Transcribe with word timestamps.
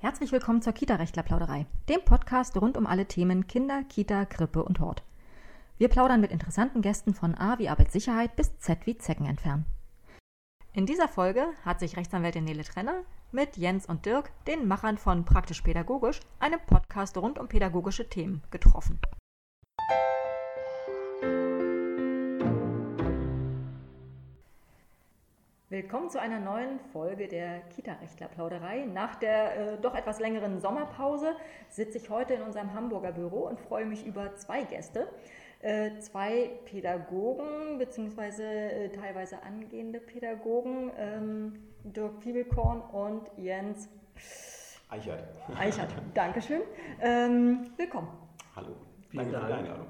Herzlich 0.00 0.32
willkommen 0.32 0.62
zur 0.62 0.72
Kita-Rechtler-Plauderei, 0.72 1.66
dem 1.88 2.02
Podcast 2.04 2.56
rund 2.56 2.76
um 2.76 2.86
alle 2.86 3.06
Themen 3.06 3.46
Kinder, 3.46 3.82
Kita, 3.82 4.24
Krippe 4.24 4.64
und 4.64 4.80
Hort. 4.80 5.02
Wir 5.76 5.88
plaudern 5.88 6.20
mit 6.20 6.32
interessanten 6.32 6.82
Gästen 6.82 7.14
von 7.14 7.34
A 7.34 7.58
wie 7.58 7.68
Arbeitssicherheit 7.68 8.34
bis 8.34 8.58
Z 8.58 8.86
wie 8.86 8.96
Zecken 8.98 9.26
entfernen. 9.26 9.66
In 10.72 10.86
dieser 10.86 11.08
Folge 11.08 11.46
hat 11.64 11.80
sich 11.80 11.96
Rechtsanwältin 11.96 12.44
Nele 12.44 12.64
Trenner 12.64 13.02
mit 13.32 13.56
Jens 13.56 13.86
und 13.86 14.06
Dirk, 14.06 14.30
den 14.46 14.66
Machern 14.66 14.98
von 14.98 15.24
Praktisch 15.24 15.62
Pädagogisch, 15.62 16.20
einem 16.40 16.60
Podcast 16.66 17.16
rund 17.16 17.38
um 17.38 17.48
pädagogische 17.48 18.08
Themen, 18.08 18.42
getroffen. 18.50 18.98
Willkommen 25.80 26.10
zu 26.10 26.20
einer 26.20 26.40
neuen 26.40 26.80
Folge 26.92 27.28
der 27.28 27.60
Kita-Rechtler-Plauderei. 27.70 28.86
Nach 28.86 29.14
der 29.14 29.74
äh, 29.74 29.78
doch 29.80 29.94
etwas 29.94 30.18
längeren 30.18 30.58
Sommerpause 30.58 31.36
sitze 31.68 31.98
ich 31.98 32.10
heute 32.10 32.34
in 32.34 32.42
unserem 32.42 32.74
Hamburger 32.74 33.12
Büro 33.12 33.46
und 33.46 33.60
freue 33.60 33.86
mich 33.86 34.04
über 34.04 34.34
zwei 34.34 34.64
Gäste. 34.64 35.06
Äh, 35.60 36.00
zwei 36.00 36.50
Pädagogen, 36.64 37.78
beziehungsweise 37.78 38.42
äh, 38.42 38.88
teilweise 38.88 39.40
angehende 39.44 40.00
Pädagogen, 40.00 40.90
ähm, 40.98 41.52
Dirk 41.84 42.24
Fiebelkorn 42.24 42.80
und 42.80 43.30
Jens 43.36 43.88
Eichert. 44.88 45.22
Eichert, 45.56 45.92
Dankeschön. 46.14 46.62
Ähm, 47.00 47.70
willkommen. 47.76 48.08
Hallo, 48.56 48.74
vielen 49.10 49.30
Dank 49.30 49.44
für 49.44 49.52
die 49.52 49.58
Einladung. 49.60 49.86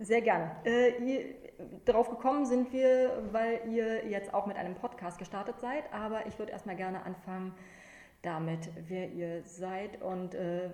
Sehr 0.00 0.20
gerne. 0.20 0.50
Äh, 0.64 1.00
ihr, 1.00 1.41
darauf 1.84 2.10
gekommen 2.10 2.46
sind 2.46 2.72
wir, 2.72 3.22
weil 3.32 3.60
ihr 3.68 4.06
jetzt 4.08 4.32
auch 4.34 4.46
mit 4.46 4.56
einem 4.56 4.74
Podcast 4.74 5.18
gestartet 5.18 5.60
seid, 5.60 5.84
aber 5.92 6.26
ich 6.26 6.38
würde 6.38 6.52
erstmal 6.52 6.76
gerne 6.76 7.04
anfangen 7.04 7.54
damit, 8.22 8.70
wer 8.88 9.10
ihr 9.10 9.42
seid 9.44 10.00
und 10.00 10.34
äh, 10.34 10.70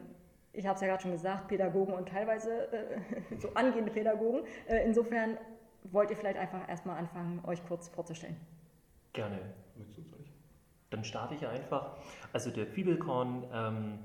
ich 0.52 0.66
habe 0.66 0.74
es 0.74 0.80
ja 0.80 0.88
gerade 0.88 1.02
schon 1.02 1.12
gesagt, 1.12 1.48
Pädagogen 1.48 1.94
und 1.94 2.08
teilweise 2.08 2.72
äh, 2.72 3.00
so 3.38 3.52
angehende 3.54 3.92
Pädagogen. 3.92 4.42
Äh, 4.66 4.84
insofern 4.84 5.38
wollt 5.84 6.10
ihr 6.10 6.16
vielleicht 6.16 6.38
einfach 6.38 6.68
erstmal 6.68 6.98
anfangen, 6.98 7.42
euch 7.46 7.64
kurz 7.66 7.88
vorzustellen. 7.88 8.36
Gerne. 9.12 9.38
Dann 10.90 11.04
starte 11.04 11.34
ich 11.34 11.46
einfach. 11.46 11.96
Also 12.32 12.50
der 12.50 12.66
Fiebelkorn, 12.66 13.44
ähm, 13.52 13.98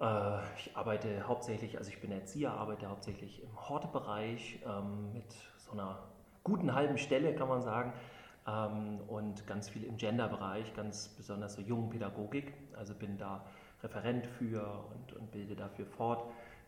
äh, 0.00 0.38
ich 0.56 0.76
arbeite 0.76 1.28
hauptsächlich, 1.28 1.78
also 1.78 1.90
ich 1.90 2.00
bin 2.00 2.10
Erzieher, 2.12 2.52
arbeite 2.52 2.88
hauptsächlich 2.88 3.42
im 3.42 3.68
Hortebereich 3.68 4.60
ähm, 4.66 5.12
mit 5.12 5.34
so 5.72 5.80
einer 5.80 5.98
guten 6.44 6.74
halben 6.74 6.98
Stelle, 6.98 7.34
kann 7.34 7.48
man 7.48 7.62
sagen. 7.62 7.92
Ähm, 8.46 9.00
und 9.08 9.46
ganz 9.46 9.68
viel 9.68 9.84
im 9.84 9.96
Genderbereich, 9.96 10.74
ganz 10.74 11.08
besonders 11.08 11.54
so 11.54 11.62
Jungenpädagogik. 11.62 12.52
Also 12.76 12.94
bin 12.94 13.18
da 13.18 13.44
Referent 13.82 14.26
für 14.26 14.84
und, 14.94 15.12
und 15.14 15.30
bilde 15.32 15.56
dafür 15.56 15.86
fort. 15.86 16.24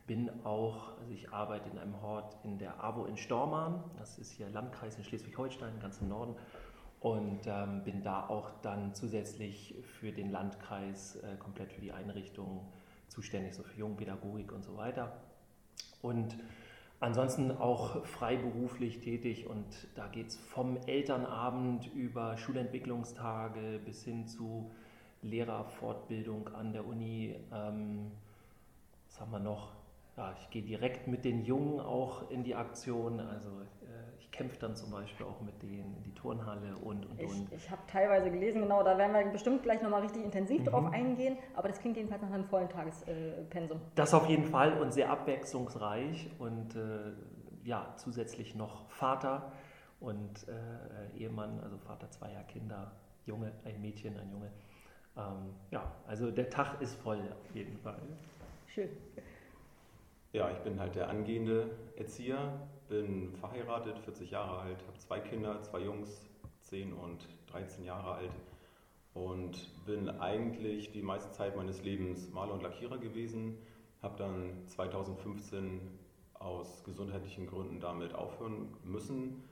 Bin 0.06 0.30
auch, 0.44 0.98
also 0.98 1.12
ich 1.12 1.32
arbeite 1.32 1.68
in 1.70 1.78
einem 1.78 2.00
Hort 2.02 2.36
in 2.44 2.58
der 2.58 2.82
AWO 2.82 3.06
in 3.06 3.16
Stormarn, 3.16 3.82
das 3.98 4.18
ist 4.18 4.32
hier 4.32 4.50
Landkreis 4.50 4.98
in 4.98 5.04
Schleswig-Holstein, 5.04 5.80
ganz 5.80 6.00
im 6.00 6.08
Norden. 6.08 6.34
Und 7.00 7.40
ähm, 7.46 7.84
bin 7.84 8.02
da 8.02 8.26
auch 8.28 8.50
dann 8.62 8.94
zusätzlich 8.94 9.74
für 9.98 10.12
den 10.12 10.30
Landkreis 10.30 11.16
äh, 11.16 11.36
komplett 11.36 11.72
für 11.72 11.80
die 11.80 11.92
Einrichtung 11.92 12.66
zuständig, 13.08 13.54
so 13.54 13.62
für 13.62 13.78
Jungpädagogik 13.78 14.52
und 14.52 14.62
so 14.64 14.76
weiter. 14.76 15.12
Und 16.00 16.36
ansonsten 17.04 17.50
auch 17.50 18.04
freiberuflich 18.06 19.00
tätig 19.00 19.46
und 19.46 19.66
da 19.94 20.08
geht 20.08 20.28
es 20.28 20.36
vom 20.36 20.78
Elternabend 20.86 21.92
über 21.94 22.38
Schulentwicklungstage 22.38 23.78
bis 23.84 24.04
hin 24.04 24.26
zu 24.26 24.70
Lehrerfortbildung 25.22 26.48
an 26.54 26.72
der 26.72 26.86
Uni. 26.86 27.36
Ähm, 27.52 28.10
was 29.06 29.20
haben 29.20 29.32
wir 29.32 29.38
noch? 29.38 29.72
Ja, 30.16 30.34
ich 30.40 30.48
gehe 30.50 30.62
direkt 30.62 31.06
mit 31.06 31.24
den 31.24 31.44
Jungen 31.44 31.78
auch 31.78 32.30
in 32.30 32.42
die 32.42 32.54
Aktion. 32.54 33.20
Also 33.20 33.48
äh, 33.50 34.23
ich 34.34 34.38
kämpfe 34.38 34.58
dann 34.58 34.74
zum 34.74 34.90
Beispiel 34.90 35.26
auch 35.26 35.40
mit 35.42 35.62
denen 35.62 35.94
in 35.96 36.02
die 36.02 36.14
Turnhalle 36.14 36.76
und 36.82 37.06
und 37.06 37.20
ich, 37.20 37.30
und. 37.30 37.52
Ich 37.52 37.70
habe 37.70 37.82
teilweise 37.86 38.32
gelesen, 38.32 38.62
genau, 38.62 38.82
da 38.82 38.98
werden 38.98 39.12
wir 39.12 39.24
bestimmt 39.30 39.62
gleich 39.62 39.80
nochmal 39.80 40.02
richtig 40.02 40.24
intensiv 40.24 40.60
mhm. 40.62 40.64
drauf 40.64 40.92
eingehen, 40.92 41.38
aber 41.54 41.68
das 41.68 41.78
klingt 41.78 41.96
jedenfalls 41.96 42.22
nach 42.22 42.32
einem 42.32 42.44
vollen 42.44 42.68
Tagespensum. 42.68 43.80
Das 43.94 44.12
auf 44.12 44.28
jeden 44.28 44.44
Fall 44.44 44.80
und 44.80 44.92
sehr 44.92 45.10
abwechslungsreich 45.10 46.30
und 46.40 46.74
äh, 46.74 47.12
ja, 47.62 47.94
zusätzlich 47.96 48.56
noch 48.56 48.90
Vater 48.90 49.52
und 50.00 50.48
äh, 50.48 51.16
Ehemann, 51.16 51.60
also 51.62 51.78
Vater 51.78 52.10
zweier 52.10 52.42
Kinder, 52.42 52.90
Junge, 53.26 53.52
ein 53.64 53.80
Mädchen, 53.80 54.18
ein 54.18 54.32
Junge. 54.32 54.50
Ähm, 55.16 55.54
ja, 55.70 55.92
also 56.08 56.32
der 56.32 56.50
Tag 56.50 56.80
ist 56.80 56.96
voll 56.96 57.20
auf 57.20 57.54
jeden 57.54 57.78
Fall. 57.78 58.02
Schön. 58.66 58.88
Ja, 60.32 60.50
ich 60.50 60.58
bin 60.58 60.80
halt 60.80 60.96
der 60.96 61.08
angehende 61.08 61.70
Erzieher, 61.96 62.52
bin 62.88 63.32
verheiratet, 63.36 63.98
40 63.98 64.30
Jahre 64.30 64.58
alt, 64.58 64.78
habe 64.86 64.98
zwei 64.98 65.20
Kinder, 65.20 65.60
zwei 65.62 65.80
Jungs, 65.80 66.26
10 66.62 66.92
und 66.92 67.28
13 67.46 67.84
Jahre 67.84 68.14
alt 68.14 68.32
und 69.14 69.70
bin 69.86 70.08
eigentlich 70.08 70.90
die 70.90 71.02
meiste 71.02 71.30
Zeit 71.30 71.56
meines 71.56 71.82
Lebens 71.82 72.30
Maler 72.32 72.54
und 72.54 72.62
Lackierer 72.62 72.98
gewesen, 72.98 73.56
habe 74.02 74.16
dann 74.18 74.66
2015 74.66 75.80
aus 76.34 76.82
gesundheitlichen 76.84 77.46
Gründen 77.46 77.80
damit 77.80 78.14
aufhören 78.14 78.68
müssen 78.82 79.42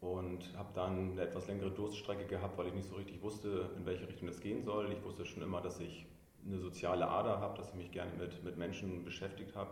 und 0.00 0.56
habe 0.56 0.68
dann 0.74 1.12
eine 1.12 1.22
etwas 1.22 1.48
längere 1.48 1.70
Durststrecke 1.70 2.26
gehabt, 2.26 2.56
weil 2.56 2.68
ich 2.68 2.74
nicht 2.74 2.88
so 2.88 2.96
richtig 2.96 3.20
wusste, 3.22 3.70
in 3.76 3.84
welche 3.84 4.06
Richtung 4.06 4.28
das 4.28 4.40
gehen 4.40 4.62
soll. 4.62 4.92
Ich 4.92 5.02
wusste 5.02 5.24
schon 5.24 5.42
immer, 5.42 5.60
dass 5.60 5.80
ich 5.80 6.06
eine 6.46 6.58
soziale 6.58 7.08
Ader 7.08 7.40
habe, 7.40 7.56
dass 7.56 7.70
ich 7.70 7.74
mich 7.74 7.90
gerne 7.90 8.12
mit, 8.18 8.44
mit 8.44 8.56
Menschen 8.58 9.04
beschäftigt 9.04 9.56
habe 9.56 9.70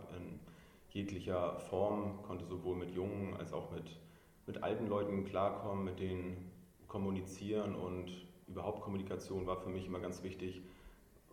jeglicher 0.93 1.59
Form, 1.59 2.21
konnte 2.23 2.45
sowohl 2.45 2.75
mit 2.75 2.91
jungen 2.91 3.35
als 3.37 3.51
auch 3.51 3.71
mit, 3.71 3.99
mit 4.45 4.63
alten 4.63 4.87
Leuten 4.87 5.25
klarkommen, 5.25 5.83
mit 5.83 5.99
denen 5.99 6.51
kommunizieren 6.87 7.75
und 7.75 8.11
überhaupt 8.47 8.81
Kommunikation 8.81 9.47
war 9.47 9.57
für 9.57 9.69
mich 9.69 9.87
immer 9.87 9.99
ganz 9.99 10.23
wichtig, 10.23 10.61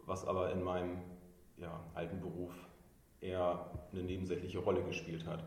was 0.06 0.26
aber 0.26 0.50
in 0.52 0.62
meinem 0.62 0.98
ja, 1.58 1.84
alten 1.94 2.20
Beruf 2.20 2.52
eher 3.20 3.70
eine 3.92 4.02
nebensächliche 4.02 4.58
Rolle 4.58 4.82
gespielt 4.82 5.26
hat. 5.26 5.44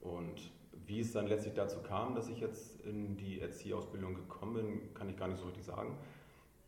Und 0.00 0.50
wie 0.86 1.00
es 1.00 1.12
dann 1.12 1.28
letztlich 1.28 1.54
dazu 1.54 1.80
kam, 1.80 2.16
dass 2.16 2.28
ich 2.28 2.40
jetzt 2.40 2.80
in 2.80 3.16
die 3.16 3.40
Erzieherausbildung 3.40 4.14
gekommen 4.16 4.54
bin, 4.54 4.94
kann 4.94 5.08
ich 5.08 5.16
gar 5.16 5.28
nicht 5.28 5.38
so 5.38 5.46
richtig 5.46 5.64
sagen. 5.64 5.96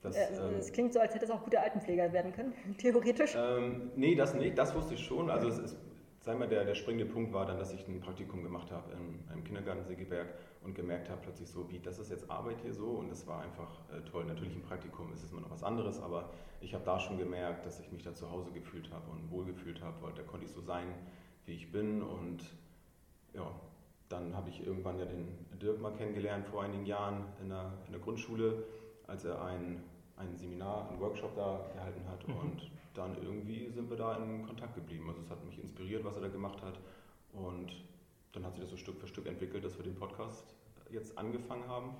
Das, 0.02 0.16
äh, 0.16 0.36
ähm, 0.36 0.54
es 0.58 0.72
klingt 0.72 0.92
so, 0.92 1.00
als 1.00 1.14
hätte 1.14 1.24
es 1.24 1.30
auch 1.32 1.42
guter 1.42 1.62
Altenpfleger 1.62 2.12
werden 2.12 2.32
können, 2.32 2.54
theoretisch. 2.78 3.34
Ähm, 3.36 3.90
nee, 3.96 4.14
das 4.14 4.34
nicht, 4.34 4.56
das 4.56 4.74
wusste 4.74 4.94
ich 4.94 5.04
schon. 5.04 5.28
Also 5.28 5.48
es 5.48 5.58
ist, 5.58 5.76
sagen 6.26 6.40
wir, 6.40 6.48
der, 6.48 6.64
der 6.64 6.74
springende 6.74 7.06
Punkt 7.06 7.32
war 7.32 7.46
dann, 7.46 7.56
dass 7.56 7.72
ich 7.72 7.86
ein 7.86 8.00
Praktikum 8.00 8.42
gemacht 8.42 8.72
habe 8.72 8.90
in 8.90 9.30
einem 9.30 9.44
Kindergarten 9.44 9.84
Segeberg 9.84 10.26
und 10.64 10.74
gemerkt 10.74 11.08
habe 11.08 11.20
plötzlich 11.22 11.48
so, 11.48 11.70
wie, 11.70 11.78
das 11.78 12.00
ist 12.00 12.10
jetzt 12.10 12.28
Arbeit 12.28 12.56
hier 12.62 12.74
so 12.74 12.88
und 12.88 13.08
das 13.08 13.28
war 13.28 13.42
einfach 13.42 13.70
äh, 13.92 14.00
toll. 14.10 14.24
Natürlich 14.24 14.56
im 14.56 14.62
Praktikum 14.62 15.12
ist 15.12 15.22
es 15.22 15.30
immer 15.30 15.42
noch 15.42 15.52
was 15.52 15.62
anderes, 15.62 16.00
aber 16.02 16.30
ich 16.60 16.74
habe 16.74 16.84
da 16.84 16.98
schon 16.98 17.16
gemerkt, 17.16 17.64
dass 17.64 17.78
ich 17.78 17.92
mich 17.92 18.02
da 18.02 18.12
zu 18.12 18.28
Hause 18.28 18.50
gefühlt 18.50 18.90
habe 18.90 19.08
und 19.12 19.30
wohlgefühlt 19.30 19.80
habe, 19.82 20.02
weil 20.02 20.14
da 20.14 20.22
konnte 20.22 20.46
ich 20.46 20.50
so 20.50 20.60
sein, 20.60 20.88
wie 21.44 21.52
ich 21.52 21.70
bin 21.70 22.02
und 22.02 22.42
ja, 23.32 23.48
dann 24.08 24.34
habe 24.34 24.50
ich 24.50 24.66
irgendwann 24.66 24.98
ja 24.98 25.04
den 25.04 25.28
Dirk 25.62 25.80
mal 25.80 25.92
kennengelernt 25.92 26.48
vor 26.48 26.64
einigen 26.64 26.86
Jahren 26.86 27.24
in 27.40 27.50
der, 27.50 27.72
in 27.86 27.92
der 27.92 28.00
Grundschule, 28.00 28.64
als 29.06 29.24
er 29.24 29.44
ein, 29.44 29.80
ein 30.16 30.36
Seminar, 30.36 30.88
einen 30.88 31.00
Workshop 31.00 31.34
da 31.34 31.60
gehalten 31.74 32.02
hat. 32.08 32.26
Mhm. 32.26 32.36
Und 32.36 32.70
dann 32.94 33.16
irgendwie 33.22 33.70
sind 33.70 33.90
wir 33.90 33.96
da 33.96 34.16
in 34.16 34.46
Kontakt 34.46 34.74
geblieben. 34.74 35.08
Also 35.08 35.20
es 35.20 35.30
hat 35.30 35.44
mich 35.44 35.58
inspiriert, 35.58 36.04
was 36.04 36.16
er 36.16 36.22
da 36.22 36.28
gemacht 36.28 36.62
hat. 36.62 36.78
Und 37.32 37.72
dann 38.32 38.44
hat 38.44 38.54
sich 38.54 38.62
das 38.62 38.70
so 38.70 38.76
Stück 38.76 38.98
für 38.98 39.06
Stück 39.06 39.26
entwickelt, 39.26 39.64
dass 39.64 39.76
wir 39.76 39.84
den 39.84 39.96
Podcast 39.96 40.54
jetzt 40.90 41.16
angefangen 41.18 41.68
haben. 41.68 41.94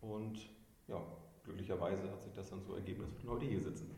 Und 0.00 0.38
ja, 0.88 1.00
glücklicherweise 1.44 2.10
hat 2.10 2.22
sich 2.22 2.32
das 2.34 2.50
dann 2.50 2.62
so 2.62 2.74
ergeben, 2.74 3.02
dass 3.02 3.22
wir 3.22 3.30
heute 3.30 3.46
hier 3.46 3.60
sitzen. 3.60 3.90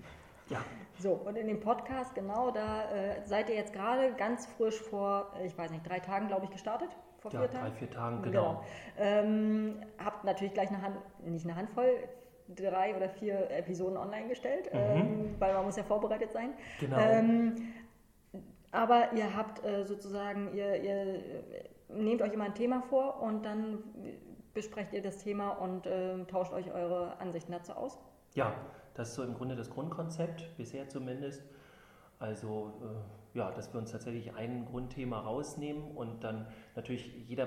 Ja. 0.49 0.65
So, 0.99 1.13
und 1.13 1.37
in 1.37 1.47
dem 1.47 1.61
Podcast, 1.61 2.15
genau, 2.15 2.51
da 2.51 2.91
äh, 2.91 3.27
seid 3.27 3.49
ihr 3.51 3.55
jetzt 3.55 3.73
gerade 3.73 4.15
ganz 4.15 4.47
frisch 4.47 4.81
vor, 4.81 5.33
ich 5.45 5.57
weiß 5.57 5.71
nicht, 5.71 5.87
drei 5.87 6.01
Tagen, 6.01 6.29
glaube 6.29 6.45
ich, 6.47 6.51
gestartet 6.51 6.89
vor 7.19 7.33
ja, 7.33 7.41
vier 7.41 7.51
Tagen? 7.51 7.67
drei, 7.67 7.73
vier 7.73 7.91
Tagen, 7.91 8.23
genau. 8.23 8.43
genau. 8.43 8.65
Ähm, 8.97 9.77
habt 10.03 10.25
natürlich 10.25 10.55
gleich 10.55 10.69
eine 10.69 10.81
Hand, 10.81 10.97
nicht 11.25 11.45
eine 11.45 11.55
Handvoll, 11.55 12.09
drei 12.55 12.97
oder 12.97 13.09
vier 13.09 13.51
Episoden 13.51 13.97
online 13.97 14.29
gestellt, 14.29 14.73
mhm. 14.73 14.81
ähm, 14.81 15.35
weil 15.39 15.55
man 15.55 15.65
muss 15.65 15.77
ja 15.77 15.83
vorbereitet 15.83 16.33
sein. 16.33 16.51
Genau. 16.81 16.97
Ähm, 16.99 17.55
aber 18.71 19.13
ihr 19.15 19.35
habt 19.35 19.65
äh, 19.65 19.85
sozusagen, 19.85 20.55
ihr, 20.55 20.83
ihr, 20.83 21.23
nehmt 21.89 22.21
euch 22.23 22.33
immer 22.33 22.45
ein 22.45 22.55
Thema 22.55 22.83
vor 22.83 23.23
und 23.23 23.45
dann 23.45 23.83
besprecht 24.53 24.93
ihr 24.93 25.03
das 25.03 25.19
Thema 25.19 25.51
und 25.51 25.87
äh, 25.87 26.25
tauscht 26.27 26.53
euch 26.53 26.73
eure 26.73 27.19
Ansichten 27.21 27.53
dazu 27.53 27.73
aus? 27.73 27.99
Ja, 28.35 28.53
das 28.95 29.11
ist 29.11 29.15
so 29.15 29.23
im 29.23 29.35
Grunde 29.35 29.57
das 29.57 29.71
Grundkonzept, 29.71 30.57
bisher 30.57 30.89
zumindest. 30.89 31.43
Also 32.19 32.73
äh, 32.83 33.39
ja, 33.39 33.51
dass 33.53 33.73
wir 33.73 33.81
uns 33.81 33.93
tatsächlich 33.93 34.35
ein 34.35 34.67
Grundthema 34.67 35.21
rausnehmen 35.21 35.97
und 35.97 36.25
dann 36.25 36.47
natürlich 36.75 37.15
jeder 37.29 37.47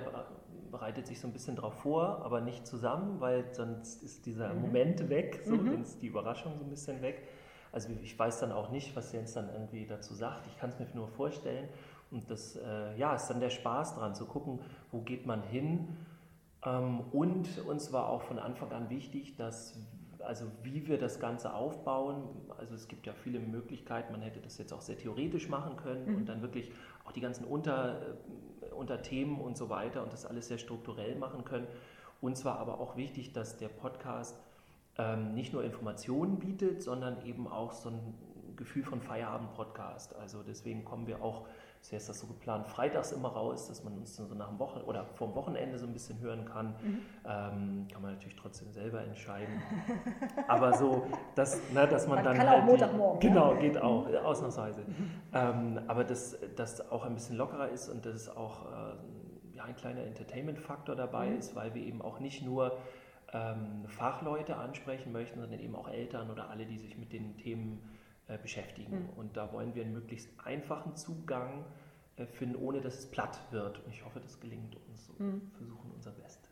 bereitet 0.72 1.08
sich 1.08 1.20
so 1.20 1.28
ein 1.28 1.34
bisschen 1.34 1.56
drauf 1.56 1.74
vor, 1.82 2.24
aber 2.24 2.42
nicht 2.42 2.66
zusammen, 2.66 3.20
weil 3.20 3.54
sonst 3.54 4.04
ist 4.04 4.26
dieser 4.26 4.54
mhm. 4.54 4.62
Moment 4.62 5.10
weg, 5.10 5.42
so, 5.46 5.56
mhm. 5.56 5.82
ist 5.82 6.02
die 6.02 6.08
Überraschung 6.08 6.54
so 6.58 6.64
ein 6.64 6.70
bisschen 6.70 7.02
weg. 7.02 7.28
Also 7.72 7.90
ich 8.02 8.18
weiß 8.18 8.40
dann 8.40 8.52
auch 8.52 8.70
nicht, 8.70 8.96
was 8.96 9.12
Jens 9.12 9.34
dann 9.34 9.50
irgendwie 9.50 9.86
dazu 9.86 10.14
sagt. 10.14 10.48
Ich 10.48 10.58
kann 10.58 10.70
es 10.70 10.80
mir 10.80 10.88
nur 10.94 11.08
vorstellen. 11.08 11.70
Und 12.10 12.30
das 12.30 12.58
äh, 12.58 12.98
ja, 12.98 13.16
ist 13.16 13.28
dann 13.28 13.40
der 13.40 13.50
Spaß 13.50 13.96
dran, 13.96 14.14
zu 14.16 14.26
gucken, 14.26 14.60
wo 14.92 15.02
geht 15.02 15.26
man 15.26 15.44
hin. 15.44 15.96
Ähm, 16.66 17.02
und 17.12 17.48
uns 17.66 17.94
war 17.94 18.10
auch 18.10 18.24
von 18.24 18.40
Anfang 18.40 18.72
an 18.72 18.90
wichtig, 18.90 19.38
dass 19.38 19.78
also 20.24 20.46
wie 20.64 20.88
wir 20.88 20.98
das 20.98 21.20
Ganze 21.20 21.54
aufbauen. 21.54 22.24
Also 22.58 22.76
es 22.76 22.88
gibt 22.88 23.06
ja 23.06 23.14
viele 23.14 23.40
Möglichkeiten, 23.40 24.12
man 24.12 24.22
hätte 24.22 24.40
das 24.40 24.58
jetzt 24.58 24.74
auch 24.74 24.82
sehr 24.82 24.98
theoretisch 24.98 25.50
machen 25.50 25.78
können 25.78 26.10
mhm. 26.10 26.16
und 26.18 26.30
dann 26.30 26.42
wirklich 26.42 26.72
auch 27.06 27.12
die 27.12 27.22
ganzen 27.22 27.46
Unter, 27.46 28.18
äh, 28.72 28.74
Unterthemen 28.74 29.40
und 29.40 29.58
so 29.58 29.70
weiter 29.70 30.04
und 30.04 30.14
das 30.14 30.26
alles 30.26 30.48
sehr 30.48 30.58
strukturell 30.58 31.16
machen 31.16 31.44
können. 31.46 31.68
Uns 32.22 32.46
war 32.46 32.60
aber 32.60 32.80
auch 32.80 32.96
wichtig, 32.96 33.34
dass 33.34 33.58
der 33.58 33.70
Podcast 33.70 34.40
ähm, 34.98 35.34
nicht 35.34 35.54
nur 35.54 35.64
Informationen 35.64 36.40
bietet, 36.40 36.84
sondern 36.84 37.26
eben 37.26 37.48
auch 37.48 37.74
so 37.74 37.90
ein 37.90 38.14
Gefühl 38.56 38.84
von 38.84 39.02
Feierabend-Podcast. 39.02 40.16
Also 40.16 40.44
deswegen 40.44 40.86
kommen 40.86 41.08
wir 41.08 41.24
auch 41.24 41.48
Bisher 41.82 41.98
ist 41.98 42.10
das 42.10 42.20
so 42.20 42.28
geplant, 42.28 42.68
freitags 42.68 43.12
immer 43.12 43.30
raus, 43.30 43.68
dass 43.68 43.84
man 43.84 43.98
uns 43.98 44.16
so 44.16 44.24
nach 44.36 44.50
dem 44.50 44.60
Wochen 44.60 44.82
oder 44.82 45.04
vom 45.16 45.34
Wochenende 45.34 45.80
so 45.80 45.88
ein 45.88 45.94
bisschen 45.94 46.20
hören 46.20 46.46
kann. 46.46 46.76
Mhm. 46.84 47.00
Ähm, 47.26 47.88
kann 47.92 48.02
man 48.04 48.14
natürlich 48.14 48.36
trotzdem 48.36 48.72
selber 48.72 49.02
entscheiden. 49.02 49.60
Aber 50.48 50.74
so, 50.74 51.08
dass, 51.34 51.60
ne, 51.72 51.88
dass 51.88 52.06
man, 52.08 52.18
man 52.18 52.26
dann. 52.26 52.38
Kann 52.38 52.50
halt 52.50 52.62
auch 52.62 52.66
Montagmorgen. 52.66 53.20
Die, 53.20 53.28
genau, 53.28 53.56
geht 53.56 53.82
auch, 53.82 54.08
mhm. 54.08 54.16
ausnahmsweise. 54.18 54.82
Mhm. 54.82 55.12
Ähm, 55.34 55.80
aber 55.88 56.04
dass 56.04 56.38
das 56.56 56.92
auch 56.92 57.04
ein 57.04 57.16
bisschen 57.16 57.36
lockerer 57.36 57.70
ist 57.70 57.90
und 57.90 58.06
dass 58.06 58.14
es 58.14 58.30
auch 58.30 58.68
äh, 58.68 59.58
ja, 59.58 59.64
ein 59.64 59.76
kleiner 59.76 60.02
Entertainment-Faktor 60.04 60.96
dabei 60.96 61.32
mhm. 61.32 61.40
ist, 61.40 61.56
weil 61.56 61.74
wir 61.74 61.82
eben 61.82 62.04
auch 62.04 62.20
nicht 62.20 62.44
nur 62.44 62.78
ähm, 63.34 63.86
Fachleute 63.88 64.56
ansprechen 64.56 65.12
möchten, 65.12 65.40
sondern 65.40 65.60
eben 65.60 65.76
auch 65.76 65.90
Eltern 65.90 66.30
oder 66.30 66.52
alle, 66.52 66.68
die 66.68 66.78
sich 66.78 66.96
mit 66.96 67.12
den 67.12 67.38
Themen 67.38 67.82
äh, 68.32 68.38
beschäftigen. 68.38 69.04
Mhm. 69.04 69.10
Und 69.18 69.36
da 69.36 69.52
wollen 69.52 69.76
wir 69.76 69.84
einen 69.84 69.94
möglichst 69.94 70.30
einfachen 70.46 70.96
Zugang 70.96 71.66
äh, 72.16 72.26
finden, 72.26 72.56
ohne 72.56 72.80
dass 72.80 73.00
es 73.00 73.06
platt 73.12 73.40
wird. 73.52 73.84
Und 73.84 73.92
ich 73.92 74.06
hoffe, 74.06 74.22
das 74.22 74.40
gelingt 74.40 74.78
uns. 74.88 75.08
So 75.08 75.14
mhm. 75.22 75.52
versuchen 75.58 75.92
unser 75.94 76.12
Bestes. 76.12 76.50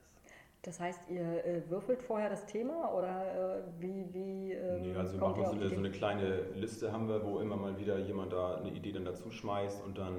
Das 0.62 0.80
heißt, 0.80 1.10
ihr 1.10 1.46
äh, 1.46 1.62
würfelt 1.70 2.02
vorher 2.02 2.30
das 2.30 2.46
Thema 2.46 2.94
oder 2.94 3.64
wie, 3.80 4.14
wie 4.14 4.52
ähm, 4.52 4.82
Nee, 4.82 4.96
also 4.96 5.14
wir 5.14 5.22
machen 5.22 5.46
so 5.46 5.52
eine, 5.52 5.70
so 5.70 5.76
eine, 5.78 5.90
kleine 5.90 6.42
Liste 6.56 6.92
haben 6.92 7.08
wir, 7.08 7.24
wo 7.24 7.40
immer 7.40 7.56
mal 7.56 7.80
wieder 7.80 7.98
jemand 7.98 8.34
da 8.34 8.56
eine 8.56 8.72
Idee 8.72 8.92
dann 8.92 9.06
dazu 9.06 9.32
schmeißt 9.32 9.82
und 9.86 9.98
dann, 9.98 10.18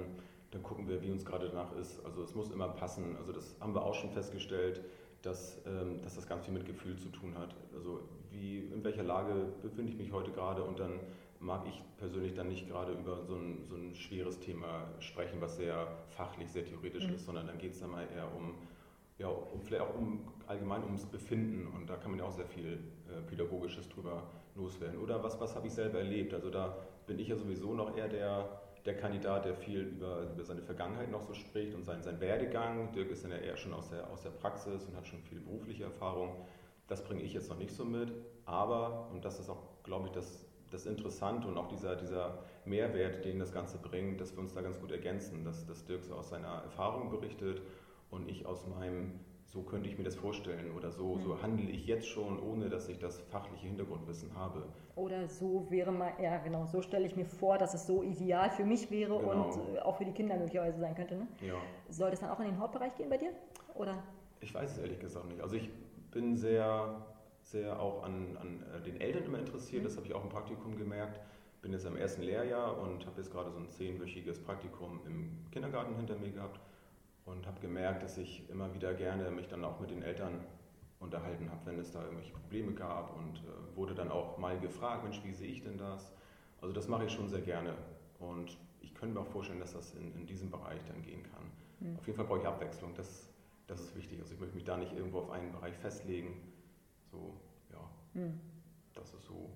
dann 0.53 0.63
gucken 0.63 0.89
wir, 0.89 1.03
wie 1.03 1.11
uns 1.11 1.27
gerade 1.27 1.49
danach 1.51 1.77
ist. 1.77 2.03
Also 2.07 2.23
es 2.23 2.35
muss 2.35 2.51
immer 2.51 2.69
passen. 2.69 3.17
Also 3.19 3.33
das 3.33 3.55
haben 3.61 3.75
wir 3.75 3.83
auch 3.83 3.95
schon 3.95 4.11
festgestellt, 4.13 4.81
dass, 5.21 5.61
ähm, 5.67 6.01
dass 6.03 6.15
das 6.15 6.27
ganz 6.27 6.47
viel 6.47 6.55
mit 6.55 6.65
Gefühl 6.65 6.97
zu 6.97 7.11
tun 7.11 7.37
hat. 7.39 7.55
Also 7.75 8.01
wie, 8.31 8.61
in 8.61 8.83
welcher 8.83 9.03
Lage 9.03 9.53
befinde 9.61 9.93
ich 9.93 9.99
mich 9.99 10.11
heute 10.11 10.31
gerade 10.31 10.65
und 10.65 10.81
dann 10.81 11.01
mag 11.41 11.67
ich 11.67 11.83
persönlich 11.97 12.35
dann 12.35 12.49
nicht 12.49 12.69
gerade 12.69 12.93
über 12.93 13.25
so 13.25 13.35
ein, 13.35 13.65
so 13.67 13.75
ein 13.75 13.95
schweres 13.95 14.39
Thema 14.41 14.89
sprechen, 15.01 15.41
was 15.41 15.57
sehr 15.57 15.87
fachlich, 16.11 16.51
sehr 16.51 16.65
theoretisch 16.65 17.07
mhm. 17.07 17.15
ist, 17.15 17.25
sondern 17.25 17.47
dann 17.47 17.59
geht 17.59 17.73
es 17.73 17.81
dann 17.81 17.91
mal 17.91 18.07
eher 18.15 18.33
um, 18.35 18.55
ja, 19.19 19.29
um, 19.29 19.63
vielleicht 19.63 19.83
auch 19.83 19.95
um 19.95 20.29
allgemein 20.47 20.85
ums 20.85 21.07
Befinden 21.07 21.67
und 21.67 21.89
da 21.89 21.97
kann 21.97 22.11
man 22.11 22.21
ja 22.21 22.27
auch 22.27 22.33
sehr 22.33 22.47
viel 22.47 22.79
äh, 23.09 23.23
Pädagogisches 23.23 23.89
drüber 23.89 24.31
loswerden. 24.55 25.01
Oder 25.01 25.23
was, 25.23 25.41
was 25.41 25.57
habe 25.57 25.67
ich 25.67 25.73
selber 25.73 25.99
erlebt? 25.99 26.35
Also 26.35 26.51
da 26.51 26.77
bin 27.07 27.19
ich 27.19 27.29
ja 27.29 27.37
sowieso 27.37 27.73
noch 27.73 27.97
eher 27.97 28.09
der, 28.09 28.61
der 28.85 28.97
Kandidat, 28.99 29.47
der 29.47 29.55
viel 29.55 29.81
über, 29.81 30.31
über 30.35 30.45
seine 30.45 30.63
Vergangenheit 30.63 31.11
noch 31.11 31.23
so 31.23 31.33
spricht 31.33 31.75
und 31.75 31.85
seinen, 31.85 32.03
seinen 32.03 32.21
Werdegang. 32.21 32.93
Dirk 32.93 33.11
ist 33.11 33.25
dann 33.25 33.31
ja 33.31 33.39
eher 33.39 33.57
schon 33.57 33.73
aus 33.73 33.89
der, 33.89 34.11
aus 34.11 34.21
der 34.21 34.31
Praxis 34.31 34.85
und 34.85 34.95
hat 34.95 35.07
schon 35.07 35.23
viel 35.23 35.41
berufliche 35.41 35.85
Erfahrung. 35.85 36.45
Das 36.87 37.03
bringe 37.03 37.23
ich 37.23 37.33
jetzt 37.33 37.49
noch 37.49 37.59
nicht 37.59 37.73
so 37.73 37.85
mit, 37.85 38.13
aber, 38.45 39.09
und 39.13 39.25
das 39.25 39.39
ist 39.39 39.49
auch, 39.49 39.83
glaube 39.85 40.09
ich, 40.09 40.13
das 40.13 40.50
das 40.71 40.87
Interessante 40.87 41.49
und 41.49 41.59
auch 41.59 41.69
dieser, 41.69 41.97
dieser 41.97 42.39
Mehrwert, 42.65 43.25
den 43.25 43.39
das 43.39 43.53
Ganze 43.53 43.79
bringt, 43.79 44.21
dass 44.21 44.35
wir 44.35 44.41
uns 44.41 44.55
da 44.55 44.61
ganz 44.61 44.81
gut 44.81 44.93
ergänzen, 44.93 45.45
dass, 45.45 45.67
dass 45.67 45.85
Dirk 45.85 46.05
so 46.05 46.15
aus 46.15 46.31
seiner 46.31 46.63
Erfahrung 46.63 47.11
berichtet 47.11 47.63
und 48.11 48.29
ich 48.29 48.47
aus 48.47 48.67
meinem, 48.67 49.21
so 49.45 49.63
könnte 49.63 49.89
ich 49.89 49.99
mir 49.99 50.05
das 50.05 50.15
vorstellen 50.15 50.73
oder 50.77 50.91
so, 50.93 51.17
mhm. 51.17 51.23
so 51.23 51.43
handle 51.43 51.69
ich 51.71 51.87
jetzt 51.87 52.07
schon, 52.07 52.41
ohne 52.41 52.69
dass 52.69 52.89
ich 52.89 52.99
das 52.99 53.19
fachliche 53.19 53.67
Hintergrundwissen 53.67 54.35
habe. 54.35 54.65
Oder 54.95 55.29
so 55.29 55.67
wäre 55.71 55.91
mal, 55.91 56.13
ja 56.23 56.39
genau, 56.39 56.67
so 56.67 56.83
stelle 56.83 57.07
ich 57.07 57.17
mir 57.17 57.25
vor, 57.27 57.59
dass 57.59 57.75
es 57.75 57.87
so 57.87 58.03
ideal 58.03 58.51
für 58.51 58.65
mich 58.65 58.91
wäre 58.91 59.19
genau. 59.19 59.45
und 59.45 59.75
äh, 59.75 59.81
auch 59.81 59.97
für 59.97 60.05
die 60.05 60.13
Kinder 60.13 60.37
möglicherweise 60.37 60.79
sein 60.79 60.95
könnte. 60.95 61.17
Ne? 61.17 61.27
Ja. 61.41 61.55
Soll 61.89 62.11
das 62.11 62.21
dann 62.21 62.31
auch 62.31 62.41
in 62.41 62.47
den 62.47 62.59
Hauptbereich 62.59 62.95
gehen 62.95 63.09
bei 63.09 63.17
dir? 63.17 63.31
Oder? 63.75 64.03
Ich 64.41 64.55
weiß 64.55 64.73
es 64.73 64.79
ehrlich 64.79 65.01
gesagt 65.01 65.27
nicht. 65.27 65.41
Also 65.41 65.57
ich 65.57 65.69
bin 66.11 66.37
sehr 66.37 66.97
sehr 67.51 67.81
auch 67.81 68.03
an, 68.03 68.37
an 68.37 68.65
äh, 68.75 68.83
den 68.83 69.01
Eltern 69.01 69.25
immer 69.25 69.39
interessiert. 69.39 69.85
Das 69.85 69.97
habe 69.97 70.07
ich 70.07 70.15
auch 70.15 70.23
im 70.23 70.31
Praktikum 70.31 70.77
gemerkt. 70.77 71.21
Bin 71.63 71.73
jetzt 71.73 71.85
im 71.85 71.97
ersten 71.97 72.23
Lehrjahr 72.23 72.79
und 72.79 73.05
habe 73.07 73.19
jetzt 73.19 73.31
gerade 73.31 73.51
so 73.51 73.59
ein 73.59 73.69
zehnwöchiges 73.69 74.39
Praktikum 74.43 75.01
im 75.07 75.51
Kindergarten 75.51 75.95
hinter 75.97 76.17
mir 76.17 76.31
gehabt 76.31 76.61
und 77.27 77.47
habe 77.47 77.61
gemerkt, 77.61 78.03
dass 78.03 78.17
ich 78.17 78.49
immer 78.49 78.73
wieder 78.75 78.95
gerne 78.95 79.31
mich 79.31 79.49
dann 79.49 79.65
auch 79.65 79.79
mit 79.79 79.91
den 79.91 80.03
Eltern 80.03 80.41
unterhalten 81.01 81.51
habe, 81.51 81.61
wenn 81.65 81.79
es 81.79 81.93
da 81.93 82.03
irgendwelche 82.03 82.33
Probleme 82.33 82.73
gab 82.73 83.17
und 83.17 83.39
äh, 83.39 83.77
wurde 83.77 83.95
dann 83.95 84.11
auch 84.11 84.39
mal 84.39 84.59
gefragt, 84.59 85.03
Mensch, 85.03 85.21
wie 85.25 85.33
sehe 85.33 85.51
ich 85.51 85.63
denn 85.63 85.79
das? 85.79 86.13
Also 86.61 86.75
das 86.75 86.89
mache 86.89 87.05
ich 87.07 87.13
schon 87.13 87.29
sehr 87.29 87.41
gerne 87.41 87.75
und 88.19 88.57
ich 88.81 88.95
könnte 88.95 89.15
mir 89.15 89.21
auch 89.23 89.31
vorstellen, 89.31 89.61
dass 89.61 89.73
das 89.73 89.95
in, 89.95 90.15
in 90.15 90.27
diesem 90.27 90.51
Bereich 90.51 90.81
dann 90.87 91.03
gehen 91.03 91.23
kann. 91.23 91.45
Mhm. 91.81 91.97
Auf 91.99 92.07
jeden 92.07 92.17
Fall 92.17 92.27
brauche 92.27 92.41
ich 92.41 92.47
Abwechslung, 92.47 92.95
das, 92.95 93.31
das 93.67 93.81
ist 93.81 93.97
wichtig. 93.97 94.21
Also 94.21 94.35
ich 94.35 94.41
möchte 94.41 94.55
mich 94.55 94.65
da 94.65 94.77
nicht 94.77 94.93
irgendwo 94.93 95.21
auf 95.21 95.31
einen 95.31 95.53
Bereich 95.53 95.77
festlegen, 95.77 96.35
so, 97.11 97.35
ja. 97.73 97.91
Mhm. 98.15 98.41
Das 98.95 99.13
ist 99.15 99.25
so 99.25 99.51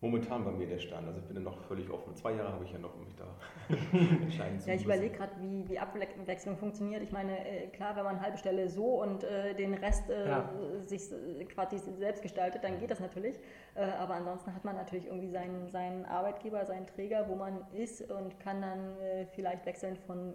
momentan 0.00 0.44
bei 0.44 0.52
mir 0.52 0.66
der 0.66 0.78
Stand. 0.78 1.06
Also 1.06 1.20
ich 1.20 1.26
bin 1.26 1.36
ja 1.36 1.42
noch 1.42 1.58
völlig 1.64 1.90
offen. 1.90 2.14
Zwei 2.16 2.32
Jahre 2.32 2.52
habe 2.52 2.64
ich 2.64 2.72
ja 2.72 2.78
noch, 2.78 2.94
um 2.94 3.04
mich 3.04 3.14
da 3.16 3.26
entscheiden 4.22 4.58
zu 4.58 4.68
Ja, 4.68 4.74
ich 4.74 4.84
überlege 4.84 5.14
gerade, 5.14 5.32
wie, 5.40 5.68
wie 5.68 5.78
Abwechslung 5.78 6.56
funktioniert. 6.56 7.02
Ich 7.02 7.12
meine, 7.12 7.46
äh, 7.46 7.68
klar, 7.68 7.96
wenn 7.96 8.04
man 8.04 8.16
eine 8.16 8.24
halbe 8.24 8.38
Stelle 8.38 8.68
so 8.68 9.02
und 9.02 9.24
äh, 9.24 9.54
den 9.54 9.74
Rest 9.74 10.08
äh, 10.08 10.28
ja. 10.28 10.50
sich 10.80 11.12
äh, 11.12 11.44
quasi 11.44 11.78
selbst 11.78 12.22
gestaltet, 12.22 12.64
dann 12.64 12.78
geht 12.78 12.90
das 12.90 13.00
natürlich. 13.00 13.36
Äh, 13.74 13.84
aber 13.84 14.14
ansonsten 14.14 14.54
hat 14.54 14.64
man 14.64 14.76
natürlich 14.76 15.06
irgendwie 15.06 15.30
seinen, 15.30 15.68
seinen 15.68 16.06
Arbeitgeber, 16.06 16.64
seinen 16.64 16.86
Träger, 16.86 17.28
wo 17.28 17.34
man 17.34 17.66
ist 17.72 18.10
und 18.10 18.40
kann 18.40 18.62
dann 18.62 18.98
äh, 19.00 19.26
vielleicht 19.26 19.66
wechseln 19.66 19.96
von 19.96 20.34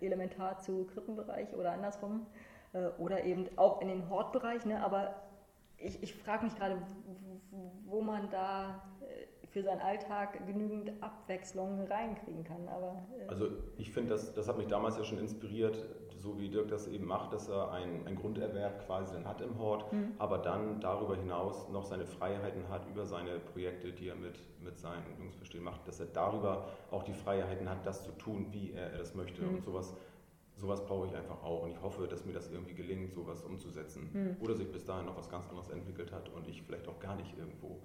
Elementar 0.00 0.58
zu 0.58 0.84
Krippenbereich 0.84 1.54
oder 1.54 1.72
andersrum. 1.72 2.26
oder 2.98 3.24
eben 3.24 3.46
auch 3.56 3.80
in 3.80 3.88
den 3.88 4.08
Hortbereich, 4.08 4.64
ne? 4.64 4.84
aber 4.84 5.14
ich, 5.82 6.02
ich 6.02 6.14
frage 6.14 6.44
mich 6.44 6.56
gerade, 6.56 6.78
wo 7.86 8.00
man 8.00 8.30
da 8.30 8.82
äh, 9.00 9.46
für 9.48 9.62
seinen 9.62 9.80
Alltag 9.80 10.46
genügend 10.46 10.90
Abwechslung 11.02 11.86
reinkriegen 11.86 12.44
kann. 12.44 12.68
Aber, 12.68 13.06
äh 13.18 13.28
also 13.28 13.48
ich 13.76 13.90
finde, 13.90 14.10
das, 14.10 14.32
das 14.34 14.48
hat 14.48 14.56
mich 14.56 14.68
damals 14.68 14.96
ja 14.96 15.04
schon 15.04 15.18
inspiriert, 15.18 15.84
so 16.18 16.38
wie 16.38 16.48
Dirk 16.48 16.68
das 16.68 16.86
eben 16.86 17.04
macht, 17.04 17.32
dass 17.32 17.48
er 17.48 17.72
ein, 17.72 18.06
ein 18.06 18.14
Grunderwerb 18.14 18.86
quasi 18.86 19.12
dann 19.14 19.26
hat 19.26 19.40
im 19.40 19.58
Hort, 19.58 19.92
mhm. 19.92 20.12
aber 20.18 20.38
dann 20.38 20.80
darüber 20.80 21.16
hinaus 21.16 21.68
noch 21.68 21.84
seine 21.84 22.06
Freiheiten 22.06 22.68
hat 22.68 22.86
über 22.88 23.04
seine 23.04 23.40
Projekte, 23.40 23.92
die 23.92 24.08
er 24.08 24.14
mit, 24.14 24.38
mit 24.60 24.78
seinen 24.78 25.02
Jungs 25.18 25.34
verstehen 25.34 25.64
macht, 25.64 25.86
dass 25.88 25.98
er 25.98 26.06
darüber 26.06 26.68
auch 26.92 27.02
die 27.02 27.12
Freiheiten 27.12 27.68
hat, 27.68 27.84
das 27.84 28.04
zu 28.04 28.12
tun, 28.12 28.46
wie 28.52 28.72
er, 28.72 28.92
er 28.92 28.98
das 28.98 29.14
möchte 29.14 29.42
mhm. 29.42 29.56
und 29.56 29.64
sowas 29.64 29.94
sowas 30.56 30.84
brauche 30.84 31.06
ich 31.06 31.14
einfach 31.14 31.42
auch. 31.42 31.62
Und 31.62 31.70
ich 31.70 31.82
hoffe, 31.82 32.06
dass 32.06 32.24
mir 32.24 32.32
das 32.32 32.50
irgendwie 32.50 32.74
gelingt, 32.74 33.12
sowas 33.12 33.42
umzusetzen. 33.42 34.10
Mhm. 34.12 34.36
Oder 34.40 34.54
sich 34.54 34.70
bis 34.70 34.84
dahin 34.84 35.06
noch 35.06 35.16
was 35.16 35.30
ganz 35.30 35.48
anderes 35.48 35.70
entwickelt 35.70 36.12
hat 36.12 36.28
und 36.28 36.46
ich 36.48 36.62
vielleicht 36.62 36.88
auch 36.88 36.98
gar 37.00 37.16
nicht 37.16 37.36
irgendwo 37.36 37.80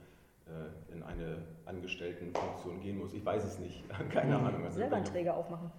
äh, 0.47 0.93
in 0.93 1.03
eine 1.03 1.43
Angestelltenfunktion 1.65 2.79
gehen 2.79 2.97
muss. 2.97 3.13
Ich 3.13 3.25
weiß 3.25 3.43
es 3.43 3.59
nicht. 3.59 3.83
Keine 4.09 4.37
mhm. 4.37 4.45
Ahnung. 4.45 4.63
Also 4.65 4.77
Selber 4.77 4.97
einen 4.97 5.05
Träger 5.05 5.35
aufmachen. 5.35 5.71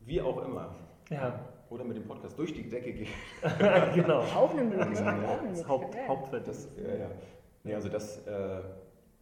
Wie 0.00 0.20
auch 0.20 0.44
immer. 0.44 0.74
Ja. 1.10 1.40
Oder 1.70 1.84
mit 1.84 1.96
dem 1.96 2.04
Podcast 2.04 2.38
durch 2.38 2.54
die 2.54 2.68
Decke 2.68 2.92
gehen. 2.92 3.12
genau. 3.94 4.20
Auch 4.20 4.52
eine 4.52 4.64
Möglichkeit. 4.64 5.22
Ja, 5.22 5.40
das 5.50 5.68
Haupt, 5.68 5.96
Hauptwert. 6.06 6.48
Das, 6.48 6.68
ja, 6.76 6.94
ja. 6.94 7.10
Nee, 7.62 7.74
also 7.74 7.90
das, 7.90 8.26
äh, 8.26 8.60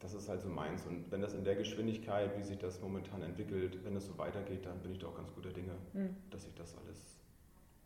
das 0.06 0.22
ist 0.22 0.28
halt 0.28 0.40
so 0.40 0.48
meins. 0.48 0.86
Und 0.86 1.10
wenn 1.10 1.20
das 1.20 1.34
in 1.34 1.42
der 1.42 1.56
Geschwindigkeit, 1.56 2.38
wie 2.38 2.42
sich 2.42 2.58
das 2.58 2.80
momentan 2.80 3.22
entwickelt, 3.22 3.84
wenn 3.84 3.94
das 3.94 4.06
so 4.06 4.16
weitergeht, 4.16 4.64
dann 4.64 4.78
bin 4.78 4.92
ich 4.92 4.98
da 4.98 5.08
auch 5.08 5.16
ganz 5.16 5.32
guter 5.34 5.50
Dinge, 5.50 5.72
mhm. 5.94 6.14
dass 6.30 6.44
sich 6.44 6.54
das 6.54 6.76
alles, 6.78 7.18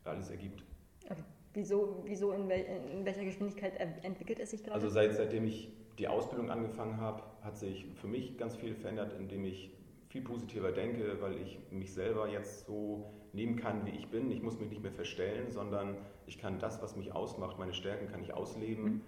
alles 0.05 0.31
ergibt. 0.31 0.63
Okay. 1.07 1.23
Wieso, 1.55 2.03
wieso 2.05 2.33
in, 2.33 2.49
wel, 2.49 2.65
in, 2.93 3.07
welcher 3.07 3.25
Geschwindigkeit 3.25 3.75
entwickelt 4.05 4.39
es 4.39 4.51
sich 4.51 4.63
gerade? 4.63 4.75
Also 4.75 4.91
seit, 4.91 5.15
seitdem 5.15 5.47
ich 5.47 5.73
die 5.99 6.09
Ausbildung 6.09 6.51
angefangen 6.51 6.99
habe, 6.99 7.23
hat 7.43 7.57
sich 7.57 7.87
für 7.95 8.07
mich 8.07 8.37
ganz 8.37 8.55
viel 8.55 8.75
verändert, 8.75 9.15
indem 9.19 9.47
ich 9.47 9.71
viel 10.11 10.21
positiver 10.23 10.73
denke, 10.73 11.23
weil 11.23 11.41
ich 11.41 11.59
mich 11.71 11.93
selber 11.95 12.29
jetzt 12.29 12.67
so 12.67 13.11
nehmen 13.33 13.57
kann, 13.57 13.87
wie 13.87 13.91
ich 13.91 14.09
bin. 14.09 14.31
Ich 14.31 14.43
muss 14.43 14.61
mich 14.61 14.69
nicht 14.69 14.83
mehr 14.83 14.93
verstellen, 14.93 15.51
sondern 15.51 15.97
ich 16.27 16.39
kann 16.39 16.59
das, 16.59 16.83
was 16.83 16.97
mich 16.97 17.15
ausmacht, 17.15 17.59
meine 17.59 17.73
Stärken 17.73 18.09
kann 18.09 18.23
ich 18.23 18.35
ausleben. 18.35 18.85
Mhm. 18.85 19.01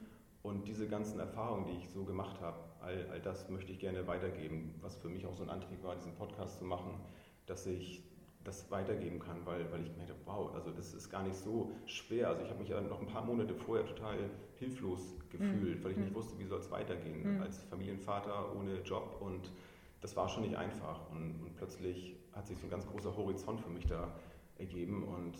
Und 0.43 0.67
diese 0.67 0.89
ganzen 0.89 1.21
Erfahrungen, 1.21 1.67
die 1.67 1.79
ich 1.79 1.89
so 1.89 2.05
gemacht 2.05 2.41
habe, 2.41 2.59
all, 2.81 3.09
all 3.13 3.21
das 3.21 3.49
möchte 3.49 3.71
ich 3.73 3.79
gerne 3.79 4.07
weitergeben, 4.07 4.75
was 4.81 4.97
für 4.97 5.09
mich 5.09 5.25
auch 5.27 5.35
so 5.35 5.45
ein 5.45 5.51
Antrieb 5.51 5.83
war, 5.85 5.95
diesen 5.95 6.15
Podcast 6.15 6.59
zu 6.59 6.65
machen, 6.65 7.01
dass 7.47 7.67
ich 7.67 8.03
das 8.45 8.71
weitergeben 8.71 9.21
kann, 9.21 9.45
weil, 9.45 9.71
weil 9.71 9.83
ich 9.83 9.97
merke, 9.97 10.15
wow, 10.25 10.53
also 10.55 10.71
das 10.73 10.95
ist 10.95 11.11
gar 11.11 11.23
nicht 11.23 11.37
so 11.37 11.71
schwer. 11.87 12.29
Also 12.29 12.43
ich 12.43 12.51
habe 12.51 12.59
mich 12.59 12.69
ja 12.69 12.81
noch 12.81 13.01
ein 13.01 13.07
paar 13.07 13.25
Monate 13.25 13.55
vorher 13.55 13.87
total 13.87 14.19
hilflos 14.59 15.17
gefühlt, 15.31 15.79
mhm. 15.79 15.85
weil 15.85 15.93
ich 15.93 15.99
nicht 15.99 16.11
mhm. 16.11 16.17
wusste, 16.17 16.39
wie 16.39 16.45
soll 16.45 16.59
es 16.59 16.71
weitergehen 16.71 17.37
mhm. 17.37 17.43
als 17.43 17.63
Familienvater 17.65 18.55
ohne 18.57 18.81
Job 18.83 19.19
und 19.21 19.53
das 20.01 20.17
war 20.17 20.29
schon 20.29 20.43
nicht 20.43 20.57
einfach. 20.57 21.09
Und, 21.11 21.41
und, 21.41 21.57
plötzlich 21.57 22.17
hat 22.33 22.47
sich 22.47 22.59
so 22.59 22.67
ein 22.67 22.71
ganz 22.71 22.87
großer 22.87 23.17
Horizont 23.17 23.61
für 23.61 23.71
mich 23.71 23.87
da 23.87 24.13
ergeben 24.59 25.05
und 25.05 25.37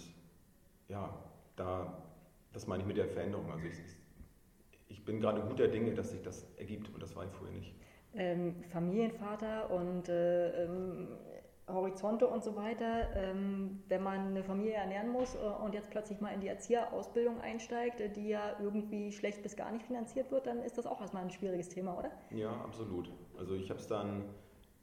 ja, 0.89 1.13
da, 1.57 2.03
das 2.53 2.69
meine 2.69 2.83
ich 2.83 2.87
mit 2.87 2.97
der 2.97 3.09
Veränderung. 3.09 3.51
Also 3.51 3.67
ich, 3.67 3.73
ich 3.73 4.02
bin 5.05 5.21
gerade 5.21 5.41
guter 5.43 5.69
Dinge, 5.69 5.95
dass 5.95 6.11
sich 6.11 6.23
das 6.23 6.47
ergibt 6.57 6.93
und 6.93 7.03
das 7.03 7.15
war 7.17 7.25
ich 7.25 7.33
vorher 7.33 7.55
nicht. 7.57 7.75
Ähm, 8.15 8.63
Familienvater 8.71 9.71
und 9.71 10.09
äh, 10.09 10.65
ähm, 10.65 11.09
Horizonte 11.69 12.27
und 12.27 12.43
so 12.43 12.57
weiter, 12.57 13.09
ähm, 13.15 13.83
wenn 13.89 14.03
man 14.03 14.29
eine 14.29 14.43
Familie 14.43 14.75
ernähren 14.75 15.09
muss 15.09 15.35
äh, 15.35 15.39
und 15.39 15.75
jetzt 15.75 15.91
plötzlich 15.91 16.21
mal 16.21 16.31
in 16.31 16.41
die 16.41 16.49
Erzieherausbildung 16.49 17.41
einsteigt, 17.41 18.01
äh, 18.01 18.11
die 18.11 18.29
ja 18.29 18.57
irgendwie 18.61 19.13
schlecht 19.13 19.43
bis 19.43 19.57
gar 19.57 19.71
nicht 19.71 19.87
finanziert 19.87 20.31
wird, 20.31 20.47
dann 20.47 20.63
ist 20.63 20.77
das 20.77 20.87
auch 20.87 21.01
erstmal 21.01 21.23
ein 21.23 21.31
schwieriges 21.31 21.69
Thema, 21.69 21.99
oder? 21.99 22.11
Ja, 22.31 22.51
absolut. 22.51 23.11
Also 23.39 23.55
ich 23.55 23.71
habe 23.71 23.81
es 23.81 23.87
dann 23.87 24.25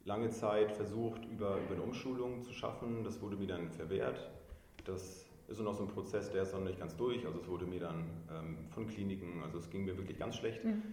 lange 0.05 0.29
Zeit 0.29 0.71
versucht, 0.71 1.23
über, 1.25 1.57
über 1.57 1.73
eine 1.73 1.83
Umschulung 1.83 2.43
zu 2.43 2.53
schaffen. 2.53 3.03
Das 3.03 3.21
wurde 3.21 3.35
mir 3.35 3.47
dann 3.47 3.69
verwehrt. 3.71 4.31
Das 4.85 5.28
ist 5.49 5.59
noch 5.61 5.73
so 5.73 5.83
ein 5.83 5.89
Prozess, 5.89 6.31
der 6.31 6.43
ist 6.43 6.53
noch 6.53 6.61
nicht 6.61 6.79
ganz 6.79 6.95
durch. 6.95 7.25
Also 7.25 7.39
es 7.39 7.47
wurde 7.47 7.65
mir 7.65 7.79
dann 7.79 8.05
ähm, 8.31 8.57
von 8.69 8.87
Kliniken, 8.87 9.41
also 9.43 9.57
es 9.57 9.69
ging 9.69 9.85
mir 9.85 9.97
wirklich 9.97 10.17
ganz 10.17 10.35
schlecht, 10.35 10.63
mhm. 10.63 10.83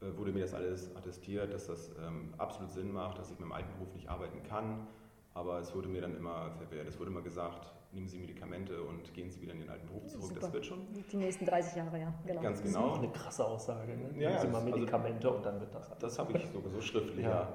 äh, 0.00 0.16
wurde 0.16 0.32
mir 0.32 0.42
das 0.42 0.54
alles 0.54 0.94
attestiert, 0.96 1.52
dass 1.52 1.66
das 1.66 1.90
ähm, 2.04 2.34
absolut 2.38 2.70
Sinn 2.70 2.92
macht, 2.92 3.18
dass 3.18 3.30
ich 3.30 3.38
mit 3.38 3.46
dem 3.46 3.52
alten 3.52 3.72
Beruf 3.74 3.92
nicht 3.94 4.08
arbeiten 4.08 4.42
kann 4.42 4.86
aber 5.34 5.58
es 5.58 5.74
wurde 5.74 5.88
mir 5.88 6.00
dann 6.00 6.16
immer 6.16 6.52
verwehrt. 6.52 6.88
Es 6.88 6.98
wurde 6.98 7.10
immer 7.10 7.20
gesagt, 7.20 7.72
nehmen 7.92 8.06
Sie 8.06 8.18
Medikamente 8.18 8.80
und 8.82 9.12
gehen 9.12 9.30
Sie 9.30 9.42
wieder 9.42 9.52
in 9.52 9.60
den 9.60 9.68
alten 9.68 9.86
Beruf 9.88 10.06
zurück. 10.06 10.28
Super. 10.28 10.40
Das 10.40 10.52
wird 10.52 10.66
schon. 10.66 10.86
Die 11.10 11.16
nächsten 11.16 11.44
30 11.44 11.76
Jahre, 11.76 11.98
ja. 11.98 12.14
Genau. 12.24 12.40
Ganz 12.40 12.62
genau. 12.62 12.72
Das 12.72 12.86
ist 12.86 12.92
auch 12.92 13.02
eine 13.02 13.12
krasse 13.12 13.44
Aussage. 13.44 13.96
Ne? 13.96 14.10
Ja, 14.16 14.30
nehmen 14.30 14.40
Sie 14.40 14.48
mal 14.48 14.62
also 14.62 14.70
Medikamente 14.70 15.26
also, 15.26 15.38
und 15.38 15.46
dann 15.46 15.60
wird 15.60 15.74
das. 15.74 15.98
Das 15.98 16.18
habe 16.18 16.38
ich 16.38 16.46
sowieso 16.46 16.80
schriftlich, 16.80 17.24
ja. 17.24 17.30
ja. 17.30 17.52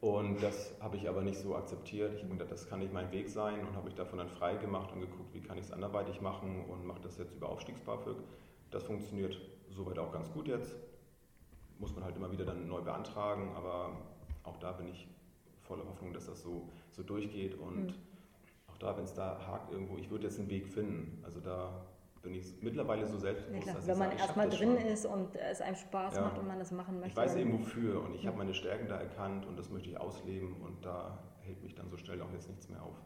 Und 0.00 0.40
das 0.42 0.74
habe 0.80 0.96
ich 0.96 1.08
aber 1.08 1.22
nicht 1.22 1.38
so 1.38 1.56
akzeptiert. 1.56 2.14
Ich 2.14 2.22
habe 2.22 2.32
gedacht, 2.32 2.52
das 2.52 2.68
kann 2.68 2.78
nicht 2.78 2.92
mein 2.92 3.10
Weg 3.10 3.28
sein 3.28 3.66
und 3.66 3.74
habe 3.74 3.86
mich 3.86 3.96
davon 3.96 4.18
dann 4.18 4.28
frei 4.28 4.56
gemacht 4.56 4.92
und 4.92 5.00
geguckt, 5.00 5.34
wie 5.34 5.40
kann 5.40 5.58
ich 5.58 5.64
es 5.64 5.72
anderweitig 5.72 6.20
machen 6.20 6.64
und 6.66 6.86
mache 6.86 7.00
das 7.00 7.18
jetzt 7.18 7.34
über 7.34 7.48
Aufstiegs-BAföG. 7.48 8.16
Das 8.70 8.84
funktioniert 8.84 9.40
soweit 9.70 9.98
auch 9.98 10.12
ganz 10.12 10.30
gut 10.30 10.46
jetzt. 10.46 10.76
Muss 11.80 11.94
man 11.94 12.04
halt 12.04 12.14
immer 12.14 12.30
wieder 12.30 12.44
dann 12.44 12.68
neu 12.68 12.80
beantragen, 12.80 13.50
aber 13.56 13.96
auch 14.44 14.56
da 14.58 14.72
bin 14.72 14.86
ich 14.86 15.08
voller 15.62 15.84
Hoffnung, 15.84 16.12
dass 16.12 16.26
das 16.26 16.42
so, 16.42 16.68
so 16.92 17.02
durchgeht 17.02 17.56
und 17.58 17.86
mhm. 17.86 17.94
auch 18.68 18.78
da, 18.78 18.96
wenn 18.96 19.04
es 19.04 19.14
da 19.14 19.38
hakt 19.46 19.72
irgendwo, 19.72 19.96
ich 19.96 20.10
würde 20.10 20.24
jetzt 20.24 20.38
einen 20.38 20.48
Weg 20.48 20.68
finden. 20.68 21.20
Also 21.24 21.40
da 21.40 21.87
bin 22.22 22.34
ich 22.34 22.54
mittlerweile 22.60 23.06
so 23.06 23.18
selbstbewusst, 23.18 23.66
ja, 23.66 23.74
dass 23.74 23.86
Wenn 23.86 23.98
man 23.98 24.12
erstmal 24.12 24.48
drin 24.48 24.76
schon. 24.78 24.86
ist 24.86 25.06
und 25.06 25.36
es 25.36 25.60
einem 25.60 25.76
Spaß 25.76 26.16
ja. 26.16 26.22
macht 26.22 26.38
und 26.38 26.46
man 26.46 26.58
das 26.58 26.70
machen 26.72 27.00
möchte. 27.00 27.20
Ich 27.20 27.26
weiß 27.26 27.36
eben 27.36 27.58
wofür 27.58 28.02
und 28.02 28.14
ich 28.14 28.22
ja. 28.22 28.28
habe 28.28 28.38
meine 28.38 28.54
Stärken 28.54 28.88
da 28.88 28.96
erkannt 28.96 29.46
und 29.46 29.58
das 29.58 29.70
möchte 29.70 29.88
ich 29.88 30.00
ausleben 30.00 30.56
und 30.62 30.84
da 30.84 31.18
hält 31.42 31.62
mich 31.62 31.74
dann 31.74 31.88
so 31.90 31.96
schnell 31.96 32.20
auch 32.22 32.32
jetzt 32.32 32.48
nichts 32.48 32.68
mehr 32.68 32.82
auf. 32.82 32.96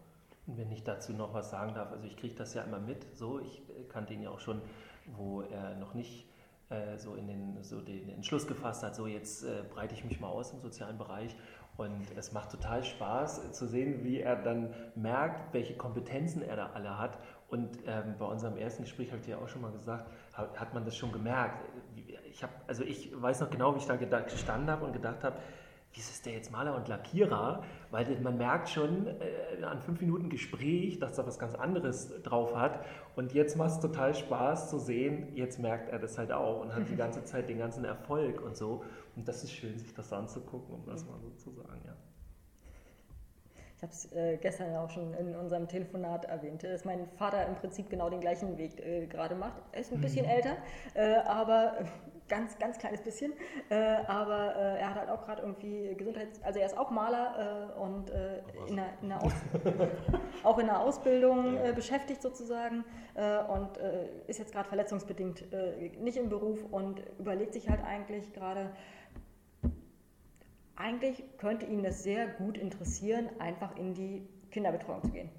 Und 0.47 0.59
wenn 0.59 0.73
ich 0.73 0.83
dazu 0.83 1.12
noch 1.12 1.35
was 1.35 1.50
sagen 1.50 1.75
darf, 1.75 1.92
also 1.92 2.04
ich 2.04 2.16
kriege 2.16 2.35
das 2.35 2.54
ja 2.54 2.62
immer 2.62 2.81
mit, 2.81 3.16
so, 3.16 3.38
ich 3.38 3.62
äh, 3.71 3.85
kannte 3.88 4.14
ihn 4.14 4.23
ja 4.23 4.31
auch 4.31 4.40
schon, 4.40 4.61
wo 5.07 5.42
er 5.42 5.76
noch 5.76 5.95
nicht 5.95 6.28
äh, 6.69 6.99
so 6.99 7.14
in 7.14 7.28
den, 7.28 7.62
so 7.62 7.81
den 7.81 8.09
Entschluss 8.09 8.47
gefasst 8.47 8.83
hat, 8.83 8.97
so 8.97 9.07
jetzt 9.07 9.45
äh, 9.45 9.62
breite 9.73 9.95
ich 9.95 10.04
mich 10.04 10.21
mal 10.21 10.28
aus 10.28 10.52
im 10.52 10.61
sozialen 10.61 10.99
Bereich 10.99 11.37
und 11.76 12.07
es 12.16 12.33
macht 12.33 12.50
total 12.50 12.85
Spaß 12.85 13.52
zu 13.52 13.66
sehen, 13.66 14.04
wie 14.04 14.21
er 14.21 14.37
dann 14.37 14.75
merkt, 14.95 15.54
welche 15.54 15.75
Kompetenzen 15.75 16.42
er 16.42 16.57
da 16.57 16.71
alle 16.75 16.99
hat. 16.99 17.19
Und 17.52 17.68
ähm, 17.87 18.14
bei 18.18 18.25
unserem 18.25 18.56
ersten 18.56 18.85
Gespräch, 18.85 19.09
habe 19.09 19.18
ich 19.21 19.26
dir 19.26 19.37
auch 19.37 19.47
schon 19.47 19.61
mal 19.61 19.73
gesagt, 19.73 20.11
hat, 20.32 20.59
hat 20.59 20.73
man 20.73 20.87
das 20.87 20.97
schon 20.97 21.12
gemerkt. 21.12 21.68
Ich, 22.30 22.42
hab, 22.42 22.50
also 22.66 22.82
ich 22.82 23.12
weiß 23.14 23.40
noch 23.40 23.50
genau, 23.50 23.75
wie 23.75 23.78
ich 23.78 23.85
da 23.85 23.97
gestanden 23.97 24.71
habe 24.71 24.87
und 24.87 24.94
gedacht 24.94 25.23
habe, 25.23 25.37
wie 25.92 26.00
ist 26.00 26.25
der 26.25 26.32
jetzt 26.32 26.50
Maler 26.50 26.75
und 26.75 26.88
Lackierer? 26.88 27.62
Weil 27.90 28.18
man 28.23 28.38
merkt 28.38 28.71
schon 28.71 29.06
äh, 29.06 29.62
an 29.64 29.82
fünf 29.82 30.00
Minuten 30.00 30.30
Gespräch, 30.30 30.99
dass 30.99 31.18
er 31.18 31.26
was 31.26 31.38
ganz 31.38 31.54
anderes 31.54 32.23
drauf 32.23 32.56
hat. 32.56 32.87
Und 33.16 33.35
jetzt 33.35 33.59
macht 33.59 33.73
es 33.73 33.80
total 33.80 34.14
Spaß 34.14 34.71
zu 34.71 34.78
sehen, 34.78 35.37
jetzt 35.37 35.59
merkt 35.59 35.90
er 35.90 35.99
das 35.99 36.16
halt 36.16 36.32
auch 36.32 36.62
und 36.62 36.75
hat 36.75 36.88
die 36.88 36.97
ganze 36.97 37.23
Zeit 37.26 37.50
den 37.50 37.59
ganzen 37.59 37.85
Erfolg 37.85 38.40
und 38.40 38.56
so. 38.56 38.82
Und 39.14 39.28
das 39.28 39.44
ist 39.44 39.52
schön, 39.52 39.78
sich 39.78 39.92
das 39.92 40.11
anzugucken, 40.11 40.75
um 40.75 40.87
das 40.87 41.04
mal 41.04 41.21
so 41.21 41.28
zu 41.32 41.50
sagen, 41.50 41.82
ja. 41.85 41.92
Ich 43.82 43.84
habe 43.84 43.94
es 43.94 44.12
äh, 44.12 44.36
gestern 44.36 44.72
ja 44.72 44.84
auch 44.84 44.90
schon 44.90 45.12
in 45.14 45.34
unserem 45.34 45.66
Telefonat 45.66 46.26
erwähnt, 46.26 46.62
dass 46.62 46.84
mein 46.84 47.08
Vater 47.16 47.44
im 47.48 47.56
Prinzip 47.56 47.90
genau 47.90 48.08
den 48.08 48.20
gleichen 48.20 48.56
Weg 48.56 48.78
äh, 48.78 49.06
gerade 49.06 49.34
macht. 49.34 49.60
Er 49.72 49.80
ist 49.80 49.92
ein 49.92 50.00
bisschen 50.00 50.24
mhm. 50.24 50.30
älter, 50.30 50.56
äh, 50.94 51.16
aber 51.24 51.78
ganz, 52.28 52.56
ganz 52.60 52.78
kleines 52.78 53.00
bisschen. 53.00 53.32
Äh, 53.70 53.74
aber 54.06 54.54
äh, 54.54 54.78
er 54.78 54.90
hat 54.90 55.00
halt 55.00 55.10
auch 55.10 55.24
gerade 55.24 55.42
irgendwie 55.42 55.96
Gesundheits-, 55.96 56.40
also 56.44 56.60
er 56.60 56.66
ist 56.66 56.78
auch 56.78 56.92
Maler 56.92 57.72
äh, 57.76 57.80
und 57.80 58.12
in 58.68 58.76
der, 58.76 58.86
in 59.02 59.08
der 59.08 59.18
auch 60.44 60.58
in 60.58 60.66
der 60.66 60.78
Ausbildung 60.78 61.58
beschäftigt 61.74 62.22
sozusagen 62.22 62.84
und 63.48 63.78
ist 64.26 64.38
jetzt 64.38 64.52
gerade 64.52 64.68
verletzungsbedingt 64.68 65.44
nicht 66.00 66.16
im 66.16 66.28
Beruf 66.28 66.64
und 66.70 67.02
überlegt 67.18 67.52
sich 67.52 67.68
halt 67.68 67.84
eigentlich 67.84 68.32
gerade, 68.32 68.70
eigentlich 70.76 71.23
könnte 71.38 71.67
ihn 71.67 71.83
das 71.83 72.02
sehr 72.02 72.26
gut 72.26 72.57
interessieren, 72.57 73.29
einfach 73.38 73.76
in 73.76 73.95
die 73.95 74.26
Kinderbetreuung 74.50 75.02
zu 75.02 75.11
gehen. 75.11 75.31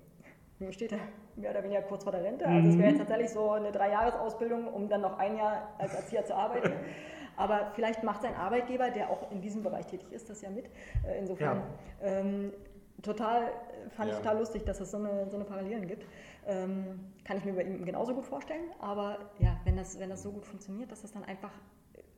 Nun 0.60 0.72
steht 0.74 0.92
er 0.92 1.00
mehr 1.36 1.52
oder 1.52 1.64
weniger 1.64 1.82
kurz 1.82 2.04
vor 2.04 2.12
der 2.12 2.24
Rente. 2.24 2.46
Also 2.46 2.70
es 2.70 2.78
wäre 2.78 2.90
jetzt 2.90 2.96
mhm. 2.96 3.00
tatsächlich 3.00 3.32
so 3.32 3.52
eine 3.52 3.72
Dreijahresausbildung, 3.72 4.68
um 4.68 4.88
dann 4.88 5.02
noch 5.02 5.18
ein 5.18 5.36
Jahr 5.38 5.74
als 5.78 5.94
Erzieher 5.94 6.26
zu 6.26 6.36
arbeiten. 6.36 6.72
Aber 7.36 7.72
vielleicht 7.74 8.04
macht 8.04 8.22
sein 8.22 8.36
Arbeitgeber, 8.36 8.92
der 8.92 9.10
auch 9.10 9.32
in 9.32 9.42
diesem 9.42 9.64
Bereich 9.64 9.88
tätig 9.88 10.12
ist, 10.12 10.30
das 10.30 10.42
ja 10.42 10.52
mit. 10.52 10.66
Äh, 11.06 11.18
insofern 11.18 11.64
ja. 12.02 12.08
ähm, 12.08 12.54
total, 13.02 13.52
fand 13.90 14.10
ja. 14.10 14.16
ich 14.16 14.22
total 14.22 14.38
lustig, 14.38 14.66
dass 14.66 14.80
es 14.80 14.92
so 14.92 14.98
eine, 14.98 15.30
so 15.30 15.38
eine 15.38 15.46
Parallelen 15.46 15.88
gibt. 15.88 16.06
Ähm, 16.46 17.00
kann 17.24 17.38
ich 17.38 17.46
mir 17.46 17.54
bei 17.54 17.64
ihm 17.64 17.84
genauso 17.86 18.14
gut 18.14 18.28
vorstellen. 18.28 18.70
Aber 18.80 19.18
ja, 19.40 19.60
wenn 19.64 19.76
das, 19.76 20.00
wenn 20.00 20.10
das 20.10 20.22
so 20.22 20.32
gut 20.32 20.46
funktioniert, 20.46 20.92
dass 20.92 21.02
das 21.02 21.12
dann 21.12 21.24
einfach 21.24 21.52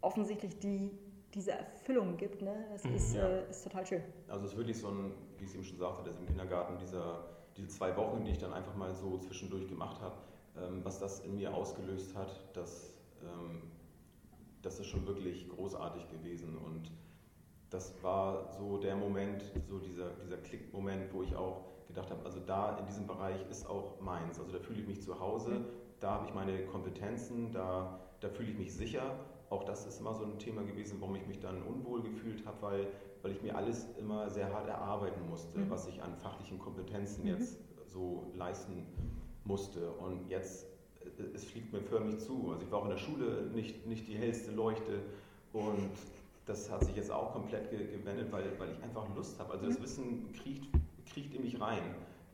offensichtlich 0.01 0.59
die 0.59 0.91
diese 1.35 1.51
Erfüllung 1.51 2.15
gibt. 2.17 2.41
Ne? 2.41 2.65
Das 2.71 2.83
mhm, 2.85 2.95
ist, 2.95 3.13
ja. 3.13 3.27
äh, 3.27 3.49
ist 3.49 3.63
total 3.63 3.85
schön. 3.85 4.01
Also 4.27 4.45
es 4.45 4.51
ist 4.51 4.57
wirklich 4.57 4.79
so 4.79 4.87
ein, 4.87 5.11
wie 5.37 5.43
ich 5.43 5.49
es 5.49 5.55
eben 5.55 5.63
schon 5.65 5.77
sagte, 5.77 6.09
dass 6.09 6.17
im 6.17 6.25
Kindergarten 6.25 6.77
dieser, 6.77 7.25
diese 7.57 7.67
zwei 7.67 7.95
Wochen, 7.97 8.23
die 8.23 8.31
ich 8.31 8.37
dann 8.39 8.53
einfach 8.53 8.75
mal 8.75 8.95
so 8.95 9.17
zwischendurch 9.17 9.67
gemacht 9.67 10.01
habe, 10.01 10.15
ähm, 10.57 10.83
was 10.83 10.99
das 10.99 11.19
in 11.19 11.35
mir 11.35 11.53
ausgelöst 11.53 12.15
hat, 12.15 12.31
das, 12.53 12.95
ähm, 13.21 13.63
das 14.61 14.79
ist 14.79 14.87
schon 14.87 15.05
wirklich 15.05 15.49
großartig 15.49 16.09
gewesen. 16.09 16.57
Und 16.57 16.89
das 17.69 18.01
war 18.01 18.49
so 18.53 18.77
der 18.77 18.95
Moment, 18.95 19.43
so 19.67 19.79
dieser, 19.79 20.11
dieser 20.23 20.37
Klickmoment, 20.37 21.13
wo 21.13 21.21
ich 21.21 21.35
auch 21.35 21.65
gedacht 21.87 22.09
habe, 22.09 22.25
also 22.25 22.39
da 22.39 22.77
in 22.79 22.85
diesem 22.85 23.05
Bereich 23.05 23.45
ist 23.49 23.69
auch 23.69 23.99
meins. 23.99 24.39
Also 24.39 24.53
da 24.53 24.59
fühle 24.59 24.79
ich 24.79 24.87
mich 24.87 25.01
zu 25.01 25.19
Hause, 25.19 25.49
mhm. 25.49 25.65
da 25.99 26.11
habe 26.11 26.27
ich 26.27 26.33
meine 26.33 26.65
Kompetenzen, 26.65 27.51
da, 27.51 27.99
da 28.21 28.29
fühle 28.29 28.51
ich 28.51 28.57
mich 28.57 28.73
sicher 28.73 29.19
auch 29.55 29.63
das 29.63 29.85
ist 29.85 29.99
immer 29.99 30.13
so 30.13 30.25
ein 30.25 30.37
Thema 30.37 30.63
gewesen, 30.63 30.97
warum 30.99 31.15
ich 31.15 31.25
mich 31.27 31.39
dann 31.39 31.63
unwohl 31.63 32.03
gefühlt 32.03 32.45
habe, 32.45 32.61
weil, 32.61 32.87
weil 33.21 33.31
ich 33.31 33.41
mir 33.41 33.55
alles 33.55 33.87
immer 33.97 34.29
sehr 34.29 34.53
hart 34.53 34.67
erarbeiten 34.67 35.27
musste, 35.29 35.57
mhm. 35.57 35.69
was 35.69 35.87
ich 35.87 36.01
an 36.03 36.15
fachlichen 36.17 36.59
Kompetenzen 36.59 37.23
mhm. 37.23 37.29
jetzt 37.29 37.57
so 37.87 38.31
leisten 38.35 38.85
musste. 39.45 39.91
Und 39.91 40.29
jetzt, 40.29 40.65
äh, 41.17 41.23
es 41.33 41.45
fliegt 41.45 41.71
mir 41.71 41.81
förmlich 41.81 42.19
zu. 42.19 42.51
Also 42.51 42.65
ich 42.65 42.71
war 42.71 42.79
auch 42.79 42.85
in 42.85 42.91
der 42.91 42.97
Schule 42.97 43.49
nicht, 43.53 43.85
nicht 43.87 44.07
die 44.07 44.15
hellste 44.15 44.51
Leuchte 44.51 45.01
und 45.53 45.91
das 46.45 46.69
hat 46.69 46.83
sich 46.83 46.95
jetzt 46.95 47.11
auch 47.11 47.31
komplett 47.31 47.71
gewendet, 47.71 48.31
weil, 48.31 48.59
weil 48.59 48.71
ich 48.71 48.83
einfach 48.83 49.07
Lust 49.15 49.39
habe. 49.39 49.53
Also 49.53 49.65
das 49.67 49.79
mhm. 49.79 49.83
Wissen 49.83 50.33
kriecht, 50.33 50.65
kriecht 51.11 51.33
in 51.33 51.43
mich 51.43 51.59
rein. 51.59 51.81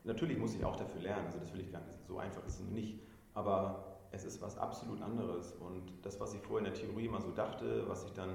Natürlich 0.04 0.38
muss 0.38 0.54
ich 0.54 0.64
auch 0.64 0.76
dafür 0.76 1.00
lernen, 1.00 1.26
also 1.26 1.38
das 1.38 1.52
will 1.54 1.60
ich 1.60 1.70
gar 1.70 1.80
nicht, 1.86 1.96
so 2.08 2.18
einfach 2.18 2.44
ist 2.44 2.58
es 2.58 2.66
nicht. 2.70 2.98
Aber 3.34 3.91
es 4.12 4.24
ist 4.24 4.40
was 4.42 4.58
absolut 4.58 5.00
anderes. 5.02 5.52
Und 5.54 5.92
das, 6.02 6.20
was 6.20 6.34
ich 6.34 6.40
vorher 6.40 6.66
in 6.66 6.72
der 6.72 6.80
Theorie 6.80 7.06
immer 7.06 7.20
so 7.20 7.30
dachte, 7.30 7.88
was 7.88 8.04
ich 8.04 8.12
dann, 8.12 8.28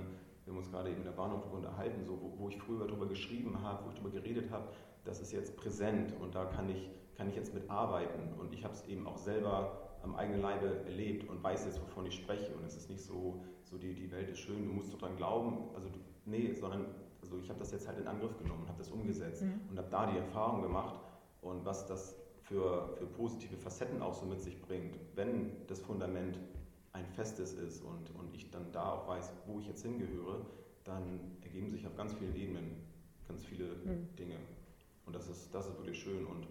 wir 0.43 0.53
haben 0.53 0.57
uns 0.57 0.69
gerade 0.69 0.89
eben 0.89 0.99
in 0.99 1.05
der 1.05 1.11
Bahnhof 1.11 1.41
darüber 1.41 1.57
unterhalten, 1.57 2.03
so, 2.03 2.19
wo, 2.21 2.33
wo 2.37 2.49
ich 2.49 2.57
früher 2.57 2.87
darüber 2.87 3.05
geschrieben 3.05 3.61
habe, 3.61 3.85
wo 3.85 3.89
ich 3.89 3.95
darüber 3.95 4.09
geredet 4.09 4.51
habe, 4.51 4.67
das 5.05 5.21
ist 5.21 5.31
jetzt 5.31 5.55
präsent 5.55 6.13
und 6.19 6.35
da 6.35 6.45
kann 6.45 6.69
ich, 6.69 6.89
kann 7.15 7.29
ich 7.29 7.35
jetzt 7.35 7.53
mit 7.53 7.69
arbeiten. 7.69 8.33
Und 8.39 8.53
ich 8.53 8.63
habe 8.63 8.73
es 8.73 8.85
eben 8.87 9.07
auch 9.07 9.17
selber 9.17 9.77
am 10.03 10.15
eigenen 10.15 10.41
Leibe 10.41 10.83
erlebt 10.85 11.29
und 11.29 11.43
weiß 11.43 11.65
jetzt, 11.65 11.81
wovon 11.81 12.05
ich 12.05 12.15
spreche. 12.15 12.53
Und 12.55 12.65
es 12.65 12.75
ist 12.75 12.89
nicht 12.89 13.01
so, 13.01 13.43
so 13.63 13.77
die, 13.77 13.93
die 13.93 14.11
Welt 14.11 14.29
ist 14.29 14.39
schön, 14.39 14.65
du 14.65 14.73
musst 14.73 14.93
daran 14.93 15.15
glauben. 15.15 15.69
Also, 15.75 15.89
nee, 16.25 16.53
sondern 16.53 16.87
also 17.21 17.37
ich 17.39 17.49
habe 17.49 17.59
das 17.59 17.71
jetzt 17.71 17.87
halt 17.87 17.99
in 17.99 18.07
Angriff 18.07 18.37
genommen, 18.37 18.65
habe 18.67 18.77
das 18.77 18.89
umgesetzt 18.89 19.43
mhm. 19.43 19.61
und 19.69 19.77
habe 19.77 19.89
da 19.89 20.05
die 20.05 20.17
Erfahrung 20.17 20.61
gemacht. 20.61 20.95
Und 21.41 21.65
was 21.65 21.85
das 21.85 22.15
für, 22.47 22.95
für 22.97 23.05
positive 23.05 23.57
Facetten 23.57 24.01
auch 24.01 24.13
so 24.13 24.25
mit 24.25 24.41
sich 24.41 24.61
bringt, 24.61 24.95
wenn 25.15 25.51
das 25.67 25.81
Fundament 25.81 26.39
ein 26.93 27.05
festes 27.05 27.53
ist 27.53 27.83
und, 27.83 28.09
und 28.15 28.33
ich 28.33 28.49
dann 28.51 28.71
da 28.71 28.93
auch 28.93 29.07
weiß, 29.07 29.33
wo 29.45 29.59
ich 29.59 29.67
jetzt 29.67 29.83
hingehöre, 29.83 30.45
dann 30.83 31.19
ergeben 31.41 31.69
sich 31.69 31.85
auf 31.85 31.95
ganz 31.95 32.13
vielen 32.13 32.35
Ebenen 32.35 32.87
ganz 33.27 33.43
viele 33.45 33.65
mhm. 33.65 34.07
Dinge. 34.15 34.35
Und 35.05 35.15
das 35.15 35.27
ist, 35.27 35.53
das 35.53 35.67
ist 35.67 35.77
wirklich 35.77 35.99
schön. 35.99 36.25
Und 36.25 36.47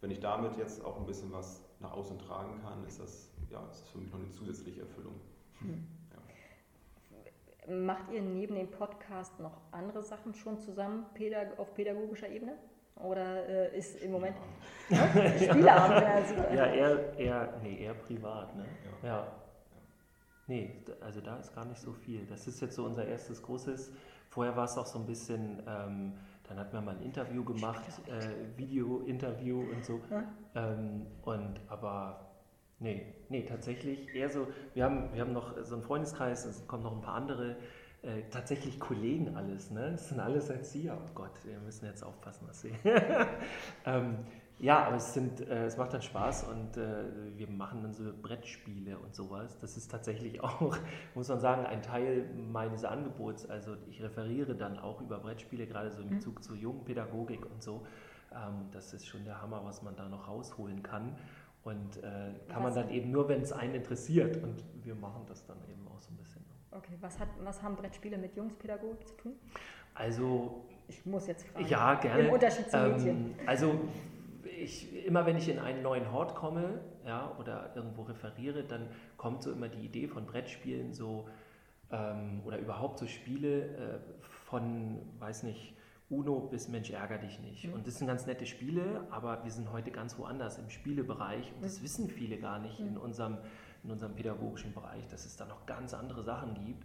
wenn 0.00 0.10
ich 0.10 0.20
damit 0.20 0.56
jetzt 0.56 0.82
auch 0.84 0.98
ein 0.98 1.06
bisschen 1.06 1.30
was 1.32 1.62
nach 1.80 1.92
außen 1.92 2.18
tragen 2.18 2.60
kann, 2.62 2.84
ist 2.86 2.98
das, 3.00 3.30
ja, 3.50 3.60
ist 3.70 3.82
das 3.82 3.88
für 3.90 3.98
mich 3.98 4.10
noch 4.10 4.18
eine 4.18 4.30
zusätzliche 4.30 4.80
Erfüllung. 4.80 5.14
Hm. 5.60 5.86
Ja. 7.66 7.74
Macht 7.74 8.10
ihr 8.10 8.22
neben 8.22 8.54
dem 8.54 8.70
Podcast 8.70 9.38
noch 9.38 9.60
andere 9.72 10.02
Sachen 10.02 10.34
schon 10.34 10.58
zusammen 10.58 11.04
auf 11.58 11.74
pädagogischer 11.74 12.28
Ebene? 12.28 12.56
Oder 12.96 13.48
äh, 13.48 13.76
ist 13.76 14.00
im 14.02 14.12
Moment 14.12 14.36
ja. 14.88 15.06
Ne? 15.14 15.38
Spieleabend? 15.38 16.36
ja, 16.50 16.54
ja 16.54 16.66
eher, 16.66 17.18
eher, 17.18 17.60
nee, 17.62 17.82
eher 17.82 17.94
privat. 17.94 18.54
Ne? 18.56 18.64
Ja. 19.02 19.08
ja. 19.08 19.26
Nee, 20.46 20.82
also 21.00 21.20
da 21.20 21.38
ist 21.38 21.54
gar 21.54 21.64
nicht 21.64 21.80
so 21.80 21.92
viel. 21.92 22.26
Das 22.26 22.46
ist 22.46 22.60
jetzt 22.60 22.76
so 22.76 22.84
unser 22.84 23.06
erstes 23.06 23.42
großes. 23.42 23.92
Vorher 24.28 24.56
war 24.56 24.64
es 24.64 24.76
auch 24.76 24.86
so 24.86 24.98
ein 24.98 25.06
bisschen, 25.06 25.62
ähm, 25.66 26.12
dann 26.48 26.58
hat 26.58 26.72
man 26.72 26.84
mal 26.84 26.96
ein 26.96 27.02
Interview 27.02 27.44
gemacht, 27.44 27.82
äh, 28.08 28.58
Video-Interview 28.58 29.60
und 29.60 29.84
so. 29.84 30.00
Ja. 30.10 30.24
Ähm, 30.54 31.06
und 31.22 31.60
aber 31.68 32.32
nee, 32.78 33.14
nee, 33.28 33.44
tatsächlich 33.44 34.14
eher 34.14 34.28
so, 34.28 34.48
wir 34.74 34.84
haben, 34.84 35.12
wir 35.14 35.22
haben 35.22 35.32
noch 35.32 35.54
so 35.62 35.76
einen 35.76 35.82
Freundeskreis, 35.82 36.44
es 36.44 36.66
kommen 36.66 36.82
noch 36.82 36.92
ein 36.92 37.00
paar 37.00 37.14
andere 37.14 37.56
äh, 38.04 38.22
tatsächlich 38.30 38.78
Kollegen 38.78 39.36
alles, 39.36 39.70
ne? 39.70 39.92
Das 39.92 40.08
sind 40.08 40.20
alles 40.20 40.50
Erzieher. 40.50 40.98
Oh 41.00 41.10
Gott, 41.14 41.32
wir 41.44 41.58
müssen 41.60 41.86
jetzt 41.86 42.02
aufpassen, 42.02 42.46
was 42.48 42.60
sie. 42.60 42.72
ähm, 43.86 44.18
ja, 44.58 44.84
aber 44.84 44.96
es, 44.96 45.12
sind, 45.12 45.40
äh, 45.40 45.66
es 45.66 45.76
macht 45.76 45.94
dann 45.94 46.02
Spaß 46.02 46.44
und 46.44 46.76
äh, 46.76 47.04
wir 47.36 47.48
machen 47.48 47.82
dann 47.82 47.92
so 47.92 48.04
Brettspiele 48.22 48.98
und 48.98 49.14
sowas. 49.14 49.58
Das 49.58 49.76
ist 49.76 49.90
tatsächlich 49.90 50.40
auch, 50.44 50.76
muss 51.14 51.28
man 51.28 51.40
sagen, 51.40 51.66
ein 51.66 51.82
Teil 51.82 52.28
meines 52.50 52.84
Angebots. 52.84 53.46
Also 53.46 53.76
ich 53.88 54.02
referiere 54.02 54.54
dann 54.54 54.78
auch 54.78 55.00
über 55.00 55.18
Brettspiele, 55.18 55.66
gerade 55.66 55.90
so 55.90 56.00
in. 56.02 56.10
Bezug 56.10 56.36
mhm. 56.36 56.42
zur 56.42 56.56
Jugendpädagogik 56.56 57.44
und 57.46 57.62
so. 57.62 57.86
Ähm, 58.32 58.68
das 58.72 58.94
ist 58.94 59.06
schon 59.06 59.24
der 59.24 59.42
Hammer, 59.42 59.64
was 59.64 59.82
man 59.82 59.96
da 59.96 60.08
noch 60.08 60.28
rausholen 60.28 60.82
kann. 60.82 61.16
Und 61.64 61.96
äh, 61.98 62.34
kann 62.48 62.62
was? 62.62 62.74
man 62.74 62.74
dann 62.74 62.90
eben 62.90 63.10
nur, 63.10 63.28
wenn 63.28 63.40
es 63.40 63.52
einen 63.52 63.74
interessiert. 63.74 64.42
Und 64.42 64.62
wir 64.84 64.94
machen 64.94 65.22
das 65.26 65.44
dann 65.46 65.58
eben 65.68 65.88
auch 65.88 66.00
so 66.00 66.12
ein 66.12 66.16
bisschen. 66.16 66.44
Okay, 66.76 66.96
was, 67.00 67.18
hat, 67.20 67.28
was 67.42 67.62
haben 67.62 67.76
Brettspiele 67.76 68.18
mit 68.18 68.34
Jungspädagogik 68.36 69.06
zu 69.06 69.14
tun? 69.16 69.32
Also. 69.94 70.64
Ich 70.88 71.06
muss 71.06 71.26
jetzt 71.26 71.46
fragen. 71.46 71.66
Ja, 71.66 71.94
gerne. 71.94 72.26
Im 72.26 72.32
Unterschied 72.32 72.70
zu 72.70 72.76
Mädchen. 72.76 73.08
Ähm, 73.08 73.34
also, 73.46 73.80
ich, 74.44 75.06
immer 75.06 75.24
wenn 75.24 75.36
ich 75.36 75.48
in 75.48 75.58
einen 75.58 75.82
neuen 75.82 76.12
Hort 76.12 76.34
komme 76.34 76.80
ja, 77.06 77.34
oder 77.38 77.72
irgendwo 77.74 78.02
referiere, 78.02 78.64
dann 78.64 78.88
kommt 79.16 79.42
so 79.42 79.52
immer 79.52 79.68
die 79.68 79.84
Idee 79.84 80.08
von 80.08 80.26
Brettspielen 80.26 80.92
so 80.92 81.28
ähm, 81.90 82.42
oder 82.44 82.58
überhaupt 82.58 82.98
so 82.98 83.06
Spiele 83.06 83.62
äh, 83.62 83.98
von, 84.46 84.98
weiß 85.20 85.44
nicht, 85.44 85.74
Uno 86.10 86.40
bis 86.40 86.68
Mensch 86.68 86.90
ärger 86.90 87.18
dich 87.18 87.40
nicht. 87.40 87.66
Mhm. 87.66 87.74
Und 87.74 87.86
das 87.86 87.98
sind 87.98 88.06
ganz 88.06 88.26
nette 88.26 88.46
Spiele, 88.46 89.06
aber 89.10 89.42
wir 89.44 89.50
sind 89.50 89.72
heute 89.72 89.90
ganz 89.90 90.18
woanders 90.18 90.58
im 90.58 90.68
Spielebereich 90.70 91.52
und 91.54 91.64
das 91.64 91.80
mhm. 91.80 91.84
wissen 91.84 92.08
viele 92.10 92.38
gar 92.38 92.58
nicht 92.58 92.80
mhm. 92.80 92.88
in 92.88 92.96
unserem 92.98 93.38
in 93.84 93.90
unserem 93.90 94.14
pädagogischen 94.14 94.72
Bereich, 94.72 95.06
dass 95.08 95.24
es 95.24 95.36
da 95.36 95.44
noch 95.44 95.66
ganz 95.66 95.94
andere 95.94 96.22
Sachen 96.22 96.54
gibt. 96.54 96.84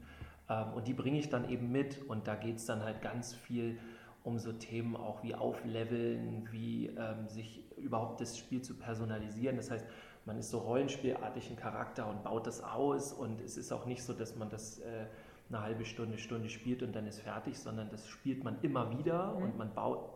Ähm, 0.49 0.73
und 0.73 0.87
die 0.87 0.93
bringe 0.93 1.17
ich 1.17 1.29
dann 1.29 1.49
eben 1.49 1.71
mit. 1.71 2.03
Und 2.07 2.27
da 2.27 2.35
geht 2.35 2.57
es 2.57 2.65
dann 2.65 2.83
halt 2.83 3.01
ganz 3.01 3.33
viel 3.33 3.79
um 4.23 4.37
so 4.37 4.51
Themen 4.51 4.95
auch 4.95 5.23
wie 5.23 5.33
Aufleveln, 5.33 6.47
wie 6.51 6.87
ähm, 6.87 7.27
sich 7.29 7.63
überhaupt 7.77 8.19
das 8.19 8.37
Spiel 8.37 8.61
zu 8.61 8.77
personalisieren. 8.77 9.55
Das 9.55 9.71
heißt, 9.71 9.85
man 10.25 10.37
ist 10.37 10.49
so 10.49 10.59
rollenspielartig 10.59 11.49
ein 11.49 11.55
Charakter 11.55 12.07
und 12.07 12.23
baut 12.23 12.45
das 12.45 12.61
aus. 12.61 13.13
Und 13.13 13.41
es 13.41 13.57
ist 13.57 13.71
auch 13.71 13.85
nicht 13.85 14.03
so, 14.03 14.13
dass 14.13 14.35
man 14.35 14.49
das 14.49 14.79
äh, 14.79 15.05
eine 15.49 15.61
halbe 15.61 15.85
Stunde, 15.85 16.17
Stunde 16.17 16.49
spielt 16.49 16.83
und 16.83 16.95
dann 16.95 17.07
ist 17.07 17.21
fertig, 17.21 17.57
sondern 17.57 17.89
das 17.89 18.07
spielt 18.07 18.43
man 18.43 18.61
immer 18.61 18.97
wieder 18.97 19.33
mhm. 19.33 19.43
und 19.43 19.57
man 19.57 19.73
baut, 19.73 20.11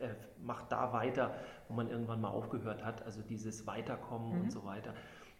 äh, 0.00 0.08
macht 0.42 0.70
da 0.70 0.92
weiter, 0.92 1.34
wo 1.68 1.74
man 1.74 1.88
irgendwann 1.88 2.20
mal 2.20 2.28
aufgehört 2.28 2.84
hat. 2.84 3.02
Also 3.02 3.22
dieses 3.22 3.66
Weiterkommen 3.66 4.34
mhm. 4.34 4.40
und 4.42 4.52
so 4.52 4.64
weiter. 4.64 4.92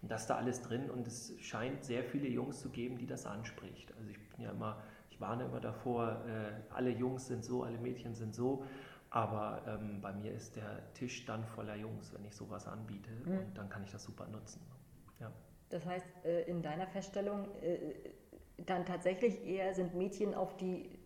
Und 0.06 0.12
das 0.12 0.28
da 0.28 0.36
alles 0.36 0.62
drin 0.62 0.88
und 0.88 1.04
es 1.08 1.34
scheint 1.40 1.84
sehr 1.84 2.04
viele 2.04 2.28
Jungs 2.28 2.60
zu 2.60 2.70
geben, 2.70 2.96
die 2.96 3.08
das 3.08 3.26
anspricht. 3.26 3.92
Also 3.98 4.08
ich 4.08 4.28
bin 4.28 4.40
ja 4.40 4.52
immer, 4.52 4.80
ich 5.10 5.20
warne 5.20 5.46
immer 5.46 5.58
davor, 5.58 6.22
äh, 6.28 6.52
alle 6.72 6.90
Jungs 6.90 7.26
sind 7.26 7.44
so, 7.44 7.64
alle 7.64 7.76
Mädchen 7.76 8.14
sind 8.14 8.32
so, 8.32 8.64
aber 9.10 9.62
ähm, 9.66 10.00
bei 10.00 10.12
mir 10.12 10.30
ist 10.30 10.54
der 10.54 10.94
Tisch 10.94 11.24
dann 11.24 11.44
voller 11.44 11.74
Jungs, 11.74 12.14
wenn 12.14 12.24
ich 12.24 12.36
sowas 12.36 12.68
anbiete 12.68 13.10
mhm. 13.24 13.38
und 13.38 13.58
dann 13.58 13.68
kann 13.68 13.82
ich 13.82 13.90
das 13.90 14.04
super 14.04 14.28
nutzen. 14.28 14.60
Ja. 15.18 15.32
Das 15.70 15.84
heißt, 15.84 16.06
äh, 16.24 16.42
in 16.42 16.62
deiner 16.62 16.86
Feststellung 16.86 17.48
äh, 17.60 17.94
dann 18.58 18.86
tatsächlich 18.86 19.44
eher 19.44 19.74
sind 19.74 19.96
Mädchen 19.96 20.36
auf 20.36 20.56
die 20.56 21.00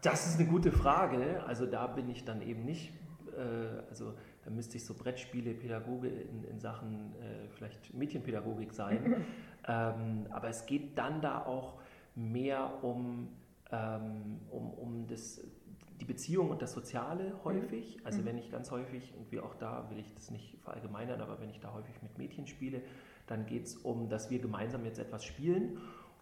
Das 0.03 0.27
ist 0.27 0.39
eine 0.39 0.49
gute 0.49 0.73
Frage. 0.73 1.43
Also 1.47 1.67
da 1.67 1.87
bin 1.87 2.09
ich 2.09 2.25
dann 2.25 2.43
eben 2.43 2.65
nicht, 2.65 2.93
äh, 3.37 3.89
also 3.89 4.15
da 4.45 4.51
müsste 4.51 4.77
ich 4.77 4.85
so 4.85 4.95
Brettspiele, 4.95 5.55
Pädagoge 5.55 6.09
in, 6.09 6.45
in 6.45 6.61
Sachen 6.61 7.15
äh, 7.21 7.49
vielleicht 7.51 7.93
Mädchenpädagogik 7.95 8.73
sein. 8.73 9.25
ähm, 9.69 10.27
aber 10.31 10.49
es 10.49 10.67
geht 10.67 10.97
dann 10.97 11.21
da 11.21 11.45
auch 11.45 11.81
mehr 12.15 12.83
um, 12.83 13.29
ähm, 13.71 14.41
um, 14.51 14.71
um 14.73 15.07
das, 15.07 15.41
die 16.01 16.05
Beziehung 16.05 16.51
und 16.51 16.63
das 16.63 16.73
Soziale 16.73 17.33
häufig. 17.45 17.97
Mhm. 17.97 18.07
Also 18.07 18.23
mhm. 18.23 18.27
wenn 18.27 18.39
ich 18.39 18.51
ganz 18.51 18.71
häufig, 18.71 19.15
und 19.19 19.31
wie 19.33 19.41
auch 19.41 19.55
da 19.55 19.91
will 19.91 19.99
ich 19.99 20.15
das 20.15 20.31
nicht 20.31 20.59
verallgemeinern, 20.63 21.21
aber 21.21 21.41
wenn 21.41 21.51
ich 21.51 21.61
da 21.61 21.73
häufig 21.75 22.01
mit 22.03 22.17
Mädchen 22.19 22.47
spiele, 22.47 22.83
dann 23.27 23.47
geht 23.47 23.67
es 23.67 23.77
um, 23.77 24.09
dass 24.09 24.31
wir 24.31 24.39
gemeinsam 24.39 24.85
jetzt 24.85 24.99
etwas 24.99 25.25
spielen 25.25 25.79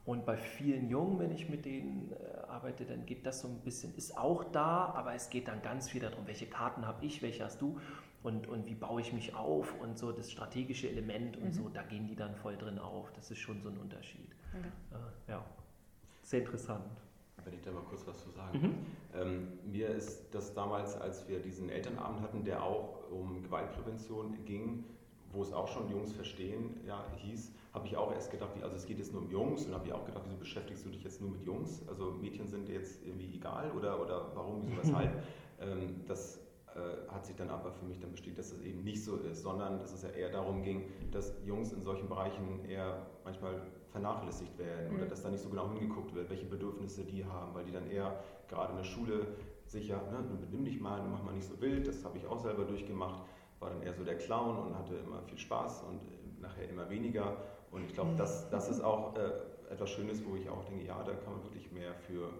und 0.06 0.24
bei 0.24 0.36
vielen 0.36 0.88
Jungen, 0.88 1.18
wenn 1.18 1.32
ich 1.32 1.48
mit 1.48 1.64
denen 1.64 2.12
äh, 2.12 2.46
arbeite, 2.46 2.84
dann 2.84 3.04
geht 3.06 3.26
das 3.26 3.40
so 3.40 3.48
ein 3.48 3.58
bisschen, 3.58 3.92
ist 3.96 4.16
auch 4.16 4.44
da, 4.44 4.86
aber 4.94 5.14
es 5.14 5.28
geht 5.30 5.48
dann 5.48 5.60
ganz 5.62 5.90
viel 5.90 6.00
darum, 6.00 6.26
welche 6.26 6.46
Karten 6.46 6.86
habe 6.86 7.04
ich, 7.04 7.22
welche 7.22 7.44
hast 7.44 7.60
du 7.60 7.80
und, 8.22 8.46
und 8.46 8.66
wie 8.66 8.74
baue 8.74 9.00
ich 9.00 9.12
mich 9.12 9.34
auf 9.34 9.74
und 9.80 9.98
so 9.98 10.12
das 10.12 10.30
strategische 10.30 10.88
Element 10.88 11.36
und 11.36 11.46
mhm. 11.46 11.52
so, 11.52 11.68
da 11.68 11.82
gehen 11.82 12.06
die 12.06 12.14
dann 12.14 12.36
voll 12.36 12.56
drin 12.56 12.78
auf. 12.78 13.12
Das 13.14 13.32
ist 13.32 13.38
schon 13.38 13.60
so 13.60 13.68
ein 13.68 13.78
Unterschied. 13.78 14.30
Okay. 14.56 14.68
Äh, 14.92 15.32
ja, 15.32 15.44
sehr 16.22 16.40
interessant. 16.40 16.84
Wenn 17.44 17.54
ich 17.54 17.62
da 17.62 17.70
mal 17.72 17.82
kurz 17.82 18.06
was 18.06 18.18
zu 18.18 18.30
sagen. 18.30 18.60
Mhm. 18.60 18.74
Ähm, 19.14 19.48
mir 19.70 19.88
ist 19.88 20.32
das 20.32 20.54
damals, 20.54 21.00
als 21.00 21.28
wir 21.28 21.40
diesen 21.40 21.68
Elternabend 21.68 22.20
hatten, 22.20 22.44
der 22.44 22.62
auch 22.62 23.10
um 23.10 23.42
Gewaltprävention 23.42 24.44
ging, 24.44 24.84
wo 25.32 25.42
es 25.42 25.52
auch 25.52 25.68
schon 25.68 25.90
Jungs 25.90 26.12
verstehen 26.12 26.80
ja, 26.86 27.04
hieß, 27.16 27.52
habe 27.72 27.86
ich 27.86 27.96
auch 27.96 28.12
erst 28.12 28.30
gedacht, 28.30 28.50
wie, 28.56 28.62
also 28.62 28.76
es 28.76 28.86
geht 28.86 28.98
jetzt 28.98 29.12
nur 29.12 29.22
um 29.22 29.30
Jungs 29.30 29.66
und 29.66 29.74
habe 29.74 29.86
ich 29.86 29.92
auch 29.92 30.04
gedacht, 30.04 30.22
wieso 30.24 30.36
beschäftigst 30.36 30.84
du 30.84 30.90
dich 30.90 31.04
jetzt 31.04 31.20
nur 31.20 31.30
mit 31.30 31.42
Jungs? 31.42 31.86
Also 31.88 32.12
Mädchen 32.12 32.48
sind 32.48 32.68
dir 32.68 32.74
jetzt 32.76 33.04
irgendwie 33.04 33.34
egal 33.34 33.70
oder, 33.72 34.00
oder 34.00 34.30
warum, 34.34 34.62
wieso, 34.66 34.82
weshalb? 34.82 35.22
ähm, 35.60 36.02
das 36.06 36.40
äh, 36.76 37.10
hat 37.10 37.24
sich 37.24 37.36
dann 37.36 37.50
aber 37.50 37.72
für 37.72 37.84
mich 37.84 37.98
dann 37.98 38.12
bestätigt, 38.12 38.38
dass 38.38 38.50
das 38.50 38.60
eben 38.60 38.82
nicht 38.82 39.02
so 39.02 39.16
ist, 39.16 39.42
sondern 39.42 39.78
dass 39.78 39.92
es 39.92 40.02
ja 40.02 40.10
eher 40.10 40.30
darum 40.30 40.62
ging, 40.62 40.84
dass 41.10 41.34
Jungs 41.44 41.72
in 41.72 41.82
solchen 41.82 42.08
Bereichen 42.08 42.64
eher 42.68 43.06
manchmal 43.24 43.62
vernachlässigt 43.88 44.58
werden 44.58 44.90
mhm. 44.90 44.96
oder 44.98 45.06
dass 45.06 45.22
da 45.22 45.30
nicht 45.30 45.42
so 45.42 45.48
genau 45.48 45.70
hingeguckt 45.70 46.14
wird, 46.14 46.28
welche 46.28 46.46
Bedürfnisse 46.46 47.04
die 47.04 47.24
haben, 47.24 47.54
weil 47.54 47.64
die 47.64 47.72
dann 47.72 47.90
eher 47.90 48.18
gerade 48.48 48.72
in 48.72 48.76
der 48.76 48.84
Schule 48.84 49.26
sicher, 49.66 49.96
ne, 50.10 50.22
benimm 50.38 50.64
dich 50.64 50.80
mal, 50.80 51.02
mach 51.08 51.22
mal 51.22 51.32
nicht 51.32 51.46
so 51.46 51.60
wild, 51.60 51.88
das 51.88 52.04
habe 52.04 52.18
ich 52.18 52.26
auch 52.26 52.38
selber 52.38 52.64
durchgemacht, 52.64 53.22
war 53.60 53.70
dann 53.70 53.82
eher 53.82 53.94
so 53.94 54.04
der 54.04 54.18
Clown 54.18 54.56
und 54.58 54.78
hatte 54.78 54.94
immer 54.94 55.22
viel 55.22 55.38
Spaß 55.38 55.84
und 55.84 56.40
nachher 56.40 56.68
immer 56.68 56.88
weniger 56.90 57.36
und 57.70 57.84
ich 57.84 57.92
glaube, 57.92 58.14
das, 58.16 58.48
das 58.50 58.70
ist 58.70 58.80
auch 58.80 59.14
äh, 59.16 59.30
etwas 59.70 59.90
Schönes, 59.90 60.24
wo 60.26 60.36
ich 60.36 60.48
auch 60.48 60.64
denke, 60.64 60.86
ja, 60.86 61.02
da 61.02 61.12
kann 61.12 61.34
man 61.34 61.42
wirklich 61.44 61.70
mehr 61.72 61.94
für, 61.94 62.30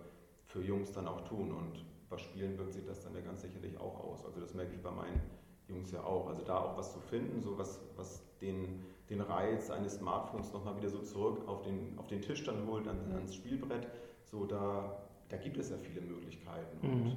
für 0.47 0.63
Jungs 0.63 0.93
dann 0.93 1.09
auch 1.09 1.23
tun. 1.23 1.53
Und 1.53 1.85
bei 2.09 2.19
Spielen 2.19 2.57
wirkt 2.59 2.73
sich 2.73 2.85
das 2.87 3.03
dann 3.03 3.15
ja 3.15 3.21
ganz 3.21 3.43
sicherlich 3.43 3.79
auch 3.79 4.01
aus. 4.01 4.25
Also 4.25 4.41
das 4.41 4.55
merke 4.55 4.75
ich 4.75 4.83
bei 4.83 4.91
meinen 4.91 5.21
Jungs 5.69 5.91
ja 5.93 6.03
auch. 6.05 6.29
Also 6.29 6.43
da 6.43 6.59
auch 6.59 6.79
was 6.79 6.93
zu 6.93 7.01
finden, 7.01 7.43
so 7.43 7.59
was, 7.59 7.81
was 7.97 8.23
den, 8.41 8.83
den 9.11 9.21
Reiz 9.21 9.71
eines 9.71 9.97
Smartphones 9.97 10.53
nochmal 10.53 10.77
wieder 10.77 10.89
so 10.89 11.01
zurück 11.01 11.47
auf 11.47 11.63
den, 11.63 11.99
auf 11.99 12.07
den 12.07 12.23
Tisch 12.23 12.45
dann 12.45 12.67
holt, 12.67 12.87
an, 12.89 12.99
ans 13.13 13.35
Spielbrett, 13.35 13.89
so 14.25 14.47
da, 14.47 15.03
da 15.29 15.37
gibt 15.37 15.59
es 15.59 15.71
ja 15.71 15.77
viele 15.77 16.01
Möglichkeiten. 16.01 16.79
Mhm. 16.81 16.93
Und 16.93 17.07
ähm, 17.07 17.17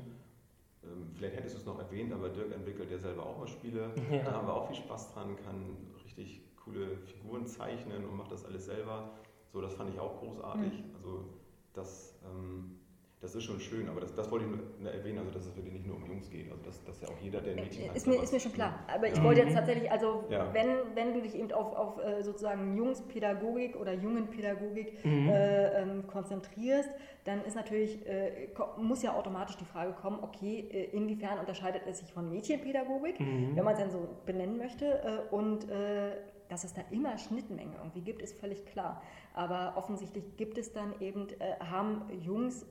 vielleicht 1.15 1.35
hättest 1.35 1.55
du 1.55 1.59
es 1.59 1.65
noch 1.65 1.79
erwähnt, 1.79 2.13
aber 2.13 2.29
Dirk 2.29 2.53
entwickelt 2.53 2.91
ja 2.91 2.97
selber 2.97 3.25
auch 3.25 3.37
mal 3.37 3.47
Spiele. 3.47 3.91
Ja. 4.11 4.23
Da 4.23 4.33
haben 4.33 4.47
wir 4.47 4.53
auch 4.53 4.67
viel 4.67 4.77
Spaß 4.77 5.13
dran, 5.13 5.35
kann 5.43 5.77
richtig 6.03 6.41
coole 6.63 6.97
Figuren 6.97 7.45
zeichnen 7.45 8.05
und 8.05 8.17
macht 8.17 8.31
das 8.31 8.45
alles 8.45 8.65
selber. 8.65 9.11
So, 9.51 9.61
das 9.61 9.73
fand 9.73 9.93
ich 9.93 9.99
auch 9.99 10.19
großartig. 10.19 10.73
Mhm. 10.73 10.95
Also 10.95 11.25
das, 11.73 12.19
ähm, 12.23 12.78
das 13.21 13.35
ist 13.35 13.43
schon 13.43 13.59
schön, 13.59 13.89
aber 13.89 13.99
das, 13.99 14.13
das 14.15 14.31
wollte 14.31 14.45
ich 14.45 14.81
nur 14.81 14.91
erwähnen, 14.91 15.19
also 15.19 15.31
dass 15.31 15.45
es 15.45 15.55
wirklich 15.55 15.73
nicht 15.73 15.85
nur 15.85 15.97
um 15.97 16.05
Jungs 16.05 16.29
geht, 16.29 16.49
also 16.49 16.63
dass, 16.63 16.81
dass 16.85 17.01
ja 17.01 17.09
auch 17.09 17.19
jeder, 17.21 17.41
der 17.41 17.53
ein 17.53 17.59
Mädchen 17.63 17.83
Äh, 17.83 17.89
hat. 17.89 17.95
ist, 17.97 18.07
mir, 18.07 18.21
ist 18.23 18.31
mir 18.31 18.39
schon 18.39 18.53
klar. 18.53 18.79
Aber 18.87 19.07
ich 19.09 19.19
Mhm. 19.19 19.23
wollte 19.25 19.41
jetzt 19.41 19.53
tatsächlich, 19.53 19.91
also 19.91 20.23
Ja. 20.29 20.53
wenn, 20.53 20.95
wenn 20.95 21.13
du 21.13 21.21
dich 21.21 21.35
eben 21.35 21.51
auf, 21.51 21.75
auf 21.75 21.97
äh, 22.01 22.23
sozusagen 22.23 22.77
Jungspädagogik 22.77 23.75
oder 23.75 23.93
Jungenpädagogik 23.93 25.03
Mhm. 25.03 25.27
äh, 25.29 25.81
ähm, 25.81 26.07
konzentrierst, 26.07 26.89
dann 27.25 27.43
ist 27.43 27.55
natürlich, 27.55 28.05
äh, 28.07 28.47
muss 28.77 29.03
ja 29.03 29.13
automatisch 29.15 29.57
die 29.57 29.65
Frage 29.65 29.91
kommen, 29.93 30.19
okay, 30.23 30.69
äh, 30.71 30.85
inwiefern 30.95 31.39
unterscheidet 31.39 31.81
es 31.87 31.99
sich 31.99 32.13
von 32.13 32.29
Mädchenpädagogik, 32.29 33.19
Mhm. 33.19 33.55
wenn 33.55 33.63
man 33.65 33.73
es 33.73 33.79
denn 33.79 33.91
so 33.91 34.07
benennen 34.25 34.57
möchte, 34.57 34.85
äh, 35.29 35.35
und 35.35 35.69
äh, 35.69 36.11
dass 36.47 36.63
es 36.63 36.73
da 36.73 36.81
immer 36.89 37.17
Schnittmengen 37.17 37.75
irgendwie 37.75 38.01
gibt, 38.01 38.21
ist 38.21 38.39
völlig 38.39 38.65
klar. 38.65 39.03
Aber 39.33 39.73
offensichtlich 39.75 40.37
gibt 40.37 40.57
es 40.57 40.71
dann 40.73 40.93
eben, 41.01 41.27
äh, 41.39 41.59
haben 41.69 42.03
Jungs 42.21 42.65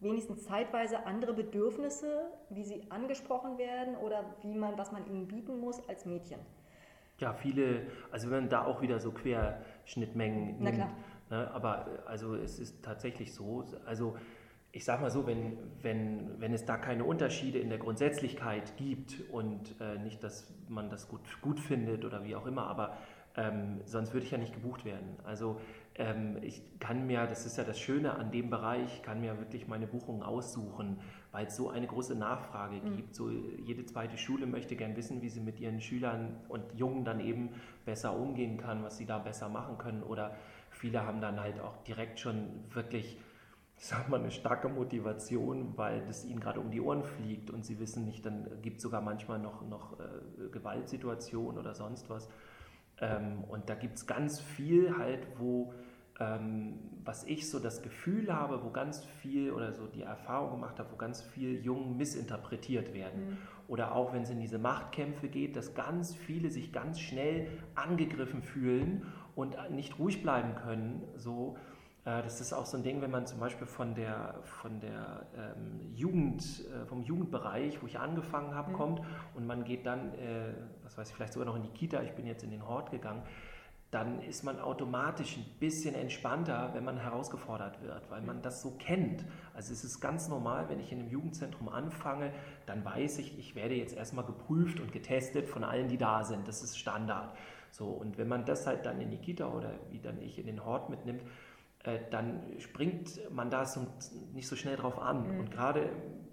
wenigstens 0.00 0.44
zeitweise 0.44 1.06
andere 1.06 1.32
Bedürfnisse, 1.32 2.30
wie 2.50 2.64
sie 2.64 2.82
angesprochen 2.90 3.58
werden 3.58 3.96
oder 3.96 4.24
wie 4.42 4.54
man, 4.54 4.76
was 4.76 4.92
man 4.92 5.06
ihnen 5.06 5.26
bieten 5.26 5.58
muss 5.58 5.86
als 5.88 6.04
Mädchen. 6.04 6.38
Ja, 7.18 7.32
viele, 7.32 7.86
also 8.10 8.30
wenn 8.30 8.40
man 8.40 8.48
da 8.50 8.64
auch 8.64 8.82
wieder 8.82 9.00
so 9.00 9.10
Querschnittmengen 9.10 10.56
Na 10.58 10.64
nimmt. 10.70 10.76
klar. 10.76 10.90
Ne, 11.28 11.50
aber 11.52 11.86
also 12.06 12.36
es 12.36 12.60
ist 12.60 12.84
tatsächlich 12.84 13.34
so, 13.34 13.64
also 13.84 14.16
ich 14.70 14.84
sag 14.84 15.00
mal 15.00 15.10
so, 15.10 15.26
wenn, 15.26 15.56
wenn, 15.80 16.38
wenn 16.38 16.52
es 16.52 16.66
da 16.66 16.76
keine 16.76 17.04
Unterschiede 17.04 17.58
in 17.58 17.70
der 17.70 17.78
Grundsätzlichkeit 17.78 18.76
gibt 18.76 19.22
und 19.32 19.74
äh, 19.80 19.98
nicht, 19.98 20.22
dass 20.22 20.52
man 20.68 20.90
das 20.90 21.08
gut, 21.08 21.20
gut 21.40 21.58
findet 21.58 22.04
oder 22.04 22.22
wie 22.24 22.36
auch 22.36 22.46
immer, 22.46 22.66
aber 22.66 22.96
ähm, 23.36 23.80
sonst 23.84 24.12
würde 24.14 24.24
ich 24.24 24.32
ja 24.32 24.38
nicht 24.38 24.54
gebucht 24.54 24.84
werden. 24.84 25.16
Also 25.24 25.60
ähm, 25.94 26.38
ich 26.42 26.62
kann 26.80 27.06
mir, 27.06 27.26
das 27.26 27.44
ist 27.46 27.58
ja 27.58 27.64
das 27.64 27.78
Schöne 27.78 28.14
an 28.14 28.30
dem 28.30 28.50
Bereich, 28.50 29.02
kann 29.02 29.20
mir 29.20 29.38
wirklich 29.38 29.68
meine 29.68 29.86
Buchungen 29.86 30.22
aussuchen, 30.22 31.00
weil 31.32 31.46
es 31.46 31.56
so 31.56 31.68
eine 31.68 31.86
große 31.86 32.14
Nachfrage 32.14 32.80
Mhm. 32.82 32.96
gibt. 32.96 33.14
So 33.14 33.30
jede 33.30 33.84
zweite 33.84 34.16
Schule 34.16 34.46
möchte 34.46 34.74
gern 34.76 34.96
wissen, 34.96 35.20
wie 35.22 35.28
sie 35.28 35.40
mit 35.40 35.60
ihren 35.60 35.80
Schülern 35.80 36.36
und 36.48 36.62
Jungen 36.74 37.04
dann 37.04 37.20
eben 37.20 37.50
besser 37.84 38.16
umgehen 38.16 38.56
kann, 38.56 38.82
was 38.82 38.96
sie 38.96 39.06
da 39.06 39.18
besser 39.18 39.48
machen 39.48 39.76
können. 39.78 40.02
Oder 40.02 40.36
viele 40.70 41.06
haben 41.06 41.20
dann 41.20 41.40
halt 41.40 41.60
auch 41.60 41.76
direkt 41.84 42.20
schon 42.20 42.48
wirklich, 42.70 43.18
ich 43.78 43.84
sag 43.86 44.08
mal, 44.08 44.20
eine 44.20 44.30
starke 44.30 44.68
Motivation, 44.70 45.74
weil 45.76 46.04
das 46.06 46.24
ihnen 46.24 46.40
gerade 46.40 46.60
um 46.60 46.70
die 46.70 46.80
Ohren 46.80 47.04
fliegt 47.04 47.50
und 47.50 47.64
sie 47.66 47.78
wissen 47.78 48.06
nicht, 48.06 48.24
dann 48.24 48.48
gibt 48.62 48.78
es 48.78 48.82
sogar 48.82 49.02
manchmal 49.02 49.38
noch, 49.38 49.60
noch 49.68 49.98
äh, 50.00 50.48
Gewaltsituationen 50.50 51.58
oder 51.58 51.74
sonst 51.74 52.08
was. 52.08 52.28
Ähm, 53.00 53.44
und 53.48 53.68
da 53.68 53.74
gibt 53.74 53.96
es 53.96 54.06
ganz 54.06 54.40
viel 54.40 54.96
halt, 54.96 55.26
wo, 55.38 55.74
ähm, 56.18 56.78
was 57.04 57.24
ich 57.24 57.48
so 57.48 57.58
das 57.58 57.82
Gefühl 57.82 58.34
habe, 58.34 58.64
wo 58.64 58.70
ganz 58.70 59.04
viel 59.04 59.52
oder 59.52 59.72
so 59.72 59.86
die 59.86 60.02
Erfahrung 60.02 60.52
gemacht 60.52 60.78
habe, 60.78 60.90
wo 60.92 60.96
ganz 60.96 61.22
viel 61.22 61.62
Jungen 61.64 61.96
missinterpretiert 61.96 62.94
werden. 62.94 63.38
Oder 63.68 63.94
auch 63.94 64.12
wenn 64.12 64.22
es 64.22 64.30
in 64.30 64.40
diese 64.40 64.58
Machtkämpfe 64.58 65.28
geht, 65.28 65.56
dass 65.56 65.74
ganz 65.74 66.14
viele 66.14 66.50
sich 66.50 66.72
ganz 66.72 67.00
schnell 67.00 67.48
angegriffen 67.74 68.42
fühlen 68.42 69.06
und 69.34 69.56
nicht 69.70 69.98
ruhig 69.98 70.22
bleiben 70.22 70.54
können. 70.54 71.02
So, 71.16 71.56
das 72.06 72.40
ist 72.40 72.52
auch 72.52 72.66
so 72.66 72.76
ein 72.76 72.84
Ding, 72.84 73.02
wenn 73.02 73.10
man 73.10 73.26
zum 73.26 73.40
Beispiel 73.40 73.66
von 73.66 73.94
der, 73.96 74.36
von 74.44 74.78
der 74.78 75.26
ähm, 75.36 75.80
Jugend, 75.92 76.64
äh, 76.70 76.86
vom 76.86 77.02
Jugendbereich, 77.02 77.82
wo 77.82 77.86
ich 77.88 77.98
angefangen 77.98 78.54
habe, 78.54 78.70
Mhm. 78.70 78.76
kommt 78.76 79.00
und 79.34 79.44
man 79.44 79.64
geht 79.64 79.84
dann, 79.86 80.14
äh, 80.14 80.54
was 80.84 80.96
weiß 80.96 81.08
ich, 81.10 81.16
vielleicht 81.16 81.32
sogar 81.32 81.46
noch 81.46 81.56
in 81.56 81.64
die 81.64 81.70
Kita, 81.70 82.02
ich 82.02 82.12
bin 82.12 82.26
jetzt 82.26 82.44
in 82.44 82.50
den 82.50 82.64
Hort 82.66 82.92
gegangen, 82.92 83.22
dann 83.90 84.20
ist 84.22 84.44
man 84.44 84.60
automatisch 84.60 85.36
ein 85.36 85.46
bisschen 85.58 85.96
entspannter, 85.96 86.70
wenn 86.74 86.84
man 86.84 86.96
herausgefordert 86.98 87.82
wird, 87.82 88.08
weil 88.10 88.20
man 88.22 88.40
das 88.40 88.62
so 88.62 88.72
kennt. 88.72 89.24
Also 89.54 89.72
es 89.72 89.82
ist 89.82 90.00
ganz 90.00 90.28
normal, 90.28 90.68
wenn 90.68 90.78
ich 90.78 90.92
in 90.92 91.00
einem 91.00 91.08
Jugendzentrum 91.08 91.68
anfange, 91.68 92.32
dann 92.66 92.84
weiß 92.84 93.18
ich, 93.18 93.38
ich 93.38 93.54
werde 93.56 93.74
jetzt 93.74 93.96
erstmal 93.96 94.24
geprüft 94.24 94.78
und 94.80 94.92
getestet 94.92 95.48
von 95.48 95.64
allen, 95.64 95.88
die 95.88 95.98
da 95.98 96.24
sind. 96.24 96.46
Das 96.46 96.62
ist 96.62 96.78
Standard. 96.78 97.32
So, 97.70 97.86
und 97.86 98.16
wenn 98.16 98.28
man 98.28 98.44
das 98.44 98.66
halt 98.66 98.86
dann 98.86 99.00
in 99.00 99.10
die 99.10 99.18
Kita 99.18 99.48
oder 99.48 99.72
wie 99.90 99.98
dann 99.98 100.20
ich 100.20 100.38
in 100.38 100.46
den 100.46 100.64
Hort 100.64 100.88
mitnimmt, 100.88 101.22
äh, 101.86 102.00
dann 102.10 102.42
springt 102.58 103.20
man 103.30 103.48
da 103.48 103.64
so 103.64 103.86
nicht 104.34 104.48
so 104.48 104.56
schnell 104.56 104.76
drauf 104.76 104.98
an. 104.98 105.32
Mhm. 105.32 105.40
Und 105.40 105.50
gerade 105.50 105.90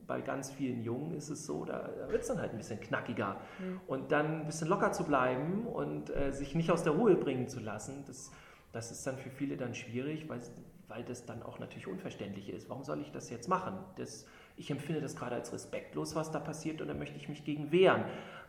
bei 0.08 0.20
ganz 0.22 0.52
vielen 0.52 0.84
Jungen 0.84 1.14
ist 1.14 1.30
es 1.30 1.46
so, 1.46 1.64
da, 1.64 1.90
da 1.98 2.12
wird 2.12 2.24
es 2.24 2.28
dann 2.28 2.40
halt 2.40 2.52
ein 2.52 2.58
bisschen 2.58 2.80
knackiger. 2.80 3.38
Mhm. 3.60 3.82
Und 3.88 4.12
dann 4.12 4.42
ein 4.42 4.46
bisschen 4.46 4.68
locker 4.68 4.92
zu 4.92 5.06
bleiben 5.06 5.68
und 5.68 6.10
äh, 6.10 6.32
sich 6.32 6.56
nicht 6.56 6.72
aus 6.72 6.84
der 6.84 6.94
Ruhe 6.94 7.16
bringen 7.16 7.48
zu 7.48 7.60
lassen, 7.60 8.04
das, 8.08 8.32
das 8.72 8.92
ist 8.92 9.06
dann 9.06 9.18
für 9.18 9.30
viele 9.30 9.56
dann 9.56 9.76
schwierig, 9.76 10.28
weil, 10.28 10.42
weil 10.88 11.04
das 11.04 11.26
dann 11.26 11.44
auch 11.44 11.60
natürlich 11.60 11.88
unverständlich 11.88 12.50
ist. 12.50 12.70
Warum 12.70 12.84
soll 12.84 13.00
ich 13.02 13.12
das 13.12 13.30
jetzt 13.30 13.48
machen? 13.48 13.78
Das, 13.96 14.26
ich 14.58 14.70
empfinde 14.72 15.02
das 15.02 15.16
gerade 15.16 15.36
als 15.36 15.54
respektlos, 15.54 16.16
was 16.16 16.32
da 16.32 16.40
passiert, 16.40 16.82
und 16.82 16.88
da 16.88 16.94
möchte 16.94 17.16
ich 17.18 17.30
mich 17.30 17.46
gegen 17.46 17.72
wehren. 17.72 18.04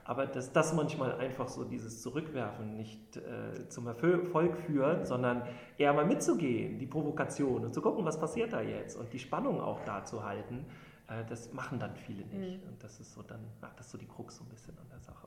Aber 0.05 0.27
dass 0.27 0.53
das 0.53 0.75
manchmal 0.75 1.17
einfach 1.17 1.49
so 1.49 1.65
dieses 1.65 2.03
Zurückwerfen 2.03 2.77
nicht 2.77 3.17
äh, 3.17 3.69
zum 3.69 3.87
Erfolg 3.87 4.59
führt, 4.59 5.07
sondern 5.07 5.43
eher 5.79 5.95
mal 5.95 6.05
mitzugehen, 6.05 6.79
die 6.79 6.87
Provokation 6.87 7.65
und 7.65 7.75
zu 7.75 7.81
gucken, 7.81 8.05
was 8.05 8.21
passiert 8.21 8.53
da 8.53 8.61
jetzt 8.61 8.97
und 8.97 9.13
die 9.13 9.19
Spannung 9.19 9.61
auch 9.61 9.81
da 9.85 10.05
zu 10.05 10.23
halten, 10.23 10.67
äh, 11.09 11.25
das 11.27 11.53
machen 11.55 11.79
dann 11.79 11.97
viele 11.97 12.25
nicht. 12.27 12.63
Mhm. 12.63 12.69
Und 12.69 12.85
das 12.85 13.01
ist 13.01 13.15
so 13.15 13.23
dann, 13.23 13.41
ach, 13.63 13.73
das 13.77 13.87
ist 13.87 13.93
so 13.93 13.99
die 13.99 14.07
Krux 14.07 14.37
so 14.37 14.45
ein 14.45 14.51
bisschen 14.51 14.77
an 14.79 14.89
der 14.91 15.01
Sache. 15.01 15.27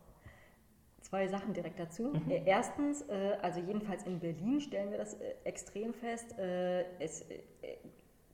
Zwei 1.02 1.28
Sachen 1.28 1.54
direkt 1.54 1.80
dazu. 1.80 2.14
Mhm. 2.14 2.30
Äh, 2.30 2.44
Erstens, 2.46 3.02
äh, 3.04 3.38
also 3.42 3.60
jedenfalls 3.60 4.04
in 4.04 4.20
Berlin 4.20 4.62
stellen 4.62 4.92
wir 4.92 5.00
das 5.00 5.16
äh, 5.16 5.36
extrem 5.44 5.94
fest, 5.94 6.38
äh, 6.38 6.84
es, 7.00 7.26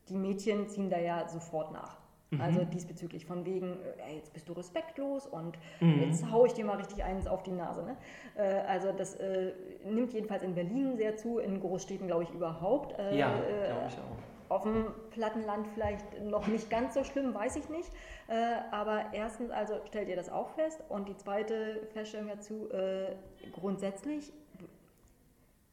die 0.10 0.16
Mädchen 0.16 0.68
ziehen 0.68 0.90
da 0.90 1.00
ja 1.00 1.30
sofort 1.30 1.72
nach. 1.72 2.03
Mhm. 2.36 2.41
Also 2.41 2.63
diesbezüglich 2.65 3.26
von 3.26 3.46
wegen, 3.46 3.74
äh, 3.98 4.10
ey, 4.10 4.15
jetzt 4.17 4.34
bist 4.34 4.48
du 4.50 4.54
respektlos 4.54 5.28
und 5.28 5.58
Mhm. 5.80 6.02
jetzt 6.02 6.30
hau 6.32 6.46
ich 6.46 6.54
dir 6.54 6.65
mal 6.65 6.78
richtig 6.78 7.04
eins 7.04 7.28
auf 7.28 7.43
die 7.43 7.52
Nase. 7.52 7.84
Ne? 7.84 7.98
Äh, 8.36 8.62
also 8.67 8.91
das 8.91 9.15
äh, 9.15 9.54
nimmt 9.86 10.13
jedenfalls 10.13 10.43
in 10.43 10.56
Berlin 10.56 10.98
sehr 10.98 11.15
zu, 11.17 11.39
in 11.39 11.60
Großstädten 11.60 12.08
glaube 12.08 12.24
ich 12.24 12.30
überhaupt. 12.32 12.98
Äh, 13.00 13.17
Ja, 13.17 13.36
äh, 13.38 13.67
glaube 13.67 13.88
ich 13.88 13.98
auch. 13.98 14.54
auf 14.56 14.63
dem 14.63 14.88
Plattenland 15.12 15.67
vielleicht 15.74 16.22
noch 16.24 16.46
nicht 16.48 16.69
ganz 16.69 16.93
so 16.93 17.04
schlimm, 17.04 17.34
weiß 17.34 17.56
ich 17.56 17.69
nicht. 17.69 17.89
Äh, 18.28 18.56
aber 18.72 19.06
erstens, 19.13 19.50
also 19.52 19.74
stellt 19.88 20.10
ihr 20.10 20.15
das 20.15 20.30
auch 20.30 20.50
fest. 20.52 20.84
Und 20.89 21.10
die 21.10 21.17
zweite 21.17 21.88
Feststellung 21.93 22.28
dazu, 22.30 22.69
äh, 22.72 23.15
grundsätzlich, 23.52 24.32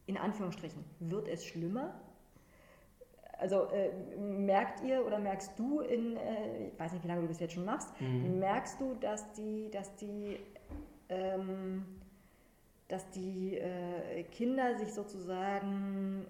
in 0.07 0.17
Anführungsstrichen, 0.17 0.83
wird 0.99 1.27
es 1.27 1.45
schlimmer? 1.45 1.93
Also 3.41 3.65
äh, 3.71 3.89
merkt 4.19 4.81
ihr 4.83 5.03
oder 5.05 5.17
merkst 5.17 5.57
du 5.57 5.79
in, 5.81 6.15
äh, 6.15 6.67
ich 6.67 6.79
weiß 6.79 6.93
nicht, 6.93 7.03
wie 7.03 7.07
lange 7.07 7.21
du 7.23 7.27
das 7.27 7.39
jetzt 7.39 7.53
schon 7.53 7.65
machst, 7.65 7.89
Mhm. 7.99 8.37
merkst 8.39 8.79
du, 8.79 8.93
dass 9.01 9.33
die, 9.33 9.69
dass 9.71 9.95
die, 9.95 10.39
ähm, 11.09 11.83
dass 12.87 13.09
die 13.09 13.57
äh, 13.57 14.23
Kinder 14.31 14.77
sich 14.77 14.93
sozusagen 14.93 16.27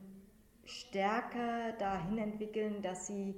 stärker 0.64 1.74
dahin 1.80 2.18
entwickeln, 2.18 2.82
dass 2.82 3.08
sie 3.08 3.36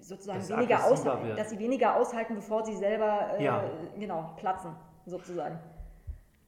sozusagen 0.00 0.40
Dass 0.40 0.50
es 0.50 0.56
weniger, 0.56 0.82
aggressiver 0.84 1.14
ausha- 1.20 1.22
wird. 1.26 1.38
dass 1.38 1.50
sie 1.50 1.58
weniger 1.60 1.94
aushalten, 1.96 2.34
bevor 2.34 2.64
sie 2.64 2.74
selber 2.76 3.38
äh, 3.38 3.44
Ja. 3.44 3.62
genau 3.98 4.32
platzen, 4.36 4.72
sozusagen. 5.06 5.60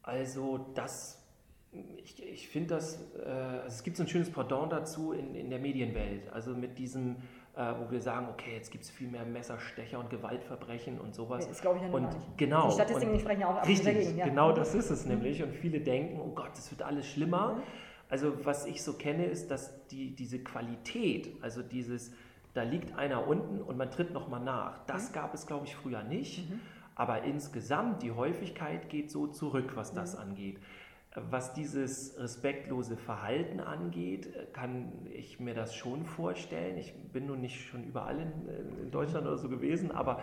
Also 0.03 0.59
das, 0.75 1.24
ich, 1.99 2.23
ich 2.23 2.49
finde 2.49 2.75
das, 2.75 3.03
äh, 3.19 3.29
also 3.29 3.67
es 3.69 3.83
gibt 3.83 3.97
so 3.97 4.03
ein 4.05 4.09
schönes 4.09 4.31
Pendant 4.31 4.73
dazu 4.73 5.13
in, 5.13 5.35
in 5.35 5.51
der 5.51 5.59
Medienwelt. 5.59 6.33
Also 6.33 6.53
mit 6.55 6.79
diesem, 6.79 7.17
äh, 7.57 7.73
wo 7.79 7.91
wir 7.91 8.01
sagen, 8.01 8.29
okay, 8.31 8.55
jetzt 8.55 8.71
gibt 8.71 8.85
es 8.85 8.91
viel 8.91 9.09
mehr 9.09 9.25
Messerstecher 9.25 9.99
und 9.99 10.11
Gewaltverbrechen 10.11 11.01
und 11.01 11.15
sowas. 11.15 11.47
Das 11.49 11.61
glaube 11.61 11.79
ich 11.79 11.83
ja 11.85 11.91
Und 11.91 12.03
nicht. 12.09 12.37
genau. 12.39 12.69
Die 12.69 12.75
Statistiken 12.75 13.13
und 13.13 13.21
sprechen 13.21 13.41
ja 13.41 13.47
auch 13.49 13.57
absolut 13.57 13.79
Richtig, 13.79 13.95
dagegen. 13.95 14.19
Ja. 14.19 14.25
genau 14.27 14.53
das 14.53 14.75
ist 14.75 14.91
es 14.91 15.07
nämlich. 15.07 15.43
Und 15.43 15.53
viele 15.55 15.81
denken, 15.81 16.21
oh 16.21 16.33
Gott, 16.35 16.51
das 16.53 16.71
wird 16.71 16.83
alles 16.83 17.07
schlimmer. 17.07 17.55
Mhm. 17.55 17.63
Also 18.09 18.45
was 18.45 18.67
ich 18.67 18.83
so 18.83 18.93
kenne, 18.93 19.25
ist, 19.27 19.51
dass 19.51 19.87
die, 19.89 20.15
diese 20.15 20.39
Qualität, 20.43 21.31
also 21.43 21.63
dieses, 21.63 22.13
da 22.53 22.63
liegt 22.63 22.97
einer 22.97 23.27
unten 23.27 23.61
und 23.63 23.77
man 23.77 23.91
tritt 23.91 24.13
nochmal 24.13 24.41
nach, 24.41 24.85
das 24.87 25.11
Mhm. 25.11 25.15
gab 25.15 25.35
es, 25.35 25.47
glaube 25.47 25.67
ich, 25.67 25.75
früher 25.75 26.03
nicht. 26.05 26.45
Aber 26.97 27.25
insgesamt, 27.25 28.03
die 28.05 28.13
Häufigkeit 28.13 28.89
geht 28.89 29.11
so 29.11 29.27
zurück, 29.27 29.73
was 29.75 29.93
das 29.95 30.15
Mhm. 30.15 30.21
angeht. 30.23 30.59
Was 31.15 31.55
dieses 31.55 32.19
respektlose 32.19 32.97
Verhalten 32.97 33.61
angeht, 33.61 34.53
kann 34.53 35.07
ich 35.13 35.39
mir 35.39 35.55
das 35.55 35.75
schon 35.75 36.05
vorstellen. 36.05 36.77
Ich 36.77 36.93
bin 37.13 37.27
nun 37.27 37.41
nicht 37.41 37.67
schon 37.69 37.85
überall 37.85 38.19
in, 38.19 38.49
in 38.83 38.91
Deutschland 38.91 39.25
oder 39.27 39.39
so 39.39 39.49
gewesen, 39.49 39.93
aber 39.93 40.21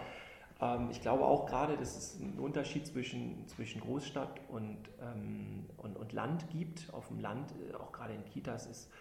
ähm, 0.60 0.90
ich 0.92 1.02
glaube 1.02 1.24
auch 1.24 1.46
gerade, 1.46 1.78
dass 1.78 1.98
es 1.98 2.22
einen 2.22 2.40
Unterschied 2.40 2.86
zwischen, 2.86 3.48
zwischen 3.48 3.80
Großstadt 3.80 4.42
und, 4.50 4.78
ähm, 5.02 5.66
und, 5.78 5.98
und 5.98 6.12
Land 6.12 6.50
gibt. 6.50 6.94
Auf 6.94 7.08
dem 7.08 7.20
Land, 7.20 7.54
äh, 7.72 7.74
auch 7.76 7.94
gerade 7.94 8.14
in 8.14 8.26
Kitas, 8.26 8.68
ist 8.68 8.92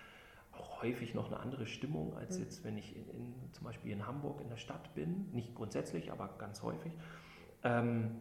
auch 0.53 0.83
häufig 0.83 1.15
noch 1.15 1.27
eine 1.27 1.41
andere 1.41 1.67
Stimmung, 1.67 2.17
als 2.17 2.39
Mhm. 2.39 2.45
jetzt, 2.45 2.65
wenn 2.65 2.79
ich 2.79 2.95
in, 2.97 3.09
in, 3.09 3.35
zum 3.53 3.65
Beispiel 3.65 3.93
in 3.93 4.07
Hamburg 4.07 4.41
in 4.41 4.49
der 4.49 4.57
Stadt 4.59 4.95
bin. 4.95 5.29
Nicht 5.33 5.55
grundsätzlich, 5.57 6.13
aber 6.13 6.29
ganz 6.39 6.63
häufig. 6.63 6.93
Ähm, 7.65 8.13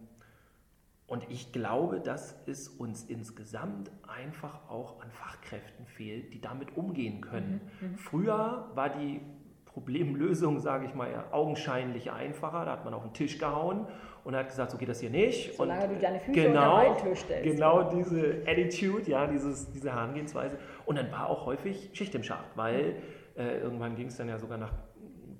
Und 1.10 1.26
ich 1.30 1.52
glaube, 1.52 2.00
dass 2.00 2.40
es 2.46 2.68
uns 2.68 3.04
insgesamt 3.04 3.90
einfach 4.08 4.70
auch 4.70 5.02
an 5.02 5.10
Fachkräften 5.12 5.88
fehlt, 5.88 6.34
die 6.34 6.40
damit 6.40 6.78
umgehen 6.78 7.20
können. 7.20 7.62
Mhm. 7.82 7.88
Mhm. 7.90 7.98
Früher 7.98 8.70
war 8.76 8.90
die 8.90 9.22
Problemlösung, 9.66 10.60
sage 10.60 10.86
ich 10.86 10.94
mal, 10.94 11.26
augenscheinlich 11.32 12.12
einfacher. 12.12 12.66
Da 12.66 12.72
hat 12.74 12.86
man 12.86 12.94
auf 12.94 13.04
den 13.04 13.14
Tisch 13.14 13.40
gehauen 13.40 13.88
und 14.24 14.36
hat 14.36 14.48
gesagt, 14.48 14.72
so 14.72 14.78
geht 14.78 14.90
das 14.90 15.00
hier 15.00 15.10
nicht. 15.10 15.56
Solange 15.56 15.86
und 15.86 15.96
du 15.96 16.00
deine 16.00 16.20
Füße 16.20 16.32
genau, 16.32 16.90
unter 16.90 17.04
Tisch 17.04 17.20
stellst. 17.20 17.44
Genau 17.44 17.90
diese 17.90 18.44
Attitude, 18.46 19.10
ja, 19.10 19.26
dieses, 19.26 19.72
diese 19.72 19.92
Herangehensweise. 19.92 20.60
Und 20.86 20.98
dann 20.98 21.12
war 21.12 21.28
auch 21.28 21.48
häufig 21.48 21.90
Schicht 21.94 22.14
im 22.14 22.24
Schacht, 22.24 22.50
weil 22.56 22.98
äh, 23.36 23.60
irgendwann 23.60 23.96
ging 23.96 24.08
es 24.08 24.18
dann 24.18 24.30
ja 24.30 24.38
sogar 24.38 24.60
nach 24.60 24.74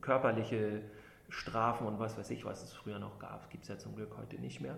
körperliche 0.02 0.82
Strafen 1.30 1.86
und 1.86 2.00
was 2.00 2.18
weiß 2.18 2.32
ich, 2.32 2.46
was 2.46 2.64
es 2.64 2.74
früher 2.74 2.98
noch 2.98 3.20
gab. 3.20 3.52
Gibt 3.52 3.64
es 3.64 3.70
ja 3.70 3.78
zum 3.78 3.96
Glück 3.96 4.16
heute 4.18 4.38
nicht 4.38 4.62
mehr. 4.62 4.78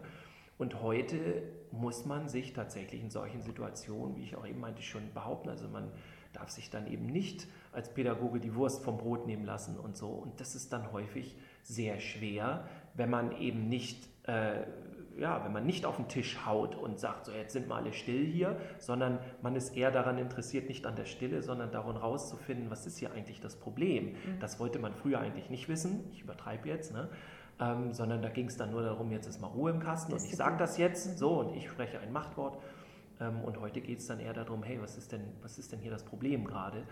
Und 0.62 0.80
heute 0.84 1.42
muss 1.72 2.06
man 2.06 2.30
sich 2.30 2.54
tatsächlich 2.54 3.02
in 3.02 3.10
solchen 3.10 3.42
Situationen, 3.42 4.16
wie 4.16 4.22
ich 4.22 4.36
auch 4.36 4.46
eben 4.46 4.60
meinte, 4.60 4.84
schon 4.84 5.12
behaupten. 5.12 5.50
Also 5.50 5.68
man 5.68 5.92
darf 6.34 6.52
sich 6.52 6.70
dann 6.70 6.86
eben 6.86 7.08
nicht 7.08 7.48
als 7.72 7.92
Pädagoge 7.92 8.40
die 8.40 8.54
Wurst 8.54 8.84
vom 8.84 9.00
Brot 9.00 9.26
nehmen 9.26 9.44
lassen 9.44 9.76
und 9.80 9.98
so. 9.98 10.10
Und 10.10 10.40
das 10.40 10.54
ist 10.54 10.72
dann 10.72 10.92
häufig 10.92 11.36
sehr 11.64 12.00
schwer, 12.00 12.70
wenn 12.94 13.10
man 13.10 13.36
eben 13.42 13.70
nicht, 13.70 14.08
äh, 14.28 14.62
ja, 15.18 15.44
wenn 15.44 15.52
man 15.52 15.66
nicht 15.66 15.84
auf 15.84 15.96
den 15.96 16.08
Tisch 16.08 16.46
haut 16.46 16.76
und 16.76 17.00
sagt, 17.00 17.26
so 17.26 17.32
jetzt 17.32 17.54
sind 17.54 17.68
wir 17.68 17.76
alle 17.78 17.92
still 17.92 18.24
hier, 18.24 18.56
sondern 18.78 19.18
man 19.42 19.56
ist 19.56 19.76
eher 19.76 19.90
daran 19.90 20.20
interessiert, 20.20 20.70
nicht 20.70 20.86
an 20.86 20.96
der 20.96 21.06
Stille, 21.06 21.42
sondern 21.42 21.72
daran 21.72 21.98
rauszufinden, 21.98 22.70
was 22.70 22.86
ist 22.86 23.00
hier 23.00 23.12
eigentlich 23.14 23.42
das 23.42 23.56
Problem. 23.56 24.10
Mhm. 24.10 24.40
Das 24.40 24.60
wollte 24.60 24.78
man 24.78 24.94
früher 24.94 25.22
eigentlich 25.22 25.50
nicht 25.50 25.70
wissen. 25.70 26.08
Ich 26.12 26.22
übertreibe 26.22 26.70
jetzt, 26.70 26.94
ne? 26.94 27.10
Ähm, 27.62 27.94
sondern 27.94 28.22
da 28.22 28.30
ging 28.30 28.48
es 28.48 28.58
dann 28.58 28.72
nur 28.72 28.82
darum, 28.82 29.12
jetzt 29.12 29.28
ist 29.28 29.40
mal 29.40 29.48
Ruhe 29.48 29.72
im 29.72 29.80
Kasten 29.80 30.12
und 30.14 30.24
ich 30.26 30.36
sage 30.36 30.58
das 30.58 30.78
jetzt 30.78 31.18
so 31.20 31.40
und 31.40 31.56
ich 31.56 31.70
spreche 31.70 32.00
ein 32.00 32.12
Machtwort. 32.12 32.58
Ähm, 33.20 33.42
und 33.42 33.60
heute 33.62 33.82
geht 33.82 34.00
es 34.00 34.08
dann 34.08 34.20
eher 34.20 34.34
darum, 34.34 34.64
hey, 34.64 34.82
was 34.82 34.98
ist 34.98 35.12
denn, 35.12 35.22
was 35.42 35.60
ist 35.60 35.72
denn 35.72 35.80
hier 35.80 35.92
das 35.92 36.04
Problem 36.04 36.46
gerade? 36.46 36.84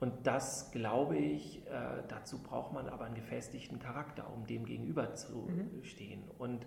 Und 0.00 0.26
das, 0.26 0.70
glaube 0.70 1.16
ich, 1.16 1.66
äh, 1.66 2.02
dazu 2.08 2.42
braucht 2.42 2.72
man 2.72 2.88
aber 2.88 3.04
einen 3.04 3.14
gefestigten 3.14 3.78
Charakter, 3.78 4.32
um 4.32 4.46
dem 4.46 4.64
gegenüber 4.64 5.14
zu 5.14 5.48
mhm. 5.48 5.82
stehen. 5.82 6.22
Und 6.38 6.64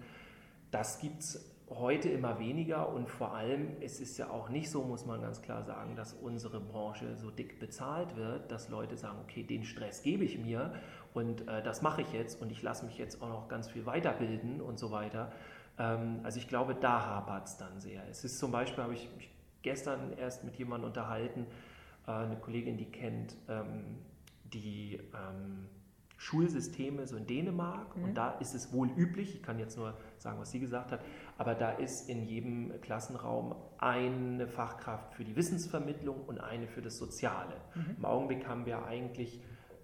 das 0.71 0.99
gibt 0.99 1.21
es 1.21 1.57
heute 1.69 2.09
immer 2.09 2.39
weniger 2.39 2.93
und 2.93 3.09
vor 3.09 3.33
allem, 3.33 3.75
es 3.81 3.99
ist 3.99 4.17
ja 4.17 4.29
auch 4.29 4.49
nicht 4.49 4.69
so, 4.69 4.83
muss 4.83 5.05
man 5.05 5.21
ganz 5.21 5.41
klar 5.41 5.63
sagen, 5.63 5.95
dass 5.95 6.13
unsere 6.13 6.61
Branche 6.61 7.17
so 7.17 7.29
dick 7.29 7.59
bezahlt 7.59 8.15
wird, 8.15 8.51
dass 8.51 8.69
Leute 8.69 8.95
sagen, 8.95 9.19
okay, 9.23 9.43
den 9.43 9.63
Stress 9.63 10.01
gebe 10.01 10.23
ich 10.23 10.37
mir 10.37 10.73
und 11.13 11.47
äh, 11.47 11.61
das 11.63 11.81
mache 11.81 12.01
ich 12.01 12.11
jetzt 12.13 12.41
und 12.41 12.51
ich 12.51 12.61
lasse 12.61 12.85
mich 12.85 12.97
jetzt 12.97 13.21
auch 13.21 13.29
noch 13.29 13.47
ganz 13.47 13.69
viel 13.69 13.85
weiterbilden 13.85 14.61
und 14.61 14.79
so 14.79 14.91
weiter. 14.91 15.31
Ähm, 15.77 16.19
also 16.23 16.39
ich 16.39 16.47
glaube, 16.47 16.75
da 16.75 17.05
hapert 17.05 17.47
es 17.47 17.57
dann 17.57 17.79
sehr. 17.79 18.07
Es 18.09 18.23
ist 18.23 18.39
zum 18.39 18.51
Beispiel, 18.51 18.83
habe 18.83 18.93
ich 18.93 19.09
mich 19.15 19.29
gestern 19.61 20.13
erst 20.17 20.43
mit 20.43 20.55
jemandem 20.55 20.87
unterhalten, 20.89 21.45
äh, 22.07 22.11
eine 22.11 22.37
Kollegin, 22.37 22.77
die 22.77 22.89
kennt 22.91 23.35
ähm, 23.49 23.97
die 24.45 24.99
ähm, 25.13 25.67
Schulsysteme 26.17 27.05
so 27.05 27.15
in 27.15 27.27
Dänemark 27.27 27.95
mhm. 27.95 28.03
und 28.05 28.15
da 28.15 28.31
ist 28.39 28.55
es 28.55 28.73
wohl 28.73 28.89
üblich, 28.89 29.35
ich 29.35 29.43
kann 29.43 29.59
jetzt 29.59 29.77
nur 29.77 29.95
sagen, 30.17 30.39
was 30.39 30.51
sie 30.51 30.59
gesagt 30.59 30.91
hat, 30.91 31.01
aber 31.37 31.53
da 31.53 31.71
ist 31.71 32.09
in 32.09 32.25
jedem 32.25 32.81
Klassenraum 32.81 33.55
eine 33.77 34.47
Fachkraft 34.47 35.13
für 35.13 35.23
die 35.23 35.35
Wissensvermittlung 35.35 36.23
und 36.25 36.39
eine 36.39 36.67
für 36.67 36.81
das 36.81 36.97
Soziale. 36.97 37.53
Mhm. 37.75 37.95
Im 37.97 38.05
Augenblick 38.05 38.47
haben 38.47 38.65
wir 38.65 38.85
eigentlich 38.85 39.39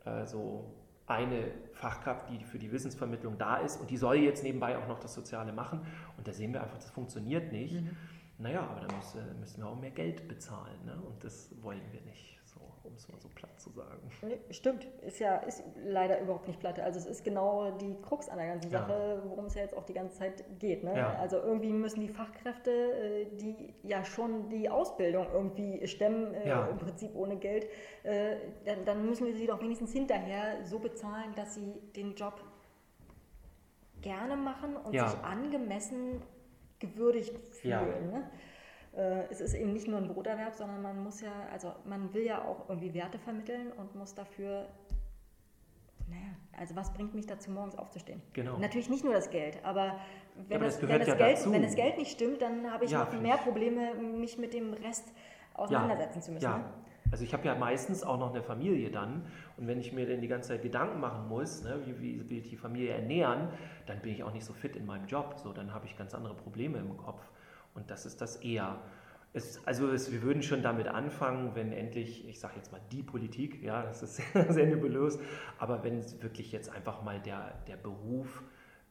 äh, 0.05 0.25
so 0.25 0.73
eine 1.07 1.51
Fachkraft, 1.73 2.29
die 2.29 2.43
für 2.43 2.59
die 2.59 2.71
Wissensvermittlung 2.71 3.37
da 3.37 3.57
ist 3.57 3.79
und 3.79 3.89
die 3.89 3.97
soll 3.97 4.17
jetzt 4.17 4.43
nebenbei 4.43 4.77
auch 4.77 4.87
noch 4.87 4.99
das 4.99 5.13
Soziale 5.13 5.51
machen. 5.51 5.81
Und 6.17 6.27
da 6.27 6.33
sehen 6.33 6.53
wir 6.53 6.63
einfach, 6.63 6.77
das 6.77 6.91
funktioniert 6.91 7.51
nicht. 7.51 7.73
Mhm. 7.73 7.97
Naja, 8.37 8.61
aber 8.61 8.87
da 8.87 8.95
müssen, 8.95 9.39
müssen 9.39 9.61
wir 9.61 9.67
auch 9.67 9.79
mehr 9.79 9.91
Geld 9.91 10.27
bezahlen 10.27 10.85
ne? 10.85 10.95
und 10.95 11.23
das 11.23 11.49
wollen 11.61 11.81
wir 11.91 12.01
nicht 12.01 12.33
um 12.83 12.93
es 12.95 13.07
mal 13.07 13.19
so 13.19 13.29
platt 13.29 13.52
zu 13.63 13.71
sagen. 13.71 13.99
Nee, 14.21 14.39
stimmt, 14.51 14.85
ist 15.01 15.19
ja 15.19 15.37
ist 15.37 15.63
leider 15.85 16.19
überhaupt 16.19 16.47
nicht 16.47 16.59
platt. 16.59 16.79
Also 16.79 16.99
es 16.99 17.05
ist 17.05 17.23
genau 17.23 17.71
die 17.71 17.95
Krux 18.01 18.27
an 18.29 18.37
der 18.37 18.47
ganzen 18.47 18.69
Sache, 18.69 19.21
ja. 19.23 19.29
worum 19.29 19.45
es 19.45 19.55
ja 19.55 19.61
jetzt 19.61 19.75
auch 19.75 19.85
die 19.85 19.93
ganze 19.93 20.17
Zeit 20.17 20.43
geht. 20.59 20.83
Ne? 20.83 20.95
Ja. 20.95 21.15
Also 21.19 21.37
irgendwie 21.37 21.71
müssen 21.71 22.01
die 22.01 22.09
Fachkräfte, 22.09 22.71
äh, 22.71 23.25
die 23.37 23.73
ja 23.83 24.03
schon 24.03 24.49
die 24.49 24.69
Ausbildung 24.69 25.27
irgendwie 25.33 25.85
stemmen, 25.87 26.33
äh, 26.33 26.49
ja. 26.49 26.67
im 26.67 26.77
Prinzip 26.77 27.15
ohne 27.15 27.37
Geld, 27.37 27.67
äh, 28.03 28.35
dann, 28.65 28.85
dann, 28.85 29.05
müssen 29.05 29.25
wir 29.27 29.35
sie 29.35 29.47
doch 29.47 29.61
wenigstens 29.61 29.93
hinterher 29.93 30.65
so 30.65 30.79
bezahlen, 30.79 31.33
dass 31.35 31.55
sie 31.55 31.73
den 31.95 32.15
Job 32.15 32.41
gerne 34.01 34.35
machen 34.35 34.75
und 34.75 34.91
sich 34.91 35.23
angemessen 35.23 36.21
gewürdigt 36.79 37.39
fühlen. 37.39 38.11
Ne? 38.11 38.29
Äh, 38.95 39.23
es 39.29 39.41
ist 39.41 39.53
eben 39.53 39.73
nicht 39.73 39.87
nur 39.87 39.97
ein 39.97 40.07
Broterwerb, 40.07 40.55
sondern 40.55 40.81
man 40.81 41.03
muss 41.03 41.21
ja, 41.21 41.31
also 41.51 41.71
man 41.85 42.13
will 42.13 42.23
ja 42.23 42.43
auch 42.43 42.69
irgendwie 42.69 42.93
Werte 42.93 43.17
vermitteln 43.17 43.71
und 43.71 43.95
muss 43.95 44.13
dafür, 44.13 44.67
naja, 46.07 46.35
also 46.57 46.75
was 46.75 46.93
bringt 46.93 47.15
mich 47.15 47.25
dazu, 47.25 47.49
morgens 47.49 47.75
aufzustehen? 47.75 48.21
Genau. 48.33 48.57
Natürlich 48.57 48.89
nicht 48.89 49.03
nur 49.03 49.13
das 49.13 49.29
Geld, 49.29 49.57
aber 49.63 49.99
wenn, 50.47 50.57
aber 50.57 50.65
das, 50.65 50.79
das, 50.79 50.89
wenn 50.89 50.99
das, 50.99 51.07
ja 51.07 51.15
Geld, 51.15 51.51
wenn 51.51 51.63
das 51.63 51.75
Geld 51.75 51.97
nicht 51.97 52.11
stimmt, 52.11 52.41
dann 52.41 52.71
habe 52.71 52.85
ich 52.85 52.91
ja, 52.91 53.05
noch 53.05 53.21
mehr 53.21 53.37
Probleme, 53.37 53.95
mich 53.95 54.37
mit 54.37 54.53
dem 54.53 54.73
Rest 54.73 55.11
auseinandersetzen 55.53 56.19
ja, 56.19 56.21
zu 56.21 56.31
müssen. 56.31 56.43
Ja. 56.45 56.57
Ne? 56.59 56.65
Also 57.11 57.23
ich 57.23 57.33
habe 57.33 57.45
ja 57.45 57.53
meistens 57.53 58.03
auch 58.03 58.17
noch 58.17 58.31
eine 58.31 58.41
Familie 58.41 58.89
dann 58.89 59.27
und 59.57 59.67
wenn 59.67 59.79
ich 59.79 59.93
mir 59.93 60.07
dann 60.07 60.21
die 60.21 60.27
ganze 60.27 60.49
Zeit 60.49 60.63
Gedanken 60.63 60.99
machen 60.99 61.29
muss, 61.29 61.63
ne, 61.63 61.79
wie, 61.85 61.99
wie 62.01 62.29
will 62.29 62.37
ich 62.39 62.49
die 62.49 62.57
Familie 62.57 62.93
ernähren, 62.93 63.49
dann 63.85 63.99
bin 64.01 64.13
ich 64.13 64.23
auch 64.23 64.33
nicht 64.33 64.45
so 64.45 64.53
fit 64.53 64.75
in 64.75 64.87
meinem 64.87 65.05
Job. 65.05 65.35
So, 65.37 65.53
dann 65.53 65.75
habe 65.75 65.85
ich 65.85 65.95
ganz 65.95 66.15
andere 66.15 66.33
Probleme 66.33 66.79
im 66.79 66.97
Kopf. 66.97 67.21
Und 67.73 67.89
das 67.89 68.05
ist 68.05 68.21
das 68.21 68.37
eher. 68.37 68.79
Es, 69.33 69.65
also 69.65 69.89
es, 69.91 70.11
wir 70.11 70.21
würden 70.21 70.43
schon 70.43 70.61
damit 70.61 70.87
anfangen, 70.87 71.55
wenn 71.55 71.71
endlich, 71.71 72.27
ich 72.27 72.39
sage 72.39 72.53
jetzt 72.57 72.71
mal 72.71 72.81
die 72.91 73.01
Politik, 73.01 73.63
ja, 73.63 73.81
das 73.81 74.03
ist 74.03 74.21
sehr, 74.49 74.67
nebulös, 74.67 75.17
aber 75.57 75.83
wenn 75.83 76.03
wirklich 76.21 76.51
jetzt 76.51 76.69
einfach 76.69 77.01
mal 77.01 77.19
der, 77.19 77.53
der 77.67 77.77
Beruf 77.77 78.43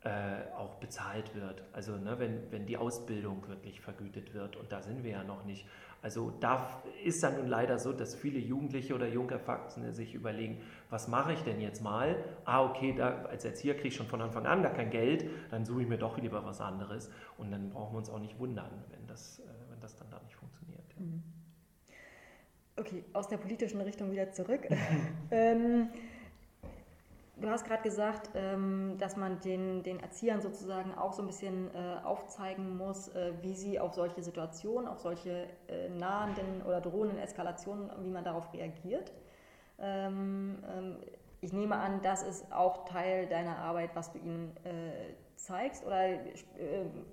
äh, 0.02 0.52
auch 0.56 0.74
bezahlt 0.76 1.34
wird, 1.36 1.62
also 1.72 1.96
ne, 1.96 2.18
wenn, 2.18 2.50
wenn 2.50 2.66
die 2.66 2.76
Ausbildung 2.76 3.46
wirklich 3.46 3.80
vergütet 3.80 4.34
wird 4.34 4.56
und 4.56 4.72
da 4.72 4.82
sind 4.82 5.04
wir 5.04 5.12
ja 5.12 5.24
noch 5.24 5.44
nicht. 5.44 5.66
Also 6.02 6.32
da 6.40 6.82
ist 7.04 7.22
dann 7.22 7.36
nun 7.36 7.46
leider 7.46 7.78
so, 7.78 7.92
dass 7.92 8.16
viele 8.16 8.40
Jugendliche 8.40 8.94
oder 8.94 9.06
Jungerwachsene 9.06 9.92
sich 9.92 10.14
überlegen, 10.14 10.60
was 10.90 11.06
mache 11.06 11.32
ich 11.32 11.40
denn 11.42 11.60
jetzt 11.60 11.80
mal? 11.80 12.16
Ah, 12.44 12.64
okay, 12.64 12.92
da, 12.96 13.24
als 13.30 13.44
Erzieher 13.44 13.74
kriege 13.74 13.88
ich 13.88 13.94
schon 13.94 14.08
von 14.08 14.20
Anfang 14.20 14.44
an 14.46 14.64
gar 14.64 14.72
kein 14.72 14.90
Geld, 14.90 15.24
dann 15.50 15.64
suche 15.64 15.82
ich 15.82 15.88
mir 15.88 15.98
doch 15.98 16.18
lieber 16.18 16.44
was 16.44 16.60
anderes 16.60 17.08
und 17.38 17.52
dann 17.52 17.70
brauchen 17.70 17.94
wir 17.94 17.98
uns 17.98 18.10
auch 18.10 18.18
nicht 18.18 18.36
wundern, 18.40 18.70
wenn 18.90 19.06
das, 19.06 19.38
äh, 19.38 19.42
wenn 19.70 19.78
das 19.78 19.94
dann 19.94 20.10
da 20.10 20.20
nicht 20.24 20.34
funktioniert. 20.34 20.84
Ja. 20.96 21.02
Mhm. 21.02 21.22
Okay, 22.74 23.04
aus 23.12 23.28
der 23.28 23.36
politischen 23.36 23.80
Richtung 23.80 24.10
wieder 24.10 24.32
zurück. 24.32 24.62
ähm, 25.30 25.88
Du 27.42 27.50
hast 27.50 27.64
gerade 27.64 27.82
gesagt, 27.82 28.30
ähm, 28.34 28.94
dass 28.98 29.16
man 29.16 29.40
den, 29.40 29.82
den 29.82 29.98
Erziehern 29.98 30.40
sozusagen 30.40 30.94
auch 30.94 31.12
so 31.12 31.22
ein 31.22 31.26
bisschen 31.26 31.74
äh, 31.74 31.96
aufzeigen 32.04 32.76
muss, 32.76 33.08
äh, 33.08 33.32
wie 33.42 33.54
sie 33.54 33.80
auf 33.80 33.94
solche 33.94 34.22
Situationen, 34.22 34.86
auf 34.86 35.00
solche 35.00 35.48
äh, 35.66 35.88
nahenden 35.88 36.62
oder 36.64 36.80
drohenden 36.80 37.18
Eskalationen, 37.18 37.90
wie 38.04 38.10
man 38.10 38.22
darauf 38.22 38.52
reagiert. 38.54 39.12
Ähm, 39.80 40.62
ähm, 40.72 40.96
ich 41.40 41.52
nehme 41.52 41.74
an, 41.74 42.00
das 42.02 42.22
ist 42.22 42.52
auch 42.52 42.84
Teil 42.84 43.26
deiner 43.26 43.58
Arbeit, 43.58 43.90
was 43.94 44.12
du 44.12 44.18
ihnen 44.18 44.56
zeigst, 45.34 45.84
oder 45.84 46.20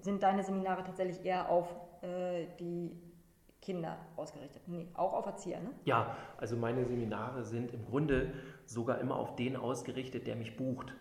sind 0.02 0.22
deine 0.22 0.44
Seminare 0.44 0.84
tatsächlich 0.84 1.26
eher 1.26 1.50
auf 1.50 1.68
die 2.60 2.96
Kinder 3.62 3.98
ausgerichtet? 4.15 4.62
Nee, 4.67 4.88
auch 4.93 5.13
auf 5.13 5.26
Erzieher, 5.26 5.60
ne? 5.60 5.72
Ja, 5.86 6.15
also 6.38 6.56
meine 6.56 6.86
Seminare 6.86 7.43
sind 7.43 7.74
im 7.74 7.86
Grunde 7.86 8.32
sogar 8.65 9.00
immer 9.00 9.15
auf 9.15 9.36
den 9.36 9.56
ausgerichtet, 9.56 10.28
der 10.28 10.36
mich 10.36 10.56
bucht. 10.56 10.93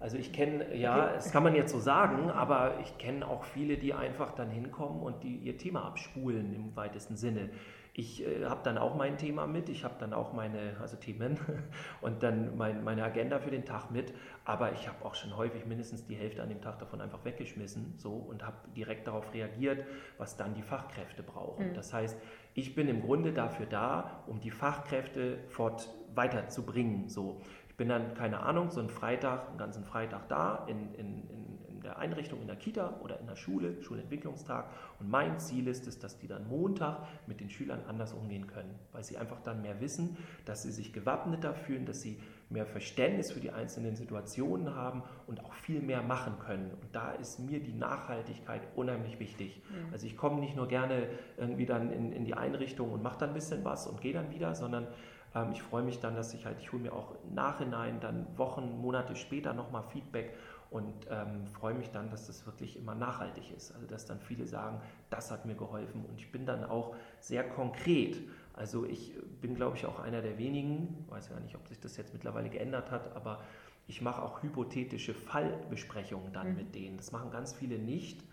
Also 0.00 0.18
ich 0.18 0.32
kenne, 0.32 0.74
ja, 0.76 1.04
okay. 1.04 1.12
das 1.14 1.32
kann 1.32 1.42
man 1.42 1.54
jetzt 1.54 1.72
so 1.72 1.78
sagen, 1.78 2.30
aber 2.30 2.78
ich 2.80 2.98
kenne 2.98 3.26
auch 3.26 3.44
viele, 3.44 3.78
die 3.78 3.94
einfach 3.94 4.32
dann 4.32 4.50
hinkommen 4.50 5.00
und 5.00 5.22
die 5.22 5.36
ihr 5.36 5.56
Thema 5.56 5.84
abspulen 5.84 6.52
im 6.52 6.76
weitesten 6.76 7.16
Sinne. 7.16 7.50
Ich 7.96 8.26
äh, 8.26 8.44
habe 8.44 8.60
dann 8.64 8.76
auch 8.76 8.96
mein 8.96 9.18
Thema 9.18 9.46
mit, 9.46 9.68
ich 9.68 9.84
habe 9.84 9.94
dann 10.00 10.12
auch 10.12 10.32
meine, 10.32 10.76
also 10.80 10.96
Themen 10.96 11.38
und 12.00 12.24
dann 12.24 12.56
mein, 12.56 12.82
meine 12.82 13.04
Agenda 13.04 13.38
für 13.38 13.52
den 13.52 13.64
Tag 13.64 13.92
mit, 13.92 14.12
aber 14.44 14.72
ich 14.72 14.88
habe 14.88 15.04
auch 15.04 15.14
schon 15.14 15.36
häufig 15.36 15.64
mindestens 15.64 16.04
die 16.04 16.16
Hälfte 16.16 16.42
an 16.42 16.48
dem 16.48 16.60
Tag 16.60 16.80
davon 16.80 17.00
einfach 17.00 17.24
weggeschmissen 17.24 17.94
so 17.96 18.14
und 18.14 18.44
habe 18.44 18.56
direkt 18.76 19.06
darauf 19.06 19.32
reagiert, 19.32 19.84
was 20.18 20.36
dann 20.36 20.54
die 20.54 20.62
Fachkräfte 20.62 21.22
brauchen. 21.22 21.68
Mhm. 21.70 21.74
Das 21.74 21.92
heißt, 21.92 22.20
ich 22.54 22.74
bin 22.74 22.88
im 22.88 23.00
Grunde 23.00 23.32
dafür 23.32 23.66
da, 23.66 24.24
um 24.26 24.40
die 24.40 24.50
Fachkräfte 24.50 25.38
fort 25.48 25.88
weiterzubringen. 26.16 27.08
So. 27.08 27.40
Ich 27.68 27.76
bin 27.76 27.88
dann, 27.88 28.14
keine 28.14 28.40
Ahnung, 28.40 28.70
so 28.70 28.80
einen 28.80 28.88
Freitag, 28.88 29.48
einen 29.48 29.58
ganzen 29.58 29.84
Freitag 29.84 30.28
da 30.28 30.64
in, 30.66 30.94
in, 30.94 31.28
in, 31.28 31.53
in 31.53 31.53
der 31.84 31.98
Einrichtung, 31.98 32.40
in 32.40 32.46
der 32.46 32.56
Kita 32.56 33.00
oder 33.02 33.20
in 33.20 33.26
der 33.26 33.36
Schule, 33.36 33.80
Schulentwicklungstag. 33.82 34.66
Und 34.98 35.10
mein 35.10 35.38
Ziel 35.38 35.68
ist 35.68 35.86
es, 35.86 35.98
dass 35.98 36.18
die 36.18 36.26
dann 36.26 36.48
Montag 36.48 37.06
mit 37.26 37.40
den 37.40 37.50
Schülern 37.50 37.82
anders 37.88 38.12
umgehen 38.12 38.46
können, 38.46 38.74
weil 38.92 39.04
sie 39.04 39.16
einfach 39.16 39.40
dann 39.42 39.62
mehr 39.62 39.80
wissen, 39.80 40.16
dass 40.44 40.62
sie 40.62 40.72
sich 40.72 40.92
gewappneter 40.92 41.54
fühlen, 41.54 41.86
dass 41.86 42.00
sie 42.00 42.18
mehr 42.50 42.66
Verständnis 42.66 43.32
für 43.32 43.40
die 43.40 43.50
einzelnen 43.50 43.96
Situationen 43.96 44.74
haben 44.74 45.02
und 45.26 45.44
auch 45.44 45.54
viel 45.54 45.80
mehr 45.80 46.02
machen 46.02 46.38
können. 46.38 46.70
Und 46.70 46.94
da 46.94 47.12
ist 47.12 47.38
mir 47.38 47.60
die 47.60 47.72
Nachhaltigkeit 47.72 48.62
unheimlich 48.76 49.18
wichtig. 49.18 49.62
Mhm. 49.68 49.92
Also 49.92 50.06
ich 50.06 50.16
komme 50.16 50.40
nicht 50.40 50.56
nur 50.56 50.68
gerne 50.68 51.08
irgendwie 51.36 51.66
dann 51.66 51.90
in, 51.92 52.12
in 52.12 52.24
die 52.24 52.34
Einrichtung 52.34 52.92
und 52.92 53.02
mache 53.02 53.18
dann 53.18 53.30
ein 53.30 53.34
bisschen 53.34 53.64
was 53.64 53.86
und 53.86 54.00
gehe 54.00 54.12
dann 54.12 54.30
wieder, 54.30 54.54
sondern 54.54 54.86
ähm, 55.34 55.50
ich 55.52 55.62
freue 55.62 55.82
mich 55.82 56.00
dann, 56.00 56.14
dass 56.14 56.32
ich 56.34 56.46
halt, 56.46 56.58
ich 56.60 56.72
hole 56.72 56.82
mir 56.82 56.92
auch 56.92 57.14
im 57.24 57.34
Nachhinein 57.34 58.00
dann 58.00 58.26
Wochen, 58.36 58.80
Monate 58.80 59.16
später 59.16 59.52
nochmal 59.52 59.82
Feedback 59.82 60.34
und 60.74 61.06
ähm, 61.08 61.46
freue 61.46 61.72
mich 61.72 61.92
dann, 61.92 62.10
dass 62.10 62.26
das 62.26 62.46
wirklich 62.46 62.76
immer 62.76 62.96
nachhaltig 62.96 63.52
ist. 63.56 63.70
Also 63.70 63.86
dass 63.86 64.06
dann 64.06 64.18
viele 64.18 64.44
sagen, 64.44 64.80
das 65.08 65.30
hat 65.30 65.46
mir 65.46 65.54
geholfen 65.54 66.04
und 66.04 66.18
ich 66.18 66.32
bin 66.32 66.46
dann 66.46 66.64
auch 66.64 66.96
sehr 67.20 67.48
konkret. 67.48 68.20
Also 68.54 68.84
ich 68.84 69.14
bin, 69.40 69.54
glaube 69.54 69.76
ich, 69.76 69.86
auch 69.86 70.00
einer 70.00 70.20
der 70.20 70.36
wenigen, 70.36 71.06
weiß 71.10 71.28
ja 71.28 71.38
nicht, 71.38 71.54
ob 71.54 71.68
sich 71.68 71.78
das 71.78 71.96
jetzt 71.96 72.12
mittlerweile 72.12 72.48
geändert 72.48 72.90
hat, 72.90 73.14
aber 73.14 73.40
ich 73.86 74.02
mache 74.02 74.20
auch 74.20 74.42
hypothetische 74.42 75.14
Fallbesprechungen 75.14 76.32
dann 76.32 76.50
mhm. 76.50 76.56
mit 76.56 76.74
denen. 76.74 76.96
Das 76.96 77.12
machen 77.12 77.30
ganz 77.30 77.52
viele 77.52 77.78
nicht. 77.78 78.24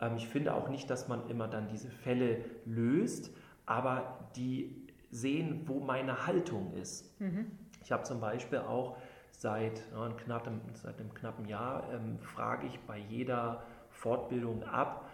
Ähm, 0.00 0.14
ich 0.16 0.28
finde 0.28 0.54
auch 0.54 0.68
nicht, 0.68 0.88
dass 0.90 1.08
man 1.08 1.28
immer 1.28 1.48
dann 1.48 1.66
diese 1.66 1.90
Fälle 1.90 2.44
löst, 2.66 3.32
aber 3.66 4.30
die 4.36 4.86
sehen, 5.10 5.62
wo 5.66 5.80
meine 5.80 6.28
Haltung 6.28 6.72
ist. 6.74 7.20
Mhm. 7.20 7.50
Ich 7.82 7.90
habe 7.90 8.04
zum 8.04 8.20
Beispiel 8.20 8.60
auch 8.60 8.96
seit, 9.40 9.82
einem, 9.94 10.18
knappen, 10.18 10.60
seit 10.74 11.00
einem 11.00 11.14
knappen 11.14 11.46
Jahr, 11.46 11.90
ähm, 11.94 12.18
frage 12.18 12.66
ich 12.66 12.78
bei 12.80 12.98
jeder 12.98 13.62
Fortbildung 13.88 14.62
ab, 14.64 15.08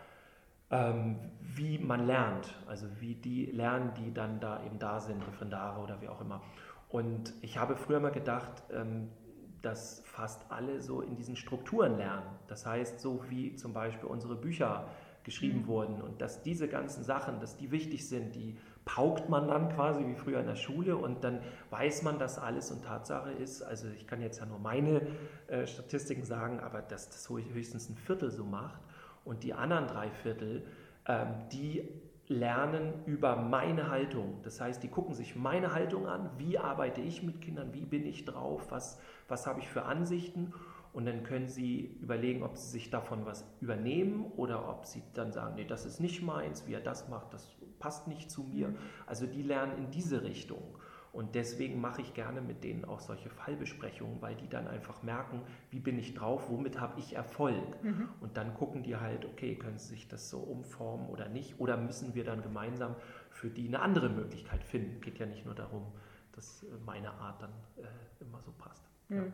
ähm, 0.71 1.17
wie 1.41 1.79
man 1.79 2.07
lernt, 2.07 2.53
also 2.67 2.89
wie 2.99 3.15
die 3.15 3.47
lernen, 3.47 3.93
die 3.95 4.12
dann 4.12 4.41
da 4.41 4.65
eben 4.65 4.81
da 4.81 4.99
sind, 4.99 5.25
Referendare 5.25 5.81
oder 5.81 6.01
wie 6.01 6.09
auch 6.09 6.21
immer. 6.21 6.43
Und 6.89 7.35
ich 7.41 7.57
habe 7.57 7.77
früher 7.77 8.01
mal 8.01 8.11
gedacht, 8.11 8.65
ähm, 8.73 9.11
dass 9.62 10.03
fast 10.05 10.51
alle 10.51 10.81
so 10.81 11.03
in 11.03 11.15
diesen 11.15 11.37
Strukturen 11.37 11.97
lernen. 11.97 12.27
Das 12.49 12.67
heißt, 12.67 12.99
so 12.99 13.23
wie 13.29 13.55
zum 13.55 13.73
Beispiel 13.73 14.09
unsere 14.09 14.35
Bücher 14.35 14.89
geschrieben 15.23 15.62
mhm. 15.62 15.67
wurden 15.69 16.03
und 16.03 16.21
dass 16.21 16.43
diese 16.43 16.67
ganzen 16.67 17.05
Sachen, 17.05 17.39
dass 17.39 17.57
die 17.57 17.71
wichtig 17.71 18.09
sind, 18.09 18.35
die 18.35 18.57
paukt 18.87 19.29
man 19.29 19.49
dann 19.49 19.68
quasi 19.75 20.07
wie 20.07 20.14
früher 20.14 20.40
in 20.40 20.46
der 20.46 20.55
Schule 20.57 20.96
und 20.96 21.22
dann 21.25 21.40
weiß 21.70 22.03
man 22.03 22.18
das 22.18 22.38
alles 22.38 22.70
und 22.70 22.85
Tatsache 22.85 23.33
ist, 23.33 23.61
also 23.61 23.88
ich 23.88 24.07
kann 24.07 24.22
jetzt 24.22 24.38
ja 24.38 24.46
nur 24.46 24.61
meine 24.61 25.03
äh, 25.49 25.66
Statistiken 25.66 26.25
sagen, 26.25 26.61
aber 26.61 26.81
dass 26.81 27.11
das 27.11 27.29
höchstens 27.29 27.90
ein 27.90 27.96
Viertel 27.96 28.31
so 28.31 28.44
macht 28.44 28.81
und 29.25 29.42
die 29.42 29.53
anderen 29.53 29.88
drei 29.88 30.09
Viertel, 30.11 30.64
ähm, 31.07 31.35
die 31.53 31.88
lernen 32.29 32.92
über 33.07 33.37
meine 33.37 33.90
Haltung. 33.90 34.40
Das 34.42 34.61
heißt, 34.61 34.83
die 34.83 34.88
gucken 34.88 35.14
sich 35.14 35.37
meine 35.37 35.75
Haltung 35.75 36.07
an, 36.07 36.31
wie 36.38 36.59
arbeite 36.59 37.01
ich 37.01 37.22
mit 37.22 37.40
Kindern, 37.40 37.75
wie 37.75 37.85
bin 37.85 38.07
ich 38.07 38.25
drauf, 38.25 38.70
was, 38.70 39.01
was 39.29 39.46
habe 39.46 39.61
ich 39.61 39.68
für 39.68 39.83
Ansichten? 39.83 40.53
Und 40.92 41.05
dann 41.07 41.25
können 41.25 41.49
Sie 41.49 41.99
überlegen, 42.01 42.42
ob 42.42 42.57
Sie 42.57 42.70
sich 42.70 42.88
davon 42.88 43.27
was 43.27 43.44
übernehmen 43.61 44.33
oder 44.37 44.68
ob 44.68 44.87
Sie 44.87 45.03
dann 45.12 45.31
sagen, 45.31 45.57
nee, 45.57 45.64
das 45.64 45.85
ist 45.85 46.01
nicht 46.01 46.22
meins, 46.22 46.66
wie 46.66 46.72
er 46.72 46.81
das 46.81 47.09
macht, 47.09 47.35
das 47.35 47.56
passt 47.79 48.09
nicht 48.09 48.31
zu 48.31 48.43
mir. 48.43 48.69
Mhm. 48.69 48.77
Also 49.07 49.27
die 49.27 49.43
lernen 49.43 49.77
in 49.79 49.91
diese 49.91 50.23
Richtung. 50.23 50.62
Und 51.12 51.35
deswegen 51.35 51.81
mache 51.81 52.03
ich 52.03 52.12
gerne 52.12 52.43
mit 52.43 52.62
denen 52.62 52.85
auch 52.85 53.01
solche 53.01 53.31
Fallbesprechungen, 53.31 54.21
weil 54.21 54.35
die 54.35 54.49
dann 54.49 54.69
einfach 54.69 55.03
merken, 55.03 55.41
wie 55.71 55.81
bin 55.81 55.99
ich 55.99 56.12
drauf, 56.12 56.51
womit 56.51 56.79
habe 56.79 57.01
ich 57.01 57.15
Erfolg. 57.15 57.83
Mhm. 57.83 58.11
Und 58.21 58.37
dann 58.37 58.53
gucken 58.53 58.83
die 58.83 58.97
halt, 58.97 59.25
okay, 59.25 59.55
können 59.55 59.79
sie 59.79 59.95
sich 59.95 60.09
das 60.09 60.29
so 60.29 60.41
umformen 60.41 61.09
oder 61.09 61.31
nicht? 61.31 61.59
Oder 61.59 61.79
müssen 61.79 62.15
wir 62.15 62.25
dann 62.25 62.43
gemeinsam 62.43 62.97
für 63.31 63.49
die 63.49 63.67
eine 63.67 63.81
andere 63.81 64.11
Möglichkeit 64.11 64.62
finden? 64.62 65.01
Geht 65.01 65.19
ja 65.19 65.25
nicht 65.25 65.47
nur 65.47 65.55
darum, 65.55 65.87
dass 66.33 66.67
meine 66.85 67.11
Art 67.12 67.41
dann 67.41 67.53
äh, 67.79 67.87
immer 68.21 68.43
so 68.43 68.53
passt. 68.53 68.85
Mhm. 69.09 69.17
Ja 69.17 69.25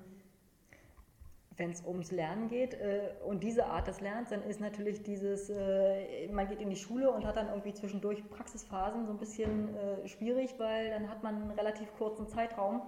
wenn 1.56 1.70
es 1.70 1.84
ums 1.84 2.10
Lernen 2.10 2.48
geht 2.48 2.74
äh, 2.74 3.10
und 3.24 3.42
diese 3.42 3.66
Art 3.66 3.86
des 3.86 4.00
Lernens, 4.00 4.30
dann 4.30 4.42
ist 4.42 4.60
natürlich 4.60 5.02
dieses, 5.02 5.50
äh, 5.50 6.28
man 6.28 6.48
geht 6.48 6.60
in 6.60 6.70
die 6.70 6.76
Schule 6.76 7.10
und 7.10 7.26
hat 7.26 7.36
dann 7.36 7.48
irgendwie 7.48 7.74
zwischendurch 7.74 8.28
Praxisphasen 8.30 9.06
so 9.06 9.12
ein 9.12 9.18
bisschen 9.18 9.74
äh, 9.74 10.08
schwierig, 10.08 10.54
weil 10.58 10.90
dann 10.90 11.08
hat 11.08 11.22
man 11.22 11.42
einen 11.42 11.50
relativ 11.52 11.92
kurzen 11.96 12.26
Zeitraum, 12.28 12.82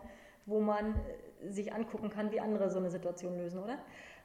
wo 0.46 0.61
man 0.61 0.94
äh, 0.94 1.50
sich 1.50 1.72
angucken 1.72 2.11
kann, 2.11 2.33
wie 2.33 2.40
andere 2.40 2.70
so 2.70 2.79
eine 2.79 2.90
Situation 2.90 3.37
lösen, 3.37 3.62
oder? 3.62 3.79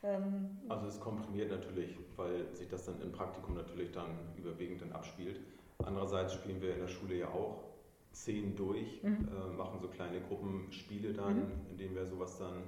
Ähm, 0.04 0.58
also 0.70 0.88
es 0.88 1.00
komprimiert 1.00 1.52
natürlich, 1.52 1.98
weil 2.16 2.54
sich 2.54 2.70
das 2.70 2.86
dann 2.86 3.02
im 3.02 3.12
Praktikum 3.12 3.56
natürlich 3.56 3.92
dann 3.92 4.12
überwiegend 4.38 4.82
dann 4.82 4.92
abspielt. 4.94 5.40
Andererseits 5.84 6.34
spielen 6.34 6.62
wir 6.62 6.74
in 6.74 6.80
der 6.80 6.88
Schule 6.88 7.16
ja 7.16 7.28
auch 7.30 7.64
Szenen 8.14 8.56
durch, 8.56 9.04
mhm. 9.04 9.30
Äh, 9.30 9.56
machen 9.56 9.80
so 9.80 9.88
kleine 9.88 10.20
Gruppenspiele 10.22 11.14
dann, 11.14 11.36
mhm. 11.36 11.52
in 11.72 11.78
denen 11.78 11.96
wir 11.96 12.06
sowas 12.06 12.38
dann 12.38 12.64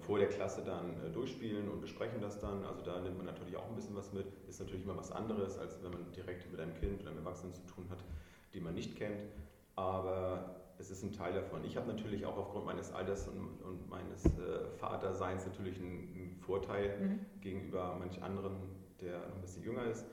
vor 0.00 0.18
der 0.18 0.28
Klasse 0.28 0.62
dann 0.64 1.04
äh, 1.04 1.10
durchspielen 1.10 1.68
und 1.68 1.80
besprechen 1.80 2.20
das 2.20 2.38
dann. 2.38 2.64
Also 2.64 2.82
da 2.82 3.00
nimmt 3.00 3.16
man 3.16 3.26
natürlich 3.26 3.56
auch 3.56 3.68
ein 3.68 3.74
bisschen 3.74 3.96
was 3.96 4.12
mit. 4.12 4.26
Ist 4.48 4.60
natürlich 4.60 4.84
immer 4.84 4.96
was 4.96 5.10
anderes, 5.10 5.58
als 5.58 5.82
wenn 5.82 5.92
man 5.92 6.12
direkt 6.12 6.50
mit 6.50 6.60
einem 6.60 6.74
Kind 6.74 7.00
oder 7.00 7.10
einem 7.10 7.20
Erwachsenen 7.20 7.54
zu 7.54 7.62
tun 7.66 7.86
hat, 7.90 8.04
den 8.54 8.62
man 8.62 8.74
nicht 8.74 8.96
kennt. 8.96 9.22
Aber 9.76 10.60
es 10.78 10.90
ist 10.90 11.02
ein 11.02 11.12
Teil 11.12 11.32
davon. 11.32 11.64
Ich 11.64 11.76
habe 11.76 11.86
natürlich 11.88 12.26
auch 12.26 12.36
aufgrund 12.36 12.66
meines 12.66 12.92
Alters 12.92 13.28
und, 13.28 13.62
und 13.62 13.88
meines 13.88 14.24
äh, 14.26 14.66
Vaterseins 14.76 15.46
natürlich 15.46 15.78
einen, 15.78 16.14
einen 16.14 16.36
Vorteil 16.40 16.98
mhm. 17.00 17.40
gegenüber 17.40 17.96
manch 17.98 18.22
anderen, 18.22 18.56
der 19.00 19.18
noch 19.18 19.36
ein 19.36 19.40
bisschen 19.40 19.64
jünger 19.64 19.84
ist. 19.86 20.04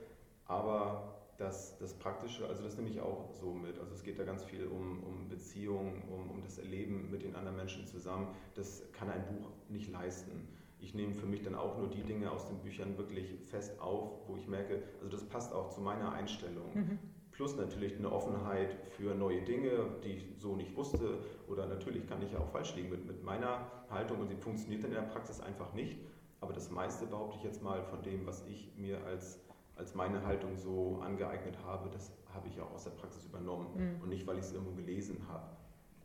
Aber 0.46 1.21
das, 1.38 1.78
das 1.78 1.94
Praktische, 1.94 2.46
also 2.46 2.62
das 2.62 2.76
nehme 2.76 2.90
ich 2.90 3.00
auch 3.00 3.32
so 3.32 3.52
mit. 3.52 3.78
Also 3.78 3.94
es 3.94 4.02
geht 4.02 4.18
da 4.18 4.24
ganz 4.24 4.44
viel 4.44 4.66
um, 4.66 5.02
um 5.02 5.28
Beziehungen, 5.28 6.02
um, 6.08 6.30
um 6.30 6.42
das 6.42 6.58
Erleben 6.58 7.10
mit 7.10 7.22
den 7.22 7.34
anderen 7.34 7.56
Menschen 7.56 7.86
zusammen. 7.86 8.28
Das 8.54 8.82
kann 8.92 9.10
ein 9.10 9.24
Buch 9.26 9.50
nicht 9.68 9.90
leisten. 9.90 10.48
Ich 10.78 10.94
nehme 10.94 11.14
für 11.14 11.26
mich 11.26 11.42
dann 11.42 11.54
auch 11.54 11.78
nur 11.78 11.88
die 11.88 12.02
Dinge 12.02 12.30
aus 12.30 12.48
den 12.48 12.58
Büchern 12.58 12.98
wirklich 12.98 13.34
fest 13.50 13.80
auf, 13.80 14.28
wo 14.28 14.36
ich 14.36 14.48
merke, 14.48 14.82
also 14.98 15.08
das 15.08 15.24
passt 15.24 15.52
auch 15.52 15.68
zu 15.68 15.80
meiner 15.80 16.12
Einstellung. 16.12 16.74
Mhm. 16.74 16.98
Plus 17.30 17.56
natürlich 17.56 17.96
eine 17.96 18.12
Offenheit 18.12 18.76
für 18.90 19.14
neue 19.14 19.42
Dinge, 19.42 19.86
die 20.04 20.08
ich 20.08 20.34
so 20.38 20.54
nicht 20.54 20.76
wusste. 20.76 21.18
Oder 21.48 21.66
natürlich 21.66 22.06
kann 22.06 22.20
ich 22.22 22.32
ja 22.32 22.40
auch 22.40 22.50
falsch 22.50 22.74
liegen 22.74 22.90
mit, 22.90 23.06
mit 23.06 23.22
meiner 23.22 23.70
Haltung 23.90 24.20
und 24.20 24.28
sie 24.28 24.36
funktioniert 24.36 24.82
dann 24.82 24.90
in 24.90 24.96
der 24.96 25.02
Praxis 25.02 25.40
einfach 25.40 25.72
nicht. 25.72 25.98
Aber 26.40 26.52
das 26.52 26.70
meiste 26.70 27.06
behaupte 27.06 27.38
ich 27.38 27.44
jetzt 27.44 27.62
mal 27.62 27.84
von 27.84 28.02
dem, 28.02 28.26
was 28.26 28.44
ich 28.48 28.72
mir 28.76 29.02
als 29.06 29.40
als 29.82 29.94
meine 29.96 30.24
Haltung 30.24 30.56
so 30.56 31.00
angeeignet 31.04 31.58
habe, 31.66 31.90
das 31.90 32.12
habe 32.32 32.46
ich 32.48 32.60
auch 32.60 32.72
aus 32.72 32.84
der 32.84 32.92
Praxis 32.92 33.24
übernommen 33.24 33.66
mhm. 33.74 34.02
und 34.02 34.08
nicht, 34.08 34.26
weil 34.26 34.38
ich 34.38 34.44
es 34.44 34.52
irgendwo 34.52 34.72
gelesen 34.72 35.18
habe. 35.28 35.44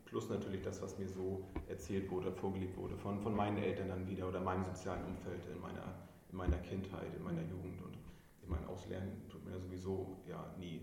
Plus 0.04 0.28
natürlich 0.28 0.62
das, 0.62 0.82
was 0.82 0.98
mir 0.98 1.08
so 1.08 1.44
erzählt 1.68 2.10
wurde, 2.10 2.32
vorgelegt 2.32 2.76
wurde 2.76 2.96
von, 2.96 3.20
von 3.20 3.34
meinen 3.36 3.58
Eltern 3.58 3.88
dann 3.88 4.08
wieder 4.08 4.26
oder 4.26 4.40
meinem 4.40 4.64
sozialen 4.64 5.04
Umfeld 5.04 5.46
in 5.46 5.60
meiner, 5.60 5.94
in 6.30 6.36
meiner 6.36 6.56
Kindheit, 6.58 7.14
in 7.16 7.22
meiner 7.22 7.42
Jugend. 7.42 7.80
Und 7.82 7.96
ich 8.42 8.48
meine, 8.48 8.66
auslernen 8.68 9.22
tut 9.30 9.44
mir 9.44 9.52
ja 9.52 9.60
sowieso 9.60 10.16
ja 10.28 10.44
nie. 10.58 10.80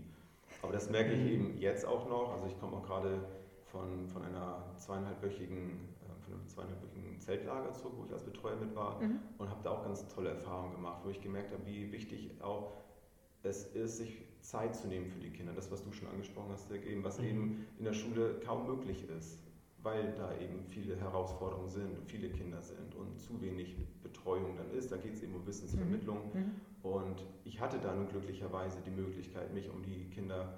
Aber 0.62 0.72
das 0.72 0.88
merke 0.88 1.12
ich 1.12 1.20
mhm. 1.20 1.28
eben 1.28 1.58
jetzt 1.58 1.84
auch 1.84 2.08
noch. 2.08 2.32
Also 2.32 2.46
ich 2.46 2.58
komme 2.58 2.76
auch 2.76 2.84
gerade 2.84 3.20
von, 3.64 4.08
von 4.08 4.24
einer 4.24 4.62
zweieinhalbwöchigen 4.76 5.70
äh, 6.02 6.22
von 6.22 6.34
einem 6.34 6.48
zweieinhalbwöchigen 6.48 7.20
Zeltlager 7.20 7.72
zurück, 7.72 7.94
wo 7.98 8.04
ich 8.04 8.12
als 8.12 8.22
Betreuer 8.22 8.56
mit 8.56 8.74
war 8.74 9.00
mhm. 9.02 9.20
und 9.38 9.50
habe 9.50 9.60
da 9.62 9.70
auch 9.70 9.82
ganz 9.82 10.06
tolle 10.08 10.30
Erfahrungen 10.30 10.72
gemacht, 10.72 11.00
wo 11.04 11.10
ich 11.10 11.20
gemerkt 11.20 11.52
habe, 11.52 11.66
wie 11.66 11.90
wichtig 11.92 12.30
auch 12.40 12.72
es 13.42 13.64
ist, 13.64 13.98
sich 13.98 14.22
Zeit 14.40 14.76
zu 14.76 14.86
nehmen 14.86 15.06
für 15.06 15.18
die 15.18 15.30
Kinder. 15.30 15.52
Das, 15.52 15.70
was 15.70 15.82
du 15.82 15.92
schon 15.92 16.08
angesprochen 16.08 16.50
hast, 16.52 16.70
eben, 16.70 17.04
was 17.04 17.18
mhm. 17.18 17.26
eben 17.26 17.66
in 17.78 17.84
der 17.84 17.94
Schule 17.94 18.40
kaum 18.44 18.66
möglich 18.66 19.08
ist, 19.18 19.38
weil 19.82 20.12
da 20.14 20.36
eben 20.38 20.64
viele 20.66 20.96
Herausforderungen 20.96 21.68
sind, 21.68 21.98
viele 22.06 22.30
Kinder 22.30 22.62
sind 22.62 22.94
und 22.94 23.20
zu 23.20 23.40
wenig 23.40 23.76
Betreuung 24.02 24.56
dann 24.56 24.70
ist. 24.70 24.90
Da 24.90 24.96
geht 24.96 25.14
es 25.14 25.22
eben 25.22 25.34
um 25.34 25.46
Wissensvermittlung. 25.46 26.18
Mhm. 26.32 26.40
mhm. 26.40 26.50
Und 26.82 27.26
ich 27.42 27.60
hatte 27.60 27.78
da 27.78 27.92
nun 27.92 28.08
glücklicherweise 28.08 28.80
die 28.80 28.92
Möglichkeit, 28.92 29.52
mich 29.52 29.68
um 29.70 29.82
die 29.82 30.08
Kinder 30.10 30.56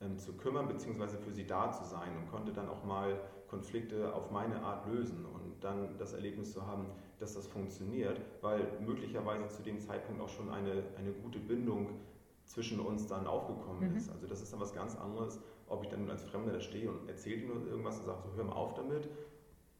ähm, 0.00 0.18
zu 0.18 0.36
kümmern, 0.36 0.68
beziehungsweise 0.68 1.18
für 1.18 1.32
sie 1.32 1.46
da 1.46 1.72
zu 1.72 1.84
sein 1.84 2.16
und 2.16 2.30
konnte 2.30 2.52
dann 2.52 2.68
auch 2.68 2.84
mal 2.84 3.18
Konflikte 3.48 4.14
auf 4.14 4.30
meine 4.30 4.60
Art 4.62 4.86
lösen 4.86 5.24
und 5.24 5.62
dann 5.62 5.96
das 5.98 6.12
Erlebnis 6.12 6.52
zu 6.52 6.66
haben, 6.66 6.86
dass 7.18 7.34
das 7.34 7.46
funktioniert, 7.46 8.20
weil 8.42 8.66
möglicherweise 8.84 9.48
zu 9.48 9.62
dem 9.62 9.80
Zeitpunkt 9.80 10.20
auch 10.20 10.28
schon 10.28 10.50
eine, 10.50 10.82
eine 10.98 11.12
gute 11.12 11.38
Bindung 11.38 12.00
zwischen 12.44 12.80
uns 12.80 13.06
dann 13.06 13.26
aufgekommen 13.26 13.90
mhm. 13.90 13.96
ist. 13.96 14.10
Also 14.10 14.26
das 14.26 14.42
ist 14.42 14.52
dann 14.52 14.60
was 14.60 14.74
ganz 14.74 14.96
anderes, 14.96 15.40
ob 15.68 15.82
ich 15.82 15.88
dann 15.88 16.08
als 16.10 16.24
Fremder 16.24 16.52
da 16.52 16.60
stehe 16.60 16.90
und 16.90 17.08
erzähle 17.08 17.42
ihm 17.42 17.48
nur 17.48 17.66
irgendwas 17.66 17.98
und 17.98 18.06
sage, 18.06 18.18
so 18.22 18.36
hör 18.36 18.44
mal 18.44 18.52
auf 18.52 18.74
damit, 18.74 19.08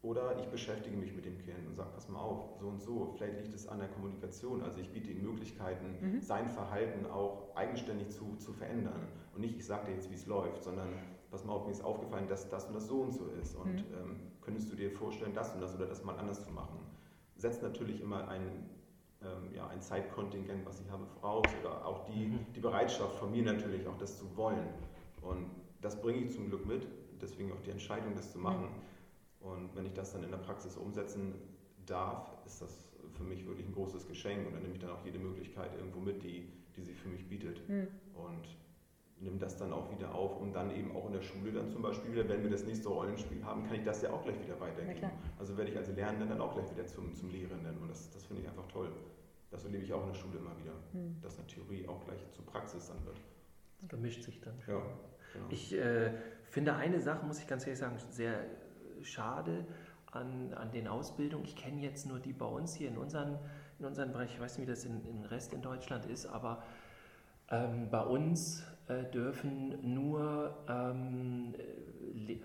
oder 0.07 0.37
ich 0.39 0.47
beschäftige 0.47 0.95
mich 0.95 1.13
mit 1.13 1.25
dem 1.25 1.37
Kind 1.39 1.67
und 1.67 1.75
sage, 1.75 1.89
pass 1.93 2.07
mal 2.07 2.19
auf, 2.19 2.57
so 2.59 2.67
und 2.67 2.81
so, 2.81 3.13
vielleicht 3.17 3.41
liegt 3.41 3.53
es 3.53 3.67
an 3.67 3.79
der 3.79 3.89
Kommunikation. 3.89 4.63
Also 4.63 4.79
ich 4.79 4.89
biete 4.91 5.11
ihm 5.11 5.21
Möglichkeiten, 5.21 5.97
mhm. 5.99 6.21
sein 6.21 6.49
Verhalten 6.49 7.05
auch 7.05 7.53
eigenständig 7.55 8.09
zu, 8.09 8.35
zu 8.37 8.53
verändern. 8.53 9.07
Und 9.35 9.41
nicht, 9.41 9.57
ich 9.57 9.65
sage 9.65 9.87
dir 9.87 9.93
jetzt, 9.93 10.09
wie 10.09 10.15
es 10.15 10.25
läuft, 10.25 10.63
sondern 10.63 10.87
pass 11.29 11.43
mal 11.43 11.53
auf, 11.53 11.65
mir 11.65 11.71
ist 11.73 11.83
aufgefallen, 11.83 12.27
dass 12.29 12.49
das 12.49 12.65
und 12.65 12.75
das 12.75 12.87
so 12.87 13.01
und 13.01 13.11
so 13.11 13.25
ist. 13.41 13.55
Und 13.55 13.73
mhm. 13.73 13.95
ähm, 14.01 14.15
könntest 14.41 14.71
du 14.71 14.75
dir 14.77 14.91
vorstellen, 14.91 15.33
das 15.33 15.53
und 15.53 15.61
das 15.61 15.75
oder 15.75 15.85
das 15.85 16.03
mal 16.03 16.15
anders 16.17 16.43
zu 16.43 16.51
machen? 16.51 16.79
Setzt 17.35 17.61
natürlich 17.61 18.01
immer 18.01 18.27
ein 18.29 18.69
ähm, 19.21 19.55
ja, 19.55 19.67
ein 19.67 19.81
Zeitkontingent, 19.81 20.63
was 20.65 20.79
ich 20.79 20.89
habe, 20.91 21.03
voraus 21.19 21.47
oder 21.61 21.85
auch 21.85 22.05
die, 22.05 22.27
mhm. 22.27 22.39
die 22.55 22.59
Bereitschaft 22.59 23.15
von 23.15 23.31
mir 23.31 23.43
natürlich 23.43 23.87
auch 23.87 23.97
das 23.97 24.17
zu 24.17 24.37
wollen. 24.37 24.69
Und 25.21 25.49
das 25.81 25.99
bringe 25.99 26.19
ich 26.19 26.31
zum 26.31 26.49
Glück 26.49 26.65
mit, 26.67 26.87
deswegen 27.21 27.51
auch 27.51 27.61
die 27.61 27.71
Entscheidung, 27.71 28.13
das 28.15 28.31
zu 28.31 28.39
machen. 28.39 28.67
Und 29.53 29.75
wenn 29.75 29.85
ich 29.85 29.93
das 29.93 30.11
dann 30.13 30.23
in 30.23 30.31
der 30.31 30.37
Praxis 30.37 30.77
umsetzen 30.77 31.35
darf, 31.85 32.31
ist 32.45 32.61
das 32.61 32.91
für 33.15 33.23
mich 33.23 33.45
wirklich 33.45 33.65
ein 33.65 33.73
großes 33.73 34.07
Geschenk 34.07 34.45
und 34.45 34.53
dann 34.53 34.61
nehme 34.61 34.73
ich 34.73 34.79
dann 34.79 34.91
auch 34.91 35.03
jede 35.05 35.19
Möglichkeit 35.19 35.73
irgendwo 35.75 35.99
mit, 35.99 36.23
die, 36.23 36.47
die 36.75 36.81
sich 36.83 36.97
für 36.97 37.09
mich 37.09 37.27
bietet. 37.27 37.67
Mhm. 37.67 37.87
Und 38.13 38.47
nehme 39.19 39.37
das 39.37 39.57
dann 39.57 39.73
auch 39.73 39.89
wieder 39.91 40.13
auf, 40.13 40.39
um 40.39 40.53
dann 40.53 40.69
eben 40.75 40.95
auch 40.95 41.07
in 41.07 41.13
der 41.13 41.21
Schule 41.21 41.51
dann 41.51 41.69
zum 41.69 41.81
Beispiel 41.81 42.11
wieder, 42.11 42.29
wenn 42.29 42.43
wir 42.43 42.51
das 42.51 42.65
nächste 42.65 42.89
Rollenspiel 42.89 43.43
haben, 43.43 43.63
kann 43.63 43.75
ich 43.75 43.83
das 43.83 44.01
ja 44.03 44.11
auch 44.11 44.23
gleich 44.23 44.39
wieder 44.43 44.59
weitergeben. 44.59 45.09
Also 45.39 45.57
werde 45.57 45.71
ich 45.71 45.77
als 45.77 45.89
Lernender 45.89 46.27
dann 46.27 46.41
auch 46.41 46.53
gleich 46.53 46.69
wieder 46.71 46.85
zum, 46.85 47.15
zum 47.15 47.31
Lehrenden 47.31 47.77
und 47.79 47.89
das, 47.89 48.11
das 48.11 48.25
finde 48.25 48.43
ich 48.43 48.47
einfach 48.47 48.67
toll. 48.67 48.91
Das 49.49 49.63
erlebe 49.63 49.83
ich 49.83 49.93
auch 49.93 50.01
in 50.01 50.13
der 50.13 50.19
Schule 50.19 50.37
immer 50.37 50.55
wieder, 50.59 50.73
mhm. 50.93 51.19
dass 51.21 51.37
eine 51.37 51.47
Theorie 51.47 51.87
auch 51.87 52.03
gleich 52.05 52.19
zur 52.31 52.45
Praxis 52.45 52.89
dann 52.89 53.03
wird. 53.05 53.19
Das 53.79 53.89
vermischt 53.89 54.23
sich 54.23 54.39
dann. 54.41 54.55
Ja, 54.67 54.81
genau. 55.33 55.45
Ich 55.49 55.73
äh, 55.73 56.11
finde 56.43 56.75
eine 56.75 56.99
Sache, 56.99 57.25
muss 57.25 57.39
ich 57.39 57.47
ganz 57.47 57.65
ehrlich 57.65 57.79
sagen, 57.79 57.97
sehr 58.11 58.45
schade 59.11 59.65
an, 60.11 60.53
an 60.53 60.71
den 60.71 60.87
Ausbildungen. 60.87 61.45
Ich 61.45 61.55
kenne 61.55 61.81
jetzt 61.81 62.05
nur 62.05 62.19
die 62.19 62.33
bei 62.33 62.45
uns 62.45 62.75
hier 62.75 62.89
in 62.89 62.97
unseren, 62.97 63.37
in 63.79 63.85
unseren 63.85 64.11
Bereich, 64.11 64.33
ich 64.33 64.39
weiß 64.39 64.57
nicht, 64.57 64.67
wie 64.67 64.71
das 64.71 64.85
in, 64.85 65.05
im 65.05 65.23
Rest 65.23 65.53
in 65.53 65.61
Deutschland 65.61 66.05
ist, 66.05 66.25
aber 66.25 66.63
ähm, 67.49 67.89
bei 67.89 68.01
uns 68.01 68.63
äh, 68.87 69.03
dürfen 69.05 69.93
nur 69.93 70.57
ähm, 70.67 71.53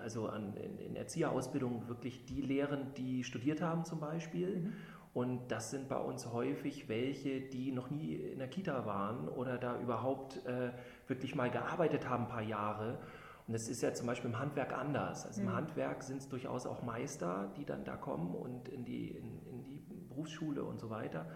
also 0.02 0.28
an, 0.28 0.54
in, 0.56 0.78
in 0.78 0.96
Erzieherausbildung 0.96 1.88
wirklich 1.88 2.24
die 2.24 2.40
lehren, 2.40 2.94
die 2.96 3.24
studiert 3.24 3.62
haben 3.62 3.84
zum 3.84 4.00
Beispiel. 4.00 4.60
Mhm. 4.60 4.72
Und 5.14 5.48
das 5.48 5.70
sind 5.70 5.88
bei 5.88 5.98
uns 5.98 6.32
häufig 6.32 6.88
welche, 6.88 7.40
die 7.42 7.70
noch 7.70 7.90
nie 7.90 8.14
in 8.14 8.38
der 8.38 8.48
Kita 8.48 8.86
waren 8.86 9.28
oder 9.28 9.58
da 9.58 9.78
überhaupt 9.78 10.44
äh, 10.46 10.72
wirklich 11.06 11.34
mal 11.34 11.50
gearbeitet 11.50 12.08
haben, 12.08 12.24
ein 12.24 12.30
paar 12.30 12.42
Jahre. 12.42 12.98
Und 13.46 13.54
das 13.54 13.68
ist 13.68 13.82
ja 13.82 13.92
zum 13.92 14.06
Beispiel 14.06 14.30
im 14.30 14.38
Handwerk 14.38 14.72
anders. 14.72 15.26
Also 15.26 15.40
im 15.40 15.48
mhm. 15.48 15.54
Handwerk 15.54 16.02
sind 16.02 16.18
es 16.18 16.28
durchaus 16.28 16.66
auch 16.66 16.82
Meister, 16.82 17.52
die 17.56 17.64
dann 17.64 17.84
da 17.84 17.96
kommen 17.96 18.34
und 18.34 18.68
in 18.68 18.84
die, 18.84 19.08
in, 19.08 19.46
in 19.46 19.64
die 19.64 19.82
Berufsschule 20.08 20.62
und 20.62 20.78
so 20.78 20.90
weiter. 20.90 21.26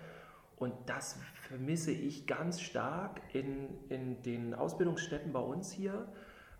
Und 0.57 0.73
das 0.87 1.19
vermisse 1.49 1.91
ich 1.91 2.27
ganz 2.27 2.61
stark 2.61 3.21
in, 3.35 3.69
in 3.89 4.23
den 4.23 4.55
Ausbildungsstätten 4.55 5.33
bei 5.33 5.41
uns 5.41 5.71
hier, 5.71 6.09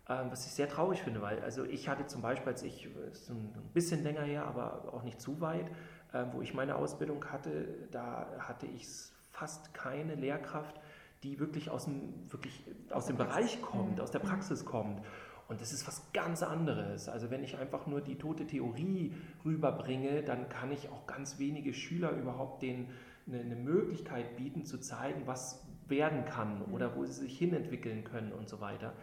ähm, 0.07 0.27
was 0.29 0.45
ich 0.45 0.53
sehr 0.53 0.69
traurig 0.69 1.01
finde, 1.01 1.21
weil 1.21 1.41
also 1.41 1.63
ich 1.63 1.89
hatte 1.89 2.05
zum 2.05 2.21
Beispiel, 2.21 2.49
als 2.49 2.61
ich, 2.63 2.87
ist 3.11 3.29
ein 3.29 3.51
bisschen 3.73 4.03
länger 4.03 4.21
her, 4.21 4.45
aber 4.45 4.93
auch 4.93 5.03
nicht 5.03 5.19
zu 5.19 5.41
weit, 5.41 5.71
äh, 6.13 6.25
wo 6.31 6.41
ich 6.41 6.53
meine 6.53 6.75
Ausbildung 6.75 7.25
hatte, 7.25 7.67
da 7.91 8.27
hatte 8.39 8.67
ich 8.67 8.87
fast 9.31 9.73
keine 9.73 10.13
Lehrkraft, 10.13 10.79
die 11.23 11.39
wirklich 11.39 11.71
aus 11.71 11.85
dem, 11.85 12.31
wirklich 12.31 12.63
aus 12.91 13.07
dem 13.07 13.17
Bereich 13.17 13.61
kommt, 13.61 13.95
mhm. 13.95 14.01
aus 14.01 14.11
der 14.11 14.23
mhm. 14.23 14.27
Praxis 14.27 14.63
kommt. 14.63 15.01
Und 15.47 15.61
das 15.61 15.71
ist 15.71 15.87
was 15.87 16.11
ganz 16.13 16.43
anderes. 16.43 17.07
Also 17.07 17.29
wenn 17.31 17.43
ich 17.43 17.57
einfach 17.57 17.87
nur 17.87 18.01
die 18.01 18.15
tote 18.15 18.45
Theorie 18.45 19.13
rüberbringe, 19.45 20.23
dann 20.23 20.49
kann 20.49 20.71
ich 20.71 20.89
auch 20.89 21.07
ganz 21.07 21.39
wenige 21.39 21.73
Schüler 21.73 22.11
überhaupt 22.11 22.61
den, 22.61 22.89
eine, 23.27 23.39
eine 23.39 23.55
Möglichkeit 23.55 24.35
bieten, 24.35 24.65
zu 24.65 24.79
zeigen, 24.79 25.21
was 25.25 25.65
werden 25.87 26.25
kann 26.25 26.61
oder 26.73 26.95
wo 26.95 27.05
sie 27.05 27.13
sich 27.13 27.37
hinentwickeln 27.37 28.03
können 28.03 28.33
und 28.33 28.49
so 28.49 28.59
weiter. 28.59 28.93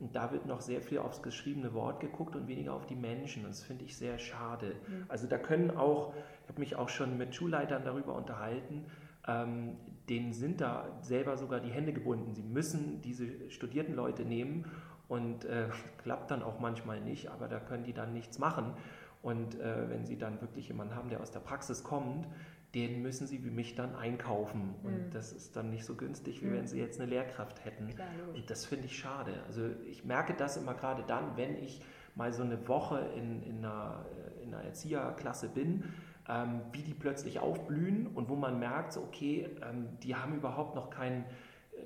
Und 0.00 0.16
da 0.16 0.32
wird 0.32 0.46
noch 0.46 0.60
sehr 0.60 0.80
viel 0.80 0.98
aufs 0.98 1.22
geschriebene 1.22 1.72
Wort 1.72 2.00
geguckt 2.00 2.34
und 2.34 2.48
weniger 2.48 2.74
auf 2.74 2.86
die 2.86 2.96
Menschen. 2.96 3.44
Und 3.44 3.50
das 3.50 3.62
finde 3.62 3.84
ich 3.84 3.96
sehr 3.96 4.18
schade. 4.18 4.74
Mhm. 4.88 5.04
Also 5.08 5.28
da 5.28 5.38
können 5.38 5.70
auch, 5.70 6.12
ich 6.42 6.48
habe 6.48 6.60
mich 6.60 6.74
auch 6.74 6.88
schon 6.88 7.16
mit 7.16 7.34
Schulleitern 7.34 7.84
darüber 7.84 8.16
unterhalten, 8.16 8.86
ähm, 9.26 9.76
denen 10.08 10.32
sind 10.32 10.60
da 10.60 10.98
selber 11.00 11.36
sogar 11.36 11.60
die 11.60 11.70
Hände 11.70 11.92
gebunden. 11.92 12.34
Sie 12.34 12.42
müssen 12.42 13.00
diese 13.00 13.50
studierten 13.50 13.94
Leute 13.94 14.24
nehmen 14.24 14.64
und 15.08 15.44
äh, 15.44 15.68
klappt 15.98 16.30
dann 16.30 16.42
auch 16.42 16.60
manchmal 16.60 17.00
nicht, 17.00 17.28
aber 17.30 17.48
da 17.48 17.60
können 17.60 17.84
die 17.84 17.92
dann 17.92 18.12
nichts 18.12 18.38
machen. 18.38 18.74
Und 19.22 19.58
äh, 19.58 19.88
wenn 19.88 20.04
sie 20.04 20.18
dann 20.18 20.40
wirklich 20.42 20.68
jemanden 20.68 20.94
haben, 20.94 21.08
der 21.08 21.20
aus 21.20 21.30
der 21.30 21.40
Praxis 21.40 21.82
kommt, 21.82 22.26
den 22.74 23.02
müssen 23.02 23.26
sie 23.26 23.44
wie 23.44 23.50
mich 23.50 23.74
dann 23.74 23.94
einkaufen. 23.94 24.74
Und 24.82 25.06
mhm. 25.06 25.10
das 25.12 25.32
ist 25.32 25.56
dann 25.56 25.70
nicht 25.70 25.84
so 25.84 25.94
günstig, 25.94 26.42
wie 26.42 26.46
mhm. 26.46 26.54
wenn 26.54 26.66
sie 26.66 26.78
jetzt 26.78 27.00
eine 27.00 27.08
Lehrkraft 27.08 27.64
hätten. 27.64 27.88
Klar, 27.88 28.08
und 28.34 28.50
das 28.50 28.66
finde 28.66 28.86
ich 28.86 28.98
schade. 28.98 29.32
Also 29.46 29.70
ich 29.88 30.04
merke 30.04 30.34
das 30.34 30.56
immer 30.56 30.74
gerade 30.74 31.04
dann, 31.06 31.36
wenn 31.36 31.56
ich 31.56 31.80
mal 32.14 32.32
so 32.32 32.42
eine 32.42 32.68
Woche 32.68 32.98
in, 33.16 33.42
in, 33.42 33.58
einer, 33.64 34.04
in 34.42 34.52
einer 34.52 34.64
Erzieherklasse 34.64 35.48
bin, 35.48 35.84
ähm, 36.28 36.60
wie 36.72 36.82
die 36.82 36.94
plötzlich 36.94 37.38
aufblühen 37.38 38.08
und 38.08 38.28
wo 38.28 38.36
man 38.36 38.58
merkt, 38.58 38.92
so, 38.92 39.02
okay, 39.02 39.48
ähm, 39.62 39.88
die 40.02 40.16
haben 40.16 40.34
überhaupt 40.34 40.74
noch 40.74 40.90
keinen 40.90 41.24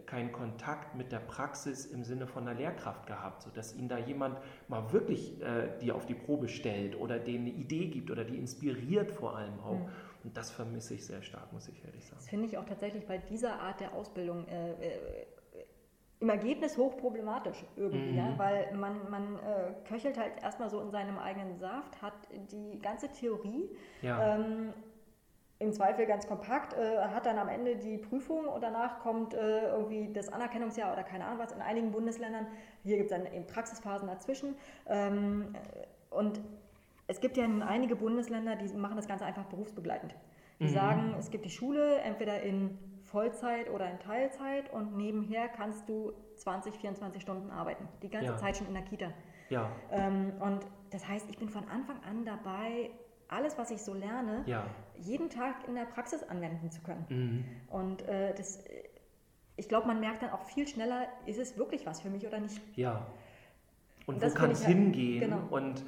keinen 0.06 0.32
Kontakt 0.32 0.94
mit 0.94 1.12
der 1.12 1.18
Praxis 1.18 1.86
im 1.86 2.04
Sinne 2.04 2.26
von 2.26 2.46
einer 2.46 2.58
Lehrkraft 2.58 3.06
gehabt, 3.06 3.42
sodass 3.42 3.74
ihnen 3.74 3.88
da 3.88 3.98
jemand 3.98 4.38
mal 4.68 4.92
wirklich 4.92 5.40
äh, 5.42 5.78
die 5.80 5.92
auf 5.92 6.06
die 6.06 6.14
Probe 6.14 6.48
stellt 6.48 6.98
oder 6.98 7.18
denen 7.18 7.46
eine 7.46 7.54
Idee 7.54 7.86
gibt 7.86 8.10
oder 8.10 8.24
die 8.24 8.36
inspiriert 8.36 9.10
vor 9.10 9.36
allem 9.36 9.58
auch. 9.60 9.80
Mhm. 9.80 9.88
Und 10.24 10.36
das 10.36 10.50
vermisse 10.50 10.94
ich 10.94 11.06
sehr 11.06 11.22
stark, 11.22 11.52
muss 11.52 11.68
ich 11.68 11.84
ehrlich 11.84 12.04
sagen. 12.04 12.16
Das 12.16 12.28
finde 12.28 12.46
ich 12.46 12.58
auch 12.58 12.64
tatsächlich 12.64 13.06
bei 13.06 13.18
dieser 13.18 13.60
Art 13.60 13.80
der 13.80 13.94
Ausbildung 13.94 14.46
äh, 14.48 14.72
äh, 14.72 14.98
im 16.20 16.28
Ergebnis 16.28 16.76
hochproblematisch 16.76 17.64
irgendwie, 17.76 18.10
mhm. 18.10 18.18
ja? 18.18 18.34
weil 18.36 18.74
man, 18.74 19.08
man 19.10 19.36
äh, 19.36 19.74
köchelt 19.88 20.18
halt 20.18 20.42
erstmal 20.42 20.68
so 20.68 20.80
in 20.80 20.90
seinem 20.90 21.18
eigenen 21.18 21.56
Saft, 21.58 22.02
hat 22.02 22.14
die 22.50 22.78
ganze 22.80 23.08
Theorie. 23.12 23.70
Ja. 24.02 24.36
Ähm, 24.36 24.72
im 25.60 25.72
Zweifel 25.72 26.06
ganz 26.06 26.26
kompakt, 26.26 26.74
äh, 26.74 26.98
hat 26.98 27.26
dann 27.26 27.38
am 27.38 27.48
Ende 27.48 27.76
die 27.76 27.98
Prüfung 27.98 28.46
und 28.46 28.62
danach 28.62 29.00
kommt 29.00 29.34
äh, 29.34 29.68
irgendwie 29.70 30.12
das 30.12 30.32
Anerkennungsjahr 30.32 30.92
oder 30.92 31.02
keine 31.02 31.24
Ahnung 31.24 31.40
was 31.40 31.52
in 31.52 31.60
einigen 31.60 31.90
Bundesländern. 31.90 32.46
Hier 32.84 32.96
gibt 32.96 33.10
es 33.10 33.16
dann 33.16 33.32
eben 33.32 33.46
Praxisphasen 33.46 34.06
dazwischen. 34.06 34.54
Ähm, 34.86 35.54
und 36.10 36.40
es 37.08 37.20
gibt 37.20 37.36
ja 37.36 37.44
einige 37.44 37.96
Bundesländer, 37.96 38.54
die 38.54 38.72
machen 38.74 38.96
das 38.96 39.08
Ganze 39.08 39.24
einfach 39.24 39.46
berufsbegleitend. 39.46 40.14
Die 40.60 40.64
mhm. 40.64 40.68
sagen, 40.68 41.14
es 41.18 41.30
gibt 41.30 41.44
die 41.44 41.50
Schule 41.50 41.98
entweder 41.98 42.40
in 42.42 42.78
Vollzeit 43.04 43.70
oder 43.70 43.90
in 43.90 43.98
Teilzeit 43.98 44.72
und 44.72 44.96
nebenher 44.96 45.48
kannst 45.48 45.88
du 45.88 46.12
20, 46.36 46.74
24 46.76 47.22
Stunden 47.22 47.50
arbeiten. 47.50 47.88
Die 48.02 48.10
ganze 48.10 48.32
ja. 48.32 48.36
Zeit 48.36 48.56
schon 48.56 48.66
in 48.66 48.74
der 48.74 48.82
Kita. 48.82 49.10
Ja. 49.48 49.70
Ähm, 49.90 50.32
und 50.40 50.66
das 50.90 51.08
heißt, 51.08 51.28
ich 51.30 51.38
bin 51.38 51.48
von 51.48 51.66
Anfang 51.68 51.96
an 52.08 52.24
dabei, 52.24 52.90
alles, 53.28 53.56
was 53.58 53.70
ich 53.70 53.82
so 53.82 53.94
lerne, 53.94 54.42
ja. 54.46 54.64
Jeden 54.98 55.30
Tag 55.30 55.66
in 55.66 55.74
der 55.74 55.84
Praxis 55.84 56.22
anwenden 56.22 56.70
zu 56.70 56.80
können. 56.82 57.06
Mhm. 57.08 57.44
Und 57.68 58.02
äh, 58.02 58.34
das, 58.34 58.64
ich 59.56 59.68
glaube, 59.68 59.86
man 59.86 60.00
merkt 60.00 60.22
dann 60.22 60.30
auch 60.30 60.44
viel 60.44 60.66
schneller, 60.66 61.06
ist 61.26 61.38
es 61.38 61.56
wirklich 61.56 61.86
was 61.86 62.00
für 62.00 62.10
mich 62.10 62.26
oder 62.26 62.40
nicht. 62.40 62.60
Ja. 62.76 63.06
Und, 64.06 64.22
und 64.22 64.30
wo 64.30 64.34
kann 64.34 64.50
es 64.50 64.66
halt, 64.66 64.76
hingehen? 64.76 65.20
Genau. 65.20 65.42
Und 65.50 65.84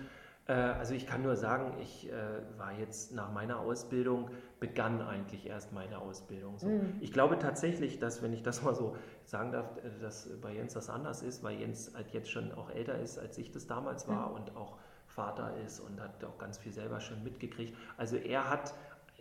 äh, 0.46 0.52
also 0.52 0.94
ich 0.94 1.06
kann 1.06 1.22
nur 1.22 1.36
sagen, 1.36 1.74
ich 1.80 2.10
äh, 2.10 2.12
war 2.58 2.72
jetzt 2.72 3.12
nach 3.12 3.32
meiner 3.32 3.60
Ausbildung, 3.60 4.30
begann 4.58 5.00
eigentlich 5.00 5.46
erst 5.46 5.72
meine 5.72 5.98
Ausbildung. 5.98 6.58
So. 6.58 6.68
Mhm. 6.68 6.96
Ich 7.00 7.12
glaube 7.12 7.38
tatsächlich, 7.38 7.98
dass, 7.98 8.22
wenn 8.22 8.32
ich 8.32 8.42
das 8.42 8.62
mal 8.62 8.74
so 8.74 8.96
sagen 9.24 9.52
darf, 9.52 9.76
äh, 9.78 10.00
dass 10.00 10.28
bei 10.40 10.52
Jens 10.52 10.74
das 10.74 10.90
anders 10.90 11.22
ist, 11.22 11.42
weil 11.42 11.58
Jens 11.58 11.92
halt 11.94 12.10
jetzt 12.10 12.30
schon 12.30 12.52
auch 12.52 12.70
älter 12.70 12.98
ist, 12.98 13.18
als 13.18 13.38
ich 13.38 13.52
das 13.52 13.66
damals 13.66 14.08
war 14.08 14.30
mhm. 14.30 14.34
und 14.34 14.56
auch 14.56 14.78
Vater 15.06 15.56
ist 15.64 15.80
und 15.80 16.00
hat 16.00 16.24
auch 16.24 16.38
ganz 16.38 16.58
viel 16.58 16.72
selber 16.72 17.00
schon 17.00 17.22
mitgekriegt. 17.22 17.76
Also 17.96 18.16
er 18.16 18.48
hat, 18.48 18.74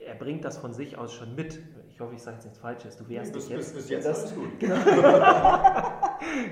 er 0.06 0.16
bringt 0.16 0.46
das 0.46 0.58
von 0.58 0.74
sich 0.74 0.98
aus 0.98 1.14
schon 1.14 1.36
mit. 1.36 1.60
Ich 1.90 2.00
hoffe, 2.00 2.16
ich 2.16 2.22
sage 2.22 2.38
jetzt 2.38 2.46
nichts 2.46 2.60
Falsches. 2.60 2.98
Du 2.98 3.08
wärst 3.10 3.34
bis, 3.34 3.50
jetzt. 3.50 3.74
Bis, 3.74 3.84
bis 3.84 3.90
jetzt 3.90 4.06
das, 4.08 4.22
alles 4.22 4.36
gut. 4.36 4.50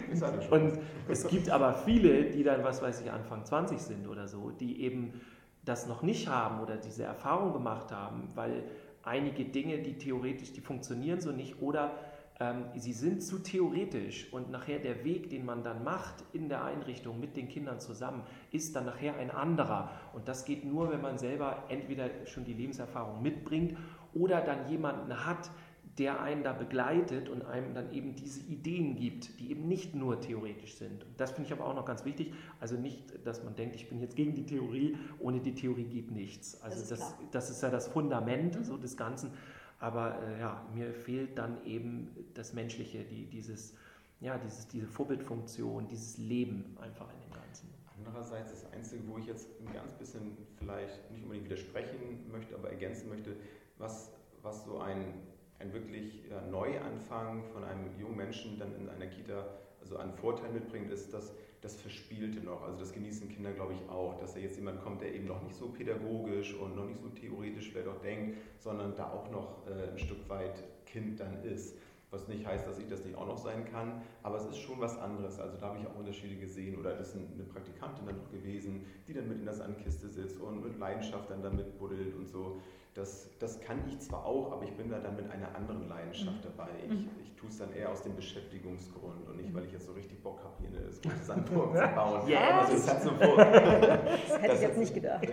Genau. 0.09 0.27
und 0.51 0.79
es 1.09 1.27
gibt 1.27 1.49
aber 1.49 1.73
viele, 1.73 2.29
die 2.29 2.43
dann, 2.43 2.63
was 2.63 2.81
weiß 2.81 3.01
ich, 3.01 3.11
Anfang 3.11 3.43
20 3.43 3.79
sind 3.79 4.07
oder 4.07 4.27
so, 4.27 4.49
die 4.51 4.81
eben 4.81 5.21
das 5.65 5.87
noch 5.87 6.01
nicht 6.01 6.29
haben 6.29 6.61
oder 6.61 6.77
diese 6.77 7.03
Erfahrung 7.03 7.51
gemacht 7.51 7.91
haben, 7.91 8.29
weil 8.35 8.63
einige 9.03 9.45
Dinge, 9.45 9.79
die 9.79 9.97
theoretisch, 9.97 10.53
die 10.53 10.61
funktionieren 10.61 11.19
so 11.19 11.31
nicht 11.31 11.61
oder 11.61 11.91
ähm, 12.39 12.65
sie 12.75 12.93
sind 12.93 13.23
zu 13.23 13.39
theoretisch 13.39 14.31
und 14.31 14.51
nachher 14.51 14.79
der 14.79 15.03
Weg, 15.03 15.29
den 15.29 15.45
man 15.45 15.63
dann 15.63 15.83
macht 15.83 16.23
in 16.33 16.49
der 16.49 16.63
Einrichtung 16.63 17.19
mit 17.19 17.35
den 17.35 17.47
Kindern 17.47 17.79
zusammen, 17.79 18.23
ist 18.51 18.75
dann 18.75 18.85
nachher 18.85 19.15
ein 19.15 19.31
anderer. 19.31 19.91
Und 20.13 20.27
das 20.27 20.45
geht 20.45 20.63
nur, 20.63 20.91
wenn 20.91 21.01
man 21.01 21.17
selber 21.17 21.63
entweder 21.69 22.09
schon 22.25 22.45
die 22.45 22.53
Lebenserfahrung 22.53 23.21
mitbringt 23.21 23.77
oder 24.13 24.41
dann 24.41 24.69
jemanden 24.69 25.25
hat, 25.25 25.49
der 25.97 26.21
einen 26.21 26.43
da 26.43 26.53
begleitet 26.53 27.27
und 27.27 27.43
einem 27.45 27.73
dann 27.73 27.91
eben 27.91 28.13
diese 28.13 28.41
Ideen 28.41 28.95
gibt, 28.95 29.39
die 29.39 29.49
eben 29.49 29.67
nicht 29.67 29.95
nur 29.95 30.21
theoretisch 30.21 30.75
sind. 30.75 31.03
Und 31.03 31.19
das 31.19 31.31
finde 31.31 31.47
ich 31.47 31.53
aber 31.53 31.65
auch 31.65 31.73
noch 31.73 31.85
ganz 31.85 32.05
wichtig. 32.05 32.33
Also 32.59 32.75
nicht, 32.75 33.25
dass 33.25 33.43
man 33.43 33.55
denkt, 33.55 33.75
ich 33.75 33.89
bin 33.89 33.99
jetzt 33.99 34.15
gegen 34.15 34.35
die 34.35 34.45
Theorie, 34.45 34.95
ohne 35.17 35.39
die 35.39 35.55
Theorie 35.55 35.85
geht 35.85 36.11
nichts. 36.11 36.61
Also 36.61 36.81
das 36.81 36.91
ist, 36.91 36.99
das, 36.99 37.15
das 37.31 37.49
ist 37.49 37.63
ja 37.63 37.71
das 37.71 37.87
Fundament 37.87 38.59
mhm. 38.59 38.63
so 38.63 38.77
des 38.77 38.95
Ganzen. 38.95 39.31
Aber 39.79 40.21
äh, 40.23 40.39
ja, 40.39 40.65
mir 40.73 40.93
fehlt 40.93 41.37
dann 41.37 41.63
eben 41.65 42.09
das 42.33 42.53
Menschliche, 42.53 43.03
die, 43.03 43.25
dieses, 43.25 43.75
ja, 44.19 44.37
dieses, 44.37 44.67
diese 44.67 44.87
Vorbildfunktion, 44.87 45.87
dieses 45.87 46.17
Leben 46.17 46.75
einfach 46.81 47.07
in 47.13 47.19
dem 47.21 47.33
Ganzen. 47.33 47.69
Andererseits 47.97 48.51
das 48.51 48.71
Einzige, 48.71 49.03
wo 49.07 49.17
ich 49.17 49.27
jetzt 49.27 49.47
ein 49.59 49.73
ganz 49.73 49.93
bisschen 49.93 50.37
vielleicht 50.57 51.11
nicht 51.11 51.23
unbedingt 51.23 51.45
widersprechen 51.45 52.31
möchte, 52.31 52.55
aber 52.55 52.69
ergänzen 52.69 53.09
möchte, 53.09 53.35
was, 53.77 54.11
was 54.41 54.65
so 54.65 54.79
ein, 54.79 55.13
ein 55.59 55.73
wirklich 55.73 56.23
Neuanfang 56.49 57.43
von 57.53 57.63
einem 57.63 57.99
jungen 57.99 58.17
Menschen 58.17 58.57
dann 58.57 58.75
in 58.75 58.89
einer 58.89 59.07
Kita 59.07 59.45
also 59.81 59.97
an 59.97 60.13
Vorteil 60.13 60.51
mitbringt, 60.51 60.91
ist 60.91 61.13
das, 61.13 61.33
das 61.61 61.75
Verspielte 61.75 62.39
noch. 62.39 62.63
Also 62.63 62.79
das 62.79 62.93
genießen 62.93 63.29
Kinder, 63.29 63.51
glaube 63.51 63.73
ich, 63.73 63.89
auch, 63.89 64.19
dass 64.19 64.33
da 64.33 64.39
jetzt 64.39 64.57
jemand 64.57 64.81
kommt, 64.81 65.01
der 65.01 65.13
eben 65.13 65.25
noch 65.25 65.41
nicht 65.43 65.55
so 65.55 65.69
pädagogisch 65.69 66.53
und 66.55 66.75
noch 66.75 66.85
nicht 66.85 66.99
so 66.99 67.09
theoretisch 67.09 67.71
vielleicht 67.71 67.87
auch 67.87 68.01
denkt, 68.01 68.37
sondern 68.59 68.95
da 68.95 69.11
auch 69.11 69.29
noch 69.31 69.67
äh, 69.67 69.91
ein 69.91 69.97
Stück 69.97 70.27
weit 70.29 70.63
Kind 70.85 71.19
dann 71.19 71.43
ist. 71.43 71.77
Was 72.09 72.29
nicht 72.29 72.45
heißt, 72.45 72.65
dass 72.65 72.79
ich 72.79 72.87
das 72.87 73.03
nicht 73.03 73.17
auch 73.17 73.27
noch 73.27 73.37
sein 73.37 73.65
kann, 73.65 74.01
aber 74.23 74.37
es 74.37 74.45
ist 74.45 74.59
schon 74.59 74.79
was 74.79 74.97
anderes. 74.97 75.39
Also 75.39 75.57
da 75.57 75.67
habe 75.67 75.79
ich 75.79 75.87
auch 75.87 75.95
Unterschiede 75.95 76.37
gesehen. 76.37 76.79
Oder 76.79 76.95
das 76.95 77.09
ist 77.09 77.15
eine 77.15 77.43
Praktikantin 77.43 78.05
dann 78.05 78.17
noch 78.17 78.31
gewesen, 78.31 78.85
die 79.07 79.13
dann 79.13 79.27
mit 79.27 79.39
in 79.39 79.45
der 79.45 79.53
Sandkiste 79.53 80.07
sitzt 80.07 80.39
und 80.39 80.63
mit 80.63 80.79
Leidenschaft 80.79 81.29
dann 81.29 81.43
damit 81.43 81.77
buddelt 81.77 82.15
und 82.15 82.29
so. 82.29 82.61
Das, 82.97 83.29
das 83.37 83.59
kann 83.59 83.87
ich 83.87 83.99
zwar 83.99 84.25
auch, 84.25 84.51
aber 84.51 84.63
ich 84.63 84.75
bin 84.75 84.89
da 84.89 84.97
dann 84.97 85.15
mit 85.15 85.29
einer 85.29 85.53
anderen 85.53 85.87
Leidenschaft 85.87 86.43
mhm. 86.43 86.49
dabei. 86.49 86.69
Ich, 86.83 86.89
mhm. 86.89 87.09
ich 87.21 87.31
tue 87.35 87.47
es 87.47 87.59
dann 87.59 87.71
eher 87.71 87.91
aus 87.91 88.01
dem 88.01 88.15
Beschäftigungsgrund 88.15 89.27
und 89.27 89.37
nicht, 89.37 89.53
weil 89.53 89.65
ich 89.65 89.71
jetzt 89.71 89.85
so 89.85 89.91
richtig 89.91 90.23
Bock 90.23 90.43
habe, 90.43 90.55
hier 90.59 90.69
eine 90.69 91.21
Sandburg 91.21 91.77
zu 91.77 91.95
bauen. 91.95 92.27
Ja, 92.27 92.61
also, 92.61 92.73
das, 92.73 92.89
hat 92.89 93.03
so 93.03 93.11
das 93.11 94.41
hätte 94.41 94.55
ich 94.55 94.61
jetzt 94.61 94.77
nicht 94.79 94.95
gedacht. 94.95 95.27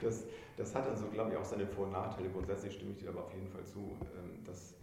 Das, 0.00 0.24
das 0.56 0.74
hat 0.74 0.88
also, 0.88 1.06
glaube 1.08 1.32
ich, 1.32 1.36
auch 1.36 1.44
seine 1.44 1.66
Vor- 1.66 1.84
und 1.84 1.92
Nachteile. 1.92 2.30
Grundsätzlich 2.30 2.72
stimme 2.72 2.92
ich 2.92 2.96
dir 2.96 3.10
aber 3.10 3.24
auf 3.24 3.34
jeden 3.34 3.48
Fall 3.48 3.64
zu, 3.66 3.80
ähm, 4.16 4.42
dass, 4.46 4.74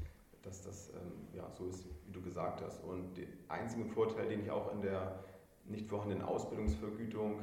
dass 0.44 0.62
das 0.62 0.90
ähm, 0.90 1.36
ja, 1.36 1.50
so 1.50 1.66
ist, 1.66 1.88
wie 2.06 2.12
du 2.12 2.22
gesagt 2.22 2.62
hast. 2.62 2.84
Und 2.84 3.18
der 3.18 3.26
einzige 3.48 3.86
Vorteil, 3.86 4.28
den 4.28 4.42
ich 4.42 4.52
auch 4.52 4.72
in 4.72 4.84
der 4.84 5.24
nicht 5.66 5.88
vorhandenen 5.88 6.24
Ausbildungsvergütung 6.24 7.40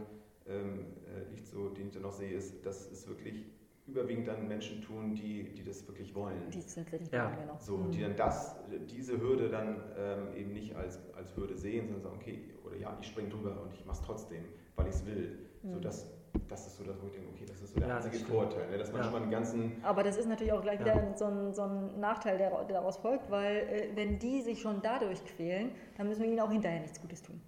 ähm, 0.46 0.86
äh, 1.06 1.28
nicht 1.32 1.48
so, 1.48 1.70
den 1.70 1.88
ich 1.88 1.92
dann 1.94 2.02
noch 2.02 2.12
sehe, 2.12 2.30
ist, 2.30 2.64
dass 2.64 2.88
es 2.92 3.08
wirklich 3.08 3.57
überwiegend 3.88 4.28
dann 4.28 4.46
Menschen 4.46 4.82
tun, 4.82 5.14
die, 5.14 5.52
die 5.54 5.64
das 5.64 5.86
wirklich 5.88 6.14
wollen. 6.14 6.50
Die 6.52 6.60
sind 6.60 6.90
wirklich 6.92 7.10
ja. 7.10 7.30
genau. 7.30 7.56
So, 7.58 7.78
die 7.88 8.02
dann 8.02 8.16
das, 8.16 8.56
diese 8.90 9.18
Hürde 9.18 9.48
dann 9.48 9.80
ähm, 9.96 10.34
eben 10.36 10.52
nicht 10.52 10.76
als, 10.76 11.00
als 11.14 11.34
Hürde 11.36 11.56
sehen, 11.56 11.86
sondern 11.86 12.02
sagen, 12.02 12.16
okay, 12.16 12.40
oder 12.64 12.76
ja, 12.76 12.96
ich 13.00 13.08
springe 13.08 13.30
drüber 13.30 13.60
und 13.62 13.72
ich 13.72 13.84
mache 13.86 13.98
es 13.98 14.06
trotzdem, 14.06 14.44
weil 14.76 14.88
ich 14.88 14.94
es 14.94 15.06
will. 15.06 15.38
Mhm. 15.62 15.72
So, 15.72 15.80
das, 15.80 16.10
das 16.48 16.66
ist 16.66 16.76
so 16.76 16.84
das, 16.84 17.00
wo 17.00 17.06
ich 17.06 17.12
denke, 17.12 17.28
okay, 17.34 17.44
das 17.46 17.60
ist 17.62 17.72
so 17.72 17.80
der 17.80 17.88
ja, 17.88 17.96
einzige 17.96 18.18
Vorteil, 18.18 18.68
ne, 18.70 18.78
dass 18.78 18.92
man 18.92 19.00
ja. 19.00 19.04
schon 19.04 19.12
mal 19.12 19.22
einen 19.22 19.30
ganzen... 19.30 19.72
Aber 19.82 20.02
das 20.02 20.18
ist 20.18 20.28
natürlich 20.28 20.52
auch 20.52 20.62
gleich 20.62 20.78
wieder 20.80 21.14
so, 21.16 21.24
ein, 21.24 21.54
so 21.54 21.62
ein 21.62 21.98
Nachteil, 21.98 22.36
der, 22.36 22.50
der 22.50 22.76
daraus 22.76 22.98
folgt, 22.98 23.30
weil 23.30 23.56
äh, 23.56 23.88
wenn 23.94 24.18
die 24.18 24.42
sich 24.42 24.60
schon 24.60 24.82
dadurch 24.82 25.24
quälen, 25.24 25.70
dann 25.96 26.08
müssen 26.08 26.22
wir 26.22 26.28
ihnen 26.28 26.40
auch 26.40 26.52
hinterher 26.52 26.80
nichts 26.80 27.00
Gutes 27.00 27.22
tun. 27.22 27.40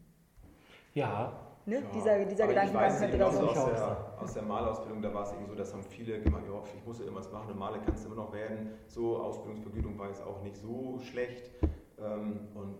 Ja, 0.94 1.49
Ne? 1.66 1.76
Ja, 1.76 1.80
dieser 1.92 2.24
dieser 2.24 2.46
Gedankengang 2.46 2.98
könnte 2.98 3.18
da 3.18 3.30
so 3.30 3.48
aus 3.48 3.54
der, 3.54 4.14
aus 4.18 4.32
der 4.32 4.42
Malausbildung, 4.42 5.02
da 5.02 5.12
war 5.12 5.24
es 5.24 5.32
eben 5.32 5.46
so, 5.46 5.54
dass 5.54 5.72
haben 5.72 5.82
viele 5.84 6.20
gemeint, 6.20 6.46
ja, 6.46 6.62
ich 6.74 6.86
muss 6.86 6.98
ja 6.98 7.04
irgendwas 7.04 7.30
machen, 7.30 7.50
eine 7.50 7.58
Male 7.58 7.80
kannst 7.84 8.04
du 8.04 8.08
immer 8.08 8.24
noch 8.24 8.32
werden. 8.32 8.70
So, 8.86 9.18
Ausbildungsvergütung 9.18 9.98
war 9.98 10.08
jetzt 10.08 10.22
auch 10.22 10.42
nicht 10.42 10.56
so 10.56 10.98
schlecht. 11.00 11.50
Ähm, 11.98 12.48
und 12.54 12.78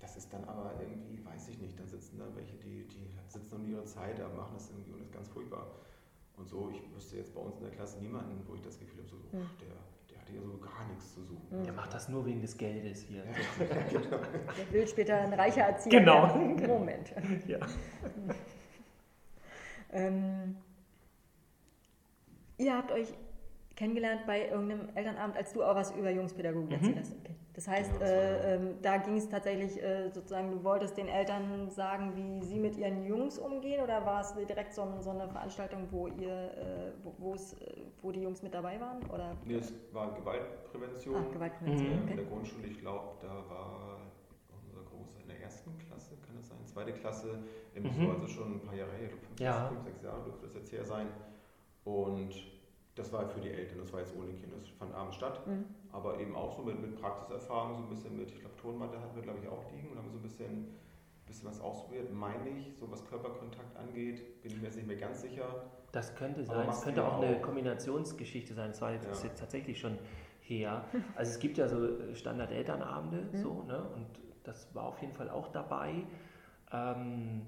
das 0.00 0.16
ist 0.16 0.32
dann 0.32 0.44
aber 0.44 0.72
irgendwie, 0.80 1.24
weiß 1.24 1.48
ich 1.48 1.60
nicht, 1.60 1.78
dann 1.78 1.86
sitzen 1.86 2.18
da 2.18 2.24
welche, 2.34 2.56
die, 2.56 2.86
die 2.88 3.06
sitzen 3.28 3.56
um 3.56 3.70
ihre 3.70 3.84
Zeit, 3.84 4.18
da 4.18 4.28
machen 4.28 4.54
das 4.54 4.70
irgendwie 4.70 4.92
und 4.92 5.00
das 5.00 5.06
ist 5.08 5.14
ganz 5.14 5.28
furchtbar. 5.28 5.66
Und 6.36 6.48
so, 6.48 6.70
ich 6.70 6.82
wüsste 6.94 7.18
jetzt 7.18 7.34
bei 7.34 7.40
uns 7.40 7.56
in 7.58 7.62
der 7.62 7.72
Klasse 7.72 8.00
niemanden, 8.00 8.42
wo 8.48 8.54
ich 8.54 8.62
das 8.62 8.78
Gefühl 8.78 8.98
habe, 8.98 9.08
so, 9.08 9.16
hm. 9.30 9.46
der 9.60 9.71
nichts 11.02 11.14
zu 11.14 11.22
suchen. 11.22 11.64
Der 11.64 11.72
macht 11.72 11.92
das 11.92 12.08
nur 12.08 12.24
wegen 12.24 12.40
des 12.40 12.56
Geldes 12.56 13.02
hier. 13.02 13.22
genau. 13.90 14.18
Der 14.58 14.72
will 14.72 14.86
später 14.86 15.18
ein 15.18 15.32
reicher 15.32 15.62
Erzieher 15.62 16.00
genau. 16.00 16.22
werden. 16.22 16.66
Moment. 16.66 17.12
Ja. 17.46 17.58
ähm, 19.92 20.56
ihr 22.58 22.76
habt 22.76 22.92
euch 22.92 23.12
kennengelernt 23.76 24.22
bei 24.26 24.48
irgendeinem 24.48 24.88
Elternabend, 24.94 25.36
als 25.36 25.52
du 25.52 25.62
auch 25.64 25.74
was 25.74 25.90
über 25.92 26.10
Jungspädagogik 26.10 26.70
mhm. 26.70 26.74
erzählt 26.76 26.98
hast. 26.98 27.12
Okay. 27.12 27.34
Das 27.54 27.68
heißt, 27.68 27.92
genau, 27.92 28.04
äh, 28.04 28.54
äh, 28.54 28.60
da 28.80 28.96
ging 28.96 29.16
es 29.16 29.28
tatsächlich 29.28 29.82
äh, 29.82 30.08
sozusagen, 30.08 30.50
du 30.50 30.64
wolltest 30.64 30.96
den 30.96 31.08
Eltern 31.08 31.68
sagen, 31.70 32.16
wie 32.16 32.42
sie 32.46 32.58
mit 32.58 32.78
ihren 32.78 33.04
Jungs 33.04 33.38
umgehen 33.38 33.82
oder 33.82 34.06
war 34.06 34.22
es 34.22 34.34
direkt 34.34 34.72
so, 34.72 34.88
so 35.00 35.10
eine 35.10 35.28
Veranstaltung, 35.28 35.86
wo 35.90 36.06
ihr, 36.06 36.32
äh, 36.32 36.92
wo, 37.18 37.34
äh, 37.34 37.38
wo 38.00 38.10
die 38.10 38.22
Jungs 38.22 38.42
mit 38.42 38.54
dabei 38.54 38.80
waren? 38.80 39.04
Oder? 39.10 39.36
Nee, 39.44 39.56
es 39.56 39.72
war 39.92 40.14
Gewaltprävention. 40.14 41.24
Ach, 41.26 41.32
Gewaltprävention. 41.32 41.90
Mhm. 41.90 42.02
Okay. 42.02 42.10
In 42.10 42.16
der 42.16 42.26
Grundschule, 42.26 42.66
ich 42.68 42.78
glaube, 42.78 43.08
da 43.20 43.34
war 43.50 43.98
unser 44.64 44.82
Großer 44.88 45.20
in 45.20 45.28
der 45.28 45.42
ersten 45.42 45.76
Klasse, 45.78 46.16
kann 46.24 46.36
das 46.36 46.48
sein, 46.48 46.58
zweite 46.64 46.92
Klasse, 46.92 47.38
mhm. 47.74 47.90
so, 47.92 48.10
also 48.12 48.26
schon 48.28 48.54
ein 48.54 48.60
paar 48.60 48.74
Jahre 48.74 48.92
her, 48.92 49.10
fünf, 49.10 49.40
ja. 49.40 49.68
fünf, 49.68 49.82
sechs 49.82 50.02
Jahre 50.02 50.22
dürfte 50.22 50.46
das 50.46 50.54
jetzt 50.54 50.72
her 50.72 50.84
sein. 50.84 51.08
Und 51.84 52.32
das 52.94 53.12
war 53.12 53.28
für 53.28 53.40
die 53.40 53.50
Eltern, 53.50 53.78
das 53.78 53.92
war 53.92 54.00
jetzt 54.00 54.14
ohne 54.14 54.32
Kinder, 54.32 54.56
das 54.58 54.68
fand 54.68 54.94
abends 54.94 55.16
statt, 55.16 55.46
mhm. 55.46 55.64
aber 55.92 56.18
eben 56.20 56.34
auch 56.36 56.54
so 56.54 56.62
mit, 56.62 56.80
mit 56.80 57.00
Praxiserfahrung, 57.00 57.76
so 57.76 57.82
ein 57.84 57.88
bisschen 57.88 58.16
mit, 58.16 58.30
ich 58.30 58.40
glaube, 58.40 58.56
Tonmatte 58.56 59.00
hatten 59.00 59.14
wir, 59.16 59.22
glaube 59.22 59.38
ich, 59.42 59.48
auch 59.48 59.70
liegen 59.72 59.90
und 59.90 59.98
haben 59.98 60.10
so 60.10 60.18
ein 60.18 60.22
bisschen, 60.22 60.74
bisschen 61.26 61.48
was 61.48 61.60
ausprobiert, 61.60 62.12
meine 62.12 62.48
ich, 62.50 62.76
so 62.76 62.90
was 62.90 63.04
Körperkontakt 63.06 63.76
angeht, 63.76 64.42
bin 64.42 64.52
ich 64.52 64.58
mir 64.58 64.64
jetzt 64.64 64.76
nicht 64.76 64.86
mehr 64.86 64.96
ganz 64.96 65.22
sicher. 65.22 65.64
Das 65.92 66.14
könnte 66.14 66.44
sein, 66.44 66.68
es 66.68 66.82
könnte 66.82 67.04
auch, 67.04 67.14
auch 67.14 67.22
eine 67.22 67.40
Kombinationsgeschichte 67.40 68.52
sein, 68.54 68.68
das 68.68 68.82
war 68.82 68.92
jetzt, 68.92 69.06
ja. 69.06 69.28
jetzt 69.28 69.40
tatsächlich 69.40 69.80
schon 69.80 69.98
her. 70.40 70.84
Also 71.16 71.30
es 71.32 71.38
gibt 71.38 71.56
ja 71.56 71.68
so 71.68 72.14
Standard-Elternabende, 72.14 73.28
mhm. 73.32 73.42
so, 73.42 73.62
ne? 73.62 73.82
und 73.94 74.06
das 74.44 74.74
war 74.74 74.84
auf 74.84 75.00
jeden 75.00 75.14
Fall 75.14 75.30
auch 75.30 75.48
dabei. 75.48 76.04
Ähm, 76.72 77.46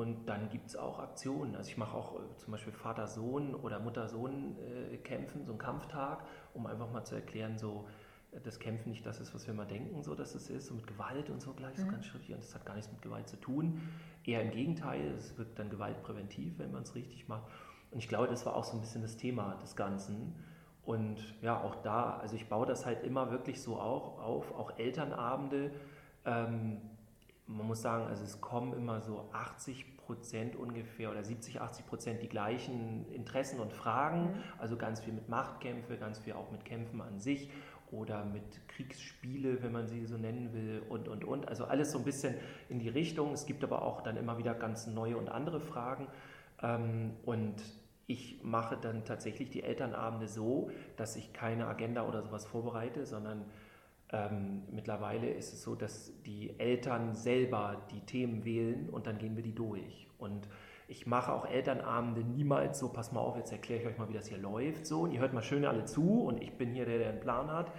und 0.00 0.26
dann 0.30 0.48
gibt 0.48 0.68
es 0.68 0.76
auch 0.76 0.98
Aktionen. 0.98 1.54
Also 1.56 1.68
ich 1.68 1.76
mache 1.76 1.94
auch 1.94 2.14
äh, 2.14 2.36
zum 2.38 2.52
Beispiel 2.52 2.72
Vater-Sohn 2.72 3.54
oder 3.54 3.80
Mutter-Sohn-Kämpfen, 3.80 5.42
äh, 5.42 5.44
so 5.44 5.52
einen 5.52 5.58
Kampftag, 5.58 6.24
um 6.54 6.66
einfach 6.66 6.90
mal 6.90 7.04
zu 7.04 7.16
erklären, 7.16 7.58
so 7.58 7.86
äh, 8.32 8.40
das 8.40 8.58
Kämpfen 8.58 8.88
nicht 8.88 9.04
das 9.04 9.20
ist, 9.20 9.34
was 9.34 9.46
wir 9.46 9.52
mal 9.52 9.66
denken, 9.66 10.02
so 10.02 10.14
dass 10.14 10.34
es 10.34 10.48
ist, 10.48 10.68
so 10.68 10.74
mit 10.74 10.86
Gewalt 10.86 11.28
und 11.28 11.42
so 11.42 11.52
gleich, 11.52 11.76
mhm. 11.76 11.82
so 11.82 11.86
ganz 11.88 12.06
schriftlich. 12.06 12.34
Und 12.34 12.42
das 12.42 12.54
hat 12.54 12.64
gar 12.64 12.76
nichts 12.76 12.90
mit 12.90 13.02
Gewalt 13.02 13.28
zu 13.28 13.36
tun. 13.36 13.78
Eher 14.24 14.40
im 14.40 14.50
Gegenteil, 14.52 15.06
es 15.18 15.36
wirkt 15.36 15.58
dann 15.58 15.68
gewaltpräventiv, 15.68 16.58
wenn 16.58 16.72
man 16.72 16.84
es 16.84 16.94
richtig 16.94 17.28
macht. 17.28 17.44
Und 17.90 17.98
ich 17.98 18.08
glaube, 18.08 18.28
das 18.28 18.46
war 18.46 18.56
auch 18.56 18.64
so 18.64 18.78
ein 18.78 18.80
bisschen 18.80 19.02
das 19.02 19.18
Thema 19.18 19.56
des 19.56 19.76
Ganzen. 19.76 20.34
Und 20.82 21.18
ja, 21.42 21.60
auch 21.60 21.74
da, 21.82 22.16
also 22.16 22.36
ich 22.36 22.48
baue 22.48 22.64
das 22.64 22.86
halt 22.86 23.04
immer 23.04 23.30
wirklich 23.30 23.60
so 23.60 23.78
auch 23.78 24.18
auf, 24.18 24.50
auch 24.52 24.78
Elternabende. 24.78 25.72
Ähm, 26.24 26.80
man 27.56 27.66
muss 27.66 27.82
sagen, 27.82 28.06
also 28.06 28.24
es 28.24 28.40
kommen 28.40 28.72
immer 28.72 29.00
so 29.00 29.28
80 29.32 29.96
Prozent 29.96 30.56
ungefähr 30.56 31.10
oder 31.10 31.24
70, 31.24 31.60
80 31.60 31.86
Prozent 31.86 32.22
die 32.22 32.28
gleichen 32.28 33.06
Interessen 33.12 33.60
und 33.60 33.72
Fragen. 33.72 34.22
Mhm. 34.22 34.34
Also 34.58 34.76
ganz 34.76 35.00
viel 35.00 35.12
mit 35.12 35.28
Machtkämpfe, 35.28 35.96
ganz 35.96 36.18
viel 36.18 36.34
auch 36.34 36.50
mit 36.50 36.64
Kämpfen 36.64 37.00
an 37.00 37.20
sich 37.20 37.50
oder 37.90 38.24
mit 38.24 38.68
Kriegsspiele, 38.68 39.62
wenn 39.62 39.72
man 39.72 39.88
sie 39.88 40.06
so 40.06 40.16
nennen 40.16 40.52
will 40.52 40.82
und, 40.88 41.08
und, 41.08 41.24
und. 41.24 41.48
Also 41.48 41.64
alles 41.64 41.92
so 41.92 41.98
ein 41.98 42.04
bisschen 42.04 42.34
in 42.68 42.78
die 42.78 42.88
Richtung. 42.88 43.32
Es 43.32 43.46
gibt 43.46 43.64
aber 43.64 43.82
auch 43.82 44.02
dann 44.02 44.16
immer 44.16 44.38
wieder 44.38 44.54
ganz 44.54 44.86
neue 44.86 45.16
und 45.16 45.28
andere 45.28 45.60
Fragen. 45.60 46.06
Ähm, 46.62 47.12
und 47.24 47.56
ich 48.06 48.40
mache 48.42 48.76
dann 48.76 49.04
tatsächlich 49.04 49.50
die 49.50 49.62
Elternabende 49.62 50.28
so, 50.28 50.70
dass 50.96 51.16
ich 51.16 51.32
keine 51.32 51.66
Agenda 51.66 52.06
oder 52.06 52.22
sowas 52.22 52.44
vorbereite, 52.46 53.06
sondern 53.06 53.44
ähm, 54.12 54.62
mittlerweile 54.70 55.30
ist 55.30 55.52
es 55.52 55.62
so, 55.62 55.74
dass 55.74 56.12
die 56.24 56.58
Eltern 56.58 57.14
selber 57.14 57.86
die 57.92 58.00
Themen 58.00 58.44
wählen 58.44 58.88
und 58.90 59.06
dann 59.06 59.18
gehen 59.18 59.36
wir 59.36 59.42
die 59.42 59.54
durch. 59.54 60.08
Und 60.18 60.48
ich 60.88 61.06
mache 61.06 61.32
auch 61.32 61.46
Elternabende 61.46 62.22
niemals 62.22 62.80
so, 62.80 62.88
pass 62.88 63.12
mal 63.12 63.20
auf, 63.20 63.36
jetzt 63.36 63.52
erkläre 63.52 63.80
ich 63.80 63.86
euch 63.86 63.98
mal, 63.98 64.08
wie 64.08 64.14
das 64.14 64.26
hier 64.26 64.38
läuft. 64.38 64.86
So, 64.86 65.02
und 65.02 65.12
ihr 65.12 65.20
hört 65.20 65.32
mal 65.32 65.42
schön 65.42 65.64
alle 65.64 65.84
zu 65.84 66.24
und 66.24 66.42
ich 66.42 66.52
bin 66.58 66.72
hier 66.72 66.86
der, 66.86 66.98
der 66.98 67.10
einen 67.10 67.20
Plan 67.20 67.50
hat. 67.52 67.72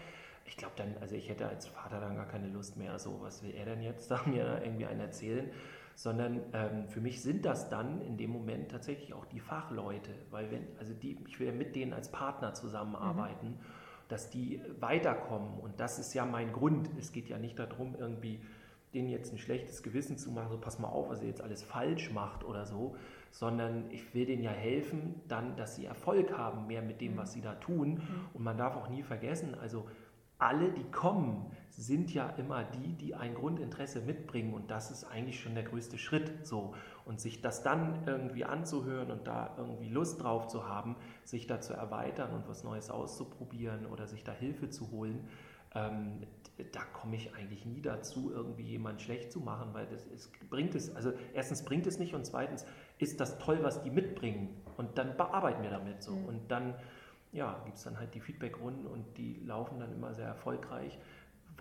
Ich 0.46 0.56
glaube 0.56 0.74
dann, 0.78 0.96
also 1.02 1.16
ich 1.16 1.28
hätte 1.28 1.48
als 1.48 1.68
Vater 1.68 2.00
dann 2.00 2.16
gar 2.16 2.28
keine 2.28 2.48
Lust 2.48 2.78
mehr, 2.78 2.98
so, 2.98 3.20
was 3.22 3.44
will 3.44 3.54
er 3.54 3.66
denn 3.66 3.82
jetzt 3.82 4.10
da 4.10 4.22
mir 4.26 4.62
irgendwie 4.64 4.86
einen 4.86 5.02
erzählen? 5.02 5.52
Sondern 5.96 6.42
ähm, 6.54 6.88
für 6.88 7.02
mich 7.02 7.22
sind 7.22 7.44
das 7.46 7.68
dann 7.70 8.00
in 8.02 8.16
dem 8.16 8.32
Moment 8.32 8.72
tatsächlich 8.72 9.14
auch 9.14 9.26
die 9.26 9.42
Fachleute, 9.42 10.12
weil 10.30 10.50
wenn, 10.50 10.66
also 10.80 10.94
die, 10.94 11.18
ich 11.28 11.38
will 11.42 11.48
ja 11.48 11.54
mit 11.54 11.76
denen 11.76 11.92
als 11.92 12.10
Partner 12.10 12.54
zusammenarbeiten. 12.54 13.50
Mhm 13.50 13.81
dass 14.12 14.30
die 14.30 14.62
weiterkommen. 14.80 15.60
Und 15.60 15.80
das 15.80 16.00
ist 16.00 16.14
ja 16.14 16.26
mein 16.26 16.52
Grund. 16.52 16.90
Es 17.00 17.12
geht 17.12 17.30
ja 17.30 17.38
nicht 17.38 17.58
darum, 17.58 17.96
irgendwie 17.98 18.40
denen 18.94 19.10
jetzt 19.10 19.32
ein 19.32 19.38
schlechtes 19.38 19.84
Gewissen 19.84 20.18
zu 20.18 20.32
machen, 20.32 20.50
so 20.50 20.58
pass 20.58 20.80
mal 20.80 20.90
auf, 20.90 21.10
was 21.10 21.22
ihr 21.22 21.30
jetzt 21.30 21.42
alles 21.42 21.64
falsch 21.64 22.12
macht 22.12 22.44
oder 22.44 22.66
so, 22.66 22.96
sondern 23.32 23.90
ich 23.90 24.14
will 24.14 24.26
denen 24.26 24.44
ja 24.44 24.52
helfen, 24.52 25.22
dann, 25.30 25.56
dass 25.56 25.76
sie 25.76 25.86
Erfolg 25.86 26.38
haben 26.38 26.68
mehr 26.68 26.82
mit 26.82 27.00
dem, 27.00 27.14
mhm. 27.14 27.18
was 27.18 27.32
sie 27.32 27.42
da 27.42 27.56
tun. 27.56 27.94
Mhm. 27.94 28.00
Und 28.34 28.44
man 28.44 28.58
darf 28.58 28.76
auch 28.76 28.90
nie 28.90 29.04
vergessen, 29.04 29.56
also 29.56 29.88
alle, 30.42 30.72
die 30.72 30.90
kommen, 30.92 31.46
sind 31.70 32.14
ja 32.14 32.30
immer 32.32 32.64
die, 32.64 32.94
die 32.94 33.16
ein 33.16 33.34
Grundinteresse 33.34 34.02
mitbringen 34.02 34.54
und 34.54 34.70
das 34.72 34.92
ist 34.92 35.04
eigentlich 35.06 35.40
schon 35.40 35.56
der 35.56 35.64
größte 35.64 35.98
Schritt 35.98 36.46
so. 36.46 36.74
Und 37.06 37.20
sich 37.20 37.42
das 37.42 37.64
dann 37.64 38.04
irgendwie 38.06 38.46
anzuhören 38.46 39.12
und 39.12 39.28
da 39.28 39.56
irgendwie 39.58 39.90
Lust 39.90 40.22
drauf 40.22 40.48
zu 40.48 40.68
haben, 40.68 40.96
sich 41.24 41.48
da 41.48 41.62
zu 41.62 41.74
erweitern 41.74 42.32
und 42.34 42.48
was 42.48 42.64
Neues 42.64 42.90
auszuprobieren 42.90 43.86
oder 43.86 44.08
sich 44.08 44.24
da 44.24 44.32
Hilfe 44.32 44.70
zu 44.70 44.92
holen, 44.92 45.28
ähm, 45.74 46.22
da 46.74 46.82
komme 46.94 47.16
ich 47.16 47.34
eigentlich 47.34 47.66
nie 47.66 47.82
dazu, 47.82 48.32
irgendwie 48.32 48.64
jemand 48.64 49.02
schlecht 49.02 49.32
zu 49.32 49.40
machen, 49.40 49.74
weil 49.74 49.88
das 49.88 50.06
ist, 50.06 50.32
bringt 50.50 50.76
es, 50.76 50.96
also 50.96 51.14
erstens 51.34 51.64
bringt 51.64 51.88
es 51.88 51.98
nicht 51.98 52.14
und 52.14 52.26
zweitens 52.26 52.66
ist 53.00 53.20
das 53.20 53.40
toll, 53.40 53.60
was 53.62 53.82
die 53.82 53.90
mitbringen 53.90 54.50
und 54.78 54.98
dann 54.98 55.18
bearbeiten 55.18 55.64
wir 55.64 55.72
damit 55.72 56.04
so. 56.04 56.16
Mhm. 56.16 56.26
Und 56.26 56.52
dann 56.52 56.76
ja, 57.32 57.62
gibt 57.66 57.78
es 57.78 57.84
dann 57.84 57.98
halt 58.00 58.14
die 58.14 58.20
Feedbackrunden 58.20 58.88
und 58.88 59.18
die 59.18 59.40
laufen 59.46 59.80
dann 59.80 59.92
immer 59.94 60.14
sehr 60.14 60.28
erfolgreich 60.28 61.00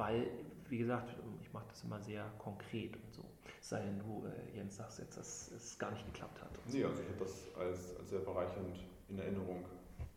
weil, 0.00 0.30
wie 0.68 0.78
gesagt, 0.78 1.14
ich 1.42 1.52
mache 1.52 1.66
das 1.68 1.84
immer 1.84 2.00
sehr 2.00 2.24
konkret 2.38 2.96
und 2.96 3.12
so. 3.12 3.24
Sei 3.60 3.80
denn, 3.82 3.98
du, 3.98 4.26
äh, 4.26 4.56
Jens, 4.56 4.76
sagst 4.76 4.98
jetzt, 4.98 5.16
dass 5.16 5.50
es 5.52 5.78
gar 5.78 5.90
nicht 5.90 6.06
geklappt 6.06 6.40
hat. 6.40 6.50
Nee, 6.66 6.84
also 6.84 7.02
ich 7.02 7.08
habe 7.08 7.18
das 7.18 7.48
als, 7.58 7.96
als 7.98 8.08
sehr 8.08 8.20
bereichernd 8.20 8.78
in 9.08 9.18
Erinnerung 9.18 9.64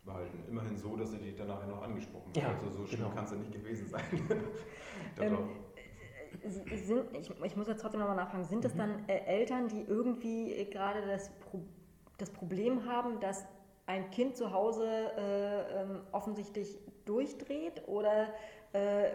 behalten. 0.04 0.38
Immerhin 0.48 0.76
so, 0.76 0.96
dass 0.96 1.12
ich 1.12 1.20
dich 1.20 1.36
danach 1.36 1.66
noch 1.66 1.82
angesprochen 1.82 2.28
habe. 2.28 2.40
Ja, 2.40 2.48
also 2.48 2.70
so 2.70 2.86
schlimm 2.86 3.02
genau. 3.02 3.14
kann 3.14 3.24
es 3.24 3.30
ja 3.32 3.36
nicht 3.36 3.52
gewesen 3.52 3.88
sein. 3.88 4.04
ähm, 5.20 5.38
äh, 6.42 6.76
sind, 6.78 7.04
ich, 7.14 7.30
ich, 7.30 7.56
muss 7.56 7.68
jetzt 7.68 7.80
trotzdem 7.80 8.00
nochmal 8.00 8.16
nachfragen, 8.16 8.44
sind 8.44 8.64
das 8.64 8.74
mhm. 8.74 8.78
dann 8.78 9.08
äh, 9.08 9.18
Eltern, 9.26 9.68
die 9.68 9.82
irgendwie 9.82 10.64
gerade 10.70 11.06
das, 11.06 11.30
Pro, 11.40 11.62
das 12.18 12.30
Problem 12.30 12.86
haben, 12.86 13.20
dass 13.20 13.46
ein 13.86 14.10
Kind 14.10 14.36
zu 14.36 14.52
Hause 14.52 14.86
äh, 14.86 15.82
ähm, 15.82 16.00
offensichtlich 16.12 16.78
durchdreht 17.04 17.86
oder 17.86 18.28
äh, 18.72 19.10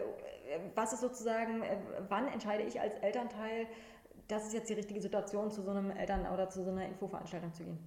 was 0.74 0.92
ist 0.92 1.00
sozusagen, 1.00 1.62
äh, 1.62 1.76
wann 2.08 2.28
entscheide 2.28 2.62
ich 2.62 2.80
als 2.80 2.94
Elternteil, 2.96 3.66
das 4.28 4.46
ist 4.46 4.54
jetzt 4.54 4.70
die 4.70 4.74
richtige 4.74 5.00
Situation, 5.00 5.50
zu 5.50 5.62
so 5.62 5.70
einem 5.70 5.90
Eltern- 5.90 6.26
oder 6.32 6.48
zu 6.48 6.62
so 6.62 6.70
einer 6.70 6.86
Infoveranstaltung 6.86 7.52
zu 7.52 7.64
gehen? 7.64 7.78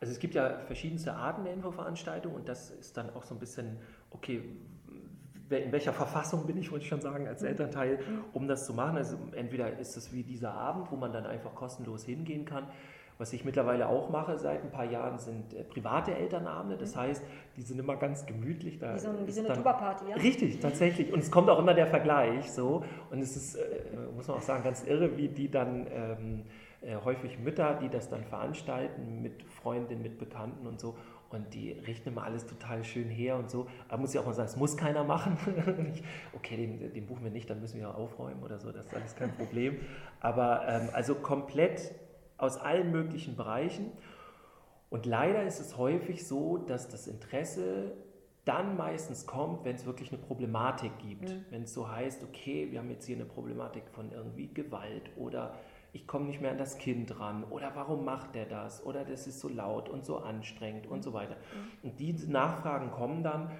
Also 0.00 0.12
es 0.12 0.18
gibt 0.18 0.34
ja 0.34 0.60
verschiedenste 0.60 1.14
Arten 1.14 1.44
der 1.44 1.52
Infoveranstaltung 1.52 2.34
und 2.34 2.48
das 2.48 2.70
ist 2.70 2.96
dann 2.96 3.10
auch 3.14 3.24
so 3.24 3.34
ein 3.34 3.38
bisschen, 3.38 3.78
okay, 4.10 4.42
in 5.50 5.72
welcher 5.72 5.92
Verfassung 5.92 6.46
bin 6.46 6.56
ich, 6.56 6.70
wollte 6.70 6.84
ich 6.84 6.88
schon 6.88 7.00
sagen, 7.00 7.26
als 7.26 7.42
mhm. 7.42 7.48
Elternteil, 7.48 7.96
mhm. 7.96 8.24
um 8.32 8.48
das 8.48 8.66
zu 8.66 8.72
machen. 8.72 8.96
Also 8.96 9.18
entweder 9.32 9.78
ist 9.78 9.96
es 9.96 10.12
wie 10.12 10.22
dieser 10.22 10.52
Abend, 10.52 10.90
wo 10.90 10.96
man 10.96 11.12
dann 11.12 11.26
einfach 11.26 11.54
kostenlos 11.54 12.04
hingehen 12.04 12.44
kann. 12.44 12.68
Was 13.20 13.34
ich 13.34 13.44
mittlerweile 13.44 13.86
auch 13.86 14.08
mache 14.08 14.38
seit 14.38 14.62
ein 14.62 14.70
paar 14.70 14.86
Jahren, 14.86 15.18
sind 15.18 15.52
äh, 15.52 15.62
private 15.62 16.14
Elternabende. 16.14 16.78
Das 16.78 16.94
mhm. 16.94 17.00
heißt, 17.00 17.22
die 17.54 17.60
sind 17.60 17.78
immer 17.78 17.96
ganz 17.96 18.24
gemütlich. 18.24 18.78
Da 18.78 18.94
wie 18.94 18.98
so, 18.98 19.10
wie 19.26 19.30
so 19.30 19.44
eine 19.44 19.52
Tuba-Party, 19.52 20.08
ja? 20.08 20.16
Richtig, 20.16 20.58
tatsächlich. 20.58 21.12
Und 21.12 21.18
es 21.18 21.30
kommt 21.30 21.50
auch 21.50 21.58
immer 21.58 21.74
der 21.74 21.86
Vergleich 21.86 22.50
so. 22.50 22.82
Und 23.10 23.20
es 23.20 23.36
ist, 23.36 23.56
äh, 23.56 23.60
muss 24.16 24.26
man 24.26 24.38
auch 24.38 24.42
sagen, 24.42 24.64
ganz 24.64 24.84
irre, 24.84 25.18
wie 25.18 25.28
die 25.28 25.50
dann 25.50 25.86
ähm, 25.92 26.44
äh, 26.80 26.96
häufig 27.04 27.38
Mütter, 27.38 27.74
die 27.74 27.90
das 27.90 28.08
dann 28.08 28.24
veranstalten 28.24 29.20
mit 29.20 29.42
Freundinnen, 29.50 30.00
mit 30.00 30.18
Bekannten 30.18 30.66
und 30.66 30.80
so. 30.80 30.96
Und 31.28 31.52
die 31.52 31.72
richten 31.72 32.08
immer 32.08 32.24
alles 32.24 32.46
total 32.46 32.84
schön 32.84 33.10
her 33.10 33.36
und 33.36 33.50
so. 33.50 33.66
Aber 33.88 33.98
muss 33.98 34.14
ich 34.14 34.18
auch 34.18 34.24
mal 34.24 34.32
sagen, 34.32 34.48
es 34.48 34.56
muss 34.56 34.78
keiner 34.78 35.04
machen. 35.04 35.36
okay, 36.32 36.56
den, 36.56 36.94
den, 36.94 37.06
buchen 37.06 37.22
wir 37.22 37.30
nicht, 37.30 37.50
dann 37.50 37.60
müssen 37.60 37.78
wir 37.78 37.94
aufräumen 37.94 38.42
oder 38.42 38.58
so, 38.58 38.72
das 38.72 38.86
ist 38.86 38.94
alles 38.94 39.14
kein 39.14 39.30
Problem. 39.36 39.76
Aber 40.20 40.66
ähm, 40.66 40.88
also 40.94 41.16
komplett 41.16 41.92
aus 42.40 42.56
allen 42.56 42.90
möglichen 42.90 43.36
Bereichen. 43.36 43.92
Und 44.88 45.06
leider 45.06 45.44
ist 45.44 45.60
es 45.60 45.76
häufig 45.76 46.26
so, 46.26 46.58
dass 46.58 46.88
das 46.88 47.06
Interesse 47.06 47.92
dann 48.44 48.76
meistens 48.76 49.26
kommt, 49.26 49.64
wenn 49.64 49.76
es 49.76 49.86
wirklich 49.86 50.12
eine 50.12 50.20
Problematik 50.20 50.92
gibt. 50.98 51.28
Mhm. 51.28 51.44
Wenn 51.50 51.62
es 51.62 51.74
so 51.74 51.88
heißt, 51.88 52.24
okay, 52.24 52.68
wir 52.70 52.80
haben 52.80 52.90
jetzt 52.90 53.06
hier 53.06 53.16
eine 53.16 53.26
Problematik 53.26 53.84
von 53.92 54.10
irgendwie 54.12 54.48
Gewalt 54.52 55.10
oder 55.16 55.54
ich 55.92 56.06
komme 56.06 56.26
nicht 56.26 56.40
mehr 56.40 56.52
an 56.52 56.58
das 56.58 56.78
Kind 56.78 57.18
ran 57.18 57.44
oder 57.44 57.72
warum 57.74 58.04
macht 58.04 58.34
der 58.34 58.46
das 58.46 58.84
oder 58.84 59.04
das 59.04 59.26
ist 59.26 59.40
so 59.40 59.48
laut 59.48 59.88
und 59.88 60.04
so 60.04 60.18
anstrengend 60.18 60.86
und 60.86 61.02
so 61.02 61.12
weiter. 61.12 61.36
Und 61.82 61.98
diese 62.00 62.30
Nachfragen 62.30 62.90
kommen 62.90 63.22
dann 63.22 63.50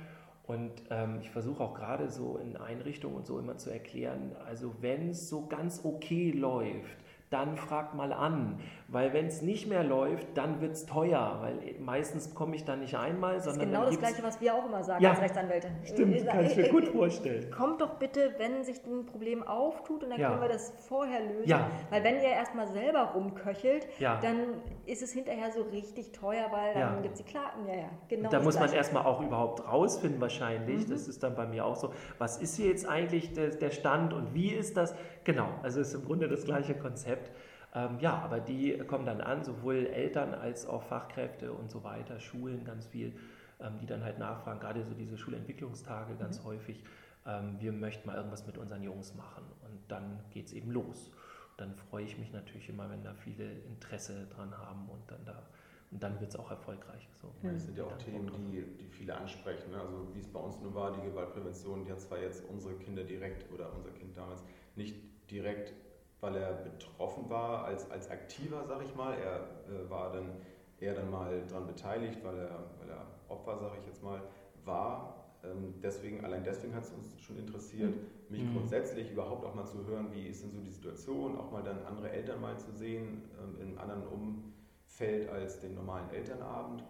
und 0.45 0.73
ähm, 0.91 1.19
ich 1.21 1.31
versuche 1.31 1.63
auch 1.63 1.75
gerade 1.75 2.09
so 2.09 2.39
in 2.39 2.57
Einrichtungen 2.57 3.17
und 3.17 3.27
so 3.27 3.39
immer 3.39 3.57
zu 3.57 3.71
erklären, 3.71 4.35
also 4.47 4.75
wenn 4.81 5.11
es 5.11 5.29
so 5.29 5.47
ganz 5.47 5.85
okay 5.85 6.31
läuft, 6.31 7.00
dann 7.31 7.57
fragt 7.57 7.95
mal 7.95 8.13
an. 8.13 8.59
Weil 8.89 9.13
wenn 9.13 9.27
es 9.27 9.41
nicht 9.41 9.69
mehr 9.69 9.85
läuft, 9.85 10.27
dann 10.37 10.61
wird 10.61 10.73
es 10.73 10.85
teuer, 10.85 11.39
weil 11.41 11.77
meistens 11.79 12.35
komme 12.35 12.57
ich 12.57 12.65
dann 12.65 12.81
nicht 12.81 12.97
einmal, 12.97 13.41
sondern. 13.41 13.45
Das 13.45 13.67
ist 13.67 13.73
genau 13.73 13.85
das 13.85 13.99
Gleiche, 14.01 14.23
was 14.25 14.41
wir 14.41 14.53
auch 14.53 14.67
immer 14.67 14.83
sagen 14.83 15.03
ja, 15.03 15.11
als 15.11 15.21
Rechtsanwälte. 15.21 15.69
Stimmt, 15.85 16.27
kann 16.27 16.45
ich 16.45 16.57
mir 16.57 16.69
gut 16.71 16.89
vorstellen. 16.89 17.49
Kommt 17.53 17.81
doch 17.81 17.95
bitte, 17.95 18.35
wenn 18.39 18.65
sich 18.65 18.85
ein 18.85 19.07
Problem 19.07 19.45
auftut 19.45 20.03
und 20.03 20.11
dann 20.11 20.19
ja. 20.19 20.31
können 20.31 20.43
wir 20.43 20.49
das 20.49 20.73
vorher 20.89 21.21
lösen. 21.21 21.49
Ja. 21.49 21.71
Weil 21.91 22.03
wenn 22.03 22.17
ihr 22.17 22.31
erstmal 22.31 22.67
selber 22.67 23.13
rumköchelt, 23.15 23.87
ja. 24.01 24.19
dann 24.21 24.61
ist 24.87 25.03
es 25.03 25.13
hinterher 25.13 25.53
so 25.53 25.63
richtig 25.63 26.11
teuer, 26.11 26.47
weil 26.51 26.75
dann 26.75 26.97
ja. 26.97 27.01
gibt 27.01 27.15
es 27.15 27.25
die 27.25 27.31
Klagen. 27.31 27.69
Ja, 27.69 27.77
ja, 27.77 27.91
genau. 28.09 28.29
Da 28.29 28.41
muss 28.41 28.59
man 28.59 28.73
erstmal 28.73 29.07
auch 29.07 29.21
überhaupt 29.21 29.65
rausfinden, 29.71 30.21
wahrscheinlich. 30.21 30.89
Mhm. 30.89 30.91
Das 30.91 31.07
ist 31.07 31.23
dann 31.23 31.37
bei 31.37 31.47
mir 31.47 31.65
auch 31.65 31.77
so. 31.77 31.93
Was 32.19 32.39
ist 32.39 32.57
hier 32.57 32.67
jetzt 32.67 32.89
eigentlich 32.89 33.35
der, 33.35 33.51
der 33.51 33.71
Stand 33.71 34.13
und 34.13 34.35
wie 34.35 34.51
ist 34.51 34.77
das? 34.77 34.97
Genau, 35.25 35.59
also 35.63 35.81
ist 35.81 35.95
im 35.95 36.05
Grunde 36.05 36.29
das 36.29 36.45
gleiche 36.45 36.75
Konzept. 36.75 37.31
Ähm, 37.75 37.99
ja, 38.01 38.19
aber 38.19 38.41
die 38.41 38.79
kommen 38.79 39.07
dann 39.07 39.21
an, 39.21 39.45
sowohl 39.45 39.87
Eltern 39.87 40.35
als 40.35 40.67
auch 40.67 40.83
Fachkräfte 40.83 41.53
und 41.53 41.71
so 41.71 41.85
weiter, 41.85 42.19
Schulen 42.19 42.65
ganz 42.65 42.87
viel, 42.87 43.13
ähm, 43.61 43.79
die 43.81 43.87
dann 43.87 44.03
halt 44.03 44.19
nachfragen, 44.19 44.59
gerade 44.61 44.83
so 44.85 44.95
diese 44.95 45.17
Schulentwicklungstage 45.17 46.17
ganz 46.17 46.41
mhm. 46.41 46.45
häufig. 46.47 46.85
Ähm, 47.27 47.57
wir 47.61 47.73
möchten 47.73 48.09
mal 48.09 48.17
irgendwas 48.17 48.47
mit 48.47 48.59
unseren 48.59 48.83
Jungs 48.83 49.15
machen 49.15 49.45
und 49.65 49.79
dann 49.89 50.21
geht 50.31 50.47
es 50.47 50.53
eben 50.53 50.73
los. 50.73 51.13
Dann 51.59 51.75
freue 51.75 52.05
ich 52.05 52.19
mich 52.19 52.33
natürlich 52.33 52.69
immer, 52.69 52.91
wenn 52.91 53.05
da 53.05 53.15
viele 53.15 53.45
Interesse 53.69 54.27
dran 54.35 54.57
haben 54.57 54.89
und 54.89 55.09
dann 55.09 55.25
da 55.25 55.43
und 55.91 56.01
dann 56.03 56.21
wird 56.21 56.31
es 56.31 56.37
auch 56.37 56.51
erfolgreich. 56.51 57.09
So. 57.21 57.33
Das 57.43 57.65
sind 57.65 57.77
ja 57.77 57.85
auch 57.85 57.97
Themen, 57.99 58.31
die, 58.53 58.63
die 58.79 58.89
viele 58.89 59.17
ansprechen. 59.17 59.73
Ne? 59.73 59.81
Also 59.81 60.07
wie 60.15 60.21
es 60.21 60.29
bei 60.29 60.39
uns 60.39 60.61
nun 60.61 60.73
war, 60.73 60.93
die 60.93 61.03
Gewaltprävention, 61.03 61.85
die 61.85 61.91
hat 61.91 62.01
zwar 62.01 62.21
jetzt 62.21 62.49
unsere 62.49 62.75
Kinder 62.75 63.03
direkt 63.03 63.53
oder 63.53 63.75
unser 63.75 63.91
Kind 63.91 64.17
damals 64.17 64.45
nicht 64.77 64.95
direkt 65.31 65.73
weil 66.21 66.37
er 66.37 66.53
betroffen 66.53 67.29
war 67.29 67.65
als, 67.65 67.91
als 67.91 68.11
Aktiver, 68.11 68.65
sag 68.67 68.83
ich 68.85 68.95
mal. 68.95 69.15
Er 69.15 69.37
äh, 69.69 69.91
war 69.91 70.13
dann 70.13 70.33
eher 70.79 70.95
dann 70.95 71.11
mal 71.11 71.43
daran 71.49 71.67
beteiligt, 71.67 72.23
weil 72.23 72.39
er, 72.39 72.65
weil 72.79 72.91
er 72.91 73.07
Opfer, 73.29 73.59
sag 73.59 73.79
ich 73.79 73.87
jetzt 73.87 74.03
mal, 74.03 74.21
war. 74.65 75.17
Ähm, 75.43 75.75
deswegen, 75.83 76.25
allein 76.25 76.45
deswegen 76.45 76.75
hat 76.75 76.85
es 76.85 76.93
uns 76.93 77.19
schon 77.21 77.39
interessiert, 77.39 77.95
mich 78.29 78.43
mhm. 78.43 78.53
grundsätzlich 78.53 79.11
überhaupt 79.11 79.45
auch 79.45 79.55
mal 79.55 79.65
zu 79.65 79.87
hören, 79.87 80.09
wie 80.13 80.29
ist 80.29 80.43
denn 80.43 80.51
so 80.51 80.61
die 80.61 80.71
Situation, 80.71 81.39
auch 81.39 81.51
mal 81.51 81.63
dann 81.63 81.85
andere 81.87 82.11
Eltern 82.11 82.41
mal 82.41 82.59
zu 82.59 82.73
sehen, 82.73 83.23
ähm, 83.39 83.57
in 83.61 83.69
einem 83.69 83.79
anderen 83.79 84.07
Umfeld 84.07 85.31
als 85.31 85.61
den 85.61 85.75
normalen 85.75 86.11
Elternabend. 86.11 86.85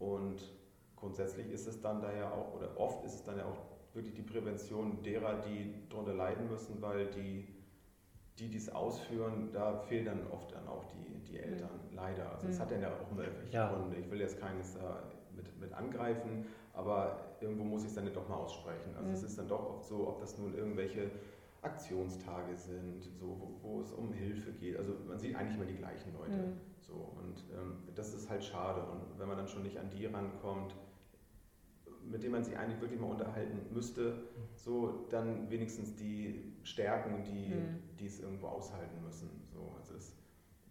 Und 0.00 0.52
grundsätzlich 0.96 1.50
ist 1.52 1.68
es 1.68 1.80
dann 1.80 2.02
da 2.02 2.12
ja 2.12 2.32
auch, 2.32 2.54
oder 2.54 2.76
oft 2.76 3.04
ist 3.04 3.14
es 3.14 3.22
dann 3.22 3.38
ja 3.38 3.44
auch 3.44 3.58
wirklich 3.94 4.14
die 4.14 4.22
Prävention 4.22 5.00
derer, 5.04 5.40
die 5.42 5.88
darunter 5.88 6.14
leiden 6.14 6.48
müssen, 6.48 6.82
weil 6.82 7.06
die 7.06 7.46
die 8.38 8.48
dies 8.48 8.68
ausführen, 8.68 9.50
da 9.52 9.78
fehlen 9.78 10.06
dann 10.06 10.26
oft 10.30 10.52
dann 10.52 10.66
auch 10.66 10.84
die, 10.86 11.20
die 11.30 11.38
Eltern, 11.38 11.70
mhm. 11.90 11.96
leider. 11.96 12.32
Also 12.32 12.48
es 12.48 12.56
mhm. 12.56 12.62
hat 12.62 12.70
dann 12.72 12.80
ja 12.80 12.88
auch 12.88 13.10
immer 13.12 13.24
ja. 13.50 13.72
Gründe. 13.72 13.96
Ich 13.96 14.10
will 14.10 14.20
jetzt 14.20 14.40
keines 14.40 14.74
da 14.74 15.02
mit, 15.36 15.60
mit 15.60 15.72
angreifen, 15.72 16.46
aber 16.72 17.36
irgendwo 17.40 17.64
muss 17.64 17.82
ich 17.82 17.88
es 17.88 17.94
dann 17.94 18.12
doch 18.12 18.28
mal 18.28 18.36
aussprechen. 18.36 18.94
Also 18.96 19.08
mhm. 19.08 19.14
es 19.14 19.22
ist 19.22 19.38
dann 19.38 19.48
doch 19.48 19.64
oft 19.64 19.84
so, 19.84 20.08
ob 20.08 20.18
das 20.18 20.36
nun 20.38 20.54
irgendwelche 20.54 21.10
Aktionstage 21.62 22.56
sind, 22.56 23.02
so, 23.18 23.38
wo, 23.40 23.58
wo, 23.62 23.80
es 23.80 23.92
um 23.92 24.12
Hilfe 24.12 24.52
geht. 24.52 24.76
Also 24.76 24.94
man 25.06 25.18
sieht 25.18 25.34
eigentlich 25.34 25.56
immer 25.56 25.64
die 25.64 25.76
gleichen 25.76 26.12
Leute. 26.12 26.32
Mhm. 26.32 26.60
So, 26.80 26.92
und 26.92 27.44
ähm, 27.54 27.78
das 27.94 28.12
ist 28.12 28.28
halt 28.28 28.44
schade. 28.44 28.82
Und 28.82 29.18
wenn 29.18 29.28
man 29.28 29.38
dann 29.38 29.48
schon 29.48 29.62
nicht 29.62 29.78
an 29.78 29.88
die 29.90 30.06
rankommt, 30.06 30.74
mit 32.10 32.22
denen 32.22 32.32
man 32.32 32.44
sich 32.44 32.56
eigentlich 32.56 32.80
wirklich 32.80 33.00
mal 33.00 33.10
unterhalten 33.10 33.58
müsste, 33.72 34.14
so 34.54 35.06
dann 35.10 35.50
wenigstens 35.50 35.94
die 35.94 36.54
stärken, 36.62 37.24
die, 37.24 37.54
mhm. 37.54 37.78
die 37.98 38.06
es 38.06 38.20
irgendwo 38.20 38.48
aushalten 38.48 39.02
müssen. 39.04 39.30
So, 39.52 39.74
also 39.78 39.94
es, 39.94 40.16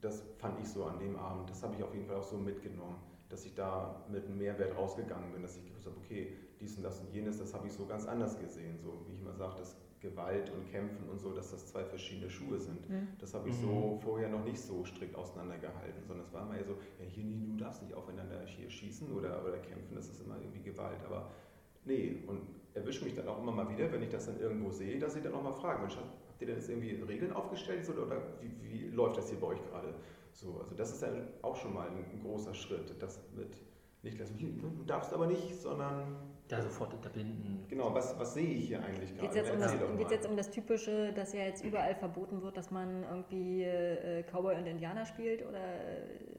das 0.01 0.23
fand 0.37 0.59
ich 0.59 0.67
so 0.67 0.85
an 0.85 0.99
dem 0.99 1.15
Abend, 1.15 1.49
das 1.49 1.63
habe 1.63 1.75
ich 1.75 1.83
auf 1.83 1.93
jeden 1.93 2.05
Fall 2.05 2.17
auch 2.17 2.23
so 2.23 2.37
mitgenommen, 2.37 2.97
dass 3.29 3.45
ich 3.45 3.55
da 3.55 4.05
mit 4.11 4.25
einem 4.25 4.37
Mehrwert 4.37 4.77
rausgegangen 4.77 5.31
bin, 5.31 5.41
dass 5.41 5.57
ich 5.57 5.65
gesagt 5.65 5.85
habe, 5.85 5.97
okay, 5.97 6.37
dies 6.59 6.77
und 6.77 6.83
das 6.83 6.99
und 6.99 7.11
jenes, 7.11 7.39
das 7.39 7.53
habe 7.53 7.67
ich 7.67 7.73
so 7.73 7.85
ganz 7.85 8.05
anders 8.05 8.39
gesehen. 8.39 8.77
So 8.79 9.05
wie 9.07 9.13
ich 9.13 9.21
immer 9.21 9.33
sage, 9.33 9.57
dass 9.57 9.75
Gewalt 10.03 10.51
und 10.51 10.69
Kämpfen 10.69 11.09
und 11.09 11.19
so, 11.19 11.31
dass 11.31 11.51
das 11.51 11.65
zwei 11.65 11.83
verschiedene 11.85 12.29
Schuhe 12.29 12.59
sind. 12.59 12.87
Mhm. 12.89 13.07
Das 13.19 13.33
habe 13.33 13.49
ich 13.49 13.55
so 13.55 13.95
mhm. 13.95 13.99
vorher 14.01 14.29
noch 14.29 14.43
nicht 14.43 14.59
so 14.59 14.83
strikt 14.83 15.15
auseinandergehalten, 15.15 16.03
sondern 16.05 16.25
es 16.27 16.33
war 16.33 16.43
immer 16.43 16.61
so, 16.63 16.73
ja, 16.99 17.05
hier, 17.07 17.23
nee, 17.23 17.47
du 17.47 17.57
darfst 17.57 17.81
nicht 17.81 17.93
aufeinander 17.95 18.45
hier 18.45 18.69
schießen 18.69 19.11
oder, 19.13 19.43
oder 19.43 19.57
kämpfen, 19.59 19.95
das 19.95 20.09
ist 20.09 20.21
immer 20.21 20.35
irgendwie 20.39 20.61
Gewalt. 20.61 21.03
Aber 21.05 21.31
nee, 21.85 22.21
und 22.27 22.41
erwische 22.73 23.05
mich 23.05 23.15
dann 23.15 23.27
auch 23.27 23.39
immer 23.39 23.53
mal 23.53 23.69
wieder, 23.69 23.91
wenn 23.91 24.03
ich 24.03 24.09
das 24.09 24.25
dann 24.25 24.39
irgendwo 24.39 24.71
sehe, 24.71 24.99
dass 24.99 25.15
ich 25.15 25.23
dann 25.23 25.33
auch 25.33 25.43
mal 25.43 25.53
frage, 25.53 25.79
Mensch, 25.79 25.95
habt 25.95 26.41
ihr 26.41 26.47
denn 26.47 26.57
jetzt 26.57 26.69
irgendwie 26.69 26.91
Regeln 27.01 27.31
aufgestellt 27.31 27.87
oder, 27.89 28.05
oder 28.05 28.21
wie, 28.41 28.51
wie 28.61 28.87
läuft 28.89 29.17
das 29.17 29.29
hier 29.29 29.39
bei 29.39 29.47
euch 29.47 29.63
gerade? 29.69 29.93
So, 30.33 30.59
also 30.59 30.75
das 30.75 30.91
ist 30.91 31.01
dann 31.01 31.29
auch 31.41 31.55
schon 31.55 31.73
mal 31.73 31.87
ein, 31.87 31.97
ein 32.11 32.21
großer 32.21 32.53
Schritt, 32.53 32.93
das 33.01 33.21
mit 33.35 33.55
nicht 34.03 34.19
lassen, 34.19 34.37
du 34.37 34.83
darfst 34.83 35.13
aber 35.13 35.27
nicht, 35.27 35.61
sondern 35.61 36.17
da 36.47 36.61
sofort 36.61 36.93
unterbinden. 36.93 37.65
Genau, 37.69 37.93
was, 37.93 38.17
was 38.19 38.33
sehe 38.33 38.53
ich 38.53 38.67
hier 38.67 38.83
eigentlich 38.83 39.15
gerade? 39.15 39.27
Geht 39.33 40.05
es 40.05 40.11
jetzt, 40.11 40.27
um 40.27 40.35
das 40.35 40.51
Typische, 40.51 41.13
dass 41.13 41.33
ja 41.33 41.41
jetzt 41.45 41.63
überall 41.63 41.95
verboten 41.95 42.41
wird, 42.41 42.57
dass 42.57 42.69
man 42.69 43.03
irgendwie 43.03 43.63
äh, 43.63 44.23
Cowboy 44.23 44.55
und 44.55 44.65
Indianer 44.65 45.05
spielt? 45.05 45.47
Oder 45.47 45.61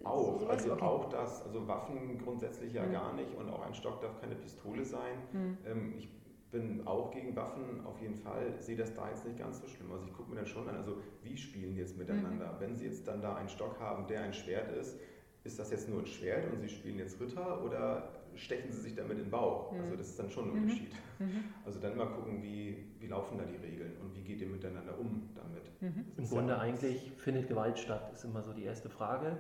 auch, 0.05 0.39
sowas? 0.39 0.59
also 0.59 0.73
okay. 0.75 0.85
auch 0.85 1.09
das, 1.09 1.43
also 1.43 1.67
Waffen 1.67 2.19
grundsätzlich 2.19 2.75
ja 2.75 2.85
hm. 2.85 2.93
gar 2.93 3.15
nicht 3.15 3.35
und 3.35 3.49
auch 3.49 3.63
ein 3.63 3.75
Stock 3.75 4.01
darf 4.01 4.21
keine 4.21 4.35
Pistole 4.35 4.85
sein. 4.85 5.23
Hm. 5.33 5.59
Ähm, 5.67 5.95
ich 5.97 6.09
bin 6.51 6.87
auch 6.87 7.11
gegen 7.11 7.35
Waffen 7.35 7.85
auf 7.85 8.01
jeden 8.01 8.15
Fall, 8.15 8.55
sehe 8.61 8.77
das 8.77 8.95
da 8.95 9.09
jetzt 9.09 9.25
nicht 9.25 9.39
ganz 9.39 9.61
so 9.61 9.67
schlimm. 9.67 9.91
Also 9.91 10.05
ich 10.05 10.13
gucke 10.13 10.31
mir 10.31 10.37
dann 10.37 10.47
schon 10.47 10.69
an, 10.69 10.77
also 10.77 10.99
wie 11.23 11.37
spielen 11.37 11.75
die 11.75 11.81
jetzt 11.81 11.97
miteinander? 11.97 12.53
Hm. 12.53 12.61
Wenn 12.61 12.77
sie 12.77 12.85
jetzt 12.85 13.09
dann 13.09 13.23
da 13.23 13.35
einen 13.37 13.49
Stock 13.49 13.81
haben, 13.81 14.07
der 14.07 14.23
ein 14.23 14.35
Schwert 14.35 14.71
ist, 14.71 15.01
ist 15.45 15.59
das 15.59 15.71
jetzt 15.71 15.89
nur 15.89 16.01
ein 16.01 16.07
Schwert 16.07 16.51
und 16.53 16.61
sie 16.61 16.69
spielen 16.69 16.99
jetzt 16.99 17.21
Ritter 17.21 17.63
oder 17.63 18.09
stechen 18.35 18.73
sie 18.73 18.81
sich 18.81 18.95
damit 18.95 19.19
in 19.19 19.25
den 19.25 19.31
Bauch. 19.31 19.73
Mhm. 19.73 19.81
Also 19.81 19.97
das 19.97 20.09
ist 20.09 20.19
dann 20.19 20.31
schon 20.31 20.51
ein 20.51 20.63
Unterschied. 20.63 20.93
Mhm. 21.19 21.45
Also 21.65 21.79
dann 21.81 21.97
mal 21.97 22.07
gucken, 22.07 22.43
wie, 22.43 22.77
wie 22.99 23.07
laufen 23.07 23.39
da 23.39 23.45
die 23.45 23.57
Regeln 23.57 23.93
und 24.03 24.17
wie 24.17 24.23
geht 24.23 24.41
ihr 24.41 24.49
miteinander 24.49 24.99
um 24.99 25.29
damit. 25.35 25.71
Mhm. 25.81 26.05
Im 26.17 26.29
Grunde 26.29 26.55
ja 26.55 26.59
eigentlich 26.59 27.13
findet 27.17 27.49
Gewalt 27.49 27.79
statt, 27.79 28.11
ist 28.13 28.25
immer 28.25 28.43
so 28.43 28.53
die 28.53 28.65
erste 28.65 28.89
Frage. 28.89 29.37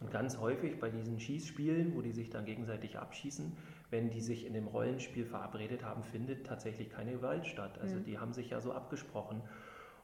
Und 0.00 0.12
ganz 0.12 0.38
häufig 0.38 0.78
bei 0.78 0.90
diesen 0.90 1.18
Schießspielen, 1.18 1.96
wo 1.96 2.02
die 2.02 2.12
sich 2.12 2.30
dann 2.30 2.44
gegenseitig 2.44 2.98
abschießen, 2.98 3.52
wenn 3.90 4.10
die 4.10 4.20
sich 4.20 4.46
in 4.46 4.54
dem 4.54 4.68
Rollenspiel 4.68 5.24
verabredet 5.24 5.82
haben, 5.84 6.04
findet 6.04 6.46
tatsächlich 6.46 6.90
keine 6.90 7.12
Gewalt 7.12 7.46
statt. 7.46 7.78
Also 7.80 7.96
mhm. 7.96 8.04
die 8.04 8.18
haben 8.18 8.32
sich 8.32 8.50
ja 8.50 8.60
so 8.60 8.72
abgesprochen. 8.72 9.42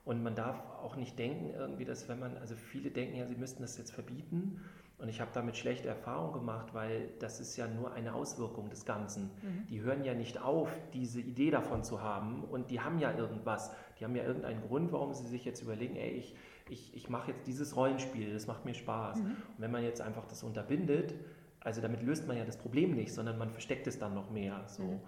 Und 0.05 0.23
man 0.23 0.35
darf 0.35 0.61
auch 0.83 0.97
nicht 0.97 1.19
denken, 1.19 1.55
irgendwie, 1.55 1.85
dass 1.85 2.09
wenn 2.09 2.19
man, 2.19 2.37
also 2.39 2.57
viele 2.57 2.91
denken 2.91 3.17
ja, 3.17 3.27
sie 3.27 3.37
müssten 3.37 3.63
das 3.63 3.79
jetzt 3.79 3.93
verbieten. 3.93 4.61
Und 4.99 5.09
ich 5.09 5.21
habe 5.21 5.31
damit 5.35 5.57
schlechte 5.57 5.89
Erfahrungen 5.89 6.33
gemacht, 6.33 6.73
weil 6.73 7.11
das 7.19 7.41
ist 7.41 7.57
ja 7.57 7.67
nur 7.67 7.93
eine 7.93 8.15
Auswirkung 8.15 8.71
des 8.71 8.85
Ganzen. 8.85 9.31
Mhm. 9.43 9.67
Die 9.69 9.83
hören 9.83 10.05
ja 10.05 10.15
nicht 10.15 10.41
auf, 10.41 10.71
diese 10.93 11.21
Idee 11.21 11.51
davon 11.51 11.83
zu 11.83 12.01
haben. 12.01 12.45
Und 12.45 12.71
die 12.71 12.81
haben 12.81 12.99
ja 13.01 13.13
irgendwas. 13.13 13.73
Die 13.99 14.05
haben 14.05 14.15
ja 14.15 14.23
irgendeinen 14.23 14.63
Grund, 14.63 14.93
warum 14.93 15.13
sie 15.13 15.27
sich 15.27 15.45
jetzt 15.45 15.63
überlegen, 15.63 15.97
ey, 15.97 16.11
ich, 16.11 16.37
ich, 16.69 16.95
ich 16.95 17.09
mache 17.09 17.33
jetzt 17.33 17.47
dieses 17.47 17.75
Rollenspiel, 17.77 18.33
das 18.33 18.47
macht 18.47 18.65
mir 18.65 18.75
Spaß. 18.75 19.19
Mhm. 19.19 19.25
Und 19.27 19.59
wenn 19.59 19.73
man 19.73 19.83
jetzt 19.83 20.01
einfach 20.01 20.27
das 20.27 20.45
unterbindet, 20.45 21.15
also 21.61 21.81
damit 21.81 22.03
löst 22.03 22.29
man 22.29 22.37
ja 22.37 22.45
das 22.45 22.57
Problem 22.57 22.95
nicht, 22.95 23.13
sondern 23.13 23.37
man 23.37 23.51
versteckt 23.51 23.87
es 23.89 23.99
dann 23.99 24.15
noch 24.15 24.31
mehr. 24.31 24.63
So. 24.69 24.83
Mhm. 24.85 25.01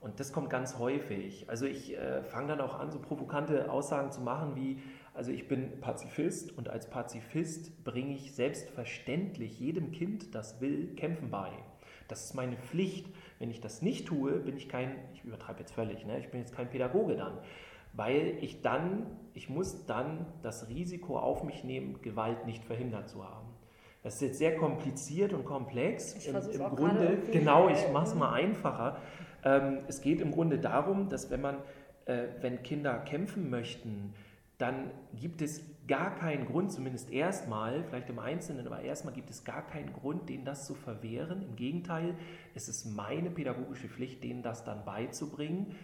Und 0.00 0.18
das 0.18 0.32
kommt 0.32 0.50
ganz 0.50 0.78
häufig. 0.78 1.48
Also 1.48 1.66
ich 1.66 1.96
äh, 1.96 2.22
fange 2.22 2.48
dann 2.48 2.60
auch 2.60 2.78
an, 2.78 2.90
so 2.90 2.98
provokante 2.98 3.70
Aussagen 3.70 4.12
zu 4.12 4.20
machen 4.20 4.56
wie, 4.56 4.82
also 5.14 5.30
ich 5.30 5.48
bin 5.48 5.80
Pazifist 5.80 6.56
und 6.56 6.68
als 6.68 6.88
Pazifist 6.88 7.84
bringe 7.84 8.14
ich 8.14 8.32
selbstverständlich 8.32 9.60
jedem 9.60 9.92
Kind, 9.92 10.34
das 10.34 10.60
will, 10.60 10.94
Kämpfen 10.96 11.30
bei. 11.30 11.50
Das 12.08 12.24
ist 12.24 12.34
meine 12.34 12.56
Pflicht. 12.56 13.06
Wenn 13.38 13.50
ich 13.50 13.60
das 13.60 13.82
nicht 13.82 14.06
tue, 14.06 14.32
bin 14.32 14.56
ich 14.56 14.68
kein, 14.68 14.94
ich 15.14 15.24
übertreibe 15.24 15.60
jetzt 15.60 15.72
völlig, 15.72 16.06
ne? 16.06 16.18
ich 16.18 16.28
bin 16.30 16.40
jetzt 16.40 16.54
kein 16.54 16.70
Pädagoge 16.70 17.16
dann, 17.16 17.38
weil 17.92 18.38
ich 18.40 18.62
dann, 18.62 19.06
ich 19.34 19.48
muss 19.48 19.86
dann 19.86 20.26
das 20.42 20.68
Risiko 20.68 21.18
auf 21.18 21.42
mich 21.44 21.62
nehmen, 21.64 22.00
Gewalt 22.02 22.46
nicht 22.46 22.64
verhindert 22.64 23.08
zu 23.08 23.24
haben. 23.24 23.48
Das 24.02 24.14
ist 24.16 24.22
jetzt 24.22 24.38
sehr 24.38 24.56
kompliziert 24.56 25.32
und 25.32 25.44
komplex. 25.44 26.16
Ich 26.16 26.28
Im, 26.28 26.36
im 26.36 26.76
Grunde, 26.76 27.18
genau, 27.30 27.68
ich 27.68 27.88
mache 27.92 28.06
es 28.06 28.14
mal 28.14 28.32
einfacher. 28.32 28.96
Ähm, 29.44 29.80
es 29.86 30.00
geht 30.00 30.20
im 30.20 30.32
Grunde 30.32 30.58
darum, 30.58 31.08
dass 31.08 31.30
wenn 31.30 31.40
man, 31.40 31.56
äh, 32.06 32.24
wenn 32.40 32.62
Kinder 32.62 32.98
kämpfen 32.98 33.48
möchten, 33.48 34.14
dann 34.62 34.92
gibt 35.14 35.42
es 35.42 35.60
gar 35.88 36.14
keinen 36.14 36.46
Grund, 36.46 36.72
zumindest 36.72 37.10
erstmal, 37.10 37.82
vielleicht 37.84 38.08
im 38.08 38.20
Einzelnen, 38.20 38.66
aber 38.66 38.80
erstmal 38.80 39.12
gibt 39.12 39.28
es 39.28 39.44
gar 39.44 39.66
keinen 39.66 39.92
Grund, 39.92 40.28
denen 40.28 40.44
das 40.44 40.64
zu 40.66 40.74
verwehren. 40.74 41.42
Im 41.42 41.56
Gegenteil, 41.56 42.14
es 42.54 42.68
ist 42.68 42.86
meine 42.86 43.30
pädagogische 43.30 43.88
Pflicht, 43.88 44.22
denen 44.22 44.42
das 44.42 44.64
dann 44.64 44.84
beizubringen. 44.84 45.74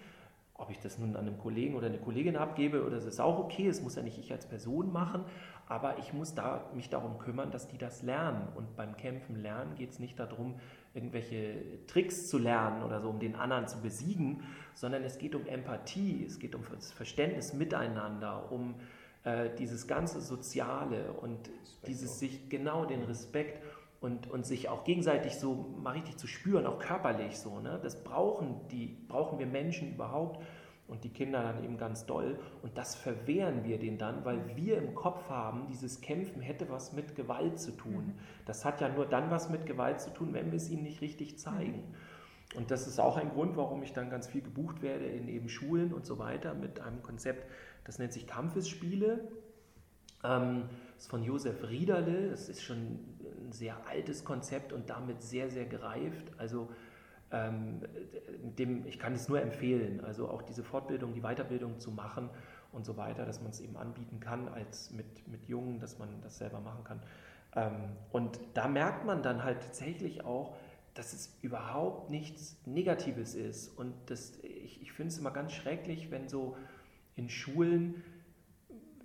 Ob 0.55 0.71
ich 0.71 0.79
das 0.79 0.99
nun 0.99 1.17
an 1.17 1.27
einem 1.27 1.39
Kollegen 1.39 1.75
oder 1.75 1.89
eine 1.89 1.99
Kollegin 1.99 2.37
abgebe, 2.37 2.85
oder 2.85 2.97
das 2.97 3.05
ist 3.05 3.21
auch 3.21 3.39
okay, 3.39 3.67
es 3.67 3.83
muss 3.83 3.97
ja 3.97 4.03
nicht 4.03 4.19
ich 4.19 4.33
als 4.33 4.47
Person 4.47 4.93
machen, 4.93 5.25
aber 5.67 5.99
ich 5.99 6.13
muss 6.13 6.35
da, 6.35 6.71
mich 6.75 6.89
darum 6.89 7.19
kümmern, 7.19 7.51
dass 7.51 7.69
die 7.69 7.79
das 7.79 8.03
lernen. 8.03 8.49
Und 8.55 8.77
beim 8.77 8.97
Kämpfen 8.97 9.37
lernen 9.37 9.75
geht 9.75 9.91
es 9.91 9.99
nicht 9.99 10.19
darum, 10.19 10.55
irgendwelche 10.99 11.87
Tricks 11.87 12.27
zu 12.29 12.39
lernen 12.39 12.83
oder 12.83 13.01
so, 13.01 13.09
um 13.09 13.21
den 13.21 13.37
anderen 13.37 13.69
zu 13.69 13.81
besiegen, 13.81 14.43
sondern 14.75 15.05
es 15.05 15.19
geht 15.19 15.37
um 15.37 15.47
Empathie, 15.47 16.25
es 16.27 16.41
geht 16.41 16.57
um 16.57 16.63
das 16.75 16.93
Verständnis 16.93 17.53
miteinander, 17.53 18.51
um 18.51 18.75
äh, 19.23 19.51
dieses 19.57 19.87
ganze 19.87 20.21
Soziale 20.21 21.13
und 21.13 21.39
Respekt 21.39 21.87
dieses 21.87 22.19
sich 22.19 22.49
genau 22.49 22.85
den 22.85 23.05
Respekt 23.05 23.63
und, 24.01 24.29
und 24.29 24.45
sich 24.45 24.69
auch 24.69 24.85
gegenseitig 24.85 25.37
so 25.37 25.75
mal 25.81 25.93
richtig 25.93 26.17
zu 26.17 26.27
spüren, 26.27 26.67
auch 26.67 26.81
körperlich 26.81 27.39
so. 27.39 27.61
Ne? 27.61 27.79
Das 27.81 28.03
brauchen, 28.03 28.61
die, 28.71 28.97
brauchen 29.09 29.39
wir 29.39 29.47
Menschen 29.47 29.95
überhaupt 29.95 30.45
und 30.89 31.05
die 31.05 31.11
Kinder 31.11 31.43
dann 31.43 31.63
eben 31.63 31.77
ganz 31.77 32.07
doll. 32.07 32.39
Und 32.63 32.77
das 32.77 32.95
verwehren 32.95 33.65
wir 33.65 33.79
denen 33.79 33.99
dann, 33.99 34.25
weil 34.25 34.57
wir 34.57 34.79
im 34.79 34.95
Kopf 34.95 35.29
haben, 35.29 35.67
dieses 35.69 36.01
Kämpfen 36.01 36.41
hätte 36.41 36.69
was 36.71 36.93
mit 36.93 37.15
Gewalt 37.15 37.61
zu 37.61 37.73
tun. 37.73 38.07
Mhm. 38.07 38.15
Das 38.47 38.65
hat 38.65 38.81
ja 38.81 38.89
nur 38.89 39.07
dann 39.07 39.31
was 39.31 39.51
mit 39.51 39.67
Gewalt 39.67 40.01
zu 40.01 40.11
tun, 40.11 40.33
wenn 40.33 40.51
wir 40.51 40.57
es 40.57 40.71
ihnen 40.71 40.83
nicht 40.83 41.01
richtig 41.01 41.39
zeigen. 41.39 41.79
Mhm. 41.79 41.95
Und 42.57 42.71
das 42.71 42.87
ist 42.87 42.99
auch 42.99 43.19
ein 43.19 43.29
Grund, 43.29 43.57
warum 43.57 43.83
ich 43.83 43.93
dann 43.93 44.09
ganz 44.09 44.27
viel 44.27 44.41
gebucht 44.41 44.81
werde 44.81 45.05
in 45.05 45.29
eben 45.29 45.49
Schulen 45.51 45.93
und 45.93 46.07
so 46.07 46.19
weiter 46.19 46.55
mit 46.55 46.81
einem 46.81 47.03
Konzept, 47.03 47.47
das 47.85 47.99
nennt 47.99 48.13
sich 48.13 48.27
Kampfesspiele. 48.27 49.29
Ähm, 50.25 50.65
das 50.95 51.05
ist 51.05 51.11
von 51.11 51.23
Josef 51.23 51.69
Riederle. 51.69 52.31
Das 52.31 52.49
ist 52.49 52.63
schon 52.63 52.77
ein 52.77 53.53
sehr 53.53 53.87
altes 53.87 54.25
Konzept 54.25 54.73
und 54.73 54.89
damit 54.91 55.23
sehr, 55.23 55.51
sehr 55.51 55.67
gereift. 55.67 56.33
Also 56.39 56.71
ähm, 57.31 57.81
dem, 58.59 58.87
ich 58.87 58.99
kann 58.99 59.15
es 59.15 59.29
nur 59.29 59.41
empfehlen, 59.41 60.03
also 60.05 60.29
auch 60.29 60.43
diese 60.43 60.63
Fortbildung, 60.65 61.13
die 61.13 61.21
Weiterbildung 61.21 61.79
zu 61.79 61.91
machen 61.91 62.31
und 62.73 62.85
so 62.85 62.97
weiter, 62.97 63.25
dass 63.25 63.41
man 63.41 63.51
es 63.51 63.61
eben 63.61 63.77
anbieten 63.77 64.21
kann 64.21 64.49
als 64.49 64.91
mit, 64.91 65.27
mit 65.29 65.47
Jungen, 65.47 65.81
dass 65.81 65.99
man 65.99 66.09
das 66.23 66.39
selber 66.39 66.61
machen 66.61 66.85
kann. 66.85 67.03
Ähm, 67.55 67.97
und 68.13 68.41
da 68.55 68.69
merkt 68.69 69.05
man 69.05 69.23
dann 69.23 69.45
halt 69.45 69.61
tatsächlich 69.63 70.25
auch, 70.25 70.57
dass 70.95 71.13
es 71.13 71.39
überhaupt 71.43 72.11
nichts 72.11 72.57
Negatives 72.67 73.35
ist. 73.35 73.69
Und 73.69 73.95
das, 74.07 74.39
ich, 74.43 74.83
ich 74.83 74.93
finde 74.93 75.13
es 75.13 75.19
immer 75.19 75.31
ganz 75.31 75.53
schrecklich, 75.53 76.11
wenn 76.11 76.29
so 76.29 76.57
in 77.15 77.29
Schulen 77.29 78.03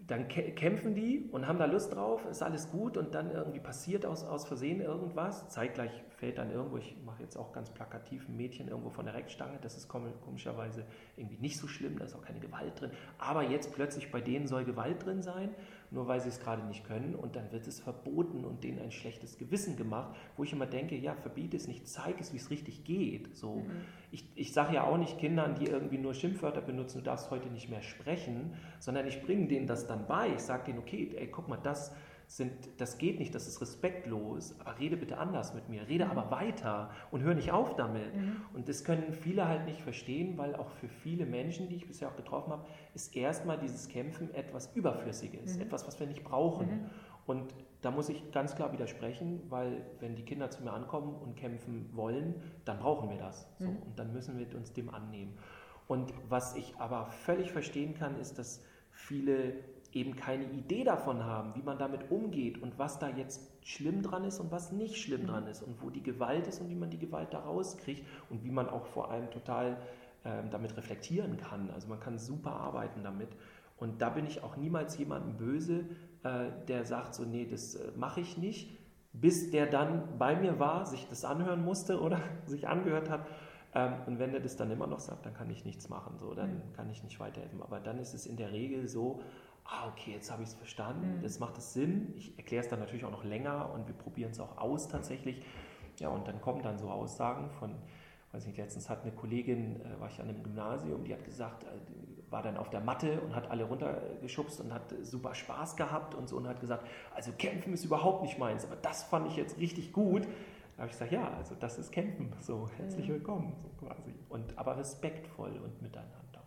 dann 0.08 0.28
kämpfen 0.28 0.96
die 0.96 1.30
und 1.32 1.48
haben 1.48 1.60
da 1.60 1.66
Lust 1.66 1.94
drauf, 1.96 2.26
ist 2.26 2.44
alles 2.44 2.70
gut 2.72 2.98
und 2.98 3.16
dann 3.16 3.32
irgendwie 3.32 3.60
passiert 3.60 4.06
aus, 4.06 4.24
aus 4.24 4.46
Versehen 4.46 4.82
irgendwas. 4.82 5.48
Zeitgleich 5.50 5.92
fällt 6.18 6.38
dann 6.40 6.52
irgendwo, 6.52 6.78
ich 6.78 6.98
jetzt 7.24 7.38
auch 7.38 7.52
ganz 7.52 7.70
plakativ 7.72 8.28
ein 8.30 8.38
Mädchen 8.38 8.68
irgendwo 8.68 8.90
von 8.90 9.06
der 9.06 9.16
Reckstange, 9.16 9.58
das 9.62 9.76
ist 9.78 9.88
komischerweise 9.88 10.86
irgendwie 11.18 11.38
nicht 11.38 11.58
so 11.58 11.68
schlimm, 11.68 11.98
da 11.98 12.06
ist 12.06 12.16
auch 12.16 12.22
keine 12.22 12.40
Gewalt 12.40 12.80
drin. 12.80 12.92
Aber 13.18 13.44
jetzt 13.44 13.74
plötzlich 13.74 14.12
bei 14.12 14.22
denen 14.22 14.48
soll 14.48 14.66
Gewalt 14.66 15.06
drin 15.06 15.22
sein 15.22 15.50
nur 15.94 16.08
weil 16.08 16.20
sie 16.20 16.30
es 16.30 16.40
gerade 16.40 16.66
nicht 16.66 16.84
können 16.86 17.14
und 17.14 17.36
dann 17.36 17.52
wird 17.52 17.68
es 17.68 17.80
verboten 17.80 18.46
und 18.46 18.64
denen 18.64 18.80
ein 18.80 18.92
schlechtes 18.92 19.38
Gewissen 19.38 19.78
gemacht, 19.78 20.16
wo 20.36 20.44
ich 20.44 20.52
immer 20.52 20.66
denke, 20.66 20.96
ja, 20.96 21.14
verbiete 21.14 21.56
es 21.56 21.68
nicht, 21.68 21.88
zeig 21.88 22.20
es, 22.20 22.34
wie 22.34 22.38
es 22.38 22.50
richtig 22.50 22.84
geht. 22.84 23.36
So, 23.38 23.58
mhm. 23.58 23.72
Ich, 24.12 24.26
ich 24.36 24.54
sage 24.54 24.76
ja 24.76 24.84
auch 24.84 24.98
nicht 24.98 25.20
Kindern, 25.20 25.56
die 25.56 25.68
irgendwie 25.68 26.00
nur 26.00 26.14
Schimpfwörter 26.16 26.62
benutzen, 26.62 27.00
du 27.00 27.04
darfst 27.04 27.30
heute 27.30 27.50
nicht 27.50 27.70
mehr 27.70 27.84
sprechen, 27.84 28.56
sondern 28.80 29.08
ich 29.08 29.22
bringe 29.22 29.48
denen 29.48 29.68
das 29.68 29.86
dann 29.86 30.08
bei. 30.08 30.34
Ich 30.34 30.42
sage 30.42 30.66
denen, 30.66 30.80
okay, 30.80 31.12
ey, 31.16 31.28
guck 31.28 31.48
mal, 31.48 31.60
das 31.62 31.96
sind, 32.34 32.82
das 32.82 32.98
geht 32.98 33.20
nicht, 33.20 33.36
das 33.36 33.48
ist 33.48 33.62
respektlos, 33.62 34.60
aber 34.60 34.80
rede 34.80 34.98
bitte 34.98 35.20
anders 35.20 35.54
mit 35.54 35.70
mir, 35.70 35.88
rede 35.88 36.06
mhm. 36.06 36.12
aber 36.12 36.32
weiter 36.32 36.90
und 37.12 37.22
hör 37.22 37.36
nicht 37.36 37.52
auf 37.52 37.76
damit. 37.76 38.16
Mhm. 38.16 38.38
Und 38.54 38.68
das 38.68 38.84
können 38.84 39.14
viele 39.14 39.48
halt 39.48 39.66
nicht 39.66 39.84
verstehen, 39.84 40.36
weil 40.36 40.56
auch 40.56 40.72
für 40.72 40.90
viele 40.90 41.28
Menschen, 41.28 41.70
die 41.70 41.76
ich 41.76 41.86
bisher 41.86 42.08
auch 42.08 42.16
getroffen 42.16 42.52
habe, 42.52 42.66
ist 42.96 43.16
erstmal 43.16 43.60
dieses 43.60 43.88
Kämpfen 43.88 44.34
etwas 44.34 44.76
Überflüssiges, 44.76 45.58
mhm. 45.58 45.62
etwas, 45.62 45.86
was 45.86 46.00
wir 46.00 46.08
nicht 46.08 46.24
brauchen. 46.24 46.68
Mhm. 46.68 46.90
Und 47.28 47.54
da 47.84 47.92
muss 47.92 48.10
ich 48.10 48.32
ganz 48.32 48.56
klar 48.56 48.74
widersprechen, 48.74 49.44
weil 49.50 49.86
wenn 50.00 50.16
die 50.16 50.26
Kinder 50.26 50.50
zu 50.50 50.64
mir 50.64 50.74
ankommen 50.74 51.14
und 51.14 51.36
kämpfen 51.36 51.88
wollen, 51.94 52.34
dann 52.66 52.80
brauchen 52.80 53.12
wir 53.12 53.18
das. 53.18 53.48
So, 53.60 53.66
mhm. 53.66 53.78
und 53.78 54.00
dann 54.00 54.12
müssen 54.12 54.40
wir 54.40 54.48
uns 54.58 54.74
dem 54.74 54.90
annehmen. 54.90 55.38
Und 55.88 56.12
was 56.30 56.56
ich 56.56 56.74
aber 56.80 57.06
völlig 57.06 57.52
verstehen 57.52 57.94
kann, 57.94 58.20
ist, 58.20 58.40
dass 58.40 58.66
viele 58.90 59.54
eben 59.94 60.16
keine 60.16 60.46
Idee 60.46 60.84
davon 60.84 61.24
haben, 61.24 61.54
wie 61.56 61.62
man 61.62 61.78
damit 61.78 62.10
umgeht 62.12 62.62
und 62.62 62.78
was 62.80 63.00
da 63.00 63.10
jetzt 63.10 63.42
schlimm 63.64 64.02
dran 64.02 64.24
ist 64.24 64.40
und 64.40 64.52
was 64.52 64.72
nicht 64.72 64.98
schlimm 64.98 65.28
dran 65.28 65.48
ist 65.48 65.62
und 65.62 65.82
wo 65.82 65.90
die 65.90 66.04
Gewalt 66.04 66.48
ist 66.48 66.62
und 66.62 66.70
wie 66.70 66.76
man 66.76 66.90
die 66.90 67.00
Gewalt 67.00 67.34
da 67.34 67.40
rauskriegt 67.40 68.06
und 68.30 68.44
wie 68.44 68.52
man 68.52 68.70
auch 68.70 68.86
vor 68.86 69.12
allem 69.12 69.30
total 69.32 69.78
äh, 70.24 70.44
damit 70.50 70.76
reflektieren 70.78 71.38
kann. 71.38 71.70
Also 71.72 71.88
man 71.88 72.00
kann 72.00 72.18
super 72.18 72.52
arbeiten 72.52 73.04
damit. 73.04 73.30
Und 73.78 74.02
da 74.02 74.10
bin 74.10 74.26
ich 74.26 74.44
auch 74.44 74.56
niemals 74.56 74.98
jemandem 74.98 75.38
böse, 75.38 75.86
äh, 76.24 76.46
der 76.68 76.86
sagt 76.86 77.16
so, 77.16 77.24
nee, 77.24 77.46
das 77.46 77.76
äh, 77.76 77.92
mache 77.96 78.22
ich 78.22 78.38
nicht, 78.38 78.70
bis 79.14 79.52
der 79.52 79.68
dann 79.68 80.18
bei 80.18 80.36
mir 80.36 80.60
war, 80.60 80.86
sich 80.86 81.08
das 81.10 81.26
anhören 81.26 81.64
musste 81.64 82.00
oder 82.00 82.20
sich 82.46 82.68
angehört 82.68 83.10
hat. 83.10 83.28
Ähm, 83.76 83.94
und 84.06 84.20
wenn 84.20 84.34
er 84.34 84.40
das 84.40 84.56
dann 84.56 84.72
immer 84.72 84.88
noch 84.88 85.00
sagt, 85.00 85.26
dann 85.26 85.34
kann 85.34 85.50
ich 85.50 85.66
nichts 85.66 85.90
machen, 85.90 86.18
so, 86.18 86.34
dann 86.34 86.56
mhm. 86.56 86.74
kann 86.76 86.90
ich 86.90 87.04
nicht 87.04 87.20
weiterhelfen. 87.20 87.62
Aber 87.62 87.80
dann 87.80 87.98
ist 88.00 88.14
es 88.14 88.26
in 88.26 88.38
der 88.38 88.52
Regel 88.52 88.88
so, 88.88 89.22
ah, 89.66 89.88
okay, 89.88 90.12
jetzt 90.12 90.32
habe 90.32 90.44
ich 90.44 90.50
es 90.50 90.56
verstanden, 90.56 91.18
mhm. 91.18 91.24
jetzt 91.24 91.40
macht 91.40 91.58
es 91.58 91.74
Sinn. 91.74 92.14
Ich 92.16 92.38
erkläre 92.38 92.64
es 92.64 92.70
dann 92.70 92.80
natürlich 92.80 93.06
auch 93.06 93.12
noch 93.12 93.24
länger 93.24 93.72
und 93.74 93.88
wir 93.88 93.96
probieren 93.96 94.32
es 94.32 94.40
auch 94.40 94.58
aus 94.58 94.88
tatsächlich. 94.88 95.44
Ja, 96.00 96.10
und 96.10 96.28
dann 96.28 96.42
kommen 96.42 96.62
dann 96.62 96.78
so 96.78 96.90
Aussagen 96.90 97.50
von, 97.52 97.76
weiß 98.32 98.48
nicht, 98.48 98.58
letztens 98.58 98.90
hat 98.90 99.04
eine 99.04 99.12
Kollegin, 99.12 99.80
äh, 99.82 100.00
war 100.00 100.10
ich 100.10 100.20
an 100.20 100.30
einem 100.30 100.44
Gymnasium, 100.44 101.04
die 101.04 101.14
hat 101.14 101.24
gesagt, 101.24 101.64
äh, 101.64 101.68
war 102.32 102.42
dann 102.42 102.58
auf 102.58 102.70
der 102.72 102.82
Matte 102.82 103.22
und 103.22 103.36
hat 103.36 103.52
alle 103.52 103.64
runtergeschubst 103.66 104.60
und 104.60 104.74
hat 104.74 104.94
super 105.04 105.36
Spaß 105.36 105.76
gehabt 105.76 106.16
und 106.16 106.28
so 106.28 106.38
und 106.38 106.48
hat 106.48 106.60
gesagt, 106.60 106.88
also 107.14 107.32
Kämpfen 107.34 107.74
ist 107.74 107.86
überhaupt 107.86 108.24
nicht 108.24 108.40
meins, 108.40 108.66
aber 108.66 108.76
das 108.76 109.04
fand 109.04 109.28
ich 109.28 109.36
jetzt 109.36 109.60
richtig 109.60 109.94
gut. 109.94 110.24
Da 110.76 110.82
habe 110.82 110.88
ich 110.88 110.94
gesagt, 110.94 111.12
ja, 111.12 111.32
also 111.38 111.54
das 111.54 111.78
ist 111.78 111.92
Kämpfen, 111.92 112.34
so 112.40 112.68
herzlich 112.78 113.08
mhm. 113.08 113.14
willkommen, 113.14 113.56
so 113.62 113.86
quasi. 113.86 114.16
Und 114.30 114.58
aber 114.58 114.78
respektvoll 114.78 115.52
und 115.64 115.80
miteinander. 115.84 116.42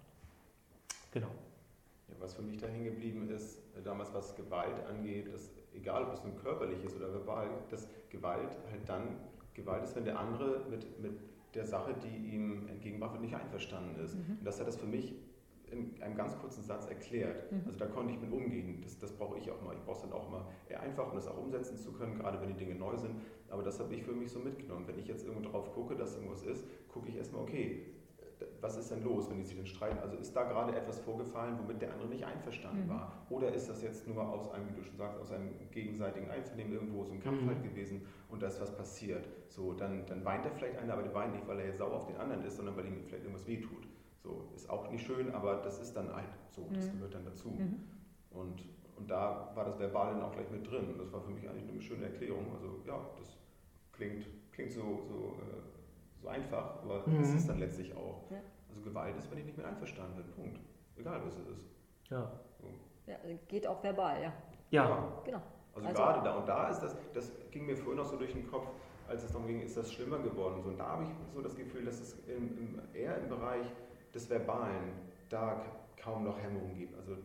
Genau 1.12 1.28
was 2.20 2.34
für 2.34 2.42
mich 2.42 2.58
da 2.58 2.66
hängen 2.66 2.84
geblieben 2.84 3.28
ist, 3.28 3.62
damals 3.84 4.12
was 4.14 4.34
Gewalt 4.34 4.84
angeht, 4.86 5.32
dass, 5.32 5.50
egal 5.74 6.04
ob 6.04 6.12
es 6.12 6.24
nun 6.24 6.36
körperlich 6.36 6.82
ist 6.84 6.96
oder 6.96 7.12
verbal, 7.12 7.48
dass 7.70 7.88
Gewalt 8.10 8.56
halt 8.70 8.88
dann 8.88 9.16
Gewalt 9.54 9.84
ist, 9.84 9.96
wenn 9.96 10.04
der 10.04 10.18
andere 10.18 10.66
mit, 10.70 11.00
mit 11.00 11.18
der 11.54 11.64
Sache, 11.64 11.94
die 11.94 12.34
ihm 12.34 12.68
entgegengebracht 12.68 13.14
wird, 13.14 13.22
nicht 13.22 13.34
einverstanden 13.34 13.98
ist. 14.02 14.14
Mhm. 14.14 14.36
Und 14.38 14.44
das 14.44 14.60
hat 14.60 14.66
das 14.66 14.76
für 14.76 14.86
mich 14.86 15.14
in 15.70 16.00
einem 16.00 16.14
ganz 16.14 16.38
kurzen 16.38 16.62
Satz 16.62 16.86
erklärt. 16.86 17.50
Mhm. 17.50 17.62
Also 17.66 17.78
da 17.78 17.86
konnte 17.86 18.12
ich 18.12 18.20
mit 18.20 18.30
umgehen. 18.30 18.80
Das, 18.82 18.98
das 18.98 19.12
brauche 19.12 19.38
ich 19.38 19.50
auch 19.50 19.60
mal. 19.62 19.74
Ich 19.74 19.82
brauche 19.82 19.96
es 19.96 20.02
dann 20.02 20.12
auch 20.12 20.30
mal 20.30 20.46
eher 20.68 20.80
einfach, 20.80 21.08
um 21.08 21.16
das 21.16 21.26
auch 21.26 21.38
umsetzen 21.38 21.76
zu 21.76 21.92
können, 21.92 22.16
gerade 22.18 22.40
wenn 22.40 22.48
die 22.48 22.54
Dinge 22.54 22.74
neu 22.74 22.96
sind. 22.96 23.16
Aber 23.48 23.62
das 23.62 23.80
habe 23.80 23.92
ich 23.94 24.02
für 24.02 24.12
mich 24.12 24.30
so 24.30 24.38
mitgenommen. 24.38 24.86
Wenn 24.86 24.98
ich 24.98 25.08
jetzt 25.08 25.26
irgendwo 25.26 25.48
drauf 25.48 25.72
gucke, 25.72 25.96
dass 25.96 26.14
irgendwas 26.14 26.42
ist, 26.42 26.64
gucke 26.88 27.08
ich 27.08 27.16
erstmal, 27.16 27.42
okay, 27.42 27.86
was 28.60 28.76
ist 28.76 28.90
denn 28.90 29.02
los, 29.02 29.30
wenn 29.30 29.38
die 29.38 29.44
sich 29.44 29.56
denn 29.56 29.66
streiten? 29.66 29.98
Also 29.98 30.16
ist 30.16 30.34
da 30.34 30.44
gerade 30.44 30.76
etwas 30.76 30.98
vorgefallen, 31.00 31.58
womit 31.58 31.80
der 31.80 31.92
andere 31.92 32.08
nicht 32.08 32.24
einverstanden 32.24 32.84
mhm. 32.84 32.90
war? 32.90 33.12
Oder 33.30 33.52
ist 33.52 33.68
das 33.68 33.82
jetzt 33.82 34.06
nur 34.06 34.22
aus 34.28 34.50
einem, 34.50 34.68
wie 34.68 34.74
du 34.74 34.82
schon 34.82 34.96
sagst, 34.96 35.18
aus 35.20 35.30
einem 35.30 35.50
gegenseitigen 35.70 36.30
Einvernehmen 36.30 36.72
irgendwo 36.72 37.04
so 37.04 37.12
ein 37.12 37.20
Kampf 37.20 37.42
mhm. 37.42 37.48
halt 37.48 37.62
gewesen 37.62 38.06
und 38.28 38.42
da 38.42 38.48
ist 38.48 38.60
was 38.60 38.74
passiert? 38.76 39.28
So, 39.48 39.72
dann, 39.72 40.04
dann 40.06 40.24
weint 40.24 40.44
er 40.44 40.50
vielleicht 40.52 40.78
einer, 40.78 40.92
aber 40.92 41.02
der 41.02 41.14
weint 41.14 41.34
nicht, 41.34 41.46
weil 41.46 41.60
er 41.60 41.66
jetzt 41.66 41.78
sauer 41.78 41.94
auf 41.94 42.06
den 42.06 42.16
anderen 42.16 42.44
ist, 42.44 42.56
sondern 42.56 42.76
weil 42.76 42.86
ihm 42.86 43.04
vielleicht 43.06 43.24
irgendwas 43.24 43.46
wehtut. 43.46 43.86
So, 44.22 44.48
ist 44.54 44.68
auch 44.68 44.90
nicht 44.90 45.06
schön, 45.06 45.32
aber 45.34 45.56
das 45.56 45.80
ist 45.80 45.94
dann 45.94 46.14
halt 46.14 46.28
so, 46.50 46.68
das 46.72 46.86
mhm. 46.86 46.96
gehört 46.96 47.14
dann 47.14 47.24
dazu. 47.24 47.50
Mhm. 47.50 47.80
Und, 48.30 48.64
und 48.96 49.10
da 49.10 49.50
war 49.54 49.64
das 49.64 49.78
Verbal 49.78 50.14
dann 50.14 50.22
auch 50.22 50.32
gleich 50.32 50.50
mit 50.50 50.68
drin. 50.68 50.88
Und 50.90 50.98
das 50.98 51.12
war 51.12 51.20
für 51.20 51.30
mich 51.30 51.48
eigentlich 51.48 51.70
eine 51.70 51.80
schöne 51.80 52.04
Erklärung. 52.04 52.52
Also 52.54 52.80
ja, 52.86 52.98
das 53.18 53.36
klingt, 53.92 54.26
klingt 54.52 54.72
so, 54.72 55.02
so 55.06 55.36
äh, 55.40 55.75
so 56.20 56.28
einfach, 56.28 56.82
aber 56.82 57.06
mhm. 57.06 57.20
ist 57.20 57.34
es 57.34 57.46
dann 57.46 57.58
letztlich 57.58 57.94
auch. 57.96 58.30
Ja. 58.30 58.38
Also 58.68 58.82
Gewalt 58.82 59.16
ist, 59.16 59.30
wenn 59.30 59.38
ich 59.38 59.44
nicht 59.46 59.58
mehr 59.58 59.68
einverstanden 59.68 60.16
bin. 60.16 60.32
Punkt. 60.32 60.60
Egal, 60.96 61.20
was 61.24 61.36
es 61.36 61.48
ist. 61.48 61.64
Ja. 62.10 62.30
So. 62.60 62.68
ja 63.06 63.16
geht 63.48 63.66
auch 63.66 63.82
verbal, 63.82 64.22
ja. 64.22 64.32
Ja. 64.70 64.88
ja. 64.88 65.22
Genau. 65.24 65.42
Also, 65.74 65.88
also, 65.88 66.02
gerade 66.02 66.24
da 66.24 66.36
und 66.36 66.48
da 66.48 66.68
ist 66.68 66.80
das, 66.80 66.96
das 67.12 67.32
ging 67.50 67.66
mir 67.66 67.76
vorhin 67.76 67.98
noch 67.98 68.06
so 68.06 68.16
durch 68.16 68.32
den 68.32 68.50
Kopf, 68.50 68.66
als 69.08 69.24
es 69.24 69.32
darum 69.32 69.46
ging, 69.46 69.60
ist 69.60 69.76
das 69.76 69.92
schlimmer 69.92 70.18
geworden. 70.18 70.62
So, 70.62 70.70
und 70.70 70.78
da 70.78 70.86
habe 70.86 71.04
ich 71.04 71.10
so 71.34 71.42
das 71.42 71.54
Gefühl, 71.54 71.84
dass 71.84 72.00
es 72.00 72.18
im, 72.26 72.56
im, 72.58 72.80
eher 72.94 73.18
im 73.18 73.28
Bereich 73.28 73.66
des 74.14 74.28
Verbalen 74.30 74.92
da 75.28 75.62
kaum 75.96 76.24
noch 76.24 76.38
Hemmungen 76.40 76.76
gibt. 76.76 76.96
Also 76.96 77.16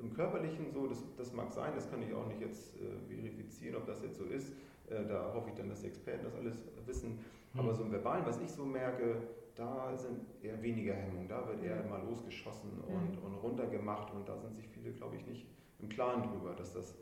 im 0.00 0.12
Körperlichen 0.12 0.72
so, 0.72 0.88
das, 0.88 0.98
das 1.16 1.32
mag 1.32 1.52
sein, 1.52 1.72
das 1.74 1.88
kann 1.90 2.02
ich 2.02 2.12
auch 2.12 2.26
nicht 2.26 2.40
jetzt 2.40 2.74
äh, 2.76 2.98
verifizieren, 3.08 3.76
ob 3.76 3.86
das 3.86 4.02
jetzt 4.02 4.18
so 4.18 4.24
ist. 4.24 4.52
Äh, 4.90 5.06
da 5.06 5.32
hoffe 5.32 5.50
ich 5.50 5.54
dann, 5.54 5.68
dass 5.68 5.80
die 5.80 5.86
Experten 5.86 6.24
das 6.24 6.34
alles 6.34 6.64
wissen. 6.86 7.24
Aber 7.54 7.74
so 7.74 7.82
im 7.82 7.92
Verbalen, 7.92 8.24
was 8.24 8.40
ich 8.40 8.50
so 8.50 8.64
merke, 8.64 9.22
da 9.54 9.94
sind 9.94 10.20
eher 10.42 10.60
weniger 10.62 10.94
Hemmungen, 10.94 11.28
da 11.28 11.46
wird 11.46 11.62
eher 11.62 11.84
mal 11.84 12.02
losgeschossen 12.02 12.80
und, 12.80 13.18
und 13.18 13.34
runtergemacht 13.34 14.12
und 14.14 14.26
da 14.26 14.36
sind 14.38 14.54
sich 14.54 14.66
viele, 14.68 14.92
glaube 14.92 15.16
ich, 15.16 15.26
nicht 15.26 15.46
im 15.78 15.88
Klaren 15.88 16.22
drüber, 16.22 16.54
dass 16.54 16.72
das 16.72 16.96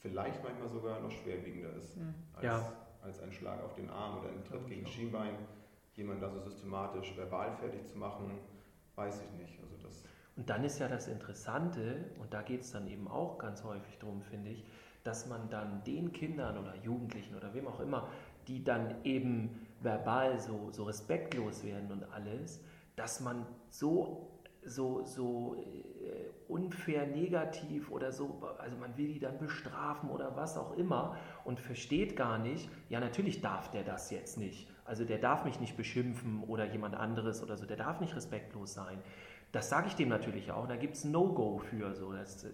vielleicht 0.00 0.42
manchmal 0.44 0.68
sogar 0.68 1.00
noch 1.00 1.10
schwerwiegender 1.10 1.74
ist 1.76 1.98
als, 2.34 2.44
ja. 2.44 2.72
als 3.02 3.20
ein 3.20 3.32
Schlag 3.32 3.62
auf 3.64 3.74
den 3.74 3.90
Arm 3.90 4.18
oder 4.18 4.28
ein 4.28 4.44
Tritt 4.44 4.66
gegen 4.68 4.84
das 4.84 4.92
Schienbein. 4.92 5.34
Jemand 5.94 6.22
da 6.22 6.30
so 6.30 6.40
systematisch 6.40 7.16
verbal 7.16 7.52
fertig 7.56 7.86
zu 7.86 7.98
machen, 7.98 8.30
weiß 8.94 9.22
ich 9.22 9.40
nicht. 9.40 9.60
Also 9.60 9.76
das 9.82 10.04
und 10.36 10.48
dann 10.48 10.64
ist 10.64 10.78
ja 10.78 10.88
das 10.88 11.08
Interessante, 11.08 12.06
und 12.18 12.32
da 12.32 12.40
geht 12.42 12.62
es 12.62 12.72
dann 12.72 12.86
eben 12.88 13.06
auch 13.06 13.38
ganz 13.38 13.64
häufig 13.64 13.98
darum, 13.98 14.22
finde 14.22 14.50
ich, 14.50 14.64
dass 15.04 15.26
man 15.26 15.50
dann 15.50 15.84
den 15.84 16.12
Kindern 16.12 16.56
oder 16.56 16.74
Jugendlichen 16.76 17.36
oder 17.36 17.52
wem 17.52 17.66
auch 17.66 17.80
immer, 17.80 18.08
die 18.48 18.64
dann 18.64 19.04
eben 19.04 19.66
verbal 19.82 20.38
so, 20.38 20.70
so 20.70 20.84
respektlos 20.84 21.64
werden 21.64 21.90
und 21.90 22.04
alles, 22.12 22.60
dass 22.96 23.20
man 23.20 23.46
so, 23.70 24.28
so, 24.64 25.04
so 25.04 25.56
äh, 25.56 26.30
unfair 26.48 27.06
negativ 27.06 27.90
oder 27.90 28.12
so, 28.12 28.42
also 28.58 28.76
man 28.76 28.96
will 28.96 29.08
die 29.08 29.18
dann 29.18 29.38
bestrafen 29.38 30.10
oder 30.10 30.36
was 30.36 30.56
auch 30.56 30.76
immer 30.76 31.16
und 31.44 31.60
versteht 31.60 32.16
gar 32.16 32.38
nicht, 32.38 32.68
ja 32.88 33.00
natürlich 33.00 33.40
darf 33.40 33.70
der 33.70 33.84
das 33.84 34.10
jetzt 34.10 34.38
nicht. 34.38 34.68
Also 34.84 35.04
der 35.04 35.18
darf 35.18 35.44
mich 35.44 35.60
nicht 35.60 35.76
beschimpfen 35.76 36.42
oder 36.44 36.66
jemand 36.66 36.94
anderes 36.94 37.42
oder 37.42 37.56
so, 37.56 37.66
der 37.66 37.76
darf 37.76 38.00
nicht 38.00 38.14
respektlos 38.14 38.74
sein. 38.74 38.98
Das 39.52 39.68
sage 39.68 39.88
ich 39.88 39.94
dem 39.94 40.08
natürlich 40.08 40.50
auch. 40.50 40.66
Da 40.66 40.76
gibt 40.76 40.96
es 40.96 41.04
No-Go 41.04 41.58
für. 41.58 41.94
So. 41.94 42.12
Das, 42.12 42.44
äh, 42.44 42.50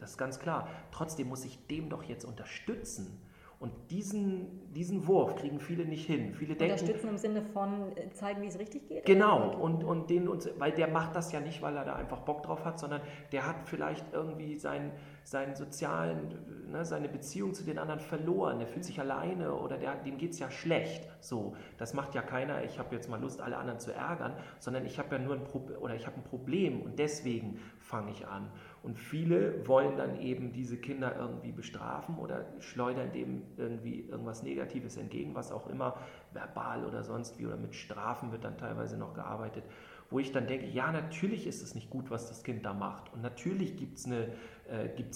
das 0.00 0.10
ist 0.12 0.18
ganz 0.18 0.40
klar. 0.40 0.68
Trotzdem 0.90 1.28
muss 1.28 1.44
ich 1.44 1.66
dem 1.68 1.88
doch 1.88 2.02
jetzt 2.02 2.24
unterstützen. 2.24 3.20
Und 3.58 3.72
diesen, 3.90 4.70
diesen 4.74 5.06
Wurf 5.06 5.34
kriegen 5.36 5.60
viele 5.60 5.86
nicht 5.86 6.06
hin. 6.06 6.34
Viele 6.34 6.54
denken, 6.54 6.78
Unterstützen 6.78 7.08
im 7.08 7.16
Sinne 7.16 7.40
von 7.40 7.96
äh, 7.96 8.10
zeigen, 8.10 8.42
wie 8.42 8.48
es 8.48 8.58
richtig 8.58 8.86
geht? 8.86 9.06
Genau, 9.06 9.56
und, 9.56 9.82
und 9.82 10.10
den, 10.10 10.28
weil 10.58 10.72
der 10.72 10.88
macht 10.88 11.16
das 11.16 11.32
ja 11.32 11.40
nicht, 11.40 11.62
weil 11.62 11.74
er 11.74 11.86
da 11.86 11.94
einfach 11.94 12.18
Bock 12.20 12.42
drauf 12.42 12.66
hat, 12.66 12.78
sondern 12.78 13.00
der 13.32 13.46
hat 13.46 13.56
vielleicht 13.64 14.12
irgendwie 14.12 14.56
seinen, 14.56 14.92
seinen 15.24 15.54
sozialen, 15.54 16.68
ne, 16.70 16.84
seine 16.84 17.08
Beziehung 17.08 17.54
zu 17.54 17.64
den 17.64 17.78
anderen 17.78 18.00
verloren. 18.00 18.58
Der 18.58 18.68
fühlt 18.68 18.84
sich 18.84 19.00
alleine 19.00 19.54
oder 19.54 19.78
der, 19.78 19.94
dem 19.96 20.18
geht 20.18 20.32
es 20.32 20.38
ja 20.38 20.50
schlecht. 20.50 21.08
So, 21.20 21.56
das 21.78 21.94
macht 21.94 22.14
ja 22.14 22.20
keiner, 22.20 22.62
ich 22.62 22.78
habe 22.78 22.94
jetzt 22.94 23.08
mal 23.08 23.18
Lust, 23.18 23.40
alle 23.40 23.56
anderen 23.56 23.80
zu 23.80 23.90
ärgern, 23.90 24.34
sondern 24.58 24.84
ich 24.84 24.98
habe 24.98 25.16
ja 25.16 25.22
nur 25.22 25.34
ein, 25.34 25.44
Pro 25.44 25.66
oder 25.80 25.94
ich 25.94 26.06
habe 26.06 26.16
ein 26.16 26.24
Problem 26.24 26.82
und 26.82 26.98
deswegen 26.98 27.58
fange 27.86 28.10
ich 28.10 28.26
an. 28.26 28.50
Und 28.82 28.98
viele 28.98 29.66
wollen 29.66 29.96
dann 29.96 30.20
eben 30.20 30.52
diese 30.52 30.76
Kinder 30.76 31.16
irgendwie 31.16 31.52
bestrafen 31.52 32.18
oder 32.18 32.44
schleudern 32.58 33.12
dem 33.12 33.42
irgendwie 33.56 34.00
irgendwas 34.00 34.42
Negatives 34.42 34.96
entgegen, 34.96 35.34
was 35.34 35.52
auch 35.52 35.68
immer, 35.68 35.96
verbal 36.32 36.84
oder 36.84 37.04
sonst 37.04 37.38
wie, 37.38 37.46
oder 37.46 37.56
mit 37.56 37.74
Strafen 37.74 38.32
wird 38.32 38.44
dann 38.44 38.58
teilweise 38.58 38.98
noch 38.98 39.14
gearbeitet, 39.14 39.64
wo 40.10 40.18
ich 40.18 40.32
dann 40.32 40.46
denke, 40.46 40.66
ja, 40.66 40.90
natürlich 40.90 41.46
ist 41.46 41.62
es 41.62 41.74
nicht 41.74 41.90
gut, 41.90 42.10
was 42.10 42.28
das 42.28 42.42
Kind 42.42 42.64
da 42.64 42.74
macht. 42.74 43.12
Und 43.12 43.22
natürlich 43.22 43.76
gibt 43.76 43.98
es 43.98 44.06
äh, 44.06 44.28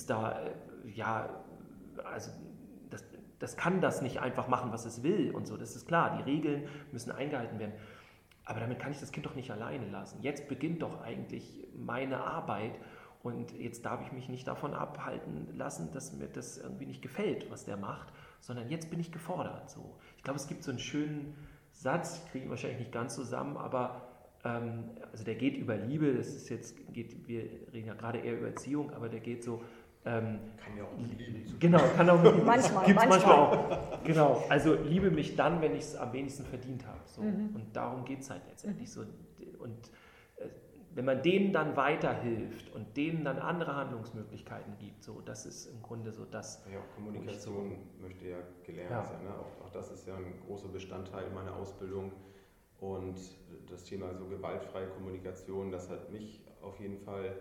da, 0.06 0.40
äh, 0.40 0.50
ja, 0.94 1.28
also 2.04 2.30
das, 2.88 3.04
das 3.40 3.56
kann 3.56 3.80
das 3.80 4.00
nicht 4.00 4.20
einfach 4.20 4.48
machen, 4.48 4.72
was 4.72 4.84
es 4.84 5.02
will 5.02 5.32
und 5.32 5.46
so, 5.46 5.56
das 5.56 5.74
ist 5.74 5.86
klar, 5.86 6.16
die 6.16 6.22
Regeln 6.22 6.64
müssen 6.92 7.10
eingehalten 7.10 7.58
werden. 7.58 7.72
Aber 8.50 8.58
damit 8.58 8.80
kann 8.80 8.90
ich 8.90 8.98
das 8.98 9.12
Kind 9.12 9.26
doch 9.26 9.36
nicht 9.36 9.52
alleine 9.52 9.88
lassen. 9.90 10.18
Jetzt 10.22 10.48
beginnt 10.48 10.82
doch 10.82 11.02
eigentlich 11.02 11.68
meine 11.72 12.24
Arbeit 12.24 12.72
und 13.22 13.52
jetzt 13.52 13.84
darf 13.84 14.04
ich 14.04 14.10
mich 14.10 14.28
nicht 14.28 14.48
davon 14.48 14.74
abhalten 14.74 15.56
lassen, 15.56 15.92
dass 15.92 16.12
mir 16.12 16.26
das 16.26 16.58
irgendwie 16.58 16.86
nicht 16.86 17.00
gefällt, 17.00 17.48
was 17.48 17.64
der 17.64 17.76
macht, 17.76 18.12
sondern 18.40 18.68
jetzt 18.68 18.90
bin 18.90 18.98
ich 18.98 19.12
gefordert. 19.12 19.70
So. 19.70 19.96
Ich 20.16 20.24
glaube, 20.24 20.36
es 20.40 20.48
gibt 20.48 20.64
so 20.64 20.72
einen 20.72 20.80
schönen 20.80 21.36
Satz, 21.70 22.22
ich 22.24 22.32
kriege 22.32 22.46
ihn 22.46 22.50
wahrscheinlich 22.50 22.80
nicht 22.80 22.92
ganz 22.92 23.14
zusammen, 23.14 23.56
aber 23.56 24.02
ähm, 24.42 24.90
also 25.12 25.22
der 25.22 25.36
geht 25.36 25.56
über 25.56 25.76
Liebe, 25.76 26.12
das 26.12 26.26
ist 26.34 26.48
jetzt, 26.48 26.76
geht, 26.92 27.28
wir 27.28 27.44
reden 27.72 27.86
ja 27.86 27.94
gerade 27.94 28.18
eher 28.18 28.36
über 28.36 28.48
Erziehung, 28.48 28.92
aber 28.94 29.08
der 29.08 29.20
geht 29.20 29.44
so, 29.44 29.62
ähm, 30.04 30.40
kann 30.56 30.76
ja 30.76 30.84
auch 30.84 30.96
mit 30.96 31.18
Liebe 31.18 31.44
zu 31.44 31.58
Genau, 31.58 31.80
kann 31.96 32.08
auch 32.08 32.22
mit 32.22 32.32
Liebe 32.32 32.46
manchmal, 32.46 32.86
gibt's 32.86 33.06
manchmal. 33.06 33.36
manchmal 33.36 33.92
auch. 33.92 34.04
Genau, 34.04 34.44
also 34.48 34.74
liebe 34.74 35.10
mich 35.10 35.36
dann, 35.36 35.60
wenn 35.60 35.74
ich 35.74 35.82
es 35.82 35.96
am 35.96 36.12
wenigsten 36.12 36.44
verdient 36.46 36.86
habe. 36.86 37.00
So. 37.04 37.22
Mhm. 37.22 37.50
Und 37.54 37.76
darum 37.76 38.04
geht 38.04 38.20
es 38.20 38.30
halt 38.30 38.42
letztendlich 38.48 38.88
mhm. 38.88 38.92
so. 38.92 39.62
Und 39.62 39.90
wenn 40.94 41.04
man 41.04 41.22
denen 41.22 41.52
dann 41.52 41.76
weiterhilft 41.76 42.72
und 42.74 42.96
denen 42.96 43.24
dann 43.24 43.38
andere 43.38 43.76
Handlungsmöglichkeiten 43.76 44.76
gibt, 44.78 45.04
so 45.04 45.20
das 45.20 45.46
ist 45.46 45.66
im 45.66 45.82
Grunde 45.82 46.12
so 46.12 46.24
das. 46.24 46.64
Ja, 46.70 46.78
auch 46.80 46.94
Kommunikation 46.94 47.76
so, 47.98 48.02
möchte 48.02 48.28
ja 48.28 48.38
gelernt 48.64 48.90
ja. 48.90 49.04
sein. 49.04 49.22
Ne? 49.22 49.30
Auch, 49.30 49.66
auch, 49.66 49.70
das 49.70 49.90
ist 49.90 50.06
ja 50.06 50.16
ein 50.16 50.40
großer 50.46 50.68
Bestandteil 50.68 51.30
meiner 51.30 51.54
Ausbildung. 51.54 52.12
Und 52.80 53.18
das 53.68 53.84
Thema 53.84 54.14
so 54.14 54.26
gewaltfreie 54.26 54.88
Kommunikation, 54.88 55.70
das 55.70 55.90
hat 55.90 56.10
mich 56.10 56.42
auf 56.62 56.80
jeden 56.80 56.98
Fall 56.98 57.36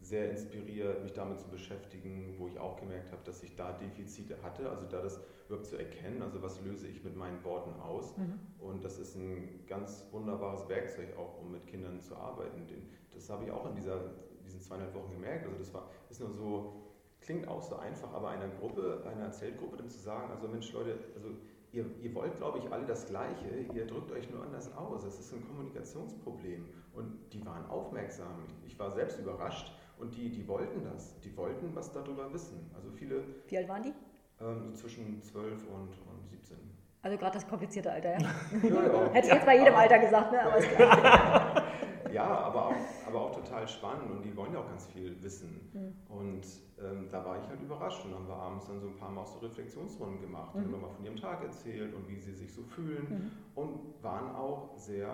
sehr 0.00 0.30
inspiriert, 0.30 1.02
mich 1.02 1.12
damit 1.12 1.40
zu 1.40 1.48
beschäftigen, 1.48 2.34
wo 2.38 2.48
ich 2.48 2.58
auch 2.58 2.76
gemerkt 2.78 3.12
habe, 3.12 3.22
dass 3.24 3.42
ich 3.42 3.54
da 3.54 3.72
Defizite 3.72 4.36
hatte, 4.42 4.68
also 4.68 4.86
da 4.86 5.02
das 5.02 5.20
überhaupt 5.46 5.66
zu 5.66 5.76
erkennen, 5.76 6.22
also 6.22 6.42
was 6.42 6.60
löse 6.62 6.86
ich 6.88 7.04
mit 7.04 7.16
meinen 7.16 7.42
Worten 7.44 7.78
aus. 7.80 8.16
Mhm. 8.16 8.38
Und 8.58 8.84
das 8.84 8.98
ist 8.98 9.16
ein 9.16 9.64
ganz 9.66 10.06
wunderbares 10.10 10.68
Werkzeug 10.68 11.16
auch, 11.18 11.40
um 11.40 11.52
mit 11.52 11.66
Kindern 11.66 12.00
zu 12.00 12.16
arbeiten. 12.16 12.66
Das 13.12 13.28
habe 13.28 13.44
ich 13.44 13.50
auch 13.50 13.68
in 13.68 13.74
dieser, 13.74 14.00
diesen 14.44 14.60
zweieinhalb 14.60 14.94
Wochen 14.94 15.12
gemerkt. 15.12 15.44
Also 15.46 15.58
das 15.58 15.74
war, 15.74 15.90
ist 16.08 16.20
nur 16.20 16.30
so, 16.30 16.82
klingt 17.20 17.46
auch 17.46 17.62
so 17.62 17.76
einfach, 17.76 18.12
aber 18.14 18.30
einer 18.30 18.48
Gruppe, 18.48 19.02
einer 19.06 19.30
Zeltgruppe 19.30 19.76
dann 19.76 19.90
zu 19.90 19.98
sagen, 19.98 20.30
also 20.30 20.48
Mensch 20.48 20.72
Leute, 20.72 20.98
also 21.14 21.28
ihr, 21.72 21.84
ihr 22.00 22.14
wollt, 22.14 22.36
glaube 22.38 22.58
ich, 22.58 22.72
alle 22.72 22.86
das 22.86 23.06
Gleiche, 23.06 23.48
ihr 23.74 23.86
drückt 23.86 24.10
euch 24.12 24.30
nur 24.30 24.42
anders 24.42 24.74
aus. 24.76 25.04
Es 25.04 25.20
ist 25.20 25.34
ein 25.34 25.46
Kommunikationsproblem. 25.46 26.64
Und 26.94 27.18
die 27.32 27.44
waren 27.44 27.66
aufmerksam. 27.66 28.46
Ich 28.66 28.78
war 28.78 28.90
selbst 28.92 29.18
überrascht 29.18 29.72
und 30.00 30.14
die, 30.14 30.30
die 30.30 30.46
wollten 30.48 30.84
das. 30.84 31.18
Die 31.20 31.36
wollten 31.36 31.74
was 31.74 31.92
darüber 31.92 32.32
wissen. 32.32 32.70
Also 32.74 32.90
viele. 32.90 33.24
Wie 33.48 33.58
alt 33.58 33.68
waren 33.68 33.82
die? 33.82 33.94
Ähm, 34.40 34.72
so 34.72 34.72
zwischen 34.72 35.22
12 35.22 35.66
und, 35.68 35.90
und 35.90 36.28
17. 36.28 36.56
Also 37.02 37.16
gerade 37.16 37.34
das 37.34 37.46
komplizierte 37.46 37.90
Alter, 37.90 38.12
ja? 38.12 38.18
ja, 38.62 38.86
ja. 38.86 39.12
Hätte 39.12 39.26
ich 39.28 39.34
jetzt 39.34 39.46
bei 39.46 39.58
jedem 39.58 39.74
Alter 39.74 39.98
gesagt, 39.98 40.32
ne? 40.32 40.42
Aber 40.42 40.60
ja, 42.12 42.24
aber 42.24 42.66
auch, 42.66 42.74
aber 43.06 43.20
auch 43.20 43.30
total 43.34 43.66
spannend 43.68 44.10
und 44.10 44.22
die 44.24 44.36
wollen 44.36 44.52
ja 44.52 44.60
auch 44.60 44.68
ganz 44.68 44.86
viel 44.86 45.22
wissen. 45.22 45.70
Mhm. 45.72 46.14
Und 46.14 46.42
ähm, 46.78 47.08
da 47.10 47.24
war 47.24 47.38
ich 47.38 47.48
halt 47.48 47.60
überrascht 47.60 48.04
und 48.04 48.14
haben 48.14 48.26
wir 48.26 48.34
abends 48.34 48.66
dann 48.66 48.80
so 48.80 48.88
ein 48.88 48.96
paar 48.96 49.10
Mal 49.10 49.26
so 49.26 49.38
Reflexionsrunden 49.38 50.20
gemacht. 50.20 50.54
Mhm. 50.54 50.60
Haben 50.60 50.80
mal 50.80 50.90
von 50.90 51.04
ihrem 51.04 51.16
Tag 51.16 51.42
erzählt 51.42 51.94
und 51.94 52.08
wie 52.08 52.18
sie 52.18 52.32
sich 52.32 52.52
so 52.52 52.62
fühlen 52.62 53.06
mhm. 53.08 53.30
und 53.54 54.02
waren 54.02 54.34
auch 54.34 54.76
sehr 54.76 55.08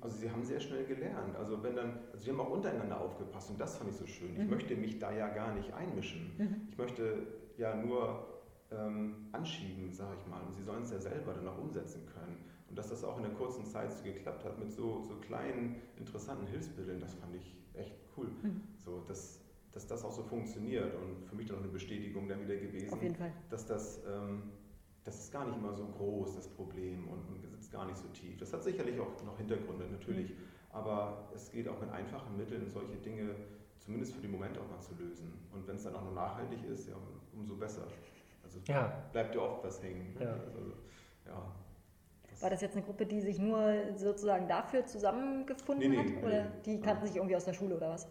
also 0.00 0.18
sie 0.18 0.30
haben 0.30 0.44
sehr 0.44 0.60
schnell 0.60 0.84
gelernt. 0.84 1.36
Also 1.36 1.62
wenn 1.62 1.76
dann, 1.76 1.98
also 2.12 2.24
sie 2.24 2.30
haben 2.30 2.40
auch 2.40 2.50
untereinander 2.50 3.00
aufgepasst 3.00 3.50
und 3.50 3.60
das 3.60 3.76
fand 3.76 3.90
ich 3.90 3.96
so 3.96 4.06
schön. 4.06 4.32
Ich 4.32 4.44
mhm. 4.44 4.50
möchte 4.50 4.76
mich 4.76 4.98
da 4.98 5.12
ja 5.12 5.28
gar 5.28 5.54
nicht 5.54 5.72
einmischen. 5.72 6.32
Mhm. 6.38 6.68
Ich 6.70 6.78
möchte 6.78 7.26
ja 7.56 7.74
nur 7.74 8.26
ähm, 8.70 9.28
anschieben, 9.32 9.92
sage 9.92 10.16
ich 10.20 10.26
mal. 10.28 10.40
Und 10.42 10.54
sie 10.54 10.62
sollen 10.62 10.82
es 10.82 10.90
ja 10.90 10.98
selber 10.98 11.34
dann 11.34 11.48
auch 11.48 11.58
umsetzen 11.58 12.06
können. 12.06 12.36
Und 12.68 12.78
dass 12.78 12.88
das 12.88 13.04
auch 13.04 13.16
in 13.16 13.22
der 13.22 13.32
kurzen 13.32 13.64
Zeit 13.64 13.92
so 13.92 14.04
geklappt 14.04 14.44
hat 14.44 14.58
mit 14.58 14.72
so, 14.72 15.02
so 15.02 15.14
kleinen, 15.16 15.76
interessanten 15.96 16.46
Hilfsmitteln, 16.46 17.00
das 17.00 17.14
fand 17.14 17.34
ich 17.34 17.56
echt 17.74 17.96
cool. 18.16 18.26
Mhm. 18.42 18.62
So, 18.76 19.00
dass, 19.06 19.40
dass 19.72 19.86
das 19.86 20.04
auch 20.04 20.12
so 20.12 20.22
funktioniert 20.22 20.94
und 20.94 21.24
für 21.24 21.36
mich 21.36 21.46
dann 21.46 21.56
auch 21.56 21.62
eine 21.62 21.70
Bestätigung 21.70 22.28
dann 22.28 22.42
wieder 22.42 22.56
gewesen, 22.56 23.16
dass 23.50 23.66
das, 23.66 24.02
ähm, 24.06 24.42
das 25.06 25.20
ist 25.20 25.32
gar 25.32 25.46
nicht 25.46 25.56
immer 25.56 25.72
so 25.72 25.86
groß, 25.86 26.34
das 26.34 26.48
Problem 26.48 27.08
und, 27.08 27.24
sitzt 27.48 27.72
gar 27.72 27.86
nicht 27.86 27.96
so 27.96 28.08
tief. 28.08 28.36
Das 28.38 28.52
hat 28.52 28.62
sicherlich 28.62 28.98
auch 29.00 29.22
noch 29.24 29.38
Hintergründe, 29.38 29.86
natürlich, 29.86 30.34
aber 30.72 31.28
es 31.34 31.50
geht 31.50 31.68
auch 31.68 31.80
mit 31.80 31.90
einfachen 31.90 32.36
Mitteln, 32.36 32.68
solche 32.68 32.96
Dinge 32.96 33.34
zumindest 33.78 34.14
für 34.14 34.20
den 34.20 34.32
Moment 34.32 34.58
auch 34.58 34.68
mal 34.68 34.80
zu 34.80 34.94
lösen. 34.96 35.32
Und 35.52 35.66
wenn 35.66 35.76
es 35.76 35.84
dann 35.84 35.94
auch 35.94 36.02
nur 36.02 36.12
nachhaltig 36.12 36.64
ist, 36.64 36.88
ja, 36.88 36.94
umso 37.32 37.54
besser. 37.56 37.86
Also 38.42 38.58
ja. 38.66 39.08
bleibt 39.12 39.34
ja 39.34 39.40
oft 39.40 39.64
was 39.64 39.82
hängen. 39.82 40.16
Ja. 40.20 40.32
Also, 40.32 40.72
ja. 41.24 41.52
War 42.40 42.50
das 42.50 42.60
jetzt 42.60 42.76
eine 42.76 42.84
Gruppe, 42.84 43.06
die 43.06 43.20
sich 43.20 43.38
nur 43.38 43.72
sozusagen 43.94 44.46
dafür 44.48 44.84
zusammengefunden 44.84 45.90
nee, 45.90 45.96
nee, 45.96 46.16
hat? 46.16 46.24
Oder 46.24 46.44
nee, 46.44 46.50
die 46.66 46.80
kannten 46.80 47.06
sich 47.06 47.16
irgendwie 47.16 47.36
aus 47.36 47.44
der 47.44 47.54
Schule 47.54 47.76
oder 47.76 47.90
was? 47.90 48.08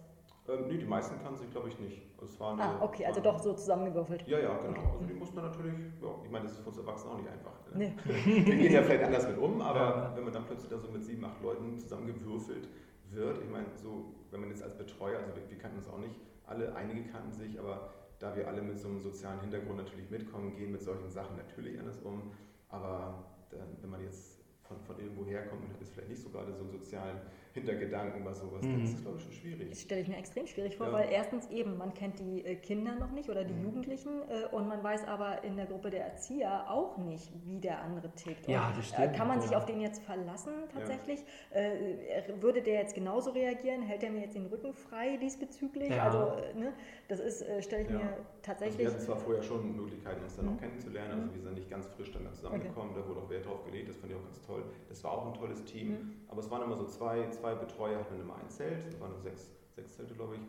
Ähm, 0.48 0.68
nee, 0.68 0.78
die 0.78 0.86
meisten 0.86 1.20
kannten 1.22 1.39
sich, 1.39 1.50
glaube 1.52 1.70
ich, 1.70 1.80
nicht. 1.80 2.02
Es 2.22 2.39
war 2.39 2.54
eine, 2.54 2.64
ah, 2.64 2.82
okay, 2.82 3.06
also 3.06 3.20
doch 3.20 3.39
so 3.39 3.54
zusammengewürfelt. 3.54 4.28
Ja, 4.28 4.39
ja, 4.39 4.58
genau. 4.58 4.80
Okay. 4.80 4.89
Also 4.93 5.06
die 5.06 5.14
mussten 5.14 5.36
dann 5.36 5.46
natürlich, 5.46 5.74
ja, 6.02 6.08
ich 6.24 6.32
meine, 6.32 6.46
das 6.46 6.54
ist 6.54 6.60
für 6.60 6.70
uns 6.70 6.78
Erwachsene 6.78 7.12
auch 7.14 7.18
nicht 7.18 7.30
einfach. 7.30 7.52
Ne? 7.74 7.96
Nee. 8.06 8.46
Wir 8.46 8.56
gehen 8.56 8.74
ja 8.74 8.84
vielleicht 8.84 9.04
anders 9.04 9.28
mit 9.28 9.38
um, 9.38 9.62
aber 9.62 9.80
ja. 9.80 10.14
wenn 10.16 10.24
man 10.24 10.34
dann 10.34 10.46
plötzlich 10.46 10.70
da 10.70 10.78
so 10.78 10.88
mit 10.89 11.04
sieben, 11.04 11.26
acht 11.26 11.41
Leuten 11.41 11.78
zusammengewürfelt 11.80 12.68
wird, 13.12 13.41
ich 13.41 13.50
meine, 13.50 13.68
so, 13.76 14.14
wenn 14.32 14.41
man 14.41 14.50
jetzt 14.50 14.64
als 14.64 14.78
Betreuer, 14.78 15.20
also 15.20 15.36
wir, 15.36 15.50
wir 15.50 15.58
kannten 15.58 15.78
uns 15.78 15.88
auch 15.88 16.00
nicht 16.00 16.16
alle, 16.46 16.76
einige 16.76 17.04
kannten 17.10 17.32
sich, 17.32 17.60
aber 17.60 17.89
da 18.20 18.36
wir 18.36 18.48
alle 18.48 18.62
mit 18.62 18.80
so 18.80 18.88
einem 18.88 19.00
sozialen 19.02 19.41
Hintergrund 19.41 19.78
natürlich 19.78 20.10
mitkommen, 20.10 20.56
gehen 20.56 20.72
mit 20.72 20.82
solchen 20.82 21.10
Sachen 21.10 21.36
natürlich 21.38 21.80
anders 21.80 22.00
um. 22.00 22.32
Aber 22.70 23.26
dann, 23.50 23.78
wenn 23.82 23.89
man 23.89 24.04
jetzt 24.04 24.41
von, 24.64 24.80
von 24.82 24.98
irgendwo 25.00 25.26
herkommt 25.26 25.64
und 25.64 25.74
hat 25.74 25.80
jetzt 25.80 25.93
vielleicht 25.93 26.10
nicht 26.10 26.22
so 26.22 26.30
gerade 26.30 26.54
so 26.54 26.62
einen 26.62 26.72
sozialen 26.72 27.20
Hintergedanken 27.56 28.24
bei 28.26 28.34
sowas, 28.34 28.62
mhm. 28.64 28.72
dann 28.74 28.84
ist 28.84 28.93
das, 28.95 29.01
glaube 29.01 29.18
ich, 29.18 29.24
schon 29.24 29.32
schwierig. 29.32 29.70
Das 29.70 29.82
stelle 29.82 30.01
ich 30.01 30.08
mir 30.10 30.18
extrem 30.18 30.45
schwierig 30.45 30.76
vor, 30.76 30.88
ja. 30.88 30.93
weil 30.93 31.10
erstens 31.10 31.49
eben, 31.49 31.78
man 31.78 31.93
kennt 31.93 32.20
die 32.20 32.45
äh, 32.45 32.56
Kinder 32.56 32.95
noch 32.95 33.12
nicht 33.12 33.30
oder 33.30 33.45
die 33.45 33.53
mhm. 33.53 33.64
Jugendlichen 33.64 34.10
äh, 34.30 34.53
und 34.53 34.68
man 34.68 34.84
weiß 34.84 35.08
aber 35.08 35.43
in 35.45 35.56
der 35.56 35.66
Gruppe 35.66 35.89
der 35.89 36.06
Erzieher 36.06 36.70
auch 36.70 36.97
nicht, 36.97 37.32
wie 37.45 37.60
der 37.60 37.82
andere 37.82 38.12
tickt. 38.12 38.47
Ja, 38.49 38.74
das 38.76 38.89
stimmt. 38.89 39.14
Kann 39.14 39.30
man 39.30 39.39
sich 39.39 39.56
auf 39.56 39.66
den 39.66 39.80
jetzt 39.80 40.03
verlassen 40.03 40.51
tatsächlich? 40.74 41.24
Ja. 41.53 41.62
Äh, 41.62 42.41
würde 42.41 42.62
der 42.62 42.82
jetzt 42.82 42.93
genauso 42.93 43.32
reagieren? 43.32 43.82
Hält 43.84 44.03
er 44.03 44.12
mir 44.12 44.22
jetzt 44.22 44.36
den 44.36 44.47
Rücken 44.47 44.74
frei 44.74 45.16
diesbezüglich? 45.16 45.89
Ja. 45.89 46.03
Also, 46.03 46.20
ne, 46.60 46.74
das 47.08 47.22
ist, 47.22 47.45
stelle 47.64 47.84
ich 47.84 47.89
mir 47.89 48.18
tatsächlich... 48.41 48.86
Also 48.86 48.97
wir 48.97 49.06
hatten 49.06 49.06
zwar 49.06 49.18
vorher 49.18 49.43
schon 49.43 49.76
Möglichkeiten, 49.76 50.22
uns 50.22 50.36
dann 50.36 50.47
mhm. 50.47 50.56
auch 50.56 50.60
kennenzulernen, 50.60 51.12
also 51.12 51.26
mhm. 51.28 51.34
wir 51.36 51.41
sind 51.41 51.53
nicht 51.53 51.70
ganz 51.70 51.88
frisch 51.88 52.12
dann 52.12 52.34
zusammengekommen, 52.34 52.91
okay. 52.91 53.01
da 53.01 53.08
wurde 53.08 53.20
auch 53.22 53.30
Wert 53.30 53.45
drauf 53.45 53.64
gelegt, 53.64 53.89
das 53.89 53.97
fand 53.97 54.12
ich 54.12 54.18
auch 54.18 54.24
ganz 54.24 54.41
toll. 54.41 54.64
Das 54.89 55.03
war 55.03 55.12
auch 55.12 55.28
ein 55.28 55.34
tolles 55.34 55.64
Team, 55.64 55.89
mhm. 55.89 56.14
aber 56.28 56.39
es 56.39 56.51
waren 56.51 56.64
immer 56.64 56.76
so 56.76 56.86
zwei, 56.86 57.30
zwei 57.30 57.45
Betreuer, 57.54 58.00
hatten 58.00 58.20
immer 58.20 58.38
ein 58.38 58.50
Zelt, 58.50 58.86
das 58.86 59.00
waren 59.00 59.12
nur 59.12 59.20
sechs, 59.20 59.52
sechs 59.76 59.96
Zelte, 59.96 60.16
glaube 60.16 60.36
ich. 60.36 60.41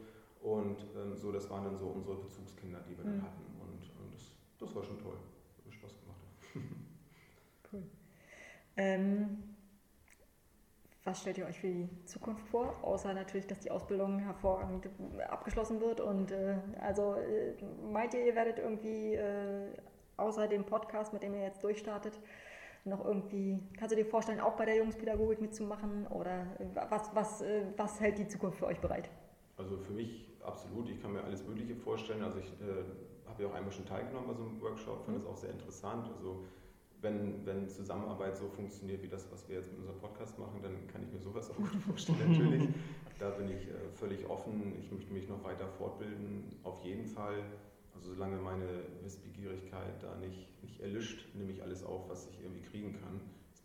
Und 0.42 0.78
ähm, 0.96 1.16
so, 1.16 1.32
das 1.32 1.50
waren 1.50 1.64
dann 1.64 1.76
so 1.76 1.86
unsere 1.86 2.16
Bezugskinder, 2.16 2.80
die 2.88 2.96
wir 2.96 3.04
mhm. 3.04 3.18
dann 3.18 3.22
hatten. 3.22 3.42
Und, 3.60 3.82
und 4.00 4.14
das, 4.14 4.32
das 4.58 4.74
war 4.74 4.84
schon 4.84 4.98
toll. 4.98 5.16
Hat 5.64 5.74
Spaß 5.74 5.92
gemacht. 6.00 6.20
cool. 7.72 7.82
Ähm, 8.76 9.56
was 11.06 11.20
stellt 11.20 11.38
ihr 11.38 11.46
euch 11.46 11.60
für 11.60 11.68
die 11.68 11.88
Zukunft 12.04 12.48
vor? 12.48 12.76
Außer 12.82 13.14
natürlich, 13.14 13.46
dass 13.46 13.60
die 13.60 13.70
Ausbildung 13.70 14.18
hervorragend 14.18 14.88
abgeschlossen 15.28 15.80
wird. 15.80 16.00
Und 16.00 16.32
äh, 16.32 16.56
also 16.80 17.14
äh, 17.14 17.54
meint 17.92 18.12
ihr, 18.14 18.26
ihr 18.26 18.34
werdet 18.34 18.58
irgendwie 18.58 19.14
äh, 19.14 19.68
außer 20.16 20.48
dem 20.48 20.64
Podcast, 20.64 21.12
mit 21.12 21.22
dem 21.22 21.34
ihr 21.34 21.42
jetzt 21.42 21.62
durchstartet, 21.62 22.18
noch 22.86 23.04
irgendwie, 23.04 23.58
kannst 23.76 23.92
du 23.92 23.96
dir 23.96 24.06
vorstellen, 24.06 24.40
auch 24.40 24.56
bei 24.56 24.64
der 24.64 24.76
Jungspädagogik 24.76 25.40
mitzumachen 25.40 26.06
oder 26.08 26.46
was, 26.88 27.14
was, 27.14 27.42
äh, 27.42 27.64
was 27.76 28.00
hält 28.00 28.18
die 28.18 28.28
Zukunft 28.28 28.58
für 28.58 28.66
euch 28.66 28.80
bereit? 28.80 29.10
Also 29.56 29.76
für 29.78 29.92
mich 29.92 30.28
absolut, 30.42 30.88
ich 30.88 31.00
kann 31.00 31.12
mir 31.12 31.24
alles 31.24 31.46
Mögliche 31.46 31.74
vorstellen. 31.74 32.22
Also 32.22 32.38
ich 32.38 32.52
äh, 32.60 33.28
habe 33.28 33.42
ja 33.42 33.48
auch 33.48 33.54
einmal 33.54 33.72
schon 33.72 33.86
teilgenommen 33.86 34.28
bei 34.28 34.34
so 34.34 34.44
einem 34.44 34.60
Workshop, 34.60 35.04
fand 35.04 35.18
mhm. 35.18 35.22
das 35.22 35.30
auch 35.30 35.36
sehr 35.36 35.50
interessant. 35.50 36.08
Also 36.16 36.44
wenn, 37.00 37.44
wenn 37.44 37.68
Zusammenarbeit 37.68 38.36
so 38.36 38.48
funktioniert 38.48 39.02
wie 39.02 39.08
das, 39.08 39.30
was 39.30 39.48
wir 39.48 39.56
jetzt 39.56 39.70
mit 39.70 39.80
unserem 39.80 39.98
Podcast 39.98 40.38
machen, 40.38 40.60
dann 40.62 40.86
kann 40.88 41.02
ich 41.02 41.12
mir 41.12 41.20
sowas 41.20 41.50
auch 41.52 41.56
gut 41.56 41.82
vorstellen, 41.86 42.32
natürlich. 42.32 42.68
Da 43.18 43.30
bin 43.30 43.48
ich 43.48 43.66
äh, 43.66 43.88
völlig 43.94 44.28
offen. 44.28 44.74
Ich 44.78 44.92
möchte 44.92 45.10
mich 45.10 45.26
noch 45.26 45.42
weiter 45.42 45.66
fortbilden, 45.78 46.54
auf 46.62 46.84
jeden 46.84 47.06
Fall. 47.06 47.44
Also 47.96 48.14
solange 48.14 48.36
meine 48.36 48.66
Wissbegierigkeit 49.02 50.02
da 50.02 50.14
nicht, 50.16 50.62
nicht 50.62 50.80
erlischt, 50.80 51.34
nehme 51.34 51.52
ich 51.52 51.62
alles 51.62 51.84
auf, 51.84 52.08
was 52.08 52.28
ich 52.28 52.40
irgendwie 52.40 52.62
kriegen 52.62 52.92
kann. 52.92 53.20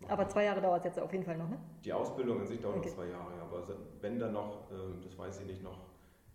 Aber 0.07 0.27
zwei 0.27 0.45
Jahre 0.45 0.61
dauert 0.61 0.79
es 0.79 0.85
jetzt 0.85 0.99
auf 0.99 1.11
jeden 1.11 1.23
Fall 1.23 1.37
noch, 1.37 1.49
ne? 1.49 1.57
Die 1.85 1.93
Ausbildung 1.93 2.39
an 2.39 2.47
sich 2.47 2.59
dauert 2.59 2.77
okay. 2.77 2.87
noch 2.87 2.95
zwei 2.95 3.07
Jahre, 3.07 3.33
aber 3.41 3.67
wenn 4.01 4.19
da 4.19 4.31
noch, 4.31 4.71
ähm, 4.71 4.99
das 5.03 5.17
weiß 5.17 5.41
ich 5.41 5.47
nicht, 5.47 5.63
noch, 5.63 5.77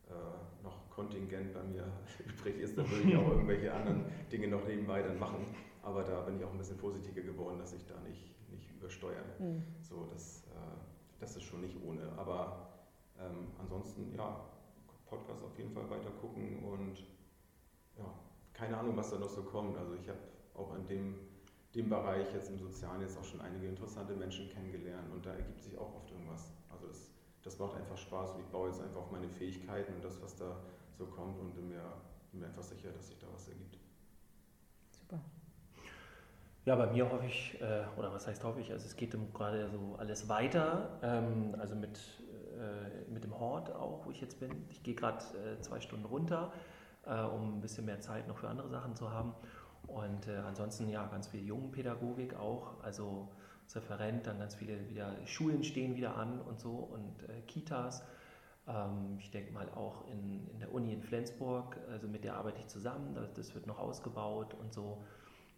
äh, 0.08 0.62
noch 0.62 0.88
Kontingent 0.90 1.52
bei 1.52 1.62
mir 1.62 1.84
übrig 2.26 2.58
ist, 2.60 2.78
dann 2.78 2.88
würde 2.90 3.08
ich 3.08 3.16
auch 3.16 3.28
irgendwelche 3.32 3.72
anderen 3.72 4.04
Dinge 4.30 4.48
noch 4.48 4.66
nebenbei 4.66 5.02
dann 5.02 5.18
machen. 5.18 5.44
Aber 5.82 6.02
da 6.02 6.20
bin 6.20 6.36
ich 6.36 6.44
auch 6.44 6.52
ein 6.52 6.58
bisschen 6.58 6.78
vorsichtiger 6.78 7.22
geworden, 7.22 7.58
dass 7.58 7.72
ich 7.72 7.84
da 7.86 7.94
nicht, 8.00 8.34
nicht 8.50 8.70
übersteuere. 8.70 9.22
Mhm. 9.38 9.62
So, 9.82 10.06
das, 10.12 10.44
äh, 10.50 11.20
das 11.20 11.36
ist 11.36 11.44
schon 11.44 11.60
nicht 11.60 11.76
ohne. 11.84 12.10
Aber 12.16 12.68
ähm, 13.18 13.48
ansonsten, 13.60 14.12
ja, 14.16 14.40
Podcast 15.06 15.42
auf 15.44 15.56
jeden 15.56 15.70
Fall 15.70 15.88
weiter 15.88 16.10
gucken 16.20 16.58
und 16.64 17.04
ja, 17.98 18.04
keine 18.52 18.76
Ahnung, 18.78 18.96
was 18.96 19.10
da 19.10 19.18
noch 19.18 19.28
so 19.28 19.42
kommt. 19.42 19.76
Also 19.76 19.94
ich 19.94 20.08
habe 20.08 20.18
auch 20.54 20.74
in 20.76 20.86
dem, 20.86 21.14
dem 21.74 21.88
Bereich 21.88 22.32
jetzt 22.32 22.50
im 22.50 22.58
Sozialen 22.58 23.00
jetzt 23.02 23.18
auch 23.18 23.24
schon 23.24 23.40
einige 23.40 23.68
interessante 23.68 24.14
Menschen 24.14 24.48
kennengelernt 24.48 25.12
und 25.12 25.24
da 25.24 25.34
ergibt 25.34 25.62
sich 25.62 25.76
auch 25.78 25.94
oft 25.94 26.10
irgendwas. 26.10 26.52
Also 26.70 26.86
das, 26.88 27.10
das 27.42 27.58
macht 27.58 27.76
einfach 27.76 27.96
Spaß 27.96 28.32
und 28.32 28.40
ich 28.40 28.46
baue 28.46 28.68
jetzt 28.68 28.80
einfach 28.80 29.00
auf 29.00 29.10
meine 29.10 29.28
Fähigkeiten 29.28 29.94
und 29.94 30.04
das, 30.04 30.20
was 30.22 30.36
da 30.36 30.56
so 30.92 31.06
kommt 31.06 31.38
und 31.38 31.54
bin 31.54 31.68
mir, 31.68 31.82
bin 32.32 32.40
mir 32.40 32.46
einfach 32.46 32.62
sicher, 32.62 32.90
dass 32.90 33.08
sich 33.08 33.18
da 33.18 33.26
was 33.32 33.48
ergibt. 33.48 33.78
Super. 34.90 35.20
Ja, 36.64 36.74
bei 36.74 36.86
mir 36.86 37.10
hoffe 37.10 37.26
ich, 37.26 37.60
äh, 37.60 37.84
oder 37.96 38.12
was 38.12 38.26
heißt 38.26 38.42
hoffe 38.42 38.60
ich, 38.60 38.72
also 38.72 38.86
es 38.86 38.96
geht 38.96 39.16
gerade 39.34 39.68
so 39.68 39.96
alles 39.98 40.28
weiter, 40.28 40.98
ähm, 41.02 41.54
also 41.58 41.76
mit, 41.76 42.00
äh, 42.58 43.10
mit 43.10 43.22
dem 43.22 43.38
Hort 43.38 43.70
auch, 43.70 44.06
wo 44.06 44.10
ich 44.10 44.20
jetzt 44.20 44.40
bin. 44.40 44.50
Ich 44.70 44.82
gehe 44.82 44.94
gerade 44.94 45.22
äh, 45.36 45.60
zwei 45.60 45.80
Stunden 45.80 46.06
runter 46.06 46.52
äh, 47.06 47.22
um 47.22 47.58
ein 47.58 47.60
bisschen 47.60 47.86
mehr 47.86 48.00
Zeit 48.00 48.28
noch 48.28 48.38
für 48.38 48.48
andere 48.48 48.68
Sachen 48.68 48.94
zu 48.94 49.10
haben. 49.10 49.34
Und 49.86 50.26
äh, 50.26 50.36
ansonsten 50.46 50.88
ja, 50.88 51.06
ganz 51.06 51.28
viel 51.28 51.44
Jungenpädagogik 51.44 52.34
auch, 52.34 52.82
also 52.82 53.28
als 53.64 53.76
Referent, 53.76 54.26
dann 54.26 54.38
ganz 54.38 54.54
viele 54.54 54.88
wieder 54.88 55.14
Schulen 55.26 55.64
stehen 55.64 55.96
wieder 55.96 56.16
an 56.16 56.40
und 56.40 56.60
so 56.60 56.70
und 56.70 57.28
äh, 57.28 57.40
Kitas. 57.46 58.02
Ähm, 58.68 59.16
ich 59.18 59.30
denke 59.30 59.52
mal 59.52 59.68
auch 59.70 60.06
in, 60.08 60.48
in 60.48 60.60
der 60.60 60.72
Uni 60.72 60.92
in 60.92 61.02
Flensburg, 61.02 61.76
also 61.90 62.08
mit 62.08 62.24
der 62.24 62.36
arbeite 62.36 62.58
ich 62.58 62.66
zusammen, 62.66 63.14
das, 63.14 63.32
das 63.34 63.54
wird 63.54 63.66
noch 63.66 63.78
ausgebaut 63.78 64.54
und 64.54 64.72
so. 64.72 65.02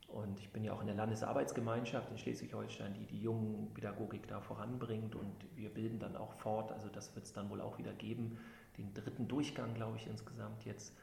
Und 0.09 0.41
ich 0.41 0.51
bin 0.51 0.65
ja 0.65 0.73
auch 0.73 0.81
in 0.81 0.87
der 0.87 0.97
Landesarbeitsgemeinschaft 0.97 2.11
in 2.11 2.17
Schleswig-Holstein, 2.17 2.95
die 2.95 3.05
die 3.05 3.21
Jungenpädagogik 3.21 4.27
da 4.27 4.41
voranbringt 4.41 5.15
und 5.15 5.35
wir 5.55 5.69
bilden 5.69 5.99
dann 5.99 6.17
auch 6.17 6.33
fort, 6.33 6.73
also 6.73 6.89
das 6.89 7.15
wird 7.15 7.27
es 7.27 7.35
dann 7.35 7.51
wohl 7.51 7.61
auch 7.61 7.77
wieder 7.77 7.93
geben, 7.93 8.39
den 8.79 8.95
dritten 8.95 9.29
Durchgang, 9.29 9.75
glaube 9.75 9.99
ich, 9.99 10.07
insgesamt 10.07 10.65
jetzt 10.65 10.97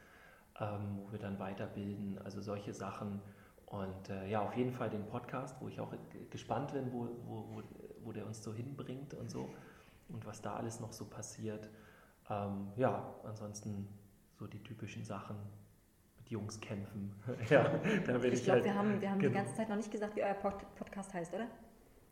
ähm, 0.60 0.98
wo 0.98 1.12
wir 1.12 1.18
dann 1.18 1.38
weiterbilden, 1.38 2.18
also 2.24 2.40
solche 2.40 2.72
Sachen. 2.72 3.20
Und 3.66 4.10
äh, 4.10 4.28
ja, 4.28 4.42
auf 4.42 4.56
jeden 4.56 4.72
Fall 4.72 4.88
den 4.90 5.06
Podcast, 5.06 5.56
wo 5.60 5.68
ich 5.68 5.80
auch 5.80 5.92
gespannt 6.30 6.72
bin, 6.72 6.92
wo, 6.92 7.08
wo, 7.26 7.62
wo, 8.02 8.12
der 8.12 8.26
uns 8.26 8.42
so 8.42 8.54
hinbringt 8.54 9.14
und 9.14 9.30
so 9.30 9.50
und 10.08 10.24
was 10.24 10.40
da 10.40 10.54
alles 10.54 10.80
noch 10.80 10.92
so 10.92 11.04
passiert. 11.06 11.68
Ähm, 12.30 12.68
ja, 12.76 13.12
ansonsten 13.24 13.88
so 14.38 14.46
die 14.46 14.62
typischen 14.62 15.04
Sachen 15.04 15.36
mit 16.16 16.30
Jungs 16.30 16.60
kämpfen. 16.60 17.12
ja, 17.50 17.64
da 18.06 18.16
ich, 18.18 18.34
ich 18.34 18.44
glaube, 18.44 18.60
halt, 18.60 18.64
wir 18.64 18.74
haben, 18.74 19.00
wir 19.00 19.10
haben 19.10 19.18
genau. 19.18 19.32
die 19.32 19.38
ganze 19.38 19.54
Zeit 19.54 19.68
noch 19.68 19.76
nicht 19.76 19.90
gesagt, 19.90 20.14
wie 20.14 20.22
euer 20.22 20.34
Podcast 20.34 21.12
heißt, 21.12 21.34
oder? 21.34 21.48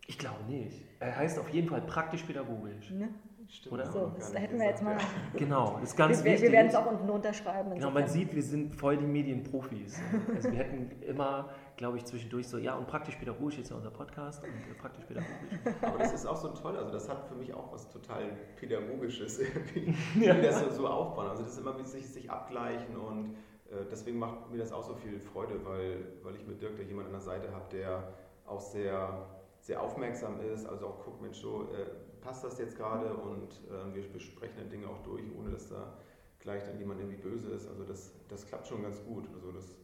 Ich 0.07 0.19
glaube 0.19 0.43
nicht. 0.45 0.85
Er 1.01 1.17
heißt 1.17 1.39
auf 1.39 1.49
jeden 1.49 1.69
Fall 1.69 1.81
praktisch-pädagogisch. 1.83 2.91
Ne? 2.91 3.09
Stimmt, 3.49 3.75
Oder? 3.75 3.93
So, 3.93 4.13
das 4.17 4.35
hätten 4.35 4.59
wir 4.59 4.67
jetzt 4.67 4.83
mal. 4.83 4.97
Genau, 5.37 5.79
das 5.81 5.91
ist 5.91 5.97
ganz 5.97 6.25
wir, 6.25 6.33
wichtig. 6.33 6.45
Wir 6.45 6.53
werden 6.53 6.69
es 6.69 6.75
auch 6.75 6.87
unten 6.87 7.09
unterschreiben. 7.11 7.75
Genau, 7.75 7.91
man 7.91 8.09
sieht, 8.09 8.35
wir 8.35 8.43
sind 8.43 8.75
voll 8.75 8.97
die 8.97 9.07
Medienprofis. 9.07 10.01
Also 10.35 10.51
wir 10.51 10.59
hätten 10.59 11.03
immer, 11.03 11.51
glaube 11.77 11.99
ich, 11.99 12.05
zwischendurch 12.05 12.49
so, 12.49 12.59
ja, 12.59 12.75
und 12.75 12.87
praktisch 12.87 13.17
pädagogisch 13.17 13.59
ist 13.59 13.71
ja 13.71 13.77
unser 13.77 13.91
Podcast 13.91 14.43
und 14.43 14.49
äh, 14.49 14.75
praktisch 14.81 15.05
pädagogisch. 15.05 15.83
Aber 15.83 15.99
das 15.99 16.13
ist 16.15 16.27
auch 16.27 16.37
so 16.37 16.49
toll, 16.49 16.77
also 16.77 16.91
das 16.91 17.09
hat 17.09 17.27
für 17.29 17.35
mich 17.35 17.53
auch 17.53 17.73
was 17.73 17.89
total 17.91 18.25
Pädagogisches, 18.57 19.41
wie 19.75 20.25
ja. 20.25 20.35
das 20.35 20.61
so, 20.61 20.71
so 20.71 20.89
aufbauen. 20.89 21.29
Also 21.29 21.43
das 21.43 21.53
ist 21.53 21.59
immer 21.59 21.79
wie 21.79 21.85
sich, 21.85 22.09
sich 22.09 22.31
abgleichen 22.31 22.97
und 22.97 23.35
äh, 23.71 23.85
deswegen 23.91 24.19
macht 24.19 24.51
mir 24.51 24.59
das 24.59 24.73
auch 24.73 24.83
so 24.83 24.95
viel 24.95 25.21
Freude, 25.21 25.65
weil, 25.65 26.07
weil 26.23 26.35
ich 26.37 26.47
mit 26.47 26.63
Dirk 26.63 26.77
da 26.77 26.83
jemanden 26.83 27.15
an 27.15 27.21
der 27.21 27.21
Seite 27.21 27.53
habe, 27.53 27.65
der 27.71 28.09
auch 28.47 28.61
sehr, 28.61 29.27
sehr 29.65 29.81
aufmerksam 29.83 30.41
ist, 30.43 30.67
also 30.67 30.89
auch 30.89 31.05
guckt, 31.05 31.23
Mensch, 31.23 31.39
so, 31.39 31.62
äh, 31.73 31.87
passt 32.21 32.45
das 32.45 32.59
jetzt 32.59 32.77
gerade 32.77 33.15
und 33.15 33.62
äh, 33.71 33.95
wir 33.95 34.03
besprechen 34.12 34.57
dann 34.59 34.69
Dinge 34.69 34.89
auch 34.89 35.03
durch, 35.03 35.25
ohne 35.39 35.51
dass 35.51 35.69
da 35.71 35.95
gleich 36.39 36.62
dann 36.65 36.79
jemand 36.79 37.01
irgendwie 37.01 37.17
böse 37.23 37.51
ist. 37.51 37.67
Also 37.67 37.83
das, 37.85 38.12
das 38.29 38.47
klappt 38.47 38.67
schon 38.67 38.83
ganz 38.83 39.03
gut. 39.05 39.27
Also 39.35 39.53
das, 39.53 39.79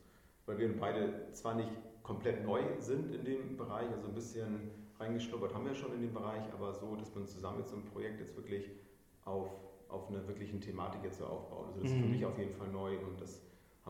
weil 0.45 0.59
wir 0.59 0.79
beide 0.79 1.33
zwar 1.33 1.55
nicht 1.55 1.71
komplett 2.03 2.45
neu 2.45 2.63
sind 2.79 3.11
in 3.15 3.25
dem 3.25 3.57
Bereich, 3.57 3.91
also 3.91 4.09
ein 4.09 4.15
bisschen 4.15 4.71
reingeschnuppert 4.99 5.55
haben 5.55 5.65
wir 5.65 5.75
schon 5.75 5.95
in 5.95 6.03
den 6.03 6.13
Bereich, 6.13 6.43
aber 6.53 6.75
so, 6.75 6.95
dass 6.97 7.15
man 7.15 7.27
zusammen 7.27 7.59
mit 7.59 7.69
so 7.69 7.77
einem 7.77 7.87
Projekt 7.87 8.21
jetzt 8.21 8.37
wirklich 8.37 8.71
auf, 9.25 9.49
auf 9.89 10.09
eine 10.09 10.29
wirklichen 10.29 10.61
Thematik 10.61 11.03
jetzt 11.05 11.19
so 11.19 11.25
aufbaut. 11.25 11.69
Also 11.69 11.81
das 11.81 11.93
ist 11.93 11.99
für 11.99 12.05
Mhm. 12.05 12.11
mich 12.11 12.27
auf 12.27 12.37
jeden 12.39 12.53
Fall 12.53 12.69
neu 12.69 12.99
und 12.99 13.19
das 13.19 13.41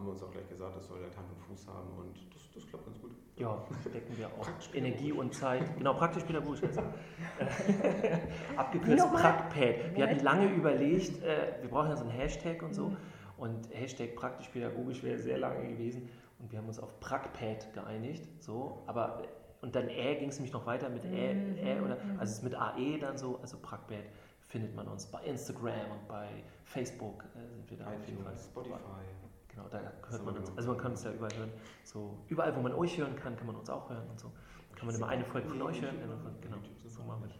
haben 0.01 0.07
wir 0.07 0.13
uns 0.13 0.23
auch 0.23 0.31
gleich 0.31 0.49
gesagt, 0.49 0.75
das 0.77 0.87
soll 0.87 1.03
halt 1.03 1.15
Hand 1.15 1.29
und 1.31 1.39
Fuß 1.43 1.69
haben 1.69 1.91
und 1.99 2.17
das, 2.33 2.51
das 2.55 2.67
klappt 2.67 2.87
ganz 2.87 2.99
gut. 3.01 3.11
Ja, 3.37 3.63
stecken 3.81 4.17
wir 4.17 4.29
auch 4.29 4.49
Energie 4.73 5.13
und 5.13 5.35
Zeit. 5.35 5.77
Genau, 5.77 5.93
praktisch 5.93 6.25
pädagogisch. 6.25 6.63
Also. 6.63 6.81
Äh, 7.41 8.19
Abgekürzt? 8.57 9.07
Praktpad. 9.13 9.95
Wir 9.95 10.09
hatten 10.09 10.23
lange 10.23 10.47
überlegt, 10.53 11.23
äh, 11.23 11.55
wir 11.63 11.71
brauchen 11.71 11.89
ja 11.89 11.97
so 11.97 12.05
einen 12.05 12.13
Hashtag 12.13 12.63
und 12.63 12.75
so. 12.75 12.89
Mhm. 12.89 12.97
Und 13.39 13.69
Hashtag 13.73 14.15
praktisch 14.15 14.49
pädagogisch 14.49 15.03
wäre 15.03 15.19
sehr 15.19 15.39
lange 15.39 15.69
gewesen. 15.69 16.09
Und 16.39 16.53
wir 16.53 16.59
haben 16.59 16.67
uns 16.67 16.79
auf 16.79 16.99
Prackpad 17.01 17.73
geeinigt. 17.73 18.27
So, 18.43 18.83
aber 18.87 19.23
und 19.63 19.75
dann 19.75 19.89
Ä 19.89 20.17
ging 20.17 20.31
es 20.31 20.37
nämlich 20.37 20.53
noch 20.53 20.67
weiter 20.67 20.89
mit 20.89 21.05
Ä, 21.05 21.35
Mhm, 21.35 21.57
Ä 21.59 21.81
oder 21.83 21.97
mhm. 21.97 22.19
also 22.19 22.25
es 22.25 22.39
ist 22.39 22.43
mit 22.43 22.55
AE 22.55 22.99
dann 22.99 23.19
so, 23.19 23.39
also 23.41 23.59
Prackpad 23.59 24.05
findet 24.47 24.75
man 24.75 24.89
uns 24.89 25.07
bei 25.07 25.23
Instagram 25.25 25.93
und 25.93 26.09
bei 26.09 26.29
Facebook 26.65 27.25
äh, 27.35 27.47
sind 27.55 27.71
wir 27.71 27.79
da 27.79 27.87
auf 27.87 28.07
jeden 28.07 28.23
Fall. 28.23 28.37
Spotify. 28.37 29.20
Genau, 29.61 29.69
da 29.69 30.09
hört 30.11 30.25
man 30.25 30.35
wir 30.35 30.41
uns. 30.41 30.57
Also 30.57 30.69
man 30.71 30.79
kann 30.79 30.91
uns 30.93 31.05
ja 31.05 31.13
überall 31.13 31.37
hören. 31.37 31.51
So, 31.85 32.19
überall, 32.29 32.55
wo 32.57 32.61
man 32.61 32.73
euch 32.75 32.97
hören 32.99 33.15
kann, 33.17 33.37
kann 33.37 33.47
man 33.47 33.57
uns 33.57 33.69
auch 33.71 33.89
hören 33.91 34.09
und 34.09 34.19
so. 34.19 34.31
Kann 34.77 34.87
man 34.87 34.95
immer 34.95 35.09
eine 35.09 35.25
Folge 35.25 35.49
von 35.49 35.61
euch 35.63 35.81
hören. 35.83 35.97
von- 36.01 36.41
Genau, 36.41 36.57
so 36.87 37.03
machen 37.03 37.23
wir 37.23 37.29
das. 37.29 37.39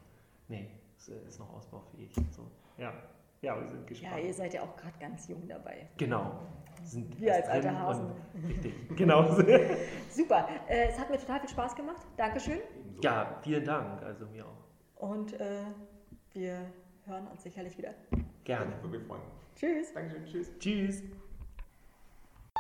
Nee, 0.49 0.71
es 0.99 1.09
ist 1.09 1.39
noch 1.39 1.53
ausbaufähig. 1.55 2.13
So. 2.31 2.51
Ja. 2.77 2.93
ja, 3.41 3.59
wir 3.61 3.67
sind 3.69 3.81
Ja, 3.81 3.87
gespannt. 3.87 4.25
ihr 4.25 4.35
seid 4.35 4.55
ja 4.55 4.63
auch 4.63 4.77
gerade 4.77 4.99
ganz 4.99 5.29
jung 5.29 5.47
dabei. 5.49 5.89
genau. 5.97 6.41
Sind 6.83 7.21
Wir 7.21 7.35
als 7.35 7.47
alte 7.49 7.79
Hasen. 7.79 8.11
Richtig, 8.49 8.97
genau. 8.97 9.23
Super. 10.11 10.49
Äh, 10.67 10.89
es 10.89 10.99
hat 10.99 11.11
mir 11.11 11.19
total 11.19 11.41
viel 11.41 11.51
Spaß 11.51 11.75
gemacht. 11.77 12.01
Dankeschön. 12.17 12.59
Ja, 13.03 13.39
vielen 13.43 13.65
Dank. 13.67 14.03
Also 14.03 14.25
mir 14.27 14.47
auch. 14.47 14.65
Und 15.11 15.39
äh, 15.39 15.65
wir 16.33 16.59
hören 17.05 17.27
uns 17.29 17.43
sicherlich 17.43 17.77
wieder. 17.77 17.93
Gerne. 18.45 18.73
Würde 18.83 18.97
mich 18.99 19.07
freuen. 19.07 19.21
Tschüss. 19.57 19.93
Dankeschön, 19.93 20.25
tschüss. 20.25 20.51
Tschüss. 20.59 21.03